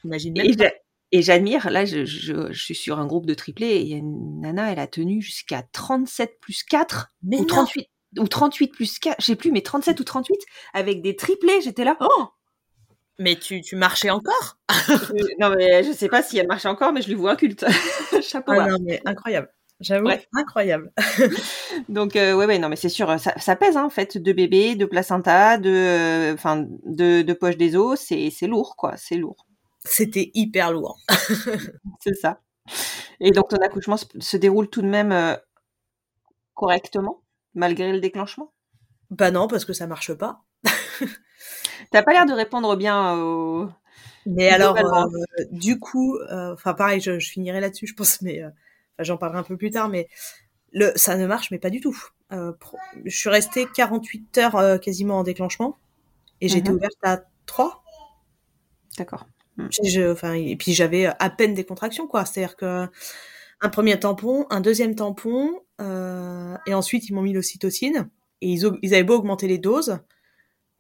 J'imagine 0.04 0.38
Et 0.38 0.50
même 0.50 0.56
pas. 0.58 0.66
Et 1.12 1.22
j'admire, 1.22 1.70
là 1.70 1.86
je, 1.86 2.04
je, 2.06 2.52
je 2.52 2.64
suis 2.64 2.76
sur 2.76 3.00
un 3.00 3.06
groupe 3.06 3.26
de 3.26 3.34
triplés 3.34 3.68
et 3.68 3.82
il 3.82 3.88
y 3.88 3.94
a 3.94 3.98
une 3.98 4.42
nana, 4.42 4.72
elle 4.72 4.80
a 4.80 4.88
tenu 4.88 5.22
jusqu'à 5.22 5.64
37 5.72 6.38
plus 6.42 6.64
4 6.64 7.10
Mais 7.24 7.38
ou 7.38 7.42
non. 7.42 7.48
38 7.48 7.88
ou 8.20 8.28
38 8.28 8.68
plus 8.70 9.00
4, 9.00 9.16
je 9.20 9.26
sais 9.26 9.36
plus, 9.36 9.52
mais 9.52 9.62
37 9.62 10.00
ou 10.00 10.04
38 10.04 10.36
avec 10.74 11.02
des 11.02 11.16
triplés, 11.16 11.62
j'étais 11.62 11.84
là. 11.86 11.96
Oh 12.02 12.26
Mais 13.20 13.36
tu, 13.36 13.62
tu 13.62 13.76
marchais 13.76 14.10
encore? 14.10 14.58
Je- 14.70 15.36
non 15.40 15.50
mais 15.56 15.84
je 15.84 15.92
sais 15.92 16.10
pas 16.10 16.22
si 16.24 16.38
elle 16.38 16.48
marche 16.48 16.66
encore, 16.66 16.92
mais 16.94 17.02
je 17.02 17.08
lui 17.08 17.16
vois 17.16 17.32
un 17.32 17.36
culte. 17.36 17.66
Chapeau. 18.22 18.52
Ah 18.54 18.58
bas. 18.58 18.68
non, 18.72 18.78
mais 18.82 19.02
incroyable. 19.06 19.50
J'avoue, 19.80 20.10
incroyable. 20.34 20.92
Donc 21.90 22.16
euh, 22.16 22.34
ouais 22.36 22.46
ouais 22.48 22.60
non 22.60 22.68
mais 22.70 22.76
c'est 22.76 22.90
sûr 22.90 23.20
ça, 23.20 23.34
ça 23.38 23.56
pèse 23.56 23.78
hein, 23.78 23.86
en 23.86 23.90
fait 23.92 24.18
de 24.18 24.34
bébé, 24.34 24.76
de 24.76 24.86
placenta, 24.86 25.58
de 25.58 25.70
euh, 25.70 26.34
enfin 26.34 26.66
de, 26.86 27.22
de 27.22 27.34
poche 27.34 27.58
des 27.58 27.76
os, 27.76 28.00
c'est 28.00 28.30
c'est 28.32 28.48
lourd 28.48 28.76
quoi, 28.76 28.98
c'est 28.98 29.16
lourd. 29.18 29.47
C'était 29.88 30.32
hyper 30.34 30.72
lourd. 30.72 31.00
C'est 32.02 32.16
ça. 32.16 32.42
Et 33.20 33.32
donc 33.32 33.50
ton 33.50 33.58
accouchement 33.58 33.98
se, 33.98 34.38
déroule 34.38 34.70
tout 34.70 34.82
de 34.82 34.88
même 34.88 35.12
euh, 35.12 35.36
correctement 36.54 37.22
malgré 37.54 37.92
le 37.92 38.00
déclenchement? 38.00 38.52
Bah 39.12 39.32
non, 39.32 39.48
parce 39.48 39.66
que 39.66 39.74
ça 39.74 39.88
marche 39.88 40.14
pas. 40.14 40.44
T'as 41.92 42.04
pas 42.04 42.14
l'air 42.14 42.26
de 42.26 42.34
répondre 42.34 42.76
bien 42.76 43.16
au. 43.16 43.70
Mais 44.26 44.50
alors, 44.50 44.78
euh, 44.78 45.44
du 45.52 45.80
coup, 45.80 46.18
euh, 46.18 46.54
enfin 46.54 46.74
pareil, 46.74 47.02
je, 47.02 47.20
je 47.20 47.30
finirai 47.32 47.62
là-dessus, 47.62 47.88
je 47.88 47.96
pense, 47.96 48.22
mais 48.24 48.42
j'en 49.00 49.18
parlerai 49.18 49.40
un 49.40 49.44
peu 49.44 49.58
plus 49.58 49.72
tard. 49.72 49.90
Mais 49.90 50.10
le, 50.74 50.92
ça 50.96 51.18
ne 51.18 51.28
marche, 51.28 51.52
mais 51.52 51.60
pas 51.60 51.70
du 51.70 51.82
tout. 51.82 51.98
Pro- 52.60 52.78
je 53.06 53.16
suis 53.18 53.30
restée 53.30 53.68
48 53.76 54.38
heures 54.40 54.80
quasiment 54.82 55.20
en 55.20 55.24
déclenchement 55.24 55.78
et 56.42 56.50
j'étais 56.50 56.72
Mhm. 56.72 56.78
ouverte 56.78 56.98
à 57.04 57.22
3. 57.48 57.84
D'accord. 58.98 59.28
Je, 59.58 60.12
enfin, 60.12 60.34
et 60.34 60.56
puis 60.56 60.74
j'avais 60.74 61.08
à 61.08 61.30
peine 61.30 61.54
des 61.54 61.64
contractions, 61.64 62.08
quoi. 62.08 62.26
C'est-à-dire 62.26 62.56
que 62.56 62.88
un 63.62 63.70
premier 63.70 64.00
tampon, 64.00 64.46
un 64.50 64.62
deuxième 64.62 64.96
tampon, 64.96 65.62
euh, 65.82 66.56
et 66.68 66.74
ensuite 66.74 67.10
ils 67.10 67.14
m'ont 67.14 67.24
mis 67.24 67.34
l'ocytocine 67.34 68.10
et 68.42 68.52
ils, 68.52 68.94
avaient 68.94 69.04
beau 69.04 69.16
augmenter 69.16 69.48
les 69.48 69.58
doses, 69.58 70.00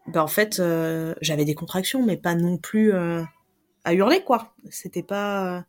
ben 0.07 0.21
en 0.21 0.27
fait 0.27 0.59
euh, 0.59 1.15
j'avais 1.21 1.45
des 1.45 1.55
contractions, 1.55 2.05
mais 2.05 2.17
pas 2.17 2.35
non 2.35 2.57
plus 2.57 2.93
euh, 2.93 3.23
à 3.83 3.93
hurler, 3.93 4.23
quoi. 4.23 4.53
C'était 4.69 5.03
pas. 5.03 5.65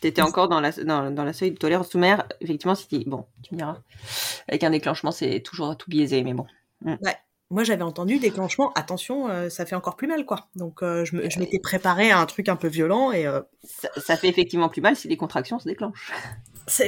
T'étais 0.00 0.22
encore 0.22 0.48
dans 0.48 0.60
la 0.60 0.72
dans, 0.72 1.10
dans 1.10 1.24
la 1.24 1.32
seuil 1.32 1.52
de 1.52 1.56
tolérance 1.56 1.90
sous 1.90 1.98
mer. 1.98 2.26
Effectivement, 2.40 2.74
c'était 2.74 3.04
bon. 3.06 3.26
Tu 3.42 3.54
me 3.54 3.58
diras. 3.58 3.78
Avec 4.48 4.64
un 4.64 4.70
déclenchement, 4.70 5.12
c'est 5.12 5.40
toujours 5.40 5.76
tout 5.76 5.90
biaisé, 5.90 6.24
mais 6.24 6.34
bon. 6.34 6.46
Moi 7.50 7.64
j'avais 7.64 7.82
entendu 7.82 8.18
déclenchement. 8.20 8.72
Attention, 8.74 9.28
euh, 9.28 9.48
ça 9.48 9.66
fait 9.66 9.74
encore 9.74 9.96
plus 9.96 10.06
mal, 10.06 10.24
quoi. 10.24 10.48
Donc 10.54 10.82
euh, 10.82 11.04
je 11.04 11.16
me- 11.16 11.28
je 11.28 11.38
m'étais 11.40 11.58
préparée 11.58 12.10
à 12.12 12.18
un 12.20 12.26
truc 12.26 12.48
un 12.48 12.54
peu 12.56 12.68
violent 12.68 13.10
et 13.10 13.26
euh, 13.26 13.40
Ça, 13.64 13.88
ça 13.96 14.16
fait 14.16 14.28
effectivement 14.28 14.68
plus 14.68 14.80
mal 14.80 14.94
si 14.96 15.08
les 15.08 15.16
contractions 15.16 15.58
se 15.58 15.64
déclenchent. 15.68 16.12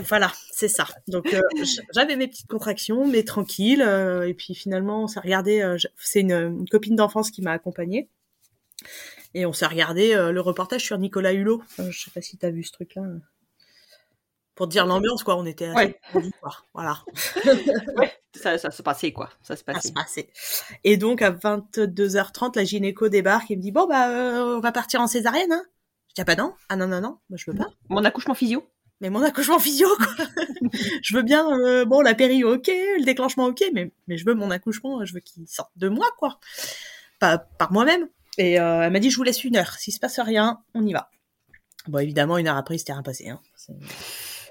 Voilà, 0.09 0.31
c'est 0.53 0.69
ça. 0.69 0.87
Donc 1.09 1.35
euh, 1.35 1.41
j'avais 1.95 2.15
mes 2.15 2.29
petites 2.29 2.47
contractions, 2.47 3.07
mais 3.09 3.25
tranquille. 3.25 3.83
euh, 3.83 4.29
et 4.29 4.35
puis 4.35 4.55
finalement, 4.55 5.03
on 5.03 5.07
s'est 5.09 5.19
regardé. 5.21 5.61
euh, 5.63 5.77
c'est 5.99 6.21
une, 6.21 6.31
une 6.33 6.69
copine 6.69 6.95
d'enfance 6.95 7.33
qui 7.33 7.43
m'a 7.43 7.51
accompagnée. 7.53 8.09
Et 9.35 9.47
on 9.47 9.53
s'est 9.53 9.67
regardé 9.67 10.15
euh, 10.15 10.31
le 10.31 10.41
reportage 10.41 10.85
sur 10.85 10.97
Nicolas 10.99 11.33
Hulot. 11.33 11.63
Euh, 11.81 11.91
je 11.91 12.05
sais 12.05 12.11
pas 12.13 12.21
si 12.21 12.37
t'as 12.37 12.51
vu 12.51 12.63
ce 12.63 12.71
truc-là. 12.73 13.03
Pour 14.63 14.69
dire 14.69 14.87
l'ambiance, 14.87 15.25
quoi. 15.25 15.37
On 15.37 15.45
était 15.45 15.65
assez 15.65 15.97
Ouais. 16.15 16.31
Voilà. 16.73 17.03
Ça, 18.37 18.59
ça 18.59 18.71
se 18.71 18.81
passait 18.81 19.11
quoi. 19.11 19.29
Ça 19.43 19.57
se 19.57 19.63
à 19.67 19.73
passait. 19.73 19.89
se 19.89 19.93
passer. 19.93 20.31
Et 20.85 20.97
donc 20.97 21.21
à 21.21 21.33
22h30, 21.33 22.55
la 22.55 22.63
gynéco 22.63 23.09
débarque 23.09 23.51
et 23.51 23.57
me 23.57 23.61
dit 23.61 23.73
bon 23.73 23.89
bah 23.89 24.09
euh, 24.11 24.59
on 24.59 24.61
va 24.61 24.71
partir 24.71 25.01
en 25.01 25.09
césarienne. 25.09 25.51
Hein 25.51 25.65
je 26.11 26.15
dis 26.15 26.21
ah 26.21 26.25
bah 26.25 26.37
non, 26.37 26.55
ah 26.69 26.77
non 26.77 26.87
non 26.87 27.01
non, 27.01 27.19
moi 27.29 27.37
je 27.37 27.51
veux 27.51 27.57
pas. 27.57 27.67
Mon 27.89 28.05
accouchement 28.05 28.35
physio. 28.35 28.65
Mais 29.01 29.11
mon 29.11 29.25
accouchement 29.25 29.59
physio, 29.59 29.89
quoi. 29.97 30.27
je 31.03 31.17
veux 31.17 31.23
bien, 31.23 31.45
euh, 31.59 31.85
bon, 31.85 32.01
la 32.01 32.15
péri, 32.15 32.45
ok, 32.45 32.69
le 32.69 33.05
déclenchement, 33.05 33.47
ok, 33.47 33.65
mais, 33.75 33.91
mais 34.07 34.17
je 34.17 34.25
veux 34.25 34.35
mon 34.35 34.53
accouchement, 34.53 35.05
je 35.05 35.13
veux 35.13 35.21
qu'il 35.21 35.49
sorte 35.49 35.73
de 35.75 35.89
moi, 35.89 36.07
quoi. 36.19 36.39
Pas 37.19 37.37
par 37.39 37.73
moi-même. 37.73 38.09
Et 38.39 38.61
euh, 38.61 38.83
elle 38.83 38.93
m'a 38.93 39.01
dit, 39.01 39.11
je 39.11 39.17
vous 39.17 39.25
laisse 39.25 39.43
une 39.43 39.57
heure. 39.57 39.75
S'il 39.75 39.93
se 39.93 39.99
passe 39.99 40.21
rien, 40.21 40.63
on 40.75 40.87
y 40.87 40.93
va. 40.93 41.11
Bon, 41.89 41.99
évidemment, 41.99 42.39
une 42.39 42.47
heure 42.47 42.57
après, 42.57 42.77
il 42.77 42.79
s'était 42.79 42.93
rien 42.93 43.03
passé. 43.03 43.29
Hein. 43.29 43.41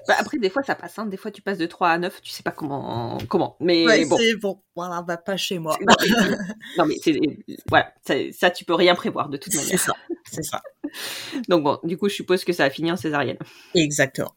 Bah, 0.08 0.14
après, 0.18 0.38
des 0.38 0.50
fois, 0.50 0.62
ça 0.62 0.74
passe. 0.74 0.98
Hein. 0.98 1.06
Des 1.06 1.16
fois, 1.16 1.30
tu 1.30 1.42
passes 1.42 1.58
de 1.58 1.66
3 1.66 1.90
à 1.90 1.98
9, 1.98 2.20
tu 2.22 2.30
sais 2.30 2.42
pas 2.42 2.50
comment. 2.50 3.18
comment. 3.28 3.56
Mais 3.60 3.86
Ouais, 3.86 4.04
bon. 4.04 4.16
c'est 4.16 4.34
bon. 4.36 4.60
Voilà, 4.74 5.02
va 5.06 5.16
pas 5.16 5.36
chez 5.36 5.58
moi. 5.58 5.78
non, 6.78 6.86
mais 6.86 6.96
c'est. 7.02 7.18
Voilà. 7.68 7.92
Ça, 8.06 8.14
ça, 8.32 8.50
tu 8.50 8.64
peux 8.64 8.74
rien 8.74 8.94
prévoir 8.94 9.28
de 9.28 9.36
toute 9.36 9.52
C'est 9.52 9.62
manière. 9.62 9.80
ça. 9.80 9.92
C'est 10.30 10.42
ça. 10.42 10.62
Donc, 11.48 11.62
bon, 11.64 11.78
du 11.84 11.96
coup, 11.96 12.08
je 12.08 12.14
suppose 12.14 12.44
que 12.44 12.52
ça 12.52 12.64
a 12.64 12.70
fini 12.70 12.90
en 12.90 12.96
césarienne. 12.96 13.38
Exactement. 13.74 14.34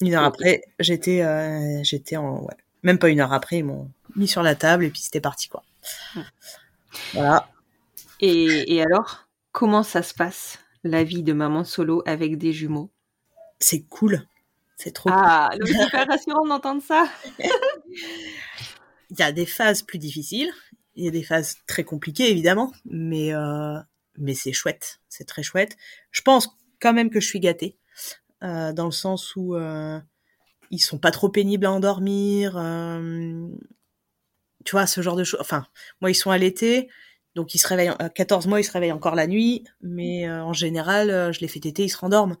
Une 0.00 0.14
heure 0.14 0.24
après, 0.24 0.62
j'étais, 0.78 1.22
euh, 1.22 1.82
j'étais 1.82 2.16
en, 2.16 2.40
ouais. 2.42 2.54
Même 2.84 2.98
pas 3.00 3.08
une 3.08 3.18
heure 3.20 3.32
après, 3.32 3.58
ils 3.58 3.64
m'ont 3.64 3.90
mis 4.14 4.28
sur 4.28 4.42
la 4.44 4.54
table 4.54 4.84
et 4.84 4.90
puis 4.90 5.00
c'était 5.00 5.20
parti, 5.20 5.48
quoi. 5.48 5.64
Voilà. 7.12 7.48
Et, 8.20 8.74
et 8.74 8.82
alors, 8.82 9.26
comment 9.52 9.82
ça 9.82 10.02
se 10.02 10.14
passe, 10.14 10.60
la 10.84 11.02
vie 11.02 11.22
de 11.24 11.32
maman 11.32 11.64
solo 11.64 12.02
avec 12.06 12.38
des 12.38 12.52
jumeaux? 12.52 12.90
C'est 13.58 13.82
cool. 13.88 14.24
C'est 14.78 14.92
trop 14.92 15.10
cool. 15.10 15.18
Ah, 15.20 15.50
c'est 15.66 16.02
rassurant 16.04 16.46
d'entendre 16.46 16.82
ça. 16.82 17.08
il 19.10 19.18
y 19.18 19.22
a 19.22 19.32
des 19.32 19.44
phases 19.44 19.82
plus 19.82 19.98
difficiles, 19.98 20.52
il 20.94 21.04
y 21.04 21.08
a 21.08 21.10
des 21.10 21.24
phases 21.24 21.56
très 21.66 21.82
compliquées 21.82 22.30
évidemment, 22.30 22.72
mais 22.84 23.34
euh, 23.34 23.78
mais 24.18 24.34
c'est 24.34 24.52
chouette, 24.52 25.00
c'est 25.08 25.26
très 25.26 25.42
chouette. 25.42 25.76
Je 26.12 26.22
pense 26.22 26.48
quand 26.80 26.92
même 26.92 27.10
que 27.10 27.18
je 27.18 27.26
suis 27.26 27.40
gâtée 27.40 27.76
euh, 28.44 28.72
dans 28.72 28.84
le 28.84 28.92
sens 28.92 29.34
où 29.34 29.56
euh, 29.56 29.98
ils 30.70 30.78
sont 30.78 30.98
pas 30.98 31.10
trop 31.10 31.28
pénibles 31.28 31.66
à 31.66 31.72
endormir, 31.72 32.52
tu 34.64 34.70
vois 34.72 34.86
ce 34.86 35.00
genre 35.00 35.16
de 35.16 35.24
choses. 35.24 35.40
Enfin, 35.40 35.66
moi 36.00 36.10
ils 36.10 36.14
sont 36.14 36.30
allaités, 36.30 36.88
Donc 37.34 37.52
il 37.56 37.58
se 37.58 37.66
réveille 37.66 37.90
à 37.98 38.08
14 38.10 38.46
mois, 38.46 38.60
il 38.60 38.64
se 38.64 38.72
réveille 38.72 38.92
encore 38.92 39.16
la 39.16 39.26
nuit, 39.26 39.64
mais 39.80 40.30
en 40.30 40.52
général, 40.52 41.32
je 41.32 41.40
les 41.40 41.48
fais 41.48 41.58
téter, 41.58 41.84
ils 41.84 41.88
se 41.88 41.98
rendorment. 41.98 42.36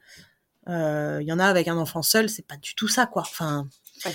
Il 0.68 1.24
y 1.26 1.32
en 1.32 1.38
a 1.38 1.46
avec 1.46 1.66
un 1.68 1.76
enfant 1.78 2.02
seul, 2.02 2.28
c'est 2.28 2.46
pas 2.46 2.56
du 2.56 2.74
tout 2.74 2.88
ça 2.88 3.06
quoi. 3.06 3.22
Enfin, 3.22 3.68
Ouais. 4.06 4.12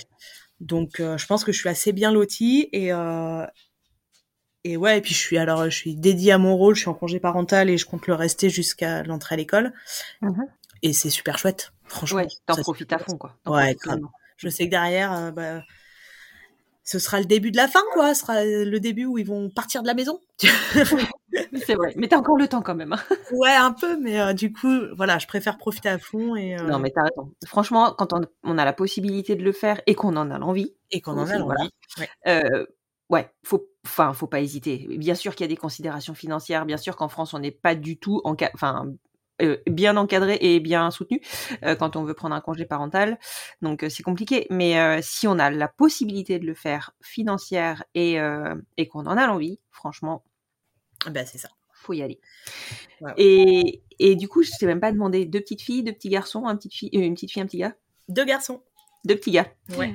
donc 0.62 0.92
je 1.00 1.26
pense 1.26 1.44
que 1.44 1.52
je 1.52 1.60
suis 1.60 1.70
assez 1.70 1.92
bien 1.94 2.12
lotie 2.12 2.70
et 2.72 2.92
et 4.66 4.78
ouais, 4.78 4.98
et 4.98 5.02
puis 5.02 5.14
je 5.14 5.20
suis 5.20 5.38
alors 5.38 5.66
je 5.66 5.76
suis 5.76 5.96
dédiée 5.96 6.32
à 6.32 6.38
mon 6.38 6.56
rôle, 6.56 6.76
je 6.76 6.82
suis 6.82 6.90
en 6.90 6.94
congé 6.94 7.20
parental 7.20 7.70
et 7.70 7.78
je 7.78 7.86
compte 7.86 8.08
le 8.08 8.14
rester 8.14 8.50
jusqu'à 8.50 9.04
l'entrée 9.04 9.34
à 9.34 9.38
l'école. 9.38 9.74
Mhm. 10.22 10.46
Et 10.84 10.94
c'est 10.94 11.10
super 11.10 11.38
chouette, 11.38 11.74
franchement. 11.86 12.20
Ouais, 12.20 12.28
t'en 12.46 12.56
profites 12.58 12.94
à 12.94 13.00
fond, 13.00 13.18
quoi. 13.18 13.36
Ouais, 13.46 13.76
grave. 13.76 14.00
je 14.38 14.48
sais 14.50 14.66
que 14.66 14.70
derrière, 14.72 15.12
euh, 15.14 15.32
bah, 15.32 15.62
ce 16.86 17.00
sera 17.00 17.20
le 17.20 17.26
début 17.26 17.52
de 17.52 17.58
la 17.58 17.68
fin, 17.68 17.82
quoi. 17.94 18.14
Ce 18.14 18.22
sera 18.22 18.44
le 18.44 18.80
début 18.80 19.06
où 19.06 19.18
ils 19.18 19.26
vont 19.26 19.50
partir 19.50 19.82
de 19.82 19.88
la 19.88 19.94
maison. 19.94 20.20
C'est 21.66 21.76
vrai. 21.76 21.94
Mais 21.98 22.08
t'as 22.08 22.18
encore 22.18 22.38
le 22.38 22.48
temps 22.48 22.62
quand 22.62 22.76
même. 22.76 22.94
hein. 22.94 23.00
ouais, 23.34 23.54
un 23.54 23.72
peu, 23.72 23.98
mais 24.00 24.20
euh, 24.20 24.34
du 24.34 24.52
coup, 24.54 24.70
voilà, 24.96 25.18
je 25.20 25.28
préfère 25.28 25.58
profiter 25.58 25.90
à 25.90 25.98
fond 26.00 26.36
et, 26.36 26.58
euh, 26.58 26.64
Non, 26.64 26.80
mais 26.80 26.92
t'as 26.92 27.04
raison. 27.04 27.34
Franchement, 27.46 27.94
quand 27.98 28.14
on, 28.14 28.22
on 28.44 28.58
a 28.58 28.66
la 28.66 28.74
possibilité 28.74 29.36
de 29.36 29.44
le 29.44 29.52
faire 29.52 29.82
et 29.88 29.96
qu'on 29.96 30.16
en 30.16 30.30
a 30.32 30.38
l'envie, 30.38 30.76
et 30.92 31.02
qu'on 31.02 31.14
en 31.14 31.28
a 31.28 31.38
l'envie. 31.38 31.44
voilà. 31.46 31.68
Ouais. 32.00 32.10
euh, 32.28 32.66
ouais, 33.10 33.30
faut, 33.44 33.68
enfin, 33.86 34.14
faut 34.14 34.28
pas 34.28 34.42
hésiter. 34.42 34.88
Bien 34.98 35.16
sûr 35.16 35.36
qu'il 35.36 35.44
y 35.44 35.48
a 35.50 35.54
des 35.54 35.58
considérations 35.58 36.14
financières. 36.14 36.66
Bien 36.66 36.78
sûr 36.78 36.96
qu'en 36.96 37.08
France, 37.10 37.34
on 37.34 37.40
n'est 37.40 37.52
pas 37.52 37.76
du 37.76 37.98
tout 37.98 38.22
en, 38.24 38.36
enfin, 38.54 38.92
euh, 39.42 39.58
bien 39.68 39.98
encadré 39.98 40.38
et 40.42 40.60
bien 40.60 40.92
soutenu 40.92 41.20
euh, 41.66 41.76
quand 41.76 41.96
on 41.96 42.04
veut 42.04 42.14
prendre 42.14 42.36
un 42.36 42.42
congé 42.42 42.66
parental. 42.66 43.18
Donc 43.64 43.84
euh, 43.84 43.90
c'est 43.90 44.04
compliqué. 44.04 44.46
Mais 44.52 45.02
si 45.02 45.28
on 45.28 45.40
a 45.40 45.50
la 45.50 45.68
possibilité 45.68 46.38
de 46.40 46.46
le 46.46 46.54
faire 46.54 46.92
financière 47.02 47.84
et, 47.96 48.18
et 48.78 48.88
qu'on 48.88 49.06
en 49.08 49.18
a 49.18 49.26
l'envie, 49.28 49.60
franchement, 49.72 50.24
Ben, 51.12 51.26
c'est 51.26 51.38
ça. 51.38 51.50
faut 51.74 51.94
y 51.94 52.02
aller. 52.02 52.20
Ouais. 53.02 53.14
Et, 53.18 53.84
et 54.00 54.16
du 54.16 54.28
coup, 54.28 54.44
je 54.44 54.52
t'ai 54.60 54.66
même 54.66 54.80
pas 54.80 54.92
demandé 54.92 55.26
deux 55.26 55.40
petites 55.42 55.62
filles, 55.62 55.84
deux 55.84 55.94
petits 55.94 56.10
garçons, 56.10 56.46
un 56.48 56.56
petite 56.56 56.74
fille, 56.74 56.90
euh, 56.96 57.00
une 57.00 57.14
petite 57.16 57.32
fille, 57.32 57.42
un 57.42 57.46
petit 57.46 57.58
gars, 57.58 57.76
Deux 58.10 58.26
garçons. 58.26 58.62
deux 59.06 59.16
petits 59.16 59.32
gars. 59.32 59.52
Ouais. 59.78 59.94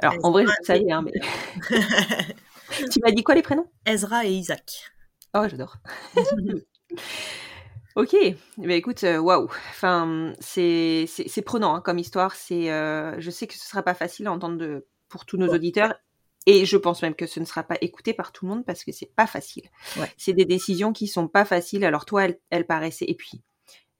Alors 0.00 0.14
en 0.22 0.30
vrai, 0.30 0.44
je 0.46 0.52
savais, 0.66 0.90
hein, 0.92 1.02
mais 1.02 1.12
tu 2.90 3.00
m'as 3.02 3.10
dit 3.10 3.24
quoi 3.24 3.34
les 3.34 3.42
prénoms? 3.42 3.66
Ezra 3.86 4.24
et 4.26 4.30
Isaac. 4.30 4.92
Oh, 5.34 5.44
j'adore. 5.48 5.76
ok, 7.96 8.16
bah 8.58 8.74
écoute, 8.74 9.02
euh, 9.04 9.18
waouh. 9.18 9.48
Enfin, 9.70 10.32
c'est 10.40 11.06
prenant 11.44 11.74
hein, 11.74 11.80
comme 11.80 11.98
histoire. 11.98 12.34
C'est, 12.34 12.70
euh, 12.70 13.20
je 13.20 13.30
sais 13.30 13.46
que 13.46 13.54
ce 13.54 13.66
sera 13.66 13.82
pas 13.82 13.94
facile 13.94 14.26
à 14.28 14.32
entendre 14.32 14.56
de, 14.56 14.86
pour 15.08 15.26
tous 15.26 15.36
nos 15.36 15.52
auditeurs. 15.52 15.94
Et 16.50 16.64
je 16.64 16.78
pense 16.78 17.02
même 17.02 17.14
que 17.14 17.26
ce 17.26 17.40
ne 17.40 17.44
sera 17.44 17.62
pas 17.62 17.76
écouté 17.82 18.14
par 18.14 18.32
tout 18.32 18.46
le 18.46 18.52
monde 18.54 18.64
parce 18.64 18.82
que 18.82 18.90
c'est 18.90 19.12
pas 19.14 19.26
facile. 19.26 19.64
Ouais. 19.98 20.10
C'est 20.16 20.32
des 20.32 20.46
décisions 20.46 20.94
qui 20.94 21.06
sont 21.06 21.28
pas 21.28 21.44
faciles. 21.44 21.84
Alors 21.84 22.06
toi, 22.06 22.24
elle, 22.24 22.38
elle 22.48 22.66
paraissait. 22.66 23.04
Et 23.06 23.14
puis, 23.14 23.42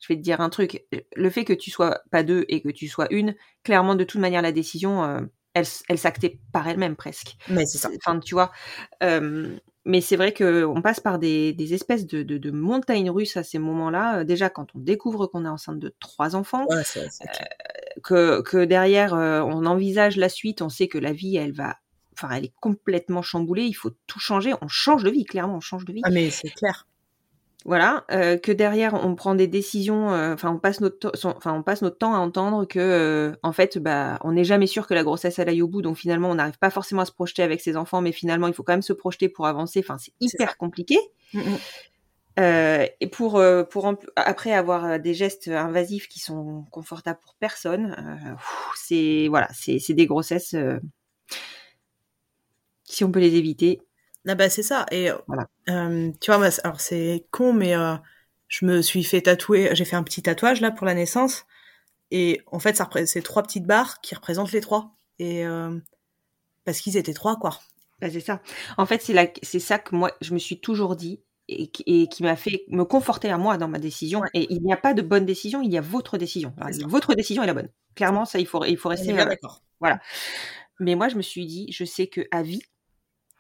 je 0.01 0.09
vais 0.09 0.17
te 0.17 0.23
dire 0.23 0.41
un 0.41 0.49
truc. 0.49 0.87
Le 1.15 1.29
fait 1.29 1.45
que 1.45 1.53
tu 1.53 1.71
sois 1.71 2.01
pas 2.11 2.23
deux 2.23 2.47
et 2.49 2.63
que 2.63 2.71
tu 2.71 2.89
sois 2.89 3.07
une, 3.13 3.35
clairement, 3.65 3.95
de 3.97 4.03
toute 4.05 4.23
manière, 4.23 4.41
la 4.41 4.53
décision, 4.53 5.05
euh, 5.05 5.21
elle, 5.53 5.67
elle 5.91 5.99
s'actait 5.99 6.39
par 6.51 6.67
elle-même 6.67 6.97
presque. 6.97 7.37
Mais 7.51 7.67
c'est 7.67 7.77
ça. 7.77 7.91
Enfin, 7.99 8.19
tu 8.19 8.35
vois. 8.35 8.51
euh, 9.03 9.55
mais 9.85 10.01
c'est 10.01 10.17
vrai 10.17 10.33
que 10.33 10.65
on 10.65 10.81
passe 10.81 11.01
par 11.01 11.19
des, 11.19 11.53
des 11.53 11.75
espèces 11.75 12.07
de, 12.07 12.23
de, 12.23 12.39
de 12.39 12.51
montagnes 12.51 13.11
russes 13.11 13.37
à 13.37 13.43
ces 13.43 13.59
moments-là. 13.59 14.21
Euh, 14.21 14.25
Déjà, 14.25 14.49
quand 14.49 14.75
on 14.75 14.79
découvre 14.79 15.27
qu'on 15.27 15.45
est 15.45 15.49
enceinte 15.49 15.81
de 15.81 15.95
trois 16.01 16.35
enfants, 16.35 16.65
Ouais, 16.71 16.83
que, 18.03 18.41
que 18.41 18.65
derrière 18.65 19.13
on 19.13 19.67
envisage 19.67 20.17
la 20.17 20.29
suite, 20.31 20.63
on 20.63 20.69
sait 20.71 20.89
que 20.89 20.99
la 20.99 21.13
vie, 21.13 21.37
elle 21.37 21.53
va, 21.53 21.77
enfin, 22.21 22.35
elle 22.35 22.45
est 22.45 22.55
complètement 22.61 23.23
chamboulée. 23.23 23.65
Il 23.65 23.75
faut 23.75 23.91
tout 24.07 24.21
changer. 24.21 24.53
On 24.63 24.69
change 24.69 25.05
de 25.05 25.11
vie, 25.11 25.25
clairement, 25.25 25.57
on 25.57 25.61
change 25.61 25.85
de 25.85 25.93
vie. 25.93 26.01
Ah, 26.05 26.11
mais 26.11 26.31
c'est 26.31 26.51
clair. 26.51 26.87
Voilà, 27.65 28.05
euh, 28.13 28.39
que 28.39 28.53
derrière 28.53 28.95
on 28.95 29.17
prend 29.17 29.35
des 29.35 29.49
décisions, 29.49 30.13
euh, 30.13 30.33
enfin 30.33 30.53
on 30.53 30.59
passe 30.59 30.81
notre, 30.81 31.13
enfin 31.37 31.53
on 31.53 31.65
passe 31.65 31.83
notre 31.83 31.99
temps 31.99 32.15
à 32.15 32.19
entendre 32.19 32.65
que, 32.67 32.79
euh, 32.79 33.37
en 33.43 33.53
fait, 33.53 33.79
bah 33.79 34.19
on 34.23 34.33
n'est 34.33 34.45
jamais 34.45 34.69
sûr 34.69 34.87
que 34.87 34.95
la 34.95 35.03
grossesse 35.03 35.41
elle 35.41 35.49
aille 35.49 35.61
au 35.61 35.67
bout, 35.67 35.83
donc 35.83 35.97
finalement 35.97 36.31
on 36.31 36.37
n'arrive 36.37 36.59
pas 36.59 36.71
forcément 36.71 37.03
à 37.03 37.05
se 37.05 37.13
projeter 37.13 37.43
avec 37.43 37.61
ses 37.61 37.77
enfants, 37.77 38.01
mais 38.01 38.13
finalement 38.13 38.47
il 38.47 38.55
faut 38.55 38.63
quand 38.63 38.73
même 38.73 38.81
se 38.81 38.93
projeter 38.93 39.29
pour 39.29 39.47
avancer. 39.47 39.81
Enfin 39.81 39.99
c'est 39.99 40.13
hyper 40.21 40.57
compliqué. 40.57 40.99
Mm, 41.35 41.41
mm. 41.41 41.59
Euh, 42.39 42.87
et 43.01 43.09
pour 43.09 43.37
euh, 43.37 43.65
pour 43.65 43.93
après 44.15 44.53
avoir 44.53 45.01
des 45.01 45.13
gestes 45.13 45.49
invasifs 45.49 46.09
qui 46.09 46.21
sont 46.21 46.65
confortables 46.71 47.19
pour 47.19 47.35
personne, 47.35 47.97
euh, 47.99 48.35
c'est 48.77 49.27
voilà, 49.29 49.49
c'est 49.53 49.81
c'est 49.81 49.95
des 49.95 50.07
grossesses. 50.07 50.55
Si 52.89 53.05
on 53.05 53.13
peut 53.13 53.21
les 53.21 53.35
éviter, 53.37 53.81
Ah 54.27 54.35
bah 54.35 54.51
c'est 54.51 54.63
ça. 54.63 54.87
Et 54.91 55.11
Voilà. 55.27 55.49
euh, 55.69 56.11
tu 56.21 56.31
vois, 56.33 56.49
alors 56.65 56.81
c'est 56.81 57.27
con, 57.31 57.53
mais 57.53 57.75
euh, 57.77 57.95
je 58.49 58.67
me 58.67 58.83
suis 58.83 59.05
fait 59.05 59.23
tatouer. 59.23 59.71
J'ai 59.75 59.85
fait 59.85 59.97
un 59.97 60.03
petit 60.03 60.23
tatouage 60.23 60.61
là 60.61 60.71
pour 60.71 60.87
la 60.87 60.95
naissance. 60.95 61.45
Et 62.11 62.41
en 62.47 62.59
fait, 62.59 62.81
c'est 63.07 63.23
trois 63.23 63.43
petites 63.43 63.67
barres 63.67 64.01
qui 64.01 64.15
représentent 64.15 64.53
les 64.53 64.61
trois. 64.61 64.97
Et 65.19 65.45
euh, 65.47 65.77
parce 66.65 66.81
qu'ils 66.81 66.97
étaient 66.97 67.15
trois, 67.15 67.37
quoi. 67.37 67.59
Bah, 68.01 68.09
c'est 68.11 68.21
ça. 68.21 68.41
En 68.77 68.87
fait, 68.87 69.03
c'est 69.03 69.59
ça 69.59 69.79
que 69.79 69.95
moi, 69.95 70.13
je 70.21 70.33
me 70.33 70.39
suis 70.39 70.61
toujours 70.61 70.97
dit 70.97 71.21
et, 71.49 71.69
qui- 71.69 71.83
et 71.87 72.09
qui 72.09 72.23
m'a 72.23 72.37
fait 72.37 72.65
me 72.69 72.85
conforter 72.85 73.31
à 73.31 73.39
moi 73.39 73.59
dans 73.59 73.69
ma 73.69 73.79
décision. 73.79 74.21
Ouais. 74.21 74.29
Et 74.35 74.47
il 74.53 74.63
n'y 74.63 74.73
a 74.73 74.77
pas 74.77 74.95
de 74.95 75.03
bonne 75.03 75.27
décision, 75.27 75.63
il 75.63 75.73
y 75.73 75.79
a 75.79 75.81
votre 75.81 76.19
décision. 76.19 76.55
Alors, 76.61 76.71
votre 76.89 77.15
décision 77.15 77.43
est 77.43 77.47
la 77.47 77.55
bonne. 77.55 77.69
Clairement, 77.95 78.25
ça, 78.25 78.39
il 78.39 78.47
faut, 78.47 78.65
il 78.65 78.77
faut 78.77 78.89
rester. 78.89 79.13
d'accord. 79.13 79.63
Mais 80.81 80.95
moi, 80.95 81.09
je 81.09 81.17
me 81.17 81.23
suis 81.23 81.47
dit, 81.47 81.67
je 81.73 81.85
sais 81.85 82.07
que 82.07 82.27
à 82.31 82.43
vie, 82.43 82.63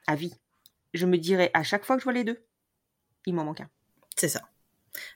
à 0.08 0.16
vie, 0.16 0.34
je 0.94 1.06
me 1.06 1.18
dirais 1.18 1.52
à 1.54 1.64
chaque 1.64 1.84
fois 1.86 1.96
que 1.96 2.00
je 2.02 2.04
vois 2.04 2.14
les 2.14 2.24
deux, 2.24 2.44
il 3.26 3.34
m'en 3.34 3.44
manque 3.44 3.62
un. 3.62 3.70
C'est 4.16 4.28
ça. 4.28 4.40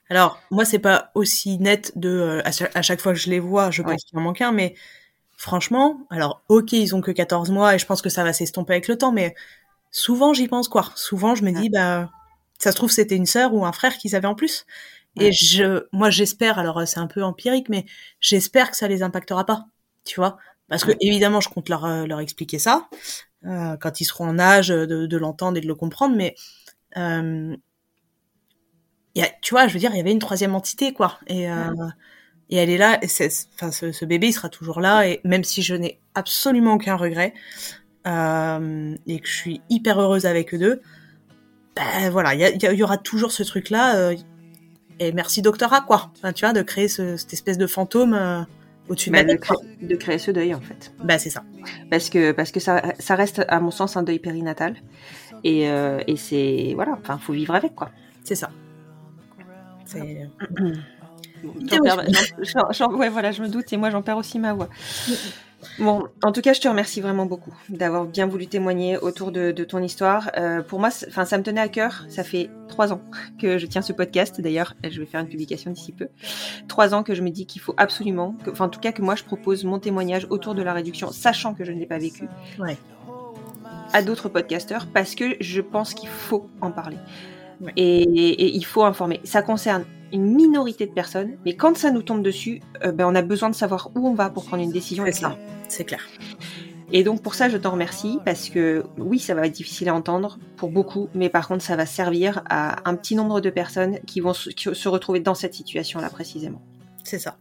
Alors, 0.09 0.39
moi, 0.51 0.65
c'est 0.65 0.79
pas 0.79 1.11
aussi 1.15 1.59
net 1.59 1.93
de 1.97 2.09
euh, 2.09 2.41
à, 2.45 2.51
cha- 2.51 2.69
à 2.75 2.81
chaque 2.81 3.01
fois 3.01 3.13
que 3.13 3.19
je 3.19 3.29
les 3.29 3.39
vois, 3.39 3.71
je 3.71 3.83
pense 3.83 3.91
Ouais. 3.91 3.97
qu'il 4.05 4.17
en 4.19 4.21
manque 4.21 4.41
un, 4.41 4.51
mais 4.51 4.75
franchement, 5.37 6.07
alors, 6.11 6.43
ok, 6.49 6.73
ils 6.73 6.95
ont 6.95 7.01
que 7.01 7.11
14 7.11 7.51
mois 7.51 7.75
et 7.75 7.79
je 7.79 7.85
pense 7.85 8.01
que 8.01 8.09
ça 8.09 8.23
va 8.23 8.33
s'estomper 8.33 8.73
avec 8.75 8.87
le 8.89 8.97
temps, 8.97 9.11
mais 9.13 9.35
souvent, 9.91 10.33
j'y 10.33 10.47
pense 10.47 10.69
quoi. 10.69 10.91
Souvent, 10.95 11.35
je 11.35 11.43
me 11.45 11.51
dis, 11.51 11.69
bah, 11.69 12.11
ça 12.59 12.71
se 12.71 12.77
trouve, 12.77 12.91
c'était 12.91 13.15
une 13.17 13.25
sœur 13.27 13.53
ou 13.55 13.65
un 13.65 13.73
frère 13.73 13.97
qu'ils 13.97 14.15
avaient 14.15 14.27
en 14.27 14.35
plus. 14.35 14.65
Et 15.17 15.31
je, 15.33 15.87
moi, 15.93 16.09
j'espère, 16.11 16.59
alors 16.59 16.79
euh, 16.79 16.85
c'est 16.85 16.99
un 16.99 17.07
peu 17.07 17.23
empirique, 17.23 17.69
mais 17.69 17.85
j'espère 18.21 18.71
que 18.71 18.77
ça 18.77 18.87
les 18.87 19.03
impactera 19.03 19.45
pas, 19.45 19.67
tu 20.05 20.15
vois. 20.19 20.37
Parce 20.69 20.85
que, 20.85 20.91
évidemment, 21.01 21.41
je 21.41 21.49
compte 21.49 21.69
leur, 21.69 21.85
euh, 21.85 22.05
leur 22.07 22.19
expliquer 22.21 22.59
ça, 22.59 22.89
euh, 23.45 23.77
quand 23.77 24.01
ils 24.01 24.05
seront 24.05 24.27
en 24.27 24.39
âge 24.39 24.69
de, 24.69 24.85
de 25.05 25.17
l'entendre 25.17 25.57
et 25.57 25.61
de 25.61 25.67
le 25.67 25.75
comprendre, 25.75 26.15
mais, 26.15 26.35
euh, 26.97 27.55
il 29.15 29.21
y 29.21 29.25
a, 29.25 29.29
tu 29.41 29.53
vois, 29.53 29.67
je 29.67 29.73
veux 29.73 29.79
dire, 29.79 29.91
il 29.93 29.97
y 29.97 29.99
avait 29.99 30.11
une 30.11 30.19
troisième 30.19 30.55
entité, 30.55 30.93
quoi. 30.93 31.19
Et, 31.27 31.49
euh, 31.49 31.71
et 32.49 32.57
elle 32.57 32.69
est 32.69 32.77
là, 32.77 32.99
et 33.03 33.07
c'est, 33.07 33.29
enfin, 33.55 33.71
ce, 33.71 33.91
ce 33.91 34.05
bébé, 34.05 34.27
il 34.29 34.33
sera 34.33 34.49
toujours 34.49 34.81
là, 34.81 35.07
et 35.07 35.21
même 35.23 35.43
si 35.43 35.61
je 35.63 35.75
n'ai 35.75 35.99
absolument 36.15 36.73
aucun 36.75 36.95
regret, 36.97 37.33
euh, 38.07 38.95
et 39.07 39.19
que 39.19 39.27
je 39.27 39.33
suis 39.35 39.61
hyper 39.69 39.99
heureuse 40.01 40.25
avec 40.25 40.53
eux 40.53 40.59
deux, 40.59 40.81
ben 41.75 42.09
voilà, 42.11 42.35
il 42.35 42.41
y, 42.63 42.65
y 42.77 42.83
aura 42.83 42.97
toujours 42.97 43.31
ce 43.31 43.43
truc-là, 43.43 43.97
euh, 43.97 44.15
et 44.99 45.11
merci 45.13 45.41
Doctora, 45.41 45.81
quoi. 45.81 46.11
Enfin, 46.17 46.33
tu 46.33 46.45
vois, 46.45 46.53
de 46.53 46.61
créer 46.61 46.87
ce- 46.87 47.17
cette 47.17 47.33
espèce 47.33 47.57
de 47.57 47.67
fantôme 47.67 48.13
euh, 48.13 48.41
au-dessus 48.89 49.09
de 49.09 49.15
Bah, 49.15 49.23
de, 49.23 49.35
créer, 49.35 49.57
de 49.81 49.95
créer 49.95 50.17
ce 50.17 50.31
deuil, 50.31 50.53
en 50.53 50.61
fait. 50.61 50.93
Bah, 51.03 51.17
c'est 51.17 51.29
ça. 51.29 51.43
Parce 51.89 52.09
que, 52.09 52.31
parce 52.31 52.51
que 52.51 52.59
ça, 52.59 52.93
ça 52.99 53.15
reste, 53.15 53.43
à 53.47 53.59
mon 53.59 53.71
sens, 53.71 53.97
un 53.97 54.03
deuil 54.03 54.19
périnatal. 54.19 54.75
Et, 55.43 55.69
euh, 55.69 56.01
et 56.07 56.15
c'est, 56.15 56.71
voilà, 56.75 56.97
enfin, 57.01 57.17
faut 57.17 57.33
vivre 57.33 57.55
avec, 57.55 57.75
quoi. 57.75 57.89
C'est 58.23 58.35
ça. 58.35 58.49
C'est... 59.85 60.29
Ouais, 62.89 63.09
voilà, 63.09 63.31
je 63.31 63.41
me 63.41 63.49
doute, 63.49 63.71
et 63.73 63.77
moi 63.77 63.89
j'en 63.89 64.01
perds 64.01 64.17
aussi 64.17 64.39
ma 64.39 64.53
voix. 64.53 64.69
Bon, 65.79 66.03
en 66.23 66.31
tout 66.31 66.41
cas, 66.41 66.53
je 66.53 66.61
te 66.61 66.67
remercie 66.67 67.01
vraiment 67.01 67.25
beaucoup 67.25 67.53
d'avoir 67.69 68.05
bien 68.05 68.25
voulu 68.27 68.47
témoigner 68.47 68.97
autour 68.97 69.31
de, 69.31 69.51
de 69.51 69.63
ton 69.63 69.79
histoire. 69.81 70.31
Euh, 70.37 70.61
pour 70.61 70.79
moi, 70.79 70.89
enfin, 71.07 71.25
ça 71.25 71.37
me 71.37 71.43
tenait 71.43 71.61
à 71.61 71.67
cœur. 71.67 72.05
Ça 72.09 72.23
fait 72.23 72.49
trois 72.67 72.91
ans 72.93 73.01
que 73.39 73.57
je 73.57 73.65
tiens 73.67 73.81
ce 73.81 73.93
podcast. 73.93 74.39
D'ailleurs, 74.41 74.73
je 74.83 74.99
vais 74.99 75.05
faire 75.05 75.21
une 75.21 75.27
publication 75.29 75.71
d'ici 75.71 75.91
peu. 75.91 76.07
Trois 76.67 76.93
ans 76.93 77.03
que 77.03 77.15
je 77.15 77.21
me 77.21 77.29
dis 77.29 77.45
qu'il 77.45 77.61
faut 77.61 77.73
absolument, 77.77 78.35
enfin, 78.49 78.65
en 78.65 78.69
tout 78.69 78.79
cas, 78.79 78.91
que 78.91 79.01
moi, 79.01 79.15
je 79.15 79.23
propose 79.23 79.63
mon 79.63 79.79
témoignage 79.79 80.27
autour 80.29 80.55
de 80.55 80.61
la 80.63 80.73
réduction, 80.73 81.11
sachant 81.11 81.53
que 81.53 81.63
je 81.63 81.71
ne 81.71 81.79
l'ai 81.79 81.85
pas 81.85 81.97
vécu, 81.99 82.27
Ouais. 82.59 82.77
à 83.93 84.01
d'autres 84.01 84.29
podcasteurs, 84.29 84.87
parce 84.93 85.15
que 85.15 85.35
je 85.39 85.61
pense 85.61 85.93
qu'il 85.93 86.09
faut 86.09 86.49
en 86.61 86.71
parler. 86.71 86.97
Ouais. 87.61 87.71
Et, 87.77 88.01
et 88.03 88.55
il 88.55 88.65
faut 88.65 88.83
informer. 88.83 89.21
Ça 89.23 89.41
concerne 89.41 89.85
une 90.13 90.33
minorité 90.33 90.85
de 90.85 90.91
personnes, 90.91 91.37
mais 91.43 91.55
quand 91.55 91.75
ça 91.75 91.91
nous 91.91 92.03
tombe 92.03 92.21
dessus, 92.21 92.61
euh, 92.85 92.91
ben, 92.91 93.05
on 93.05 93.15
a 93.15 93.21
besoin 93.21 93.49
de 93.49 93.55
savoir 93.55 93.89
où 93.95 94.07
on 94.07 94.13
va 94.13 94.29
pour 94.29 94.45
prendre 94.45 94.63
une 94.63 94.71
décision. 94.71 95.03
C'est 95.07 95.13
ça. 95.13 95.37
C'est 95.67 95.83
clair. 95.83 96.07
Et 96.91 97.03
donc 97.03 97.23
pour 97.23 97.33
ça, 97.33 97.49
je 97.49 97.57
t'en 97.57 97.71
remercie 97.71 98.19
parce 98.23 98.49
que 98.49 98.83
oui, 98.99 99.17
ça 99.17 99.33
va 99.33 99.47
être 99.47 99.53
difficile 99.53 99.89
à 99.89 99.95
entendre 99.95 100.37
pour 100.57 100.69
beaucoup, 100.69 101.09
mais 101.15 101.27
par 101.29 101.47
contre, 101.47 101.63
ça 101.63 101.75
va 101.75 101.87
servir 101.87 102.43
à 102.47 102.87
un 102.87 102.95
petit 102.95 103.15
nombre 103.15 103.41
de 103.41 103.49
personnes 103.49 103.99
qui 104.05 104.19
vont 104.19 104.33
se, 104.33 104.87
retrouver 104.87 105.19
dans 105.19 105.33
cette 105.33 105.55
situation-là 105.55 106.09
précisément. 106.09 106.61
C'est 107.03 107.17
ça. 107.17 107.37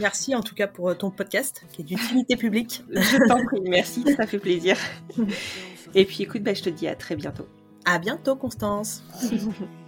Merci 0.00 0.34
en 0.34 0.42
tout 0.42 0.56
cas 0.56 0.66
pour 0.66 0.88
euh, 0.88 0.94
ton 0.94 1.10
podcast 1.10 1.64
qui 1.72 1.82
est 1.82 1.84
d'utilité 1.84 2.36
publique. 2.36 2.84
Je 2.90 3.28
t'en 3.28 3.44
prie, 3.44 3.60
merci, 3.62 4.04
ça 4.16 4.26
fait 4.26 4.38
plaisir. 4.38 4.76
Et 5.94 6.04
puis 6.04 6.22
écoute, 6.22 6.42
ben, 6.42 6.54
je 6.54 6.62
te 6.62 6.68
dis 6.68 6.86
à 6.86 6.94
très 6.94 7.16
bientôt. 7.16 7.46
À 7.86 7.98
bientôt, 7.98 8.36
Constance. 8.36 9.02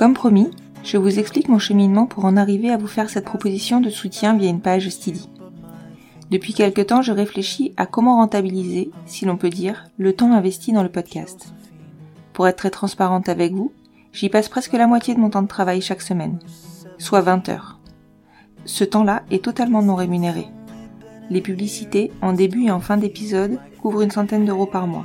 Comme 0.00 0.14
promis, 0.14 0.48
je 0.82 0.96
vous 0.96 1.18
explique 1.18 1.50
mon 1.50 1.58
cheminement 1.58 2.06
pour 2.06 2.24
en 2.24 2.38
arriver 2.38 2.70
à 2.70 2.78
vous 2.78 2.86
faire 2.86 3.10
cette 3.10 3.26
proposition 3.26 3.82
de 3.82 3.90
soutien 3.90 4.34
via 4.34 4.48
une 4.48 4.62
page 4.62 4.88
Steady. 4.88 5.28
Depuis 6.30 6.54
quelque 6.54 6.80
temps, 6.80 7.02
je 7.02 7.12
réfléchis 7.12 7.74
à 7.76 7.84
comment 7.84 8.16
rentabiliser, 8.16 8.90
si 9.04 9.26
l'on 9.26 9.36
peut 9.36 9.50
dire, 9.50 9.84
le 9.98 10.14
temps 10.14 10.32
investi 10.32 10.72
dans 10.72 10.82
le 10.82 10.88
podcast. 10.88 11.52
Pour 12.32 12.48
être 12.48 12.56
très 12.56 12.70
transparente 12.70 13.28
avec 13.28 13.52
vous, 13.52 13.72
j'y 14.14 14.30
passe 14.30 14.48
presque 14.48 14.72
la 14.72 14.86
moitié 14.86 15.14
de 15.14 15.20
mon 15.20 15.28
temps 15.28 15.42
de 15.42 15.48
travail 15.48 15.82
chaque 15.82 16.00
semaine, 16.00 16.38
soit 16.96 17.20
20 17.20 17.50
heures. 17.50 17.78
Ce 18.64 18.84
temps-là 18.84 19.22
est 19.30 19.44
totalement 19.44 19.82
non 19.82 19.96
rémunéré. 19.96 20.46
Les 21.28 21.42
publicités, 21.42 22.10
en 22.22 22.32
début 22.32 22.64
et 22.64 22.70
en 22.70 22.80
fin 22.80 22.96
d'épisode, 22.96 23.58
couvrent 23.82 24.00
une 24.00 24.10
centaine 24.10 24.46
d'euros 24.46 24.64
par 24.64 24.86
mois. 24.86 25.04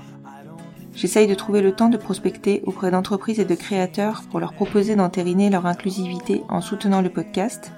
J'essaye 0.95 1.27
de 1.27 1.35
trouver 1.35 1.61
le 1.61 1.73
temps 1.73 1.89
de 1.89 1.97
prospecter 1.97 2.61
auprès 2.65 2.89
d'entreprises 2.89 3.39
et 3.39 3.45
de 3.45 3.55
créateurs 3.55 4.23
pour 4.31 4.39
leur 4.39 4.53
proposer 4.53 4.95
d'entériner 4.95 5.49
leur 5.49 5.65
inclusivité 5.65 6.41
en 6.47 6.61
soutenant 6.61 7.01
le 7.01 7.09
podcast, 7.09 7.73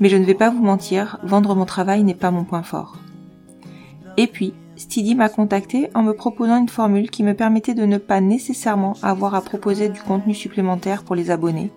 mais 0.00 0.08
je 0.08 0.16
ne 0.16 0.24
vais 0.24 0.34
pas 0.34 0.50
vous 0.50 0.62
mentir, 0.62 1.18
vendre 1.22 1.54
mon 1.54 1.66
travail 1.66 2.02
n'est 2.02 2.14
pas 2.14 2.30
mon 2.30 2.44
point 2.44 2.62
fort. 2.62 2.96
Et 4.16 4.26
puis, 4.26 4.54
Steady 4.76 5.14
m'a 5.14 5.28
contacté 5.28 5.88
en 5.94 6.02
me 6.02 6.14
proposant 6.14 6.56
une 6.56 6.68
formule 6.68 7.10
qui 7.10 7.22
me 7.22 7.34
permettait 7.34 7.74
de 7.74 7.84
ne 7.84 7.98
pas 7.98 8.20
nécessairement 8.20 8.94
avoir 9.02 9.34
à 9.34 9.42
proposer 9.42 9.88
du 9.88 10.00
contenu 10.00 10.34
supplémentaire 10.34 11.04
pour 11.04 11.14
les 11.14 11.30
abonnés, 11.30 11.70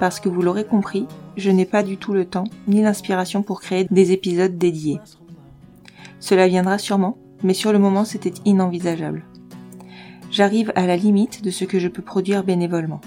parce 0.00 0.18
que 0.18 0.28
vous 0.28 0.42
l'aurez 0.42 0.64
compris, 0.64 1.06
je 1.36 1.50
n'ai 1.50 1.66
pas 1.66 1.82
du 1.82 1.98
tout 1.98 2.14
le 2.14 2.24
temps 2.24 2.44
ni 2.66 2.82
l'inspiration 2.82 3.42
pour 3.42 3.60
créer 3.60 3.86
des 3.90 4.12
épisodes 4.12 4.56
dédiés. 4.56 5.00
Cela 6.20 6.48
viendra 6.48 6.78
sûrement, 6.78 7.18
mais 7.42 7.54
sur 7.54 7.72
le 7.72 7.78
moment 7.78 8.04
c'était 8.04 8.34
inenvisageable. 8.44 9.24
J'arrive 10.30 10.72
à 10.74 10.86
la 10.86 10.96
limite 10.96 11.42
de 11.42 11.50
ce 11.50 11.64
que 11.64 11.78
je 11.78 11.88
peux 11.88 12.02
produire 12.02 12.44
bénévolement. 12.44 13.00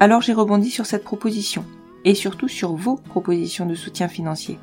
Alors 0.00 0.22
j'ai 0.22 0.32
rebondi 0.32 0.70
sur 0.70 0.86
cette 0.86 1.04
proposition, 1.04 1.64
et 2.04 2.14
surtout 2.14 2.48
sur 2.48 2.74
vos 2.74 2.96
propositions 2.96 3.66
de 3.66 3.74
soutien 3.74 4.08
financier. 4.08 4.58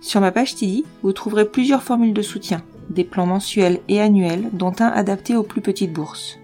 Sur 0.00 0.20
ma 0.20 0.32
page 0.32 0.54
Tidy, 0.54 0.84
vous 1.02 1.12
trouverez 1.12 1.44
plusieurs 1.46 1.82
formules 1.82 2.14
de 2.14 2.22
soutien, 2.22 2.62
des 2.90 3.04
plans 3.04 3.26
mensuels 3.26 3.80
et 3.88 4.00
annuels, 4.00 4.50
dont 4.52 4.74
un 4.80 4.88
adapté 4.88 5.36
aux 5.36 5.42
plus 5.42 5.60
petites 5.60 5.92
bourses. 5.92 6.38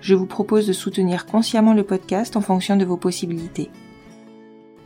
Je 0.00 0.14
vous 0.14 0.26
propose 0.26 0.66
de 0.66 0.72
soutenir 0.72 1.26
consciemment 1.26 1.74
le 1.74 1.82
podcast 1.82 2.36
en 2.36 2.40
fonction 2.40 2.76
de 2.76 2.84
vos 2.84 2.96
possibilités. 2.96 3.70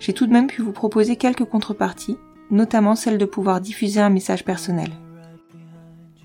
J'ai 0.01 0.12
tout 0.12 0.27
de 0.27 0.33
même 0.33 0.47
pu 0.47 0.62
vous 0.62 0.73
proposer 0.73 1.16
quelques 1.16 1.45
contreparties, 1.45 2.19
notamment 2.51 2.97
celle 2.97 3.19
de 3.19 3.24
pouvoir 3.24 3.61
diffuser 3.61 4.01
un 4.01 4.11
message 4.11 4.45
personnel. 4.45 4.91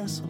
pedazos 0.00 0.22